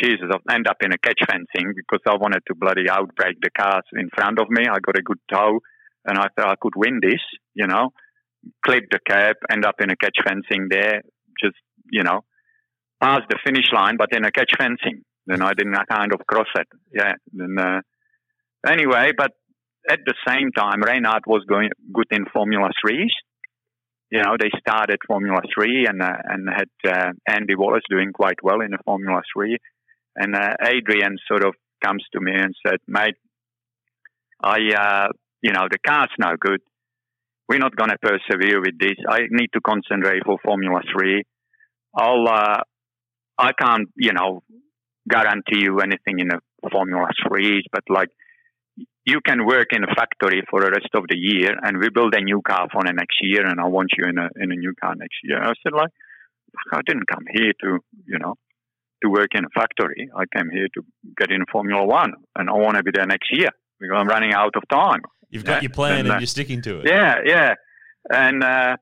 Jesus, 0.00 0.30
I 0.30 0.54
end 0.54 0.68
up 0.68 0.78
in 0.82 0.92
a 0.92 0.98
catch 0.98 1.20
fencing 1.26 1.72
because 1.76 2.00
I 2.08 2.16
wanted 2.16 2.42
to 2.48 2.54
bloody 2.54 2.84
outbrake 2.84 3.38
the 3.42 3.50
cars 3.56 3.84
in 3.92 4.08
front 4.14 4.38
of 4.38 4.48
me. 4.48 4.64
I 4.66 4.78
got 4.80 4.98
a 4.98 5.02
good 5.02 5.20
tow, 5.30 5.60
and 6.06 6.18
I 6.18 6.28
thought 6.36 6.50
I 6.50 6.56
could 6.60 6.74
win 6.76 7.00
this. 7.02 7.20
You 7.54 7.66
know, 7.66 7.90
clip 8.64 8.84
the 8.90 9.00
cap, 9.06 9.36
end 9.50 9.64
up 9.64 9.76
in 9.80 9.90
a 9.90 9.96
catch 9.96 10.16
fencing 10.24 10.68
there, 10.70 11.02
just 11.42 11.56
you 11.90 12.02
know, 12.02 12.20
past 13.00 13.22
the 13.28 13.38
finish 13.44 13.72
line, 13.72 13.96
but 13.96 14.12
in 14.12 14.24
a 14.24 14.30
catch 14.30 14.52
fencing. 14.58 15.02
Then 15.28 15.42
I 15.42 15.52
didn't 15.52 15.76
kind 15.88 16.12
of 16.12 16.26
cross 16.26 16.48
it. 16.56 16.68
Yeah. 16.92 17.12
Then 17.32 17.56
uh, 17.58 17.80
anyway, 18.66 19.12
but 19.16 19.32
at 19.88 20.00
the 20.06 20.14
same 20.26 20.50
time, 20.52 20.82
Reynard 20.82 21.24
was 21.26 21.44
going 21.48 21.70
good 21.92 22.06
in 22.10 22.24
Formula 22.32 22.70
Threes. 22.80 23.12
You 24.10 24.22
know, 24.22 24.36
they 24.40 24.50
started 24.58 24.98
Formula 25.06 25.40
Three 25.54 25.86
and 25.86 26.00
uh, 26.02 26.16
and 26.24 26.48
had 26.48 26.70
uh, 26.90 27.12
Andy 27.28 27.54
Wallace 27.54 27.84
doing 27.90 28.12
quite 28.12 28.42
well 28.42 28.62
in 28.62 28.70
the 28.70 28.78
Formula 28.84 29.20
Three, 29.34 29.58
and 30.16 30.34
uh, 30.34 30.54
Adrian 30.62 31.16
sort 31.28 31.44
of 31.44 31.54
comes 31.84 32.02
to 32.12 32.20
me 32.20 32.32
and 32.34 32.54
said, 32.66 32.78
"Mate, 32.88 33.16
I, 34.42 34.58
uh, 34.76 35.08
you 35.42 35.52
know, 35.52 35.66
the 35.70 35.78
car's 35.86 36.10
no 36.18 36.36
good. 36.40 36.60
We're 37.50 37.58
not 37.58 37.76
going 37.76 37.90
to 37.90 37.98
persevere 37.98 38.60
with 38.60 38.78
this. 38.78 38.96
I 39.08 39.20
need 39.30 39.48
to 39.52 39.60
concentrate 39.60 40.22
for 40.24 40.38
Formula 40.42 40.80
Three. 40.92 41.24
I'll, 41.94 42.26
uh, 42.28 42.60
I 43.38 43.52
can't, 43.52 43.88
you 43.96 44.12
know, 44.12 44.42
guarantee 45.08 45.62
you 45.62 45.80
anything 45.80 46.20
in 46.20 46.30
a 46.32 46.70
Formula 46.70 47.08
3, 47.28 47.62
but 47.72 47.82
like 47.88 48.08
you 49.04 49.20
can 49.26 49.46
work 49.46 49.68
in 49.72 49.84
a 49.84 49.94
factory 49.94 50.42
for 50.50 50.60
the 50.60 50.70
rest 50.70 50.90
of 50.94 51.04
the 51.08 51.16
year 51.16 51.56
and 51.62 51.78
we 51.78 51.88
build 51.88 52.14
a 52.14 52.20
new 52.20 52.42
car 52.46 52.68
for 52.72 52.82
the 52.84 52.92
next 52.92 53.16
year 53.22 53.46
and 53.46 53.58
I 53.60 53.66
want 53.66 53.90
you 53.96 54.04
in 54.08 54.18
a, 54.18 54.28
in 54.36 54.52
a 54.52 54.56
new 54.56 54.74
car 54.80 54.94
next 54.94 55.16
year. 55.24 55.42
I 55.42 55.52
said 55.62 55.72
like, 55.72 55.90
I 56.72 56.80
didn't 56.86 57.06
come 57.06 57.24
here 57.32 57.52
to, 57.62 57.78
you 58.06 58.18
know, 58.18 58.34
to 59.02 59.08
work 59.08 59.28
in 59.34 59.44
a 59.44 59.48
factory. 59.58 60.10
I 60.14 60.24
came 60.36 60.50
here 60.50 60.68
to 60.74 60.82
get 61.16 61.30
in 61.30 61.44
Formula 61.50 61.84
One 61.84 62.12
and 62.36 62.50
I 62.50 62.52
want 62.52 62.76
to 62.76 62.82
be 62.82 62.90
there 62.92 63.06
next 63.06 63.30
year 63.32 63.50
because 63.80 63.96
I'm 63.98 64.08
running 64.08 64.34
out 64.34 64.54
of 64.56 64.62
time. 64.70 65.00
You've 65.30 65.44
got 65.44 65.56
yeah. 65.56 65.60
your 65.62 65.70
plan 65.70 66.00
and, 66.00 66.08
and 66.08 66.16
uh, 66.16 66.18
you're 66.18 66.26
sticking 66.26 66.62
to 66.62 66.80
it. 66.80 66.86
Yeah, 66.88 67.16
yeah. 67.24 67.54
And 68.10 68.42
uh, 68.42 68.76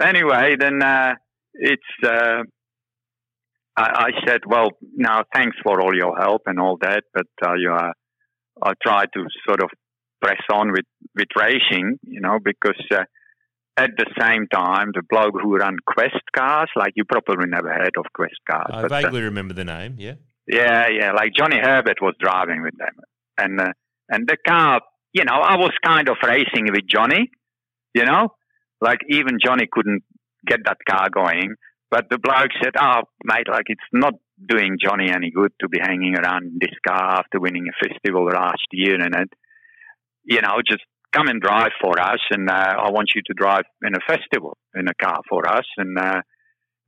anyway, 0.00 0.56
then 0.58 0.82
uh, 0.82 1.14
it's 1.54 1.82
uh, 2.04 2.42
I, 3.76 3.82
I 3.82 4.10
said, 4.26 4.40
well, 4.46 4.70
now 4.94 5.24
thanks 5.34 5.56
for 5.62 5.80
all 5.80 5.94
your 5.94 6.16
help 6.16 6.42
and 6.46 6.58
all 6.58 6.78
that, 6.80 7.04
but 7.12 7.26
uh, 7.44 7.54
you, 7.54 7.72
uh, 7.72 7.92
I 8.62 8.72
tried 8.82 9.08
to 9.14 9.24
sort 9.46 9.62
of 9.62 9.70
press 10.22 10.40
on 10.52 10.72
with, 10.72 10.86
with 11.14 11.28
racing, 11.36 11.98
you 12.02 12.20
know, 12.20 12.38
because 12.42 12.80
uh, 12.92 13.04
at 13.76 13.90
the 13.98 14.06
same 14.18 14.46
time, 14.48 14.92
the 14.94 15.02
bloke 15.08 15.34
who 15.40 15.58
ran 15.58 15.76
Quest 15.86 16.22
cars, 16.34 16.70
like 16.74 16.92
you 16.96 17.04
probably 17.04 17.46
never 17.48 17.68
heard 17.68 17.96
of 17.98 18.06
Quest 18.14 18.36
cars. 18.50 18.70
I 18.70 18.82
but, 18.82 18.90
vaguely 18.90 19.20
uh, 19.20 19.24
remember 19.24 19.52
the 19.52 19.64
name, 19.64 19.96
yeah. 19.98 20.14
Yeah, 20.48 20.86
yeah, 20.88 21.12
like 21.12 21.32
Johnny 21.36 21.58
Herbert 21.60 21.98
was 22.00 22.14
driving 22.20 22.62
with 22.62 22.78
them. 22.78 22.94
And, 23.36 23.60
uh, 23.60 23.72
and 24.08 24.26
the 24.26 24.36
car, 24.46 24.80
you 25.12 25.24
know, 25.24 25.34
I 25.34 25.56
was 25.56 25.72
kind 25.84 26.08
of 26.08 26.16
racing 26.22 26.66
with 26.72 26.86
Johnny, 26.88 27.30
you 27.94 28.04
know, 28.04 28.28
like 28.80 29.00
even 29.10 29.38
Johnny 29.44 29.66
couldn't 29.70 30.02
get 30.46 30.60
that 30.64 30.78
car 30.88 31.08
going. 31.10 31.54
But 31.90 32.06
the 32.10 32.18
bloke 32.18 32.50
said, 32.62 32.74
"Oh, 32.80 33.02
mate, 33.24 33.48
like 33.48 33.66
it's 33.66 33.90
not 33.92 34.14
doing 34.44 34.76
Johnny 34.82 35.10
any 35.10 35.30
good 35.30 35.52
to 35.60 35.68
be 35.68 35.78
hanging 35.80 36.16
around 36.16 36.44
in 36.44 36.58
this 36.60 36.74
car 36.86 37.18
after 37.20 37.40
winning 37.40 37.66
a 37.68 37.88
festival 37.88 38.26
last 38.26 38.66
year, 38.72 38.96
and 38.96 39.14
it, 39.14 39.32
you 40.24 40.40
know, 40.40 40.60
just 40.66 40.82
come 41.12 41.28
and 41.28 41.40
drive 41.40 41.72
for 41.80 41.98
us, 42.00 42.20
and 42.30 42.50
uh, 42.50 42.74
I 42.78 42.90
want 42.90 43.12
you 43.14 43.22
to 43.26 43.34
drive 43.34 43.64
in 43.82 43.94
a 43.94 44.00
festival 44.06 44.58
in 44.74 44.88
a 44.88 44.94
car 44.94 45.20
for 45.28 45.48
us, 45.48 45.66
and 45.76 45.96
uh, 45.98 46.20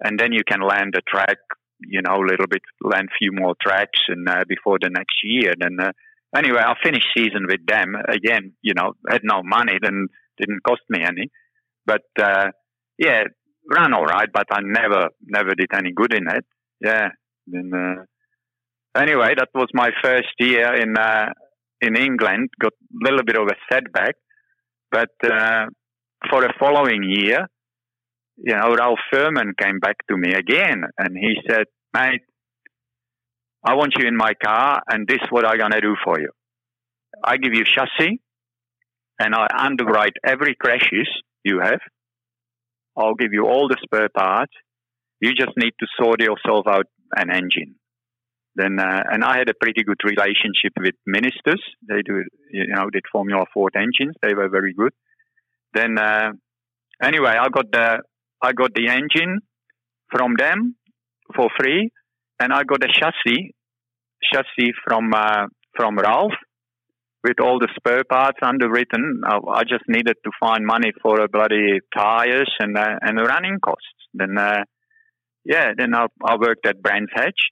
and 0.00 0.18
then 0.18 0.32
you 0.32 0.42
can 0.46 0.60
land 0.60 0.94
a 0.96 1.02
track, 1.08 1.38
you 1.80 2.02
know, 2.02 2.16
a 2.16 2.28
little 2.28 2.46
bit, 2.48 2.62
land 2.82 3.08
a 3.10 3.18
few 3.18 3.30
more 3.32 3.54
tracks, 3.62 4.00
and 4.08 4.28
uh, 4.28 4.44
before 4.48 4.78
the 4.80 4.90
next 4.90 5.18
year, 5.22 5.54
then." 5.58 5.76
Uh, 5.80 5.92
anyway, 6.36 6.60
I 6.60 6.74
finished 6.82 7.06
season 7.16 7.46
with 7.48 7.64
them 7.66 7.94
again. 8.08 8.52
You 8.62 8.74
know, 8.74 8.92
had 9.08 9.22
no 9.24 9.42
money, 9.42 9.78
then 9.80 10.08
didn't 10.38 10.62
cost 10.66 10.82
me 10.90 11.00
any. 11.02 11.30
But 11.86 12.02
uh, 12.20 12.50
yeah, 12.98 13.24
ran 13.68 13.94
all 13.94 14.04
right, 14.04 14.28
but 14.32 14.46
I 14.50 14.60
never 14.62 15.08
never 15.24 15.54
did 15.54 15.68
any 15.74 15.92
good 15.92 16.14
in 16.14 16.28
it. 16.28 16.44
Yeah. 16.80 17.08
Then 17.46 17.70
uh, 17.74 19.00
anyway, 19.00 19.34
that 19.36 19.48
was 19.54 19.68
my 19.74 19.90
first 20.02 20.34
year 20.38 20.74
in 20.74 20.96
uh, 20.96 21.32
in 21.80 21.96
England. 21.96 22.50
Got 22.60 22.72
a 22.72 23.04
little 23.04 23.24
bit 23.24 23.36
of 23.36 23.48
a 23.48 23.56
setback, 23.72 24.14
but 24.90 25.10
uh, 25.24 25.66
for 26.30 26.42
the 26.42 26.52
following 26.58 27.02
year, 27.04 27.46
you 28.36 28.54
know, 28.54 28.74
Ralph 28.74 28.98
Firman 29.12 29.52
came 29.58 29.78
back 29.78 29.96
to 30.08 30.16
me 30.16 30.32
again, 30.34 30.82
and 30.98 31.16
he 31.16 31.36
said, 31.48 31.64
"Mate, 31.94 32.22
I 33.64 33.74
want 33.74 33.94
you 33.98 34.06
in 34.06 34.16
my 34.16 34.32
car, 34.34 34.82
and 34.88 35.06
this 35.06 35.18
is 35.22 35.28
what 35.30 35.46
I'm 35.46 35.58
gonna 35.58 35.80
do 35.80 35.96
for 36.04 36.20
you. 36.20 36.30
I 37.24 37.36
give 37.36 37.54
you 37.54 37.64
chassis, 37.64 38.20
and 39.18 39.34
I 39.34 39.46
underwrite 39.58 40.14
every 40.24 40.54
crashes 40.54 41.08
you 41.44 41.60
have. 41.60 41.80
I'll 42.98 43.14
give 43.14 43.32
you 43.32 43.44
all 43.46 43.68
the 43.68 43.76
spare 43.82 44.08
parts. 44.08 44.52
You 45.20 45.32
just 45.34 45.56
need 45.56 45.72
to 45.80 45.86
sort 46.00 46.20
yourself 46.20 46.66
out 46.66 46.86
an 47.16 47.30
engine." 47.30 47.76
Then, 48.54 48.78
uh, 48.80 49.02
and 49.12 49.22
I 49.24 49.38
had 49.38 49.48
a 49.48 49.54
pretty 49.54 49.84
good 49.84 50.00
relationship 50.04 50.72
with 50.76 50.94
ministers. 51.06 51.62
They 51.88 52.02
do, 52.02 52.24
you 52.50 52.66
know, 52.66 52.90
did 52.90 53.04
Formula 53.12 53.44
Ford 53.54 53.74
engines. 53.76 54.16
They 54.20 54.34
were 54.34 54.48
very 54.48 54.74
good. 54.74 54.92
Then, 55.74 55.96
uh, 55.96 56.32
anyway, 57.02 57.34
I 57.38 57.48
got 57.50 57.70
the 57.70 58.00
I 58.42 58.52
got 58.52 58.74
the 58.74 58.88
engine 58.88 59.40
from 60.10 60.34
them 60.36 60.76
for 61.36 61.48
free, 61.58 61.90
and 62.40 62.52
I 62.52 62.64
got 62.64 62.82
a 62.82 62.88
chassis 62.88 63.54
chassis 64.32 64.72
from 64.84 65.12
uh, 65.14 65.46
from 65.76 65.98
Ralph 65.98 66.32
with 67.24 67.40
all 67.40 67.58
the 67.58 67.68
spare 67.76 68.04
parts 68.04 68.38
underwritten. 68.42 69.22
I, 69.26 69.38
I, 69.48 69.62
just 69.64 69.84
needed 69.88 70.16
to 70.24 70.30
find 70.38 70.64
money 70.64 70.92
for 71.02 71.20
a 71.20 71.28
bloody 71.28 71.80
tires 71.94 72.52
and 72.60 72.76
uh, 72.76 72.96
and 73.00 73.18
running 73.18 73.58
costs. 73.60 73.86
Then, 74.14 74.38
uh, 74.38 74.64
yeah, 75.44 75.72
then 75.76 75.94
I, 75.94 76.06
I 76.24 76.36
worked 76.36 76.66
at 76.66 76.80
Brands 76.80 77.10
Hatch 77.14 77.50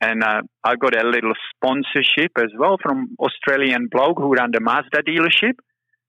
and 0.00 0.22
uh, 0.22 0.42
I 0.64 0.76
got 0.76 0.96
a 0.96 1.06
little 1.06 1.34
sponsorship 1.54 2.32
as 2.38 2.50
well 2.58 2.76
from 2.82 3.16
Australian 3.18 3.88
bloke 3.90 4.18
who 4.18 4.34
ran 4.34 4.50
the 4.52 4.60
Mazda 4.60 5.02
dealership. 5.02 5.54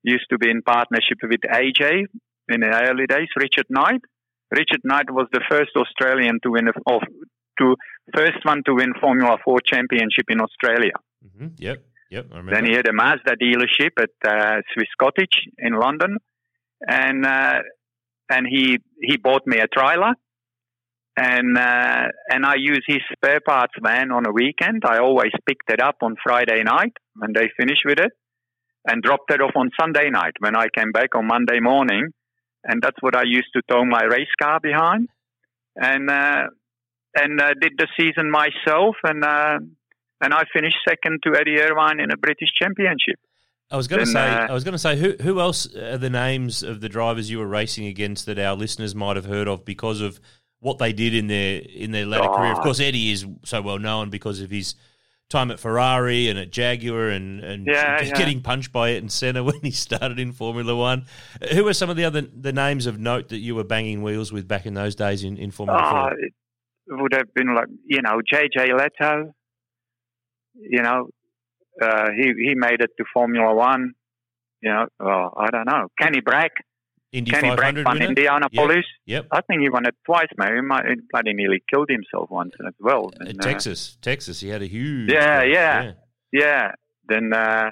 Used 0.03 0.25
to 0.31 0.37
be 0.37 0.49
in 0.49 0.61
partnership 0.61 1.19
with 1.21 1.41
AJ 1.41 2.05
in 2.49 2.61
the 2.61 2.89
early 2.89 3.05
days, 3.05 3.27
Richard 3.35 3.67
Knight. 3.69 4.01
Richard 4.49 4.81
Knight 4.83 5.11
was 5.11 5.27
the 5.31 5.41
first 5.49 5.71
Australian 5.75 6.39
to 6.43 6.51
win, 6.51 6.67
a, 6.69 6.99
to 7.59 7.75
first 8.15 8.43
one 8.43 8.63
to 8.65 8.75
win 8.75 8.93
Formula 8.99 9.37
Ford 9.43 9.61
championship 9.65 10.25
in 10.29 10.41
Australia. 10.41 10.93
Mm-hmm. 11.23 11.47
Yep, 11.57 11.83
yep. 12.11 12.27
Then 12.29 12.65
he 12.65 12.73
had 12.73 12.87
a 12.87 12.93
Mazda 12.93 13.35
dealership 13.41 13.91
at 13.97 14.11
uh, 14.27 14.61
Swiss 14.73 14.89
Cottage 14.99 15.47
in 15.57 15.73
London, 15.73 16.17
and 16.87 17.25
uh, 17.25 17.59
and 18.29 18.45
he 18.47 18.77
he 19.01 19.17
bought 19.17 19.47
me 19.47 19.57
a 19.59 19.67
trailer. 19.67 20.13
And 21.17 21.57
uh, 21.57 22.07
and 22.29 22.45
I 22.45 22.55
use 22.57 22.83
his 22.87 23.01
spare 23.13 23.41
parts 23.45 23.73
van 23.81 24.11
on 24.11 24.25
a 24.25 24.31
weekend. 24.31 24.83
I 24.85 24.99
always 24.99 25.31
picked 25.45 25.69
it 25.69 25.81
up 25.81 25.97
on 26.01 26.15
Friday 26.23 26.63
night 26.63 26.93
when 27.15 27.31
they 27.33 27.49
finished 27.57 27.83
with 27.85 27.99
it, 27.99 28.11
and 28.87 29.03
dropped 29.03 29.31
it 29.31 29.41
off 29.41 29.51
on 29.55 29.71
Sunday 29.79 30.09
night 30.09 30.33
when 30.39 30.55
I 30.55 30.67
came 30.75 30.91
back 30.91 31.15
on 31.15 31.27
Monday 31.27 31.59
morning, 31.59 32.13
and 32.63 32.81
that's 32.81 32.97
what 33.01 33.15
I 33.15 33.23
used 33.25 33.49
to 33.55 33.61
tow 33.69 33.83
my 33.83 34.03
race 34.03 34.33
car 34.41 34.59
behind, 34.61 35.09
and 35.75 36.09
uh, 36.09 36.43
and 37.15 37.41
uh, 37.41 37.53
did 37.59 37.73
the 37.77 37.87
season 37.99 38.31
myself, 38.31 38.95
and 39.03 39.23
uh, 39.23 39.59
and 40.21 40.33
I 40.33 40.43
finished 40.53 40.77
second 40.87 41.21
to 41.23 41.35
Eddie 41.35 41.59
Irvine 41.59 41.99
in 41.99 42.11
a 42.11 42.17
British 42.17 42.49
Championship. 42.59 43.19
I 43.69 43.77
was 43.77 43.87
going 43.87 44.01
to 44.01 44.05
say, 44.05 44.19
uh, 44.19 44.47
I 44.47 44.53
was 44.53 44.65
going 44.65 44.73
to 44.73 44.79
say, 44.79 44.97
who 44.97 45.15
who 45.21 45.39
else 45.39 45.73
are 45.75 45.97
the 45.97 46.09
names 46.09 46.61
of 46.61 46.81
the 46.81 46.89
drivers 46.89 47.29
you 47.29 47.39
were 47.39 47.47
racing 47.47 47.85
against 47.85 48.25
that 48.25 48.37
our 48.37 48.55
listeners 48.55 48.93
might 48.93 49.15
have 49.15 49.25
heard 49.25 49.47
of 49.47 49.63
because 49.63 50.01
of 50.01 50.19
what 50.59 50.77
they 50.77 50.91
did 50.91 51.15
in 51.15 51.27
their 51.27 51.61
in 51.61 51.91
their 51.91 52.05
later 52.05 52.29
oh. 52.29 52.35
career. 52.35 52.51
Of 52.51 52.59
course, 52.59 52.79
Eddie 52.79 53.11
is 53.11 53.25
so 53.43 53.61
well 53.61 53.79
known 53.79 54.09
because 54.09 54.41
of 54.41 54.51
his 54.51 54.75
time 55.29 55.49
at 55.49 55.59
Ferrari 55.59 56.27
and 56.27 56.37
at 56.37 56.51
Jaguar 56.51 57.07
and, 57.07 57.41
and 57.41 57.65
yeah, 57.65 58.03
getting 58.03 58.37
yeah. 58.37 58.43
punched 58.43 58.73
by 58.73 58.91
Ayrton 58.91 59.07
Senna 59.09 59.43
when 59.45 59.59
he 59.61 59.71
started 59.71 60.19
in 60.19 60.33
Formula 60.33 60.75
One. 60.75 61.05
Who 61.53 61.67
are 61.67 61.73
some 61.73 61.89
of 61.89 61.95
the 61.95 62.03
other 62.03 62.21
the 62.21 62.53
names 62.53 62.85
of 62.85 62.99
note 62.99 63.29
that 63.29 63.37
you 63.37 63.55
were 63.55 63.63
banging 63.63 64.03
wheels 64.03 64.31
with 64.31 64.47
back 64.47 64.65
in 64.65 64.73
those 64.73 64.95
days 64.95 65.23
in, 65.23 65.37
in 65.37 65.49
Formula 65.51 65.81
oh, 65.81 65.89
Ford? 65.89 66.19
It 66.19 66.33
would 66.87 67.13
have 67.13 67.33
been 67.33 67.55
like 67.55 67.67
you 67.85 68.01
know 68.01 68.21
JJ 68.31 68.69
Lehto. 68.69 69.31
You 70.55 70.81
know, 70.81 71.09
uh, 71.81 72.07
he 72.15 72.33
he 72.37 72.55
made 72.55 72.81
it 72.81 72.91
to 72.97 73.05
Formula 73.13 73.53
One. 73.53 73.93
You 74.61 74.69
know, 74.69 74.85
oh, 74.99 75.29
I 75.37 75.49
don't 75.49 75.65
know 75.65 75.87
Kenny 75.99 76.21
Brack. 76.21 76.51
Indy 77.11 77.31
Kenny 77.31 77.49
500 77.49 77.85
won 77.85 78.01
Indianapolis. 78.01 78.85
Yep. 79.05 79.23
yep. 79.23 79.27
I 79.31 79.41
think 79.41 79.61
he 79.61 79.69
won 79.69 79.85
it 79.85 79.95
twice, 80.05 80.29
maybe. 80.37 80.55
He, 80.55 80.61
might, 80.61 80.85
he 80.85 80.95
bloody 81.11 81.33
nearly 81.33 81.61
killed 81.69 81.89
himself 81.89 82.29
once 82.31 82.53
as 82.65 82.73
well. 82.79 83.11
And, 83.19 83.37
uh, 83.37 83.43
Texas, 83.43 83.97
Texas, 84.01 84.39
he 84.39 84.47
had 84.47 84.61
a 84.61 84.65
huge. 84.65 85.11
Yeah, 85.11 85.43
yeah, 85.43 85.83
yeah, 85.83 85.91
yeah. 86.31 86.71
Then, 87.09 87.33
uh, 87.33 87.71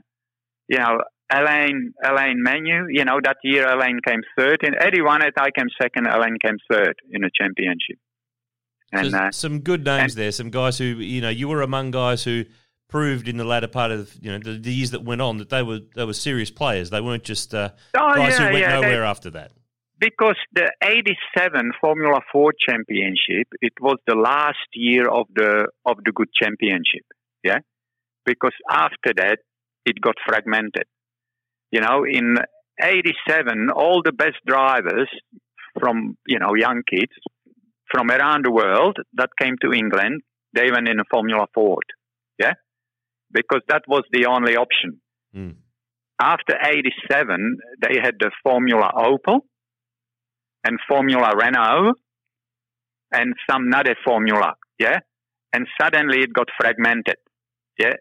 you 0.67 0.77
know, 0.77 0.97
Alain, 1.32 1.93
Alain 2.03 2.41
Menu, 2.41 2.88
you 2.89 3.05
know, 3.05 3.19
that 3.23 3.38
year 3.43 3.67
Alain 3.69 3.99
came 4.05 4.21
third. 4.38 4.59
And 4.63 4.75
Eddie 4.80 5.01
won 5.01 5.21
it, 5.21 5.36
I 5.38 5.51
came 5.51 5.67
second, 5.82 6.07
Alain 6.07 6.38
came 6.43 6.57
third 6.69 6.95
in 7.11 7.21
the 7.21 7.30
championship. 7.34 7.97
And 8.91 9.13
uh, 9.13 9.32
some 9.32 9.59
good 9.59 9.86
names 9.86 10.13
and, 10.13 10.21
there, 10.21 10.32
some 10.32 10.49
guys 10.49 10.80
who, 10.80 10.86
you 10.86 11.21
know, 11.21 11.30
you 11.30 11.47
were 11.47 11.61
among 11.61 11.91
guys 11.91 12.23
who 12.23 12.45
proved 12.89 13.27
in 13.27 13.37
the 13.37 13.45
latter 13.45 13.67
part 13.67 13.91
of 13.91 14.13
you 14.19 14.31
know 14.31 14.39
the, 14.39 14.59
the, 14.59 14.73
years 14.73 14.91
that 14.91 15.03
went 15.03 15.21
on 15.21 15.37
that 15.37 15.49
they 15.49 15.63
were 15.63 15.79
they 15.95 16.03
were 16.03 16.13
serious 16.13 16.51
players. 16.51 16.89
They 16.89 17.01
weren't 17.01 17.23
just 17.23 17.53
uh, 17.53 17.69
oh, 17.97 18.15
guys 18.15 18.33
yeah, 18.33 18.37
who 18.37 18.43
went 18.45 18.57
yeah, 18.57 18.73
nowhere 18.73 19.01
they, 19.01 19.05
after 19.05 19.29
that. 19.31 19.51
Because 19.99 20.35
the 20.53 20.71
'87 20.83 21.71
Formula 21.79 22.19
Ford 22.31 22.55
Championship, 22.67 23.47
it 23.61 23.73
was 23.79 23.97
the 24.07 24.15
last 24.15 24.67
year 24.73 25.07
of 25.07 25.27
the 25.33 25.67
of 25.85 25.97
the 26.03 26.11
good 26.11 26.29
championship. 26.33 27.05
Yeah, 27.43 27.59
because 28.25 28.53
after 28.69 29.13
that 29.15 29.39
it 29.85 30.01
got 30.01 30.15
fragmented. 30.27 30.85
You 31.71 31.81
know, 31.81 32.03
in 32.03 32.37
'87, 32.81 33.69
all 33.75 34.01
the 34.03 34.11
best 34.11 34.37
drivers 34.45 35.09
from 35.79 36.17
you 36.27 36.39
know 36.39 36.55
young 36.55 36.81
kids 36.89 37.13
from 37.91 38.11
around 38.11 38.45
the 38.45 38.51
world 38.51 38.97
that 39.13 39.29
came 39.39 39.55
to 39.61 39.71
England, 39.71 40.21
they 40.53 40.71
went 40.71 40.87
in 40.87 40.99
a 40.99 41.03
Formula 41.11 41.47
Ford. 41.53 41.85
Because 43.32 43.61
that 43.67 43.84
was 43.88 44.03
the 44.11 44.25
only 44.25 44.55
option. 44.55 45.01
Mm. 45.36 45.55
After 46.19 46.55
87, 46.61 47.57
they 47.82 47.99
had 48.01 48.15
the 48.19 48.32
Formula 48.43 48.91
Opel 48.95 49.41
and 50.63 50.77
Formula 50.88 51.34
Renault 51.36 51.93
and 53.11 53.34
some 53.49 53.71
other 53.73 53.95
formula, 54.05 54.55
yeah? 54.77 54.99
And 55.53 55.65
suddenly 55.80 56.19
it 56.21 56.34
got 56.34 56.47
fragmented, 56.59 57.15
yeah? 57.77 57.93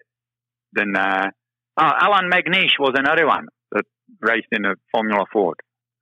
Then, 0.73 0.97
uh, 0.97 1.31
oh, 1.79 1.93
Allan 2.01 2.31
McNish 2.31 2.79
was 2.79 2.95
another 2.95 3.27
one 3.27 3.47
that 3.73 3.85
raced 4.21 4.49
in 4.53 4.65
a 4.65 4.75
Formula 4.93 5.25
Ford 5.33 5.57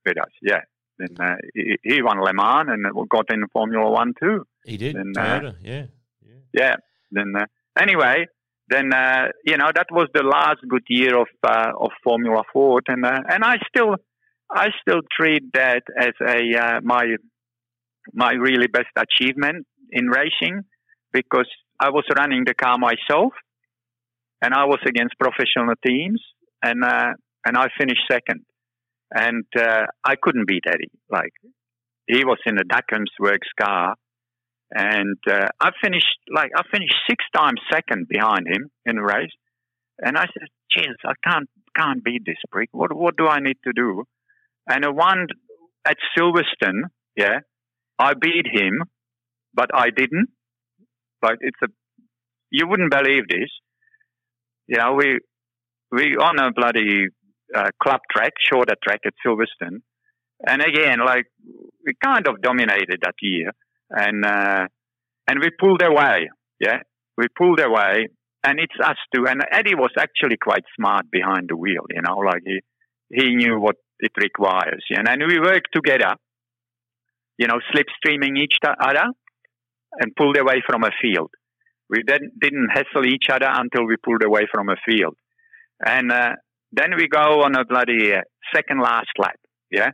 with 0.04 0.18
us, 0.18 0.30
yeah. 0.42 0.60
Then 0.98 1.16
uh, 1.20 1.36
he, 1.54 1.76
he, 1.82 2.02
won 2.02 2.20
Le 2.20 2.32
Mans 2.32 2.68
and 2.70 2.86
got 3.10 3.30
in 3.30 3.46
Formula 3.52 3.90
One 3.90 4.14
too. 4.18 4.46
He 4.64 4.78
did, 4.78 4.96
then, 4.96 5.12
Toyota, 5.14 5.50
uh, 5.50 5.52
yeah. 5.62 5.84
yeah. 6.22 6.34
Yeah. 6.54 6.74
Then, 7.12 7.34
uh, 7.36 7.44
anyway, 7.78 8.26
then 8.68 8.92
uh, 8.92 9.28
you 9.44 9.56
know 9.56 9.70
that 9.74 9.86
was 9.90 10.08
the 10.12 10.22
last 10.22 10.60
good 10.68 10.84
year 10.88 11.16
of 11.16 11.28
uh, 11.46 11.72
of 11.78 11.90
Formula 12.02 12.42
Ford, 12.52 12.84
and 12.88 13.04
uh, 13.04 13.20
and 13.28 13.44
I 13.44 13.56
still 13.68 13.96
I 14.50 14.68
still 14.80 15.00
treat 15.18 15.52
that 15.54 15.82
as 15.98 16.14
a 16.20 16.58
uh, 16.58 16.80
my 16.82 17.16
my 18.12 18.32
really 18.32 18.66
best 18.66 18.90
achievement 18.96 19.66
in 19.90 20.06
racing 20.06 20.62
because 21.12 21.48
I 21.78 21.90
was 21.90 22.04
running 22.16 22.44
the 22.44 22.54
car 22.54 22.76
myself, 22.78 23.32
and 24.42 24.52
I 24.52 24.64
was 24.64 24.80
against 24.86 25.14
professional 25.18 25.74
teams, 25.86 26.20
and 26.62 26.84
uh, 26.84 27.12
and 27.44 27.56
I 27.56 27.68
finished 27.78 28.02
second, 28.10 28.44
and 29.12 29.44
uh, 29.56 29.86
I 30.04 30.16
couldn't 30.20 30.48
beat 30.48 30.64
Eddie. 30.66 30.90
Like 31.08 31.32
he 32.08 32.24
was 32.24 32.38
in 32.46 32.58
a 32.58 32.64
Duckham's 32.64 33.12
Works 33.20 33.48
car 33.60 33.94
and 34.72 35.16
uh, 35.30 35.46
I 35.60 35.70
finished 35.82 36.18
like 36.34 36.50
I 36.56 36.62
finished 36.72 36.94
six 37.08 37.24
times 37.34 37.60
second 37.72 38.08
behind 38.08 38.46
him 38.48 38.70
in 38.84 38.96
the 38.96 39.02
race, 39.02 39.30
and 39.98 40.16
I 40.16 40.22
said, 40.26 40.48
"Jesus, 40.70 40.96
I 41.04 41.12
can't 41.24 41.48
can't 41.76 42.02
beat 42.02 42.22
this 42.26 42.36
prick. 42.50 42.70
What 42.72 42.94
what 42.94 43.16
do 43.16 43.26
I 43.26 43.40
need 43.40 43.58
to 43.64 43.72
do?" 43.72 44.04
And 44.68 44.84
I 44.84 44.90
won 44.90 45.26
at 45.86 45.96
Silverstone. 46.18 46.82
Yeah, 47.16 47.40
I 47.98 48.14
beat 48.14 48.46
him, 48.50 48.82
but 49.54 49.70
I 49.72 49.90
didn't. 49.90 50.28
But 51.20 51.36
it's 51.40 51.58
a 51.62 51.68
you 52.50 52.66
wouldn't 52.66 52.90
believe 52.90 53.28
this. 53.28 53.50
You 54.66 54.78
know, 54.78 54.94
we 54.94 55.18
we 55.92 56.16
on 56.16 56.40
a 56.40 56.50
bloody 56.52 57.06
uh, 57.54 57.70
club 57.80 58.00
track, 58.10 58.32
shorter 58.40 58.74
track 58.82 59.00
at 59.06 59.14
Silverstone, 59.24 59.78
and 60.44 60.60
again, 60.60 60.98
like 61.04 61.26
we 61.84 61.94
kind 62.02 62.26
of 62.26 62.42
dominated 62.42 62.98
that 63.02 63.14
year 63.22 63.52
and 63.90 64.24
uh, 64.24 64.66
and 65.28 65.40
we 65.40 65.50
pulled 65.58 65.82
away. 65.82 66.30
Yeah, 66.60 66.78
we 67.16 67.26
pulled 67.36 67.60
away, 67.60 68.08
and 68.44 68.58
it's 68.58 68.74
us 68.82 68.96
two. 69.14 69.26
And 69.26 69.42
Eddie 69.52 69.74
was 69.74 69.90
actually 69.98 70.36
quite 70.36 70.64
smart 70.76 71.10
behind 71.10 71.48
the 71.48 71.56
wheel, 71.56 71.84
you 71.90 72.02
know, 72.02 72.18
like 72.18 72.42
he 72.44 72.60
he 73.10 73.34
knew 73.34 73.58
what 73.58 73.76
it 73.98 74.12
requires, 74.16 74.84
you 74.90 74.96
and 74.98 75.22
we 75.28 75.40
worked 75.40 75.68
together, 75.72 76.14
you 77.38 77.46
know, 77.46 77.60
slipstreaming 77.72 78.38
each 78.38 78.56
other 78.64 79.06
and 80.00 80.16
pulled 80.16 80.36
away 80.36 80.62
from 80.66 80.84
a 80.84 80.90
field. 81.00 81.30
We 81.88 82.02
then 82.06 82.32
didn't 82.40 82.68
hassle 82.72 83.06
each 83.06 83.26
other 83.30 83.48
until 83.48 83.86
we 83.86 83.96
pulled 83.96 84.24
away 84.24 84.46
from 84.52 84.68
a 84.68 84.76
field, 84.86 85.16
and 85.84 86.10
uh, 86.10 86.32
then 86.72 86.90
we 86.96 87.08
go 87.08 87.42
on 87.42 87.54
a 87.56 87.64
bloody 87.64 88.12
uh, 88.12 88.22
second 88.54 88.80
last 88.80 89.10
lap, 89.18 89.38
yeah. 89.70 89.90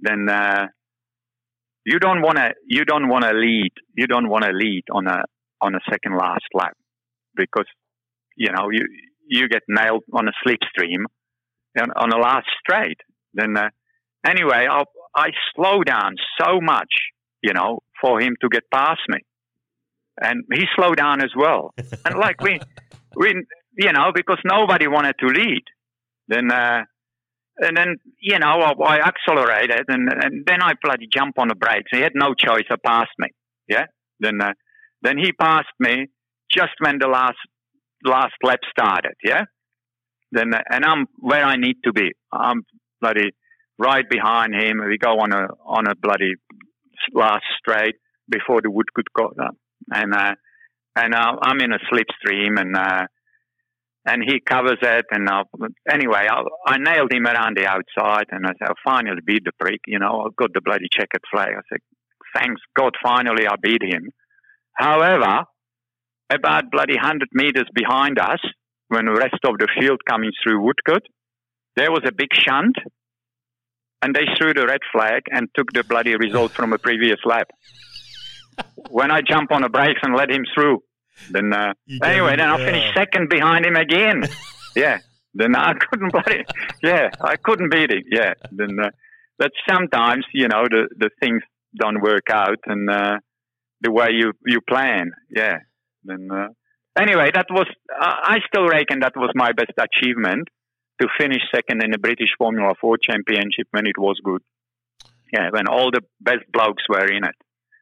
Then 0.00 0.28
uh, 0.28 0.68
you 1.90 1.98
don't 1.98 2.22
want 2.26 2.38
to 2.38 2.48
you 2.66 2.84
don't 2.84 3.08
want 3.08 3.24
to 3.24 3.32
lead 3.32 3.72
you 4.00 4.06
don't 4.06 4.28
want 4.28 4.44
to 4.44 4.52
lead 4.52 4.84
on 4.98 5.06
a 5.06 5.20
on 5.60 5.74
a 5.74 5.82
second 5.90 6.14
last 6.16 6.48
lap 6.54 6.76
because 7.34 7.68
you 8.36 8.50
know 8.54 8.68
you 8.70 8.84
you 9.28 9.48
get 9.48 9.62
nailed 9.68 10.04
on 10.12 10.28
a 10.28 10.32
slipstream 10.42 11.02
on, 11.80 11.90
on 11.96 12.12
a 12.12 12.18
last 12.18 12.46
straight. 12.60 12.98
Then 13.34 13.56
uh, 13.56 13.68
anyway, 14.26 14.66
I 14.70 14.82
I 15.14 15.28
slow 15.54 15.82
down 15.82 16.16
so 16.40 16.60
much, 16.60 16.92
you 17.42 17.52
know, 17.52 17.80
for 18.00 18.20
him 18.20 18.36
to 18.40 18.48
get 18.48 18.64
past 18.72 19.00
me, 19.08 19.20
and 20.20 20.44
he 20.52 20.64
slowed 20.76 20.96
down 20.96 21.22
as 21.22 21.30
well. 21.36 21.74
and 22.04 22.18
like 22.18 22.40
we 22.40 22.60
we 23.16 23.28
you 23.76 23.92
know 23.92 24.12
because 24.14 24.38
nobody 24.44 24.88
wanted 24.88 25.16
to 25.20 25.26
lead. 25.26 25.64
Then 26.28 26.50
uh, 26.50 26.82
and 27.58 27.76
then 27.76 27.96
you 28.20 28.38
know 28.38 28.60
I, 28.60 28.72
I 28.82 28.98
accelerated 29.06 29.84
and, 29.88 30.08
and 30.12 30.44
then 30.46 30.62
I 30.62 30.72
bloody 30.82 31.08
jump 31.12 31.38
on 31.38 31.48
the 31.48 31.54
brakes. 31.54 31.90
He 31.90 32.00
had 32.00 32.12
no 32.14 32.34
choice. 32.34 32.64
He 32.68 32.76
passed 32.84 33.10
me. 33.18 33.28
Yeah. 33.68 33.86
Then 34.20 34.40
uh, 34.40 34.52
then 35.02 35.18
he 35.18 35.32
passed 35.32 35.66
me 35.78 36.06
just 36.50 36.72
when 36.80 36.98
the 36.98 37.08
last 37.08 37.38
last 38.04 38.34
lap 38.42 38.60
started. 38.70 39.14
Yeah. 39.22 39.44
Then 40.32 40.54
uh, 40.54 40.62
and 40.70 40.84
I'm 40.84 41.06
where 41.18 41.44
I 41.44 41.56
need 41.56 41.76
to 41.84 41.92
be. 41.92 42.12
I'm 42.32 42.62
bloody 43.00 43.30
right 43.78 44.08
behind 44.08 44.54
him. 44.54 44.80
We 44.86 44.98
go 44.98 45.18
on 45.18 45.32
a 45.32 45.48
on 45.64 45.86
a 45.88 45.94
bloody 45.94 46.34
last 47.12 47.44
straight 47.58 47.96
before 48.28 48.60
the 48.62 48.70
wood 48.70 48.92
could 48.94 49.08
go 49.16 49.26
up. 49.26 49.56
And 49.92 50.14
uh, 50.14 50.34
and 50.96 51.14
uh, 51.14 51.36
I'm 51.42 51.60
in 51.60 51.72
a 51.72 51.78
slipstream 51.92 52.60
and. 52.60 52.76
And 54.06 54.22
he 54.24 54.40
covers 54.40 54.78
it. 54.80 55.06
And 55.10 55.28
uh, 55.28 55.44
anyway, 55.90 56.26
I, 56.30 56.42
I, 56.66 56.78
nailed 56.78 57.12
him 57.12 57.26
around 57.26 57.56
the 57.56 57.66
outside, 57.66 58.26
and 58.30 58.46
I 58.46 58.52
said, 58.58 58.70
I 58.70 58.74
finally 58.82 59.20
beat 59.24 59.44
the 59.44 59.52
prick. 59.60 59.80
You 59.86 59.98
know, 59.98 60.26
I 60.26 60.28
got 60.38 60.54
the 60.54 60.62
bloody 60.62 60.86
checkered 60.90 61.24
flag. 61.30 61.50
I 61.50 61.60
said, 61.68 61.80
thanks 62.34 62.60
God, 62.76 62.94
finally 63.02 63.46
I 63.46 63.54
beat 63.60 63.82
him. 63.82 64.10
However, 64.74 65.44
about 66.30 66.70
bloody 66.70 66.96
hundred 66.96 67.28
meters 67.32 67.68
behind 67.74 68.18
us, 68.18 68.40
when 68.88 69.06
the 69.06 69.12
rest 69.12 69.40
of 69.44 69.58
the 69.58 69.68
field 69.78 70.00
coming 70.08 70.30
through 70.42 70.62
Woodcote, 70.62 71.06
there 71.76 71.90
was 71.90 72.02
a 72.06 72.12
big 72.12 72.28
shunt, 72.32 72.76
and 74.02 74.14
they 74.14 74.24
threw 74.36 74.54
the 74.54 74.66
red 74.66 74.80
flag 74.92 75.22
and 75.30 75.48
took 75.56 75.72
the 75.72 75.84
bloody 75.84 76.16
result 76.16 76.52
from 76.52 76.72
a 76.72 76.78
previous 76.78 77.18
lap. 77.24 77.48
when 78.90 79.10
I 79.10 79.20
jump 79.20 79.52
on 79.52 79.62
the 79.62 79.68
brakes 79.68 80.00
and 80.02 80.14
let 80.16 80.30
him 80.30 80.44
through, 80.54 80.82
then 81.30 81.52
uh, 81.52 81.74
anyway, 82.02 82.36
then 82.36 82.48
I 82.48 82.56
finished 82.58 82.94
second 82.94 83.28
behind 83.28 83.66
him 83.66 83.76
again. 83.76 84.24
yeah. 84.76 84.98
Then 85.34 85.54
I 85.54 85.74
couldn't 85.74 86.10
bloody, 86.12 86.44
yeah, 86.82 87.10
I 87.20 87.36
couldn't 87.36 87.70
beat 87.70 87.90
him. 87.90 88.02
Yeah. 88.10 88.34
Then, 88.50 88.78
uh, 88.82 88.90
but 89.38 89.52
sometimes, 89.68 90.24
you 90.32 90.48
know, 90.48 90.64
the, 90.68 90.88
the 90.96 91.10
things 91.20 91.42
don't 91.78 92.02
work 92.02 92.28
out 92.30 92.58
and, 92.66 92.90
uh, 92.90 93.18
the 93.80 93.92
way 93.92 94.08
you, 94.12 94.32
you 94.46 94.60
plan. 94.68 95.12
Yeah. 95.30 95.58
Then, 96.02 96.28
uh, 96.32 96.48
anyway, 96.98 97.30
that 97.32 97.46
was, 97.50 97.66
I 98.00 98.38
still 98.48 98.66
reckon 98.66 99.00
that 99.00 99.16
was 99.16 99.30
my 99.34 99.52
best 99.52 99.72
achievement 99.78 100.48
to 101.00 101.08
finish 101.20 101.42
second 101.54 101.84
in 101.84 101.92
the 101.92 101.98
British 101.98 102.30
Formula 102.36 102.74
Ford 102.80 103.00
Championship 103.00 103.68
when 103.70 103.86
it 103.86 103.98
was 103.98 104.18
good. 104.24 104.42
Yeah, 105.32 105.50
when 105.50 105.68
all 105.68 105.90
the 105.92 106.00
best 106.20 106.50
blokes 106.52 106.82
were 106.88 107.06
in 107.06 107.22
it. 107.22 107.36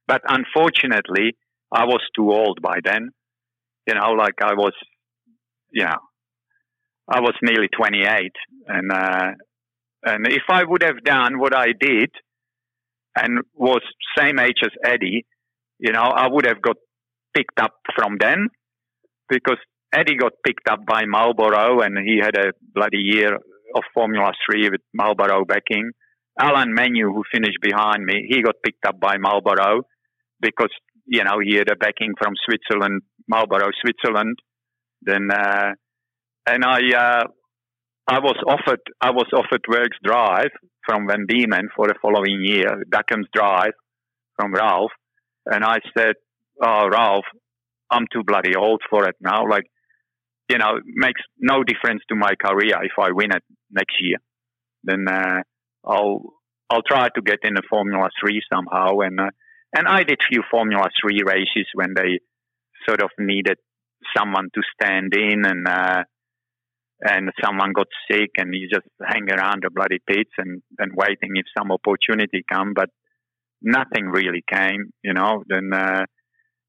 But 0.07 0.23
unfortunately, 0.29 1.37
I 1.73 1.85
was 1.85 2.01
too 2.15 2.33
old 2.33 2.61
by 2.61 2.79
then 2.85 3.13
you 3.87 3.95
know, 3.95 4.13
like 4.13 4.35
I 4.43 4.55
was, 4.55 4.73
you 5.71 5.85
know, 5.85 5.99
I 7.09 7.21
was 7.21 7.35
nearly 7.43 7.69
28, 7.69 8.33
and 8.67 8.93
uh, 8.93 9.31
and 10.05 10.27
if 10.27 10.43
I 10.49 10.65
would 10.65 10.83
have 10.83 11.05
done 11.05 11.39
what 11.39 11.55
I 11.55 11.67
did, 11.79 12.11
and 13.17 13.41
was 13.55 13.83
same 14.19 14.39
age 14.39 14.59
as 14.63 14.73
Eddie, 14.85 15.25
you 15.79 15.93
know, 15.93 16.03
I 16.03 16.27
would 16.29 16.47
have 16.47 16.61
got 16.61 16.77
picked 17.35 17.61
up 17.61 17.75
from 17.95 18.17
then, 18.19 18.49
because 19.29 19.59
Eddie 19.95 20.17
got 20.17 20.33
picked 20.45 20.69
up 20.69 20.85
by 20.85 21.05
Marlboro, 21.07 21.81
and 21.81 21.97
he 21.99 22.19
had 22.21 22.37
a 22.37 22.53
bloody 22.75 22.99
year 22.99 23.37
of 23.37 23.83
Formula 23.95 24.33
Three 24.45 24.69
with 24.69 24.81
Marlboro 24.93 25.45
backing. 25.45 25.91
Alain 26.41 26.75
Menu, 26.75 27.07
who 27.13 27.23
finished 27.33 27.59
behind 27.63 28.05
me, 28.05 28.27
he 28.29 28.43
got 28.43 28.57
picked 28.63 28.85
up 28.85 29.01
by 29.01 29.17
Marlboro 29.17 29.83
because 30.41 30.71
you 31.07 31.23
know 31.25 31.39
he 31.43 31.55
had 31.55 31.71
a 31.71 31.77
backing 31.77 32.15
from 32.19 32.35
Switzerland 32.45 33.03
Marlboro, 33.29 33.69
Switzerland. 33.81 34.39
Then, 35.03 35.29
uh, 35.31 35.73
and 36.47 36.65
I, 36.65 36.79
uh, 36.97 37.25
I 38.09 38.19
was 38.21 38.37
offered, 38.47 38.81
I 39.01 39.11
was 39.11 39.27
offered 39.35 39.63
Works 39.69 39.99
Drive 40.05 40.51
from 40.85 41.07
Van 41.09 41.27
Diemen 41.29 41.69
for 41.75 41.89
the 41.89 41.95
following 42.01 42.41
year, 42.43 42.85
Duckham's 42.91 43.27
Drive 43.35 43.73
from 44.37 44.55
Ralph. 44.55 44.93
And 45.45 45.65
I 45.65 45.79
said, 45.97 46.15
Oh, 46.63 46.89
Ralph, 46.91 47.25
I'm 47.91 48.07
too 48.13 48.23
bloody 48.25 48.55
old 48.57 48.81
for 48.89 49.07
it 49.09 49.17
now. 49.21 49.47
Like, 49.49 49.65
you 50.49 50.59
know, 50.59 50.81
makes 50.85 51.21
no 51.39 51.65
difference 51.65 52.03
to 52.09 52.17
my 52.17 52.35
career 52.41 52.77
if 52.83 52.93
I 52.99 53.11
win 53.13 53.33
it 53.33 53.43
next 53.71 53.97
year. 54.01 54.19
Then, 54.85 55.07
uh, 55.09 55.43
I'll, 55.85 56.23
I'll 56.71 56.83
try 56.83 57.09
to 57.09 57.23
get 57.23 57.41
in 57.43 57.57
a 57.57 57.63
Formula 57.69 58.09
3 58.21 58.41
somehow. 58.53 58.99
And, 59.01 59.21
uh, 59.21 59.31
and 59.77 59.87
I 59.87 60.05
did 60.05 60.19
few 60.29 60.43
Formula 60.51 60.87
3 61.03 61.23
races 61.27 61.67
when 61.75 61.95
they, 61.95 62.21
sort 62.89 63.03
of 63.03 63.11
needed 63.19 63.59
someone 64.17 64.49
to 64.55 64.63
stand 64.75 65.13
in 65.15 65.45
and 65.45 65.67
uh, 65.67 66.03
and 67.01 67.31
someone 67.45 67.73
got 67.73 67.89
sick 68.11 68.31
and 68.39 68.55
you 68.55 68.69
just 68.73 68.87
hang 69.05 69.29
around 69.31 69.63
the 69.63 69.71
bloody 69.71 69.99
pits 70.07 70.31
and, 70.39 70.63
and 70.79 70.93
waiting 70.95 71.33
if 71.35 71.45
some 71.57 71.71
opportunity 71.71 72.43
come 72.51 72.73
but 72.75 72.89
nothing 73.63 74.07
really 74.07 74.43
came 74.51 74.91
you 75.03 75.13
know. 75.13 75.43
Then 75.47 75.71
uh, 75.73 76.05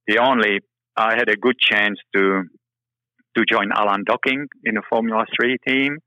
the 0.08 0.20
only 0.20 0.60
I 0.96 1.16
had 1.16 1.30
a 1.30 1.38
good 1.38 1.58
chance 1.60 2.00
to 2.16 2.44
to 3.36 3.44
join 3.50 3.72
Alan 3.72 4.04
Docking 4.06 4.48
in 4.64 4.78
a 4.78 4.82
Formula 4.90 5.26
3 5.40 5.58
team 5.68 6.00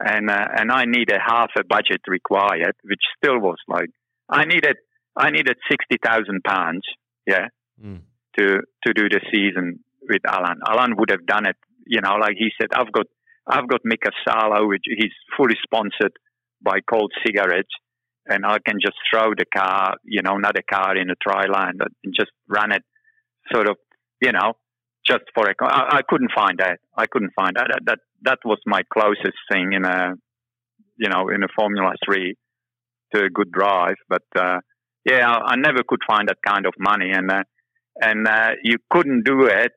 and 0.00 0.30
uh, 0.30 0.46
and 0.56 0.70
I 0.70 0.84
needed 0.84 1.18
half 1.24 1.50
a 1.58 1.64
budget 1.64 2.02
required 2.06 2.74
which 2.84 3.00
still 3.16 3.38
was 3.40 3.58
like 3.66 3.90
I 4.28 4.44
needed 4.44 4.76
I 5.16 5.30
needed 5.30 5.56
60,000 5.70 6.42
pounds 6.44 6.82
yeah 7.26 7.48
mm 7.82 8.00
to 8.38 8.60
to 8.86 8.92
do 8.94 9.08
the 9.08 9.20
season 9.32 9.80
with 10.08 10.22
Alan. 10.26 10.58
Alan 10.68 10.96
would 10.96 11.10
have 11.10 11.26
done 11.26 11.46
it, 11.46 11.56
you 11.86 12.00
know, 12.00 12.14
like 12.20 12.36
he 12.38 12.50
said, 12.60 12.68
I've 12.74 12.92
got 12.92 13.06
I've 13.46 13.68
got 13.68 13.80
Mika 13.84 14.10
Salo, 14.26 14.66
which 14.66 14.84
he's 14.84 15.12
fully 15.36 15.56
sponsored 15.62 16.12
by 16.62 16.80
Kool 16.80 17.08
Cigarettes, 17.24 17.74
and 18.26 18.44
I 18.44 18.58
can 18.66 18.78
just 18.80 18.96
throw 19.10 19.30
the 19.36 19.46
car, 19.56 19.96
you 20.04 20.22
know, 20.22 20.34
another 20.36 20.62
car 20.68 20.96
in 20.96 21.10
a 21.10 21.14
tri 21.22 21.46
line 21.46 21.78
and 21.80 22.14
just 22.14 22.30
run 22.48 22.72
it, 22.72 22.82
sort 23.52 23.68
of, 23.68 23.76
you 24.20 24.32
know, 24.32 24.54
just 25.06 25.24
for 25.34 25.48
a. 25.48 25.54
I, 25.62 25.98
I 25.98 26.00
couldn't 26.08 26.32
find 26.34 26.58
that. 26.58 26.78
I 26.96 27.06
couldn't 27.06 27.32
find 27.36 27.56
that. 27.56 27.68
That 27.84 27.98
that 28.22 28.38
was 28.44 28.58
my 28.66 28.82
closest 28.92 29.38
thing 29.50 29.72
in 29.72 29.84
a, 29.84 30.14
you 30.96 31.08
know, 31.08 31.28
in 31.28 31.42
a 31.42 31.48
Formula 31.54 31.92
Three 32.04 32.36
to 33.14 33.24
a 33.24 33.30
good 33.30 33.50
drive, 33.50 33.96
but. 34.08 34.22
uh 34.38 34.60
yeah, 35.08 35.30
I, 35.30 35.52
I 35.52 35.56
never 35.56 35.84
could 35.86 36.00
find 36.04 36.28
that 36.28 36.38
kind 36.44 36.66
of 36.66 36.74
money, 36.80 37.12
and 37.12 37.30
uh, 37.30 37.44
and 38.00 38.26
uh, 38.26 38.50
you 38.62 38.76
couldn't 38.90 39.24
do 39.24 39.46
it 39.46 39.72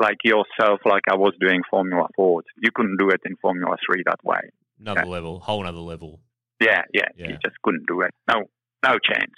like 0.00 0.18
yourself, 0.24 0.80
like 0.84 1.02
I 1.10 1.16
was 1.16 1.34
doing 1.40 1.62
Formula 1.70 2.06
Ford. 2.16 2.44
You 2.62 2.70
couldn't 2.74 2.98
do 2.98 3.08
it 3.08 3.20
in 3.24 3.36
Formula 3.36 3.76
Three 3.84 4.02
that 4.06 4.24
way. 4.24 4.40
Another 4.80 5.02
yeah. 5.04 5.10
level, 5.10 5.40
whole 5.40 5.62
another 5.62 5.78
level. 5.78 6.20
Yeah, 6.60 6.82
yeah, 6.92 7.02
yeah, 7.16 7.28
you 7.28 7.38
just 7.44 7.56
couldn't 7.62 7.86
do 7.86 8.00
it. 8.02 8.12
No, 8.28 8.44
no 8.84 8.98
chance. 8.98 9.32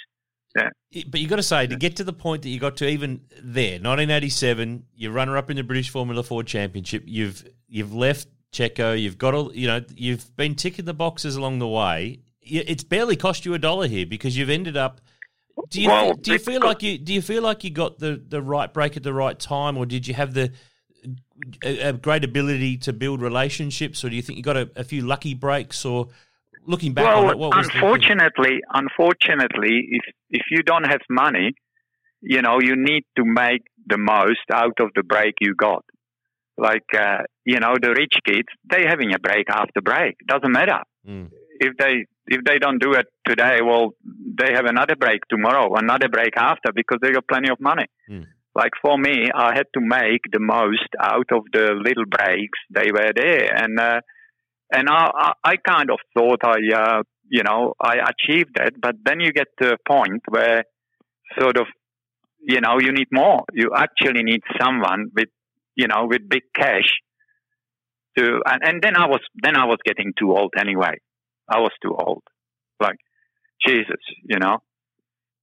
Yeah. 0.56 0.70
But 1.08 1.20
you 1.20 1.28
got 1.28 1.36
to 1.36 1.44
say 1.44 1.66
to 1.66 1.76
get 1.76 1.96
to 1.96 2.04
the 2.04 2.12
point 2.12 2.42
that 2.42 2.48
you 2.48 2.58
got 2.58 2.76
to 2.78 2.88
even 2.88 3.20
there, 3.40 3.74
1987, 3.74 4.84
you're 4.96 5.12
runner 5.12 5.36
up 5.36 5.48
in 5.48 5.56
the 5.56 5.62
British 5.62 5.90
Formula 5.90 6.22
Ford 6.22 6.46
Championship. 6.46 7.04
You've 7.06 7.44
you've 7.68 7.94
left 7.94 8.28
Checo. 8.52 9.00
You've 9.00 9.18
got 9.18 9.34
all 9.34 9.54
you 9.54 9.66
know. 9.66 9.84
You've 9.94 10.34
been 10.36 10.54
ticking 10.54 10.86
the 10.86 10.94
boxes 10.94 11.36
along 11.36 11.60
the 11.60 11.68
way. 11.68 12.20
It's 12.42 12.82
barely 12.82 13.16
cost 13.16 13.44
you 13.44 13.54
a 13.54 13.58
dollar 13.58 13.86
here 13.86 14.06
because 14.06 14.36
you've 14.36 14.50
ended 14.50 14.76
up 14.76 15.00
do 15.68 15.82
you 15.82 15.88
well, 15.88 16.14
do 16.14 16.32
you 16.32 16.38
feel 16.38 16.60
like 16.60 16.82
you 16.82 16.98
do 16.98 17.12
you 17.12 17.22
feel 17.22 17.42
like 17.42 17.64
you 17.64 17.70
got 17.70 17.98
the, 17.98 18.22
the 18.28 18.42
right 18.42 18.72
break 18.72 18.96
at 18.96 19.02
the 19.02 19.12
right 19.12 19.38
time, 19.38 19.76
or 19.76 19.86
did 19.86 20.06
you 20.06 20.14
have 20.14 20.34
the 20.34 20.52
a, 21.64 21.80
a 21.80 21.92
great 21.92 22.24
ability 22.24 22.76
to 22.78 22.92
build 22.92 23.20
relationships, 23.20 24.04
or 24.04 24.10
do 24.10 24.16
you 24.16 24.22
think 24.22 24.36
you 24.36 24.42
got 24.42 24.56
a, 24.56 24.70
a 24.76 24.84
few 24.84 25.02
lucky 25.02 25.34
breaks, 25.34 25.84
or 25.84 26.08
looking 26.66 26.92
back 26.92 27.04
well, 27.04 27.24
on 27.26 27.30
it, 27.30 27.38
what 27.38 27.56
unfortunately, 27.56 28.60
unfortunately, 28.72 29.88
if 29.90 30.02
if 30.30 30.42
you 30.50 30.62
don't 30.62 30.86
have 30.86 31.00
money, 31.08 31.52
you 32.20 32.42
know 32.42 32.58
you 32.60 32.74
need 32.76 33.04
to 33.16 33.24
make 33.24 33.62
the 33.86 33.98
most 33.98 34.46
out 34.52 34.78
of 34.80 34.90
the 34.94 35.02
break 35.02 35.34
you 35.40 35.54
got. 35.54 35.84
like 36.58 36.90
uh, 36.94 37.22
you 37.44 37.58
know 37.58 37.74
the 37.80 37.90
rich 37.90 38.16
kids 38.24 38.48
they 38.70 38.84
having 38.86 39.14
a 39.14 39.18
break 39.18 39.46
after 39.48 39.80
break 39.80 40.16
doesn't 40.26 40.52
matter 40.52 40.80
Mm. 41.08 41.30
If 41.66 41.76
they 41.76 41.94
if 42.26 42.40
they 42.48 42.58
don't 42.58 42.80
do 42.86 42.92
it 43.00 43.06
today 43.28 43.58
well 43.68 43.86
they 44.40 44.50
have 44.58 44.66
another 44.74 44.96
break 44.96 45.20
tomorrow 45.28 45.66
another 45.76 46.08
break 46.08 46.34
after 46.36 46.70
because 46.74 46.98
they 47.02 47.12
got 47.12 47.26
plenty 47.28 47.50
of 47.50 47.60
money 47.60 47.86
Mm. 48.08 48.24
like 48.60 48.74
for 48.84 48.96
me 49.06 49.14
i 49.46 49.50
had 49.58 49.68
to 49.76 49.80
make 49.80 50.22
the 50.32 50.40
most 50.40 50.90
out 51.12 51.28
of 51.38 51.42
the 51.56 51.66
little 51.86 52.08
breaks 52.16 52.58
they 52.78 52.88
were 52.96 53.12
there 53.22 53.44
and 53.62 53.78
uh, 53.78 54.00
and 54.72 54.88
I, 54.88 55.32
I 55.52 55.54
kind 55.72 55.88
of 55.94 56.00
thought 56.14 56.40
i 56.44 56.58
uh, 56.82 57.02
you 57.36 57.42
know 57.48 57.60
i 57.92 57.94
achieved 58.12 58.52
that 58.58 58.72
but 58.86 58.96
then 59.06 59.20
you 59.20 59.32
get 59.40 59.48
to 59.62 59.66
a 59.74 59.82
point 59.94 60.22
where 60.36 60.64
sort 61.38 61.56
of 61.62 61.66
you 62.52 62.60
know 62.64 62.74
you 62.84 62.92
need 62.98 63.10
more 63.12 63.40
you 63.52 63.68
actually 63.86 64.22
need 64.30 64.42
someone 64.60 65.02
with 65.14 65.28
you 65.76 65.86
know 65.92 66.02
with 66.10 66.22
big 66.28 66.42
cash 66.62 66.90
to 68.18 68.40
and, 68.50 68.60
and 68.68 68.82
then 68.82 68.96
I 68.96 69.06
was 69.06 69.20
then 69.44 69.56
I 69.56 69.66
was 69.66 69.78
getting 69.84 70.12
too 70.18 70.30
old 70.36 70.52
anyway. 70.58 70.94
I 71.50 71.58
was 71.58 71.72
too 71.82 71.94
old. 71.94 72.22
Like 72.80 72.98
Jesus, 73.66 74.02
you 74.24 74.38
know. 74.38 74.58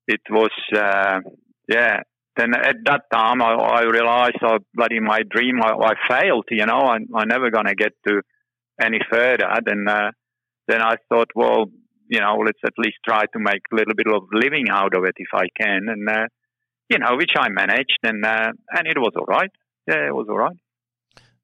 It 0.08 0.22
was 0.30 0.52
uh, 0.74 1.20
yeah. 1.68 2.02
Then 2.38 2.54
at 2.56 2.78
that 2.86 3.02
time 3.12 3.42
I, 3.42 3.54
I 3.54 3.82
realized 3.84 4.38
I 4.42 4.58
bloody 4.74 5.00
my 5.00 5.22
dream 5.30 5.62
I, 5.62 5.72
I 5.74 5.94
failed, 6.08 6.46
you 6.52 6.66
know, 6.66 6.80
I 6.80 6.98
I'm 7.16 7.28
never 7.28 7.52
gonna 7.52 7.76
get 7.76 7.92
to 8.08 8.22
any 8.82 9.00
further. 9.12 9.48
Then 9.66 9.86
uh, 9.90 10.12
then 10.68 10.82
I 10.82 10.96
thought, 11.10 11.30
well, 11.36 11.66
you 12.08 12.22
know, 12.22 12.38
let's 12.46 12.60
at 12.66 12.74
least 12.78 12.98
try 13.06 13.26
to 13.26 13.40
make 13.40 13.62
a 13.72 13.76
little 13.76 13.96
bit 13.96 14.08
of 14.08 14.24
living 14.32 14.70
out 14.70 14.96
of 14.96 15.04
it 15.04 15.16
if 15.18 15.28
I 15.34 15.48
can 15.60 15.88
and 15.90 16.10
uh, 16.10 16.28
you 16.90 17.00
know, 17.00 17.18
which 17.18 17.32
I 17.38 17.50
managed 17.50 18.00
and 18.04 18.26
uh, 18.26 18.52
and 18.72 18.88
it 18.88 18.98
was 18.98 19.12
all 19.18 19.26
right. 19.26 19.52
Yeah, 19.88 20.08
it 20.08 20.16
was 20.16 20.28
all 20.30 20.38
right. 20.38 20.58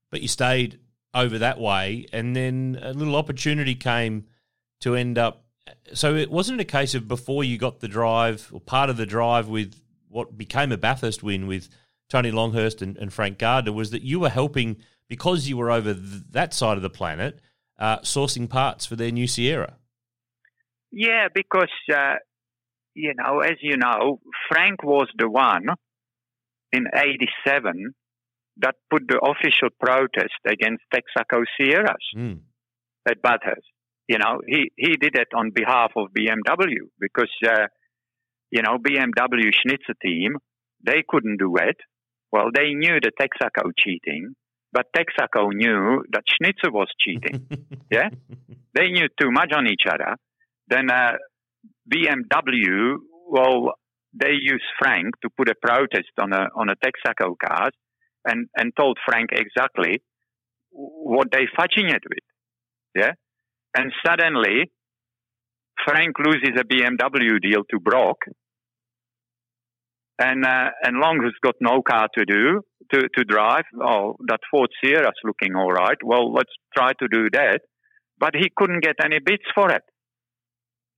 But 0.09 0.21
you 0.21 0.27
stayed 0.27 0.79
over 1.13 1.37
that 1.39 1.59
way, 1.59 2.05
and 2.13 2.35
then 2.35 2.79
a 2.81 2.93
little 2.93 3.15
opportunity 3.15 3.75
came 3.75 4.25
to 4.83 4.95
end 4.95 5.17
up. 5.17 5.43
So 5.93 6.15
it 6.15 6.29
wasn't 6.31 6.61
a 6.61 6.65
case 6.65 6.93
of 6.95 7.07
before 7.07 7.43
you 7.43 7.57
got 7.57 7.79
the 7.79 7.87
drive 7.87 8.49
or 8.53 8.59
part 8.61 8.89
of 8.89 8.97
the 8.97 9.05
drive 9.05 9.47
with 9.47 9.75
what 10.09 10.37
became 10.37 10.71
a 10.71 10.77
Bathurst 10.77 11.23
win 11.23 11.47
with 11.47 11.67
Tony 12.09 12.31
Longhurst 12.31 12.81
and, 12.81 12.97
and 12.97 13.11
Frank 13.11 13.37
Gardner 13.37 13.71
was 13.73 13.91
that 13.91 14.01
you 14.03 14.19
were 14.19 14.29
helping 14.29 14.77
because 15.09 15.47
you 15.47 15.57
were 15.57 15.71
over 15.71 15.93
th- 15.93 16.23
that 16.31 16.53
side 16.53 16.77
of 16.77 16.83
the 16.83 16.89
planet, 16.89 17.39
uh, 17.79 17.99
sourcing 17.99 18.49
parts 18.49 18.85
for 18.85 18.95
their 18.95 19.11
new 19.11 19.27
Sierra. 19.27 19.75
Yeah, 20.91 21.27
because 21.33 21.71
uh, 21.93 22.15
you 22.93 23.13
know, 23.15 23.39
as 23.39 23.57
you 23.61 23.77
know, 23.77 24.19
Frank 24.49 24.83
was 24.83 25.07
the 25.17 25.29
one 25.29 25.65
in 26.71 26.85
'87 26.93 27.93
that 28.57 28.75
put 28.91 29.07
the 29.07 29.17
official 29.19 29.69
protest 29.79 30.37
against 30.45 30.83
Texaco 30.93 31.43
Sierras 31.57 32.05
Mm. 32.15 32.41
at 33.09 33.21
Bathurst. 33.23 33.67
You 34.07 34.17
know, 34.17 34.41
he 34.45 34.71
he 34.75 34.97
did 34.97 35.15
it 35.15 35.29
on 35.35 35.51
behalf 35.51 35.91
of 35.95 36.09
BMW 36.17 36.89
because 36.99 37.31
uh, 37.47 37.67
you 38.51 38.61
know 38.61 38.77
BMW 38.77 39.51
Schnitzer 39.53 39.95
team 40.01 40.37
they 40.85 41.03
couldn't 41.07 41.37
do 41.37 41.55
it. 41.57 41.77
Well, 42.31 42.49
they 42.53 42.73
knew 42.73 42.99
the 42.99 43.11
Texaco 43.19 43.71
cheating, 43.77 44.35
but 44.71 44.87
Texaco 44.95 45.53
knew 45.53 46.03
that 46.11 46.23
Schnitzer 46.27 46.71
was 46.71 46.87
cheating. 46.99 47.47
Yeah? 47.91 48.09
they 48.73 48.87
knew 48.87 49.07
too 49.21 49.29
much 49.29 49.51
on 49.55 49.67
each 49.67 49.83
other. 49.87 50.15
Then 50.67 50.89
uh, 50.89 51.11
BMW, 51.87 52.95
well, 53.29 53.73
they 54.13 54.31
used 54.31 54.63
Frank 54.79 55.13
to 55.21 55.29
put 55.29 55.47
a 55.47 55.53
protest 55.61 56.09
on 56.19 56.33
a 56.33 56.47
on 56.55 56.69
a 56.69 56.75
Texaco 56.75 57.35
cars, 57.37 57.73
and 58.25 58.47
and 58.55 58.73
told 58.75 58.97
Frank 59.05 59.29
exactly 59.31 60.01
what 60.71 61.27
they 61.31 61.45
fudging 61.55 61.93
it 61.93 62.01
with, 62.09 62.25
yeah. 62.95 63.11
And 63.75 63.91
suddenly, 64.05 64.71
Frank 65.85 66.15
loses 66.19 66.59
a 66.59 66.63
BMW 66.63 67.41
deal 67.41 67.63
to 67.71 67.79
Brock, 67.79 68.17
and 70.19 70.45
uh, 70.45 70.69
and 70.83 70.97
Longhurst 70.97 71.41
got 71.43 71.55
no 71.59 71.81
car 71.81 72.07
to 72.17 72.25
do 72.25 72.61
to 72.91 73.07
to 73.15 73.23
drive. 73.23 73.65
Oh, 73.81 74.15
that 74.27 74.39
Ford 74.51 74.69
Sierra's 74.83 75.19
looking 75.23 75.55
all 75.55 75.71
right. 75.71 75.97
Well, 76.03 76.31
let's 76.31 76.53
try 76.75 76.91
to 76.99 77.07
do 77.07 77.29
that, 77.33 77.61
but 78.19 78.35
he 78.35 78.51
couldn't 78.55 78.83
get 78.83 78.95
any 79.03 79.19
bids 79.19 79.43
for 79.55 79.71
it 79.71 79.83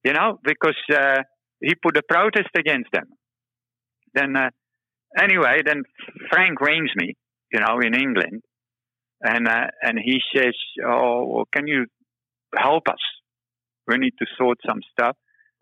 you 0.06 0.14
know, 0.14 0.40
because 0.44 0.78
uh, 0.94 1.24
he 1.60 1.74
put 1.76 1.98
a 1.98 2.04
protest 2.08 2.50
against 2.56 2.92
them. 2.94 3.08
Then, 4.14 4.36
uh, 4.38 4.52
anyway, 5.20 5.62
then 5.66 5.82
Frank 6.30 6.62
rings 6.62 6.92
me, 6.96 7.16
you 7.52 7.60
know, 7.60 7.80
in 7.80 7.96
England, 7.96 8.44
and 9.22 9.48
uh, 9.48 9.68
and 9.82 10.00
he 10.00 10.20
says, 10.34 10.54
"Oh, 10.86 11.26
well, 11.26 11.46
can 11.52 11.68
you 11.68 11.88
help 12.58 12.88
us? 12.90 13.04
We 13.88 13.98
need 13.98 14.14
to 14.20 14.26
sort 14.38 14.58
some 14.66 14.82
stuff." 14.92 15.16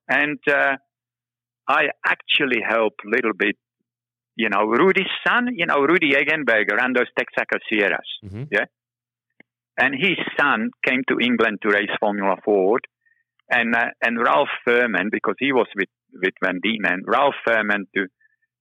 And 0.08 0.40
uh, 0.50 0.78
I 1.68 1.90
actually 2.06 2.62
help 2.68 2.94
a 3.06 3.10
little 3.10 3.34
bit. 3.38 3.56
You 4.36 4.50
know, 4.50 4.64
Rudy's 4.66 5.14
son, 5.28 5.50
you 5.56 5.66
know, 5.68 5.80
Rudy 5.82 6.12
Eggenberger 6.14 6.76
ran 6.78 6.94
those 6.94 7.12
Texaco 7.18 7.60
Sierras. 7.70 8.10
Mhm. 8.26 8.48
Yeah. 8.52 8.66
And 9.78 9.94
his 9.96 10.18
son 10.40 10.70
came 10.86 11.02
to 11.10 11.20
England 11.20 11.60
to 11.62 11.70
race 11.70 11.96
Formula 12.00 12.36
Ford 12.44 12.82
and 13.50 13.76
uh, 13.76 13.88
and 14.04 14.18
Ralph 14.20 14.50
Firman 14.68 15.10
because 15.12 15.36
he 15.40 15.52
was 15.52 15.68
with 15.76 15.90
with 16.14 16.34
Van 16.44 16.60
Diemen. 16.64 17.02
Ralph 17.06 17.36
Firman 17.48 17.86
to 17.96 18.08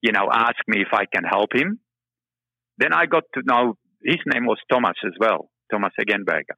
you 0.02 0.12
know 0.12 0.28
ask 0.32 0.56
me 0.68 0.82
if 0.82 0.92
I 0.92 1.04
can 1.06 1.24
help 1.24 1.54
him. 1.54 1.80
Then 2.78 2.92
I 2.92 3.06
got 3.06 3.24
to 3.34 3.42
know 3.44 3.76
his 4.04 4.20
name 4.32 4.46
was 4.46 4.59
Thomas 4.70 4.96
as 5.04 5.12
well, 5.20 5.50
Thomas 5.70 5.92
Eggenberger. 6.00 6.56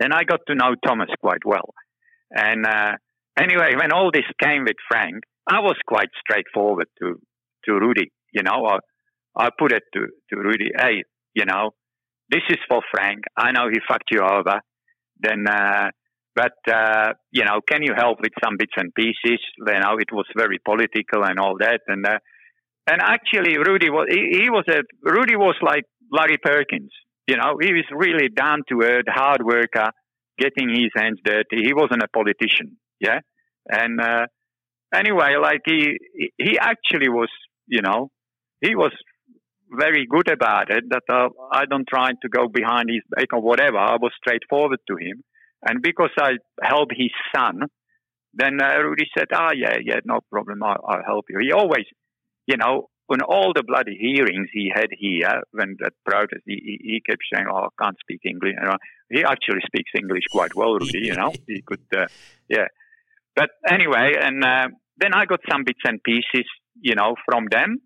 Then 0.00 0.12
I 0.12 0.24
got 0.24 0.40
to 0.48 0.54
know 0.54 0.74
Thomas 0.84 1.10
quite 1.20 1.44
well, 1.44 1.74
and 2.30 2.66
uh, 2.66 2.92
anyway, 3.38 3.74
when 3.80 3.92
all 3.92 4.10
this 4.12 4.24
came 4.42 4.64
with 4.64 4.76
Frank, 4.88 5.22
I 5.46 5.60
was 5.60 5.76
quite 5.86 6.08
straightforward 6.20 6.88
to 7.00 7.16
to 7.66 7.72
Rudy. 7.72 8.10
You 8.32 8.42
know, 8.42 8.66
I 8.66 8.78
I 9.36 9.50
put 9.56 9.72
it 9.72 9.82
to 9.94 10.00
to 10.30 10.40
Rudy, 10.40 10.70
hey, 10.76 11.02
you 11.34 11.44
know, 11.44 11.70
this 12.30 12.42
is 12.48 12.58
for 12.68 12.80
Frank. 12.90 13.24
I 13.36 13.52
know 13.52 13.68
he 13.70 13.78
fucked 13.86 14.10
you 14.10 14.20
over. 14.20 14.60
Then. 15.20 15.46
Uh, 15.48 15.90
but 16.34 16.72
uh, 16.72 17.12
you 17.32 17.44
know, 17.44 17.60
can 17.68 17.82
you 17.82 17.92
help 17.96 18.18
with 18.20 18.32
some 18.42 18.56
bits 18.56 18.72
and 18.76 18.94
pieces? 18.94 19.40
You 19.58 19.80
know, 19.80 19.98
it 19.98 20.12
was 20.12 20.26
very 20.36 20.58
political 20.64 21.24
and 21.24 21.38
all 21.38 21.56
that, 21.58 21.80
and 21.88 22.06
uh, 22.06 22.18
and 22.86 23.00
actually, 23.02 23.58
Rudy 23.58 23.90
was 23.90 24.06
he, 24.08 24.42
he 24.42 24.50
was 24.50 24.64
a 24.68 24.82
Rudy 25.08 25.36
was 25.36 25.56
like 25.60 25.84
Larry 26.10 26.38
Perkins. 26.42 26.92
You 27.30 27.36
know, 27.36 27.52
he 27.60 27.72
was 27.72 27.84
really 28.04 28.28
down 28.28 28.58
to 28.70 28.82
earth, 28.82 29.04
hard 29.08 29.42
worker, 29.44 29.88
getting 30.36 30.68
his 30.68 30.90
hands 30.96 31.20
dirty. 31.24 31.58
He 31.68 31.72
wasn't 31.72 32.02
a 32.02 32.08
politician, 32.08 32.76
yeah. 32.98 33.20
And 33.68 34.00
uh, 34.00 34.26
anyway, 34.92 35.36
like 35.40 35.60
he 35.64 35.96
he 36.38 36.58
actually 36.58 37.08
was, 37.08 37.30
you 37.68 37.82
know, 37.82 38.10
he 38.60 38.74
was 38.74 38.90
very 39.84 40.06
good 40.10 40.28
about 40.28 40.72
it. 40.76 40.84
That 40.90 41.04
uh, 41.08 41.28
I 41.52 41.66
don't 41.70 41.86
try 41.88 42.08
to 42.10 42.28
go 42.28 42.48
behind 42.48 42.90
his 42.90 43.04
back 43.14 43.28
or 43.32 43.40
whatever. 43.40 43.78
I 43.78 43.96
was 44.06 44.12
straightforward 44.22 44.80
to 44.88 44.96
him. 44.96 45.22
And 45.64 45.82
because 45.82 46.10
I 46.18 46.30
helped 46.60 46.94
his 46.96 47.14
son, 47.32 47.60
then 48.34 48.60
uh, 48.60 48.76
Rudy 48.78 49.06
said, 49.16 49.28
"Ah, 49.32 49.52
yeah, 49.54 49.76
yeah, 49.84 50.00
no 50.04 50.18
problem. 50.32 50.64
I'll, 50.64 50.82
I'll 50.84 51.04
help 51.06 51.26
you." 51.30 51.38
He 51.40 51.52
always, 51.52 51.86
you 52.48 52.56
know, 52.56 52.89
on 53.10 53.20
all 53.22 53.52
the 53.54 53.64
bloody 53.64 53.96
hearings 53.98 54.48
he 54.52 54.70
had 54.74 54.88
here 54.96 55.42
when 55.50 55.76
that 55.80 55.92
protest, 56.04 56.42
he, 56.46 56.78
he, 56.82 57.02
kept 57.04 57.22
saying, 57.32 57.46
"Oh, 57.50 57.66
I 57.66 57.82
can't 57.82 57.96
speak 58.00 58.20
English." 58.24 58.54
You 58.58 58.66
know, 58.66 58.76
he 59.10 59.24
actually 59.24 59.60
speaks 59.66 59.90
English 59.98 60.24
quite 60.30 60.54
well, 60.54 60.74
Rudy. 60.74 61.00
You 61.02 61.14
know, 61.14 61.32
he 61.46 61.62
could, 61.62 61.84
uh, 61.96 62.06
yeah. 62.48 62.68
But 63.34 63.50
anyway, 63.68 64.14
and 64.20 64.44
uh, 64.44 64.68
then 64.96 65.12
I 65.14 65.24
got 65.26 65.40
some 65.50 65.64
bits 65.64 65.80
and 65.84 66.02
pieces, 66.02 66.46
you 66.80 66.94
know, 66.94 67.16
from 67.26 67.46
them. 67.50 67.78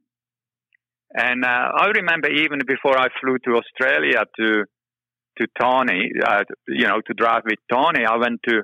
And 1.14 1.44
uh, 1.44 1.68
I 1.76 1.86
remember 1.94 2.28
even 2.28 2.58
before 2.66 2.98
I 2.98 3.06
flew 3.20 3.38
to 3.44 3.60
Australia 3.62 4.24
to 4.38 4.64
to 5.38 5.46
Tony, 5.58 6.10
uh, 6.24 6.44
you 6.68 6.86
know, 6.86 7.00
to 7.06 7.14
drive 7.14 7.42
with 7.44 7.58
Tony, 7.72 8.04
I 8.04 8.16
went 8.16 8.40
to 8.48 8.62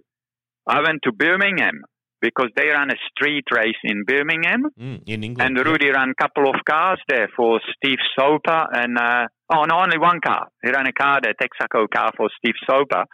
I 0.67 0.81
went 0.83 1.01
to 1.05 1.13
Birmingham 1.13 1.83
because 2.21 2.51
they 2.57 2.69
ran 2.69 2.91
a 2.91 2.97
street 3.11 3.45
race 3.53 3.81
in 3.85 4.05
Birmingham, 4.07 4.63
Mm, 4.79 5.03
in 5.07 5.25
England. 5.25 5.57
and 5.59 5.67
Rudy 5.67 5.91
ran 5.91 6.11
a 6.11 6.15
couple 6.23 6.49
of 6.49 6.57
cars 6.69 6.99
there 7.09 7.29
for 7.37 7.61
Steve 7.77 7.99
Soper, 8.19 8.67
and 8.73 8.99
uh, 8.99 9.27
oh 9.53 9.65
no, 9.65 9.81
only 9.81 9.99
one 9.99 10.21
car. 10.21 10.49
He 10.63 10.71
ran 10.71 10.87
a 10.87 10.93
car 10.93 11.21
there, 11.23 11.35
Texaco 11.35 11.87
car 11.89 12.13
for 12.17 12.29
Steve 12.39 12.59
Soper. 12.69 13.05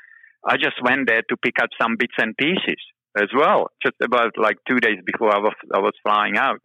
I 0.48 0.56
just 0.56 0.80
went 0.82 1.06
there 1.08 1.22
to 1.28 1.36
pick 1.44 1.54
up 1.62 1.70
some 1.80 1.96
bits 1.98 2.14
and 2.18 2.36
pieces 2.36 2.80
as 3.16 3.28
well, 3.36 3.68
just 3.84 3.96
about 4.02 4.32
like 4.36 4.56
two 4.68 4.78
days 4.78 4.98
before 5.04 5.34
I 5.34 5.38
was 5.38 5.54
I 5.74 5.78
was 5.78 5.92
flying 6.02 6.36
out. 6.36 6.60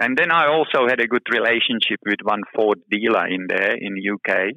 And 0.00 0.16
then 0.16 0.30
I 0.30 0.46
also 0.46 0.86
had 0.88 1.00
a 1.00 1.08
good 1.08 1.26
relationship 1.30 1.98
with 2.06 2.20
one 2.22 2.42
Ford 2.54 2.78
dealer 2.90 3.26
in 3.26 3.46
there 3.48 3.74
in 3.76 3.96
UK, 3.98 4.52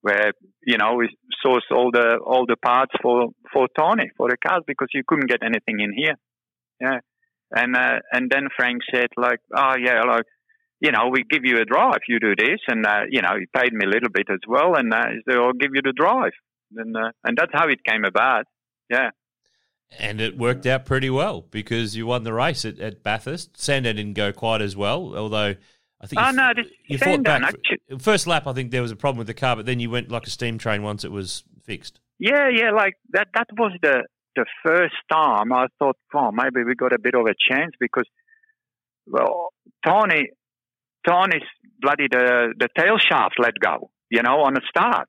where 0.00 0.32
you 0.66 0.78
know 0.78 0.94
we 0.94 1.08
source 1.42 1.64
all 1.70 1.90
the 1.92 2.18
all 2.24 2.46
the 2.46 2.56
parts 2.56 2.92
for 3.02 3.28
for 3.52 3.68
Tony 3.78 4.10
for 4.16 4.28
the 4.30 4.36
cars 4.46 4.62
because 4.66 4.88
you 4.94 5.02
couldn't 5.06 5.28
get 5.28 5.42
anything 5.42 5.80
in 5.80 5.92
here. 5.94 6.14
Yeah, 6.80 7.00
and 7.50 7.76
uh, 7.76 8.00
and 8.12 8.30
then 8.30 8.48
Frank 8.56 8.82
said 8.92 9.08
like, 9.16 9.40
oh 9.54 9.74
yeah, 9.82 10.02
like 10.02 10.24
you 10.80 10.92
know, 10.92 11.08
we 11.10 11.24
give 11.28 11.44
you 11.44 11.60
a 11.60 11.64
drive. 11.64 12.00
You 12.08 12.20
do 12.20 12.34
this, 12.36 12.60
and 12.68 12.86
uh, 12.86 13.02
you 13.10 13.20
know, 13.22 13.36
he 13.38 13.46
paid 13.54 13.72
me 13.72 13.84
a 13.84 13.88
little 13.88 14.10
bit 14.10 14.26
as 14.30 14.40
well, 14.46 14.76
and 14.76 14.92
uh, 14.92 15.06
he 15.08 15.20
said, 15.28 15.38
"I'll 15.38 15.52
give 15.52 15.70
you 15.74 15.82
the 15.82 15.92
drive," 15.92 16.32
and 16.76 16.96
uh, 16.96 17.10
and 17.24 17.36
that's 17.36 17.52
how 17.52 17.68
it 17.68 17.84
came 17.84 18.04
about. 18.04 18.44
Yeah. 18.90 19.10
And 19.98 20.20
it 20.20 20.36
worked 20.36 20.66
out 20.66 20.84
pretty 20.84 21.08
well 21.08 21.46
because 21.50 21.96
you 21.96 22.06
won 22.06 22.22
the 22.22 22.32
race 22.34 22.66
at, 22.66 22.78
at 22.78 23.02
Bathurst. 23.02 23.58
Sandown 23.58 23.96
didn't 23.96 24.12
go 24.12 24.32
quite 24.32 24.60
as 24.60 24.76
well, 24.76 25.16
although 25.16 25.54
I 26.00 26.06
think. 26.06 26.20
Oh 26.22 26.28
you, 26.28 26.36
no, 26.36 26.52
you 26.86 26.98
fought 26.98 27.22
back. 27.22 27.42
actually- 27.42 27.98
First 27.98 28.26
lap, 28.26 28.46
I 28.46 28.52
think 28.52 28.70
there 28.70 28.82
was 28.82 28.90
a 28.90 28.96
problem 28.96 29.18
with 29.18 29.28
the 29.28 29.34
car, 29.34 29.56
but 29.56 29.64
then 29.66 29.80
you 29.80 29.88
went 29.90 30.10
like 30.10 30.26
a 30.26 30.30
steam 30.30 30.58
train 30.58 30.82
once 30.82 31.04
it 31.04 31.10
was 31.10 31.42
fixed. 31.64 32.00
Yeah, 32.18 32.48
yeah, 32.54 32.70
like 32.70 32.94
that. 33.12 33.28
That 33.34 33.46
was 33.56 33.72
the 33.82 34.04
the 34.38 34.46
first 34.64 34.98
time 35.10 35.52
I 35.52 35.66
thought, 35.78 35.96
oh, 36.14 36.30
maybe 36.32 36.64
we 36.64 36.74
got 36.74 36.92
a 36.92 36.98
bit 37.06 37.14
of 37.14 37.26
a 37.26 37.34
chance 37.48 37.72
because, 37.80 38.08
well, 39.06 39.48
Tony, 39.84 40.30
Tony's 41.06 41.48
bloody 41.80 42.06
the 42.10 42.54
the 42.62 42.68
tail 42.78 42.98
shaft 42.98 43.36
let 43.38 43.54
go, 43.58 43.90
you 44.10 44.22
know, 44.22 44.38
on 44.46 44.54
the 44.54 44.62
start. 44.68 45.08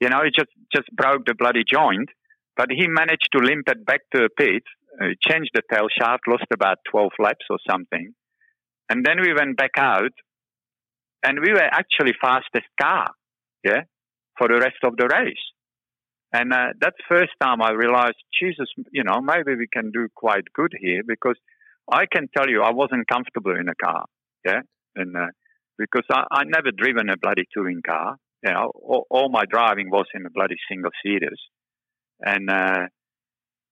You 0.00 0.08
know, 0.10 0.20
he 0.24 0.30
just 0.30 0.52
just 0.74 0.88
broke 0.94 1.22
the 1.26 1.34
bloody 1.34 1.64
joint, 1.76 2.08
but 2.56 2.68
he 2.70 2.86
managed 2.86 3.28
to 3.32 3.44
limp 3.50 3.66
it 3.68 3.84
back 3.84 4.02
to 4.12 4.18
the 4.24 4.30
pit, 4.40 4.64
uh, 5.00 5.12
changed 5.28 5.50
the 5.54 5.62
tail 5.72 5.88
shaft, 5.98 6.28
lost 6.28 6.48
about 6.52 6.78
twelve 6.90 7.12
laps 7.18 7.46
or 7.50 7.58
something, 7.70 8.14
and 8.88 9.04
then 9.04 9.20
we 9.20 9.34
went 9.34 9.56
back 9.56 9.76
out, 9.76 10.14
and 11.24 11.40
we 11.44 11.52
were 11.52 11.70
actually 11.80 12.14
fastest 12.20 12.70
car, 12.80 13.08
yeah, 13.64 13.82
for 14.38 14.48
the 14.48 14.60
rest 14.66 14.80
of 14.84 14.96
the 14.96 15.08
race. 15.18 15.44
And 16.32 16.52
uh, 16.52 16.68
that's 16.80 16.96
first 17.08 17.32
time 17.42 17.60
I 17.60 17.72
realized, 17.72 18.16
Jesus, 18.40 18.68
you 18.92 19.02
know, 19.02 19.20
maybe 19.20 19.56
we 19.56 19.66
can 19.66 19.90
do 19.90 20.08
quite 20.14 20.44
good 20.54 20.72
here 20.80 21.02
because 21.06 21.36
I 21.90 22.06
can 22.06 22.28
tell 22.36 22.48
you 22.48 22.62
I 22.62 22.70
wasn't 22.70 23.08
comfortable 23.08 23.56
in 23.58 23.68
a 23.68 23.74
car, 23.74 24.04
yeah, 24.44 24.60
and 24.94 25.16
uh, 25.16 25.26
because 25.76 26.04
I, 26.10 26.24
I 26.30 26.44
never 26.44 26.70
driven 26.70 27.10
a 27.10 27.16
bloody 27.16 27.46
touring 27.52 27.82
car, 27.84 28.16
you 28.44 28.52
know, 28.52 28.70
all, 28.76 29.06
all 29.10 29.28
my 29.28 29.44
driving 29.44 29.90
was 29.90 30.06
in 30.14 30.22
the 30.22 30.30
bloody 30.30 30.54
single 30.70 30.92
seaters, 31.02 31.40
and 32.20 32.48
uh, 32.48 32.86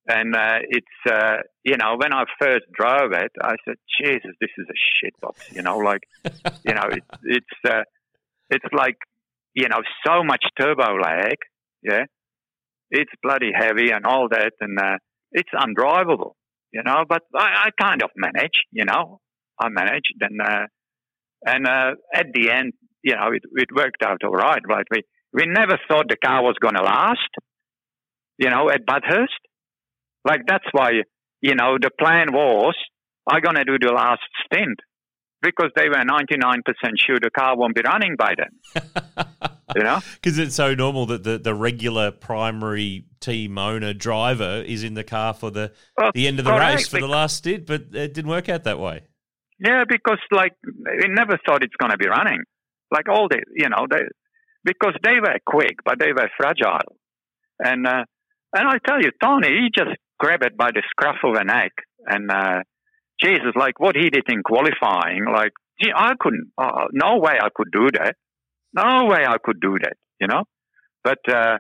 and 0.09 0.35
uh, 0.35 0.59
it's 0.69 1.13
uh, 1.13 1.37
you 1.63 1.77
know 1.77 1.95
when 1.97 2.13
I 2.13 2.25
first 2.41 2.65
drove 2.73 3.13
it, 3.13 3.31
I 3.41 3.55
said, 3.65 3.77
Jesus, 4.01 4.33
this 4.41 4.51
is 4.59 4.67
a 4.69 4.75
shit 4.75 5.15
box, 5.21 5.47
you 5.53 5.63
know, 5.63 5.79
like 5.79 6.03
you 6.65 6.75
know, 6.75 6.89
it, 6.91 7.05
it's 7.23 7.71
uh, 7.71 7.83
it's 8.51 8.67
like 8.73 8.97
you 9.55 9.69
know 9.69 9.83
so 10.05 10.25
much 10.25 10.45
turbo 10.59 10.97
lag, 10.97 11.37
yeah 11.85 12.07
it's 12.91 13.13
bloody 13.23 13.51
heavy 13.55 13.91
and 13.91 14.07
all 14.07 14.29
that, 14.31 14.53
and 14.61 14.79
uh, 14.79 14.97
it's 15.33 15.51
undrivable, 15.55 16.33
you 16.73 16.83
know. 16.85 17.05
But 17.09 17.23
I, 17.35 17.69
I 17.69 17.71
kind 17.81 18.03
of 18.03 18.11
managed, 18.17 18.65
you 18.73 18.85
know. 18.85 19.21
I 19.61 19.69
managed, 19.69 20.15
and 20.21 20.41
uh, 20.41 20.67
and 21.45 21.67
uh, 21.67 21.91
at 22.15 22.27
the 22.33 22.51
end, 22.51 22.73
you 23.03 23.15
know, 23.15 23.31
it, 23.33 23.43
it 23.55 23.69
worked 23.75 24.03
out 24.05 24.23
all 24.25 24.31
right. 24.31 24.63
But 24.67 24.85
we 24.91 25.03
we 25.33 25.45
never 25.47 25.79
thought 25.89 26.07
the 26.09 26.17
car 26.17 26.43
was 26.43 26.57
going 26.61 26.75
to 26.75 26.83
last, 26.83 27.31
you 28.39 28.51
know, 28.51 28.71
at 28.71 28.87
Bathurst. 28.87 29.39
Like 30.25 30.43
that's 30.47 30.67
why, 30.73 30.91
you 31.41 31.55
know, 31.55 31.77
the 31.81 31.91
plan 31.91 32.33
was 32.33 32.75
I'm 33.29 33.43
going 33.43 33.57
to 33.57 33.65
do 33.65 33.79
the 33.79 33.93
last 33.93 34.23
stint 34.47 34.81
because 35.43 35.71
they 35.77 35.89
were 35.89 35.97
99% 35.97 36.61
sure 36.97 37.19
the 37.21 37.31
car 37.31 37.57
won't 37.57 37.75
be 37.75 37.83
running 37.85 38.17
by 38.17 38.35
then. 38.37 39.27
you 39.77 39.83
know? 39.83 40.01
Because 40.15 40.39
it's 40.39 40.55
so 40.55 40.75
normal 40.75 41.07
that 41.07 41.25
the, 41.25 41.39
the 41.39 41.55
regular 41.55 42.11
primary 42.11 43.07
team 43.21 43.59
owner 43.59 43.93
driver 43.93 44.63
is 44.67 44.85
in 44.85 44.95
the 44.95 45.05
car 45.05 45.35
for 45.35 45.51
the, 45.51 45.73
Well, 45.97 46.11
the 46.15 46.27
end 46.27 46.39
of 46.39 46.45
the 46.45 46.53
correct, 46.53 46.77
race 46.77 46.89
for 46.89 47.01
the 47.01 47.09
last 47.09 47.37
stint, 47.37 47.67
but 47.67 47.83
it 47.93 48.15
didn't 48.15 48.31
work 48.31 48.49
out 48.49 48.65
that 48.65 48.79
way. 48.79 49.03
Yeah, 49.59 49.85
because 49.89 50.19
like 50.31 50.53
we 50.65 51.09
never 51.09 51.39
thought 51.45 51.63
it's 51.63 51.75
going 51.79 51.91
to 51.91 51.99
be 51.99 52.09
running. 52.09 52.43
Like 52.91 53.09
all 53.09 53.29
the, 53.29 53.43
you 53.55 53.69
know, 53.69 53.87
they 53.91 54.03
because 54.65 54.95
they 55.03 55.21
were 55.21 55.39
quick, 55.45 55.77
but 55.85 55.99
they 55.99 56.13
were 56.13 56.31
fragile. 56.37 56.97
And 57.59 57.87
uh, 57.87 58.05
and 58.55 58.69
I 58.69 58.79
tell 58.87 59.01
you, 59.01 59.11
Tony, 59.23 59.49
he 59.49 59.69
just 59.77 59.97
grabbed 60.19 60.45
it 60.45 60.57
by 60.57 60.71
the 60.73 60.83
scruff 60.91 61.17
of 61.25 61.35
a 61.35 61.45
neck, 61.45 61.73
and 62.07 62.31
uh, 62.31 62.63
Jesus, 63.21 63.53
like 63.57 63.81
what 63.81 63.97
he 63.97 64.11
did 64.11 64.25
in 64.29 64.43
qualifying, 64.43 65.25
like 65.33 65.53
gee, 65.81 65.91
I 65.95 66.13
couldn't, 66.19 66.53
uh, 66.57 66.87
no 66.93 67.19
way 67.19 67.35
I 67.41 67.49
could 67.55 67.71
do 67.73 67.89
that, 67.95 68.15
no 68.73 69.07
way 69.07 69.25
I 69.27 69.37
could 69.43 69.61
do 69.61 69.77
that, 69.83 69.97
you 70.21 70.27
know. 70.27 70.45
But 71.05 71.19
uh, 71.29 71.59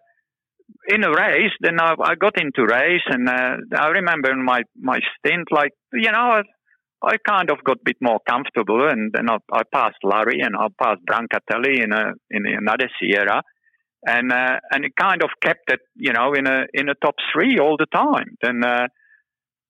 in 0.88 1.04
a 1.04 1.10
race, 1.10 1.52
then 1.60 1.80
I, 1.80 1.94
I 2.02 2.14
got 2.14 2.40
into 2.40 2.66
race, 2.66 3.06
and 3.06 3.28
uh, 3.28 3.56
I 3.76 3.88
remember 3.88 4.30
in 4.30 4.44
my 4.44 4.62
my 4.78 4.98
stint, 5.18 5.48
like 5.50 5.72
you 5.92 6.10
know. 6.10 6.18
I, 6.18 6.42
I 7.00 7.16
kind 7.24 7.48
of 7.50 7.62
got 7.62 7.76
a 7.76 7.84
bit 7.84 7.98
more 8.00 8.18
comfortable, 8.28 8.88
and 8.88 9.12
then 9.14 9.30
I, 9.30 9.36
I 9.52 9.62
passed 9.72 9.98
Larry 10.02 10.40
and 10.40 10.56
I 10.56 10.66
passed 10.82 11.00
Brancatelli 11.08 11.84
in 11.84 11.92
a 11.92 12.12
in 12.28 12.44
another 12.44 12.90
Sierra, 12.98 13.42
and 14.04 14.32
uh, 14.32 14.58
and 14.72 14.84
it 14.84 14.92
kind 14.98 15.22
of 15.22 15.30
kept 15.40 15.70
it, 15.70 15.80
you 15.94 16.12
know, 16.12 16.32
in 16.34 16.46
a 16.48 16.66
in 16.74 16.88
a 16.88 16.94
top 16.94 17.14
three 17.32 17.58
all 17.60 17.76
the 17.76 17.86
time. 17.86 18.36
Then 18.42 18.64
uh, 18.64 18.88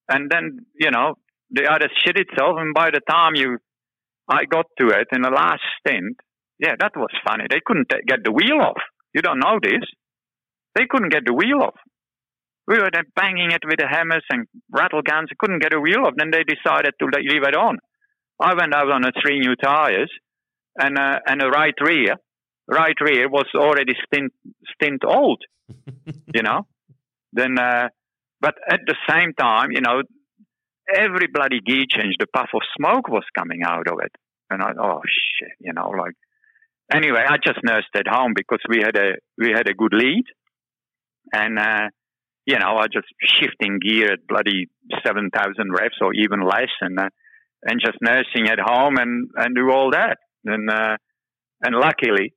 and 0.09 0.31
then 0.31 0.61
you 0.81 0.91
know 0.91 1.17
the 1.51 1.65
other 1.65 1.89
shit 2.03 2.17
itself, 2.19 2.57
and 2.59 2.75
by 2.75 2.91
the 2.91 3.01
time 3.09 3.35
you 3.35 3.59
I 4.29 4.45
got 4.45 4.67
to 4.81 4.89
it 4.89 5.09
in 5.13 5.23
the 5.23 5.31
last 5.31 5.63
stint, 5.81 6.17
yeah, 6.59 6.75
that 6.79 6.93
was 6.97 7.11
funny. 7.27 7.45
They 7.49 7.61
couldn't 7.65 7.89
ta- 7.89 8.05
get 8.07 8.25
the 8.25 8.33
wheel 8.33 8.61
off. 8.61 8.83
You 9.15 9.23
don't 9.23 9.39
know 9.39 9.59
this. 9.63 9.83
They 10.75 10.87
couldn't 10.89 11.13
get 11.13 11.25
the 11.25 11.35
wheel 11.35 11.63
off. 11.63 11.79
We 12.67 12.79
were 12.79 12.91
then 12.93 13.05
banging 13.17 13.51
it 13.51 13.63
with 13.65 13.79
the 13.79 13.87
hammers 13.89 14.25
and 14.31 14.47
rattle 14.71 15.03
guns. 15.03 15.31
Couldn't 15.39 15.61
get 15.61 15.73
a 15.73 15.81
wheel 15.81 16.05
off. 16.07 16.15
Then 16.17 16.31
they 16.31 16.45
decided 16.45 16.95
to 16.99 17.07
leave 17.07 17.43
it 17.43 17.57
on. 17.57 17.79
I 18.41 18.55
went 18.55 18.75
out 18.75 18.91
on 18.91 19.03
the 19.03 19.13
three 19.23 19.41
new 19.41 19.57
tires, 19.57 20.11
and 20.79 20.99
uh, 20.99 21.19
and 21.27 21.41
the 21.41 21.49
right 21.49 21.75
rear, 21.81 22.17
right 22.69 22.95
rear 23.01 23.29
was 23.29 23.47
already 23.55 23.95
stint 24.07 24.33
stint 24.75 25.03
old. 25.05 25.43
you 26.35 26.43
know. 26.43 26.67
Then, 27.33 27.59
uh, 27.59 27.89
but 28.41 28.55
at 28.71 28.81
the 28.87 28.95
same 29.09 29.33
time, 29.35 29.71
you 29.73 29.81
know, 29.81 30.03
every 30.95 31.27
bloody 31.27 31.61
gear 31.61 31.85
change, 31.89 32.15
the 32.19 32.27
puff 32.27 32.49
of 32.55 32.61
smoke 32.77 33.09
was 33.09 33.25
coming 33.37 33.63
out 33.65 33.89
of 33.89 33.99
it, 34.03 34.13
and 34.51 34.63
I 34.63 34.73
oh 34.79 35.01
shit, 35.07 35.57
you 35.61 35.73
know, 35.73 35.89
like. 35.91 36.15
Anyway, 36.93 37.23
I 37.27 37.37
just 37.37 37.59
nursed 37.63 37.89
it 37.95 38.07
home 38.09 38.33
because 38.35 38.61
we 38.69 38.79
had 38.79 38.97
a 38.97 39.13
we 39.37 39.51
had 39.55 39.69
a 39.69 39.75
good 39.75 39.93
lead, 39.93 40.25
and 41.33 41.59
uh, 41.59 41.89
you 42.47 42.59
know, 42.59 42.77
I 42.79 42.87
just 42.87 43.09
shifting 43.23 43.79
gear 43.79 44.13
at 44.13 44.27
bloody 44.27 44.67
seven 45.07 45.29
thousand 45.31 45.73
reps 45.73 45.99
or 46.01 46.15
even 46.15 46.41
less, 46.41 46.73
and 46.81 46.99
uh, 46.99 47.09
and 47.65 47.81
just 47.81 47.99
nursing 48.01 48.49
at 48.49 48.59
home 48.59 48.97
and 48.97 49.29
and 49.37 49.55
do 49.55 49.71
all 49.71 49.91
that, 49.91 50.17
and 50.47 50.71
uh, 50.71 50.97
and 51.63 51.75
luckily, 51.77 52.33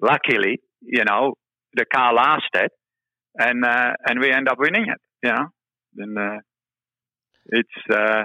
luckily, 0.00 0.60
you 0.82 1.04
know, 1.04 1.34
the 1.74 1.84
car 1.84 2.14
lasted, 2.14 2.70
and 3.38 3.64
uh, 3.64 3.90
and 4.06 4.20
we 4.20 4.30
end 4.30 4.48
up 4.48 4.58
winning 4.60 4.86
it, 4.88 5.00
you 5.24 5.32
know, 5.32 5.46
and 5.98 6.18
uh, 6.18 6.38
it's 7.46 7.92
uh, 7.92 8.22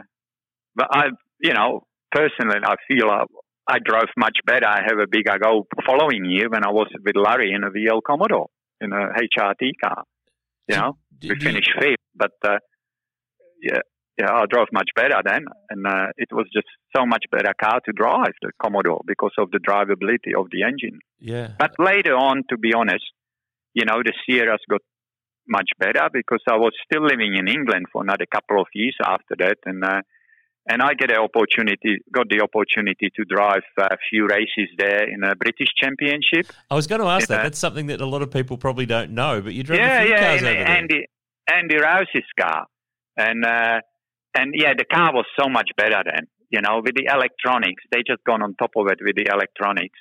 but 0.76 0.88
I, 0.92 1.06
you 1.42 1.54
know, 1.54 1.82
personally, 2.12 2.60
I 2.64 2.76
feel 2.88 3.10
I, 3.10 3.24
I 3.68 3.78
drove 3.84 4.10
much 4.18 4.38
better. 4.46 4.68
I 4.68 4.82
have 4.88 5.00
a 5.00 5.08
bigger 5.10 5.38
goal 5.42 5.68
following 5.86 6.26
year 6.26 6.50
when 6.50 6.66
I 6.66 6.72
was 6.72 6.88
with 7.06 7.16
Larry 7.16 7.52
in 7.54 7.64
a 7.64 7.70
VL 7.70 8.02
Commodore 8.06 8.48
in 8.80 8.92
a 8.92 9.10
HRT 9.14 9.72
car. 9.84 10.04
You 10.68 10.76
know, 10.78 10.98
we 11.22 11.30
Did 11.30 11.42
you- 11.42 11.50
finished 11.50 11.72
fifth, 11.80 11.98
but 12.16 12.32
uh, 12.44 12.58
yeah, 13.62 13.80
yeah, 14.18 14.32
I 14.32 14.46
drove 14.50 14.68
much 14.74 14.90
better 14.96 15.22
then, 15.24 15.46
and 15.70 15.88
uh, 15.88 16.08
it 16.18 16.30
was 16.32 16.48
just 16.54 16.68
so 16.96 17.06
much 17.06 17.26
better 17.32 17.54
car 17.60 17.80
to 17.86 17.92
drive 17.92 18.34
the 18.42 18.52
Commodore 18.62 19.02
because 19.08 19.34
of 19.38 19.52
the 19.52 19.60
drivability 19.60 20.38
of 20.38 20.48
the 20.52 20.64
engine. 20.64 21.00
Yeah. 21.20 21.50
But 21.58 21.72
later 21.80 22.14
on, 22.16 22.44
to 22.50 22.58
be 22.58 22.74
honest, 22.74 23.06
you 23.74 23.86
know, 23.86 24.02
the 24.04 24.14
Sierras 24.26 24.60
got 24.70 24.82
much 25.48 25.70
better 25.80 26.10
because 26.12 26.42
I 26.48 26.58
was 26.58 26.74
still 26.86 27.04
living 27.04 27.36
in 27.36 27.48
England 27.48 27.88
for 27.92 28.02
another 28.04 28.26
couple 28.32 28.60
of 28.60 28.68
years 28.74 28.96
after 29.06 29.36
that, 29.40 29.58
and 29.66 29.84
uh, 29.84 30.02
and 30.72 30.82
I 30.82 30.94
get 30.94 31.12
opportunity, 31.12 31.98
got 32.14 32.30
the 32.30 32.40
opportunity 32.42 33.12
to 33.14 33.26
drive 33.26 33.64
a 33.78 33.98
few 34.10 34.26
races 34.26 34.70
there 34.78 35.04
in 35.04 35.22
a 35.22 35.36
British 35.36 35.68
Championship. 35.76 36.48
I 36.70 36.76
was 36.76 36.88
going 36.88 37.02
to 37.02 37.08
ask 37.08 37.28
that. 37.28 37.38
Yeah. 37.38 37.44
That's 37.44 37.60
something 37.60 37.88
that 37.88 38.00
a 38.00 38.06
lot 38.06 38.22
of 38.22 38.32
people 38.32 38.58
probably 38.58 38.86
don't 38.86 39.12
know, 39.12 39.42
but 39.42 39.54
you 39.54 39.64
drove 39.64 39.80
yeah, 39.80 40.00
a 40.00 40.06
few 40.06 40.14
yeah, 40.14 40.20
cars 40.22 40.40
and 40.40 40.48
over 40.48 40.58
there. 40.58 40.68
Andy 40.68 41.06
Andy 41.52 41.76
Rouse's 41.76 42.30
car, 42.40 42.68
and 43.18 43.44
uh, 43.46 43.82
and 44.34 44.54
yeah, 44.56 44.74
the 44.78 44.86
car 44.86 45.14
was 45.14 45.26
so 45.38 45.50
much 45.50 45.72
better 45.76 46.02
then. 46.06 46.28
You 46.50 46.62
know, 46.62 46.82
with 46.84 46.96
the 46.96 47.08
electronics, 47.14 47.84
they 47.92 48.04
just 48.08 48.24
gone 48.24 48.42
on 48.42 48.56
top 48.56 48.72
of 48.78 48.88
it 48.88 49.00
with 49.02 49.18
the 49.18 49.28
electronics, 49.30 50.00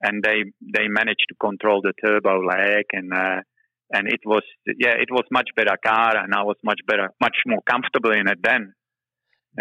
and 0.00 0.22
they 0.22 0.44
they 0.74 0.88
managed 0.88 1.26
to 1.28 1.34
control 1.38 1.82
the 1.82 1.92
turbo 2.02 2.40
lag 2.40 2.84
and. 2.92 3.12
Uh, 3.12 3.42
and 3.90 4.06
it 4.06 4.20
was, 4.26 4.42
yeah, 4.66 4.92
it 5.00 5.08
was 5.10 5.24
much 5.30 5.48
better 5.56 5.74
car, 5.82 6.14
and 6.14 6.34
I 6.34 6.42
was 6.42 6.56
much 6.62 6.78
better, 6.86 7.08
much 7.22 7.36
more 7.46 7.62
comfortable 7.66 8.12
in 8.12 8.28
it 8.28 8.36
then. 8.42 8.74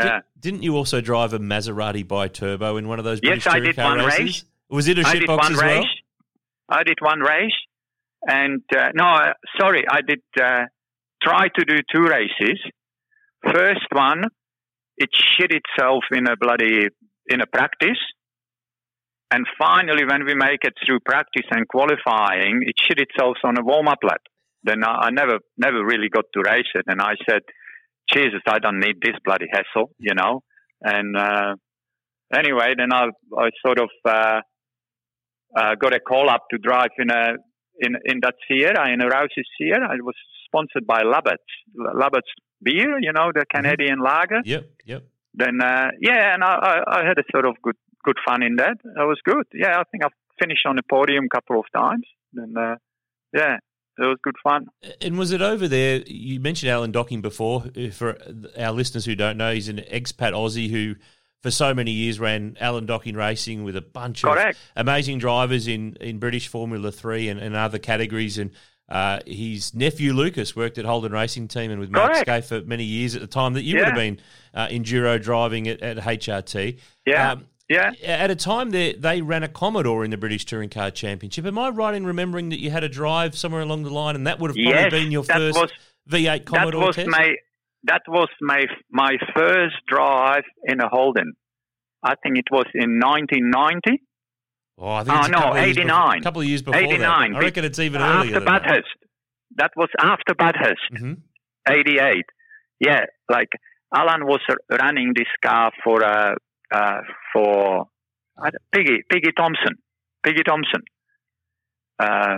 Yeah, 0.05 0.19
Didn't 0.39 0.63
you 0.63 0.75
also 0.75 1.01
drive 1.01 1.33
a 1.33 1.39
Maserati 1.39 2.07
bi-turbo 2.07 2.77
in 2.77 2.87
one 2.87 2.99
of 2.99 3.05
those 3.05 3.19
British 3.19 3.45
Yes, 3.45 3.53
I 3.53 3.59
did 3.59 3.75
car 3.75 3.95
one 3.95 4.05
races? 4.05 4.19
race. 4.19 4.45
Was 4.69 4.87
it 4.87 4.99
a 4.99 5.07
I 5.07 5.13
did 5.13 5.23
shitbox 5.23 5.37
one 5.37 5.51
as 5.53 5.57
well? 5.57 5.77
race. 5.79 5.85
I 6.69 6.83
did 6.83 6.97
one 7.01 7.19
race, 7.21 7.55
and 8.27 8.61
uh, 8.75 8.89
no, 8.93 9.05
uh, 9.05 9.33
sorry, 9.59 9.85
I 9.89 10.01
did 10.01 10.19
uh, 10.41 10.65
try 11.23 11.47
to 11.47 11.65
do 11.65 11.77
two 11.93 12.03
races. 12.03 12.59
First 13.53 13.87
one, 13.91 14.23
it 14.97 15.09
shit 15.13 15.51
itself 15.51 16.03
in 16.11 16.27
a 16.27 16.35
bloody 16.35 16.87
in 17.29 17.41
a 17.41 17.47
practice. 17.47 17.99
And 19.31 19.45
finally, 19.59 20.05
when 20.05 20.25
we 20.25 20.35
make 20.35 20.63
it 20.63 20.73
through 20.85 20.99
practice 21.01 21.45
and 21.51 21.67
qualifying, 21.67 22.61
it 22.65 22.75
shit 22.79 22.99
itself 22.99 23.37
on 23.43 23.57
a 23.57 23.63
warm-up 23.63 23.99
lap. 24.03 24.21
Then 24.63 24.83
I, 24.85 25.07
I 25.07 25.09
never, 25.11 25.39
never 25.57 25.83
really 25.85 26.07
got 26.09 26.25
to 26.33 26.41
race 26.41 26.71
it. 26.75 26.85
And 26.87 27.01
I 27.01 27.15
said, 27.29 27.41
Jesus, 28.13 28.41
I 28.47 28.59
don't 28.59 28.79
need 28.79 28.97
this 29.01 29.15
bloody 29.23 29.47
hassle, 29.51 29.91
you 29.99 30.13
know. 30.15 30.43
And 30.81 31.17
uh, 31.17 31.55
anyway, 32.33 32.73
then 32.77 32.93
I, 32.93 33.07
I 33.37 33.49
sort 33.65 33.79
of 33.79 33.89
uh, 34.05 34.41
uh, 35.55 35.75
got 35.75 35.93
a 35.93 35.99
call 35.99 36.29
up 36.29 36.45
to 36.51 36.57
drive 36.57 36.91
in 36.97 37.09
a 37.09 37.33
in 37.79 37.95
in 38.05 38.19
that 38.21 38.35
Sierra 38.47 38.91
in 38.91 39.01
a 39.01 39.07
Rouse's 39.07 39.47
Sierra. 39.57 39.95
It 39.95 40.03
was 40.03 40.15
sponsored 40.45 40.87
by 40.87 41.01
Labatt, 41.03 41.39
Labatt 41.75 42.23
beer, 42.61 42.99
you 42.99 43.11
know, 43.13 43.31
the 43.33 43.41
Mm-hmm. 43.41 43.57
Canadian 43.57 43.99
lager. 43.99 44.41
Yep, 44.43 44.65
yep. 44.85 45.03
Then 45.33 45.61
uh, 45.61 45.89
yeah, 46.01 46.33
and 46.33 46.43
I, 46.43 46.53
I, 46.55 46.99
I 46.99 47.07
had 47.07 47.17
a 47.17 47.23
sort 47.31 47.45
of 47.45 47.55
good 47.61 47.75
good 48.03 48.17
fun 48.25 48.43
in 48.43 48.55
that. 48.57 48.77
That 48.83 49.05
was 49.05 49.19
good. 49.23 49.45
Yeah, 49.53 49.79
I 49.79 49.83
think 49.91 50.03
I 50.03 50.09
finished 50.41 50.65
on 50.65 50.75
the 50.75 50.83
podium 50.89 51.25
a 51.25 51.35
couple 51.35 51.59
of 51.59 51.65
times. 51.75 52.05
Then 52.33 52.53
uh, 52.57 52.75
yeah, 53.33 53.57
it 53.97 54.05
was 54.05 54.17
good 54.23 54.35
fun. 54.43 54.67
And 55.01 55.17
was 55.17 55.31
it 55.31 55.41
over 55.41 55.67
there? 55.67 56.01
You 56.05 56.39
mentioned 56.39 56.69
Alan 56.71 56.91
Docking 56.91 57.21
before. 57.21 57.65
Uh, 57.77 57.89
For 57.89 58.17
our 58.57 58.71
listeners 58.71 59.05
who 59.05 59.15
don't 59.15 59.37
know, 59.37 59.53
he's 59.53 59.69
an 59.69 59.77
expat 59.77 60.33
Aussie 60.33 60.69
who, 60.69 60.95
for 61.41 61.51
so 61.51 61.73
many 61.73 61.91
years, 61.91 62.19
ran 62.19 62.57
Alan 62.59 62.85
Docking 62.85 63.15
Racing 63.15 63.63
with 63.63 63.75
a 63.75 63.81
bunch 63.81 64.21
Correct. 64.23 64.57
of 64.75 64.81
amazing 64.87 65.19
drivers 65.19 65.67
in, 65.67 65.95
in 66.01 66.19
British 66.19 66.47
Formula 66.47 66.91
Three 66.91 67.29
and, 67.29 67.39
and 67.39 67.55
other 67.55 67.79
categories. 67.79 68.37
And 68.37 68.51
uh, 68.89 69.19
his 69.25 69.73
nephew 69.73 70.13
Lucas 70.13 70.55
worked 70.55 70.77
at 70.77 70.85
Holden 70.85 71.11
Racing 71.11 71.47
Team 71.49 71.71
and 71.71 71.79
with 71.79 71.89
Mark. 71.91 72.13
Skaife 72.13 72.45
for 72.45 72.61
many 72.61 72.83
years 72.85 73.15
at 73.15 73.21
the 73.21 73.27
time 73.27 73.53
that 73.53 73.63
you 73.63 73.75
would 73.77 73.85
have 73.85 73.95
been 73.95 74.19
uh, 74.53 74.67
enduro 74.67 75.21
driving 75.21 75.67
at, 75.67 75.81
at 75.81 75.97
HRT. 75.97 76.79
Yeah, 77.05 77.33
Um, 77.33 77.45
yeah. 77.69 77.91
at 78.03 78.29
a 78.31 78.35
time 78.35 78.69
they 78.71 78.93
they 78.93 79.21
ran 79.21 79.43
a 79.43 79.47
Commodore 79.47 80.03
in 80.05 80.11
the 80.11 80.17
British 80.17 80.45
Touring 80.45 80.69
Car 80.69 80.91
Championship. 80.91 81.45
Am 81.45 81.57
I 81.57 81.69
right 81.69 81.93
in 81.95 82.05
remembering 82.05 82.49
that 82.49 82.59
you 82.59 82.69
had 82.71 82.83
a 82.83 82.89
drive 82.89 83.37
somewhere 83.37 83.61
along 83.61 83.83
the 83.83 83.89
line, 83.89 84.15
and 84.15 84.25
that 84.27 84.39
would 84.39 84.49
have 84.51 84.55
probably 84.55 84.71
Yes, 84.71 84.91
been 84.91 85.11
your 85.11 85.23
first 85.23 85.59
was- 85.59 85.71
V8 86.09 86.45
Commodore 86.45 86.81
that 86.81 86.87
was 86.87 86.95
test? 86.95 87.09
my 87.09 87.29
that 87.83 88.01
was 88.07 88.27
my 88.41 88.63
my 88.91 89.17
first 89.35 89.75
drive 89.87 90.43
in 90.65 90.79
a 90.81 90.87
Holden. 90.89 91.33
I 92.03 92.15
think 92.23 92.37
it 92.37 92.45
was 92.51 92.65
in 92.75 92.99
1990 92.99 94.01
oh, 94.79 94.89
I 94.89 95.03
think 95.03 95.15
Oh, 95.15 95.19
it's 95.19 95.27
a 95.27 95.31
no, 95.31 95.37
couple 95.39 95.57
of 95.57 95.65
years 95.65 95.75
before- 95.75 95.91
89. 95.91 96.21
couple 96.21 96.41
of 96.41 96.47
years 96.47 96.61
before 96.61 96.81
89. 96.81 97.31
that. 97.33 97.37
I 97.37 97.39
reckon 97.41 97.65
it's 97.65 97.79
even 97.79 98.01
earlier 98.01 98.13
after 98.19 98.31
than 98.33 98.45
that. 98.45 98.63
Bathurst. 98.63 98.87
That 99.55 99.71
was 99.75 99.89
after 99.99 100.35
Bathurst, 100.35 100.81
hmm 100.95 101.13
88. 101.67 102.23
Yeah, 102.79 103.05
like 103.29 103.49
Alan 103.93 104.25
was 104.25 104.39
running 104.71 105.13
this 105.15 105.27
car 105.43 105.71
for 105.83 106.03
uh, 106.03 106.35
uh, 106.73 107.01
for 107.33 107.87
Piggy 108.73 109.03
Piggy 109.09 109.31
Thompson. 109.35 109.75
Piggy 110.23 110.43
Thompson. 110.43 110.81
Uh, 111.99 112.35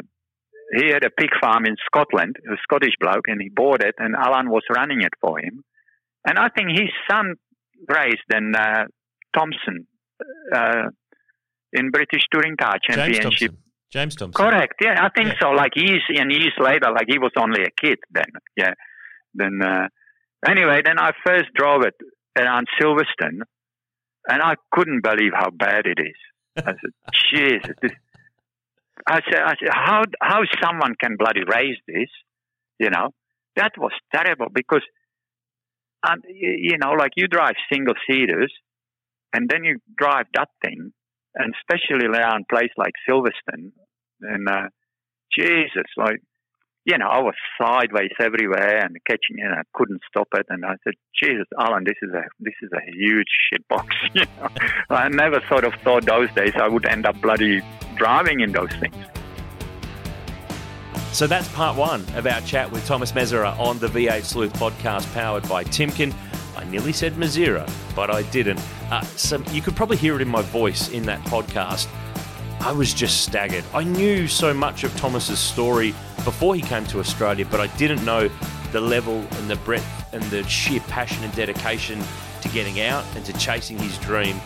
he 0.77 0.89
had 0.89 1.03
a 1.03 1.10
pig 1.10 1.30
farm 1.41 1.65
in 1.65 1.76
Scotland, 1.85 2.35
a 2.47 2.56
Scottish 2.61 2.93
bloke, 2.99 3.27
and 3.27 3.41
he 3.41 3.49
bought 3.49 3.81
it, 3.84 3.95
and 3.97 4.15
Alan 4.15 4.49
was 4.49 4.61
running 4.73 5.01
it 5.01 5.14
for 5.19 5.39
him. 5.39 5.64
And 6.27 6.38
I 6.38 6.49
think 6.49 6.69
his 6.69 6.89
son 7.10 7.35
raced 7.88 8.30
in 8.34 8.53
uh, 8.56 8.84
Thompson 9.35 9.88
uh, 10.53 10.89
in 11.73 11.89
British 11.91 12.22
Touring 12.31 12.56
Car 12.57 12.77
Championship. 12.88 13.23
James. 13.23 13.39
Thompson. 13.39 13.57
James 13.91 14.15
Thompson. 14.15 14.45
Correct. 14.45 14.76
Yeah, 14.81 15.03
I 15.03 15.10
think 15.10 15.30
Yeah. 15.30 15.39
so. 15.41 15.49
Like 15.49 15.72
years 15.76 16.03
and 16.10 16.31
years 16.31 16.53
later, 16.60 16.91
like 16.91 17.07
he 17.07 17.18
was 17.18 17.31
only 17.38 17.64
a 17.64 17.72
kid 17.84 17.97
then. 18.11 18.31
Yeah. 18.56 18.73
Then 19.34 19.61
uh, 19.64 19.88
anyway, 20.47 20.81
then 20.85 20.99
I 20.99 21.11
first 21.26 21.45
drove 21.56 21.81
it 21.84 21.95
around 22.38 22.68
Silverstone, 22.80 23.39
and 24.30 24.41
I 24.41 24.56
couldn't 24.72 25.03
believe 25.03 25.31
how 25.34 25.49
bad 25.49 25.85
it 25.85 25.99
is. 25.99 26.19
I 26.57 26.72
said, 26.72 26.93
"Jesus." 27.34 27.76
This, 27.81 27.91
I 29.07 29.19
said, 29.30 29.41
"I 29.41 29.53
said, 29.60 29.69
how 29.72 30.03
how 30.22 30.41
someone 30.61 30.93
can 31.01 31.15
bloody 31.18 31.41
raise 31.43 31.77
this?" 31.88 32.10
You 32.80 32.89
know, 32.89 33.10
that 33.56 33.72
was 33.77 33.91
terrible 34.14 34.47
because, 34.53 34.84
um, 36.07 36.19
you, 36.27 36.56
you 36.72 36.77
know, 36.77 36.91
like 36.91 37.11
you 37.18 37.27
drive 37.27 37.56
single 37.72 37.95
seaters, 38.07 38.53
and 39.34 39.49
then 39.49 39.64
you 39.64 39.80
drive 39.97 40.27
that 40.35 40.49
thing, 40.64 40.91
and 41.35 41.53
especially 41.60 42.06
around 42.07 42.45
a 42.49 42.56
place 42.56 42.72
like 42.77 42.93
Silverstone, 43.10 43.72
and 44.22 44.47
uh, 44.47 44.68
Jesus, 45.38 45.89
like 45.97 46.22
you 46.89 46.97
know, 46.97 47.05
I 47.07 47.19
was 47.19 47.35
sideways 47.61 48.09
everywhere 48.19 48.83
and 48.83 48.97
catching 49.07 49.37
it. 49.37 49.45
And 49.45 49.53
I 49.53 49.61
couldn't 49.73 50.01
stop 50.09 50.27
it, 50.33 50.47
and 50.49 50.65
I 50.65 50.73
said, 50.83 50.93
"Jesus, 51.13 51.45
Alan, 51.59 51.83
this 51.83 51.97
is 52.01 52.11
a 52.13 52.23
this 52.39 52.55
is 52.63 52.71
a 52.73 52.81
huge 52.91 53.27
shit 53.49 53.67
box." 53.67 53.95
You 54.15 54.25
know, 54.41 54.49
I 54.89 55.07
never 55.07 55.39
sort 55.47 55.65
of 55.65 55.73
thought 55.83 56.05
those 56.05 56.31
days 56.33 56.53
I 56.55 56.67
would 56.67 56.85
end 56.87 57.05
up 57.05 57.21
bloody 57.21 57.61
driving 57.95 58.39
in 58.39 58.51
those 58.51 58.71
things. 58.79 58.95
So 61.11 61.27
that's 61.27 61.47
part 61.49 61.77
one 61.77 62.01
of 62.15 62.25
our 62.25 62.41
chat 62.41 62.71
with 62.71 62.85
Tomas 62.87 63.11
Mezera 63.11 63.57
on 63.59 63.77
the 63.77 63.87
V8 63.87 64.23
Sleuth 64.23 64.53
podcast 64.53 65.11
powered 65.13 65.47
by 65.47 65.63
Timken. 65.63 66.13
I 66.57 66.63
nearly 66.65 66.91
said 66.91 67.13
Mazira, 67.13 67.69
but 67.95 68.09
I 68.09 68.23
didn't. 68.23 68.59
Uh, 68.89 69.05
you 69.51 69.61
could 69.61 69.75
probably 69.75 69.97
hear 69.97 70.15
it 70.15 70.21
in 70.21 70.27
my 70.27 70.41
voice 70.41 70.89
in 70.89 71.03
that 71.03 71.19
podcast. 71.25 71.87
I 72.61 72.73
was 72.73 72.94
just 72.94 73.22
staggered. 73.22 73.64
I 73.73 73.84
knew 73.84 74.27
so 74.27 74.53
much 74.53 74.84
of 74.84 74.95
Tomas's 74.98 75.40
story 75.40 75.91
before 76.26 76.56
he 76.56 76.61
came 76.61 76.86
to 76.88 76.99
Australia, 76.99 77.45
but 77.49 77.61
I 77.61 77.68
didn't 77.77 78.03
know 78.03 78.30
the 78.72 78.81
level 78.81 79.15
and 79.15 79.49
the 79.49 79.56
breadth 79.57 80.14
and 80.14 80.22
the 80.23 80.44
sheer 80.44 80.81
passion 80.81 81.23
and 81.23 81.34
dedication 81.34 82.02
to 82.41 82.49
getting 82.49 82.81
out 82.81 83.06
and 83.15 83.23
to 83.26 83.34
chasing 83.34 83.77
his 83.77 83.98
dream. 83.99 84.40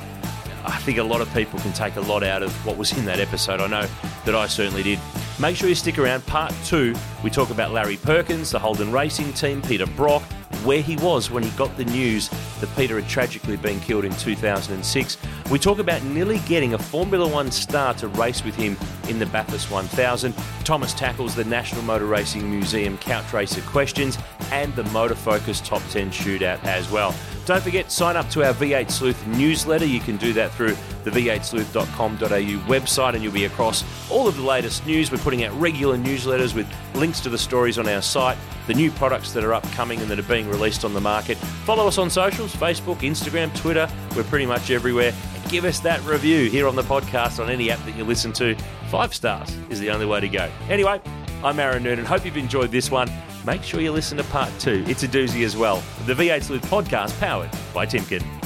I 0.64 0.77
think 0.80 0.99
a 0.99 1.03
lot 1.03 1.22
of 1.22 1.34
people 1.34 1.60
can 1.60 1.73
take 1.73 1.95
a 1.95 2.02
lot 2.02 2.23
out 2.23 2.44
of 2.44 2.53
what 2.65 2.77
was 2.77 2.95
in 2.98 3.03
that 3.06 3.19
episode. 3.19 3.60
I 3.60 3.68
know 3.68 3.88
that 4.26 4.35
I 4.35 4.48
certainly 4.48 4.84
did. 4.84 4.99
Make 5.40 5.57
sure 5.57 5.68
you 5.68 5.76
stick 5.76 5.98
around. 5.98 6.26
Part 6.27 6.53
two, 6.64 6.95
we 7.23 7.30
talk 7.31 7.49
about 7.49 7.72
Larry 7.72 7.98
Perkins, 7.98 8.52
the 8.52 8.60
Holden 8.60 8.91
Racing 8.91 9.34
team, 9.34 9.61
Peter 9.61 9.88
Brock, 9.88 10.23
where 10.64 10.81
he 10.81 10.95
was 10.98 11.30
when 11.30 11.44
he 11.44 11.49
got 11.52 11.76
the 11.77 11.85
news 11.85 12.30
that 12.60 12.76
Peter 12.76 12.99
had 12.99 13.10
tragically 13.10 13.57
been 13.57 13.80
killed 13.81 14.06
in 14.06 14.14
2006. 14.15 15.18
We 15.52 15.60
talk 15.60 15.80
about 15.80 16.03
nearly 16.03 16.40
getting 16.40 16.73
a 16.73 16.77
Formula 16.77 17.27
One 17.27 17.52
star 17.52 17.94
to 17.95 18.07
race 18.10 18.44
with 18.44 18.56
him 18.56 18.77
in 19.10 19.19
the 19.19 19.26
Bathurst 19.26 19.69
1000. 19.69 20.34
Tomas 20.64 20.94
tackles 20.94 21.35
the 21.35 21.44
National 21.44 21.81
Motor 21.84 22.06
Racing 22.06 22.49
Museum 22.49 22.98
couch 22.98 23.34
racer 23.34 23.61
questions 23.61 24.18
and 24.52 24.73
the 24.76 24.84
Motor 24.85 25.15
Focus 25.15 25.60
Top 25.61 25.81
10 25.90 26.11
shootout 26.11 26.64
as 26.64 26.90
well. 26.90 27.14
Don't 27.45 27.61
forget, 27.61 27.91
sign 27.91 28.15
up 28.15 28.29
to 28.29 28.45
our 28.45 28.53
V8 28.53 28.89
Sleuth 28.89 29.27
newsletter. 29.27 29.85
You 29.85 29.99
can 29.99 30.15
do 30.15 30.31
that 30.33 30.51
through 30.53 30.77
the 31.03 31.11
v8sleuth.com.au 31.11 32.69
website 32.69 33.13
and 33.15 33.23
you'll 33.23 33.33
be 33.33 33.45
across 33.45 33.83
all 34.09 34.27
of 34.29 34.37
the 34.37 34.41
latest 34.41 34.85
news. 34.85 35.11
We're 35.11 35.17
putting 35.17 35.43
out 35.43 35.51
regular 35.59 35.97
newsletters 35.97 36.55
with 36.55 36.67
links 36.95 37.19
to 37.21 37.29
the 37.29 37.37
stories 37.37 37.77
on 37.77 37.87
our 37.89 38.01
site, 38.01 38.37
the 38.67 38.73
new 38.73 38.91
products 38.91 39.33
that 39.33 39.43
are 39.43 39.53
upcoming 39.53 39.99
and 39.99 40.09
that 40.09 40.19
are 40.19 40.23
being 40.23 40.47
released 40.47 40.85
on 40.85 40.93
the 40.93 41.01
market. 41.01 41.37
Follow 41.65 41.85
us 41.85 41.97
on 41.97 42.09
socials 42.09 42.55
Facebook, 42.55 42.99
Instagram, 42.99 43.53
Twitter. 43.57 43.89
We're 44.15 44.23
pretty 44.23 44.45
much 44.45 44.71
everywhere. 44.71 45.13
And 45.35 45.51
give 45.51 45.65
us 45.65 45.81
that 45.81 46.01
review 46.05 46.49
here 46.49 46.67
on 46.67 46.77
the 46.77 46.83
podcast 46.83 47.43
on 47.43 47.49
any 47.49 47.69
app 47.71 47.83
that 47.83 47.95
you 47.97 48.05
listen 48.05 48.31
to. 48.33 48.55
Five 48.89 49.13
stars 49.13 49.53
is 49.69 49.81
the 49.81 49.89
only 49.89 50.05
way 50.05 50.21
to 50.21 50.29
go. 50.29 50.49
Anyway, 50.69 51.01
I'm 51.43 51.59
Aaron 51.59 51.83
Noonan. 51.83 52.05
Hope 52.05 52.23
you've 52.23 52.37
enjoyed 52.37 52.71
this 52.71 52.89
one. 52.89 53.11
Make 53.45 53.63
sure 53.63 53.81
you 53.81 53.91
listen 53.91 54.17
to 54.17 54.23
part 54.25 54.49
two. 54.59 54.83
It's 54.87 55.03
a 55.03 55.07
doozy 55.07 55.45
as 55.45 55.57
well. 55.57 55.83
The 56.05 56.13
V8 56.13 56.43
Sleuth 56.43 56.65
podcast 56.69 57.19
powered 57.19 57.49
by 57.73 57.85
Timken. 57.85 58.42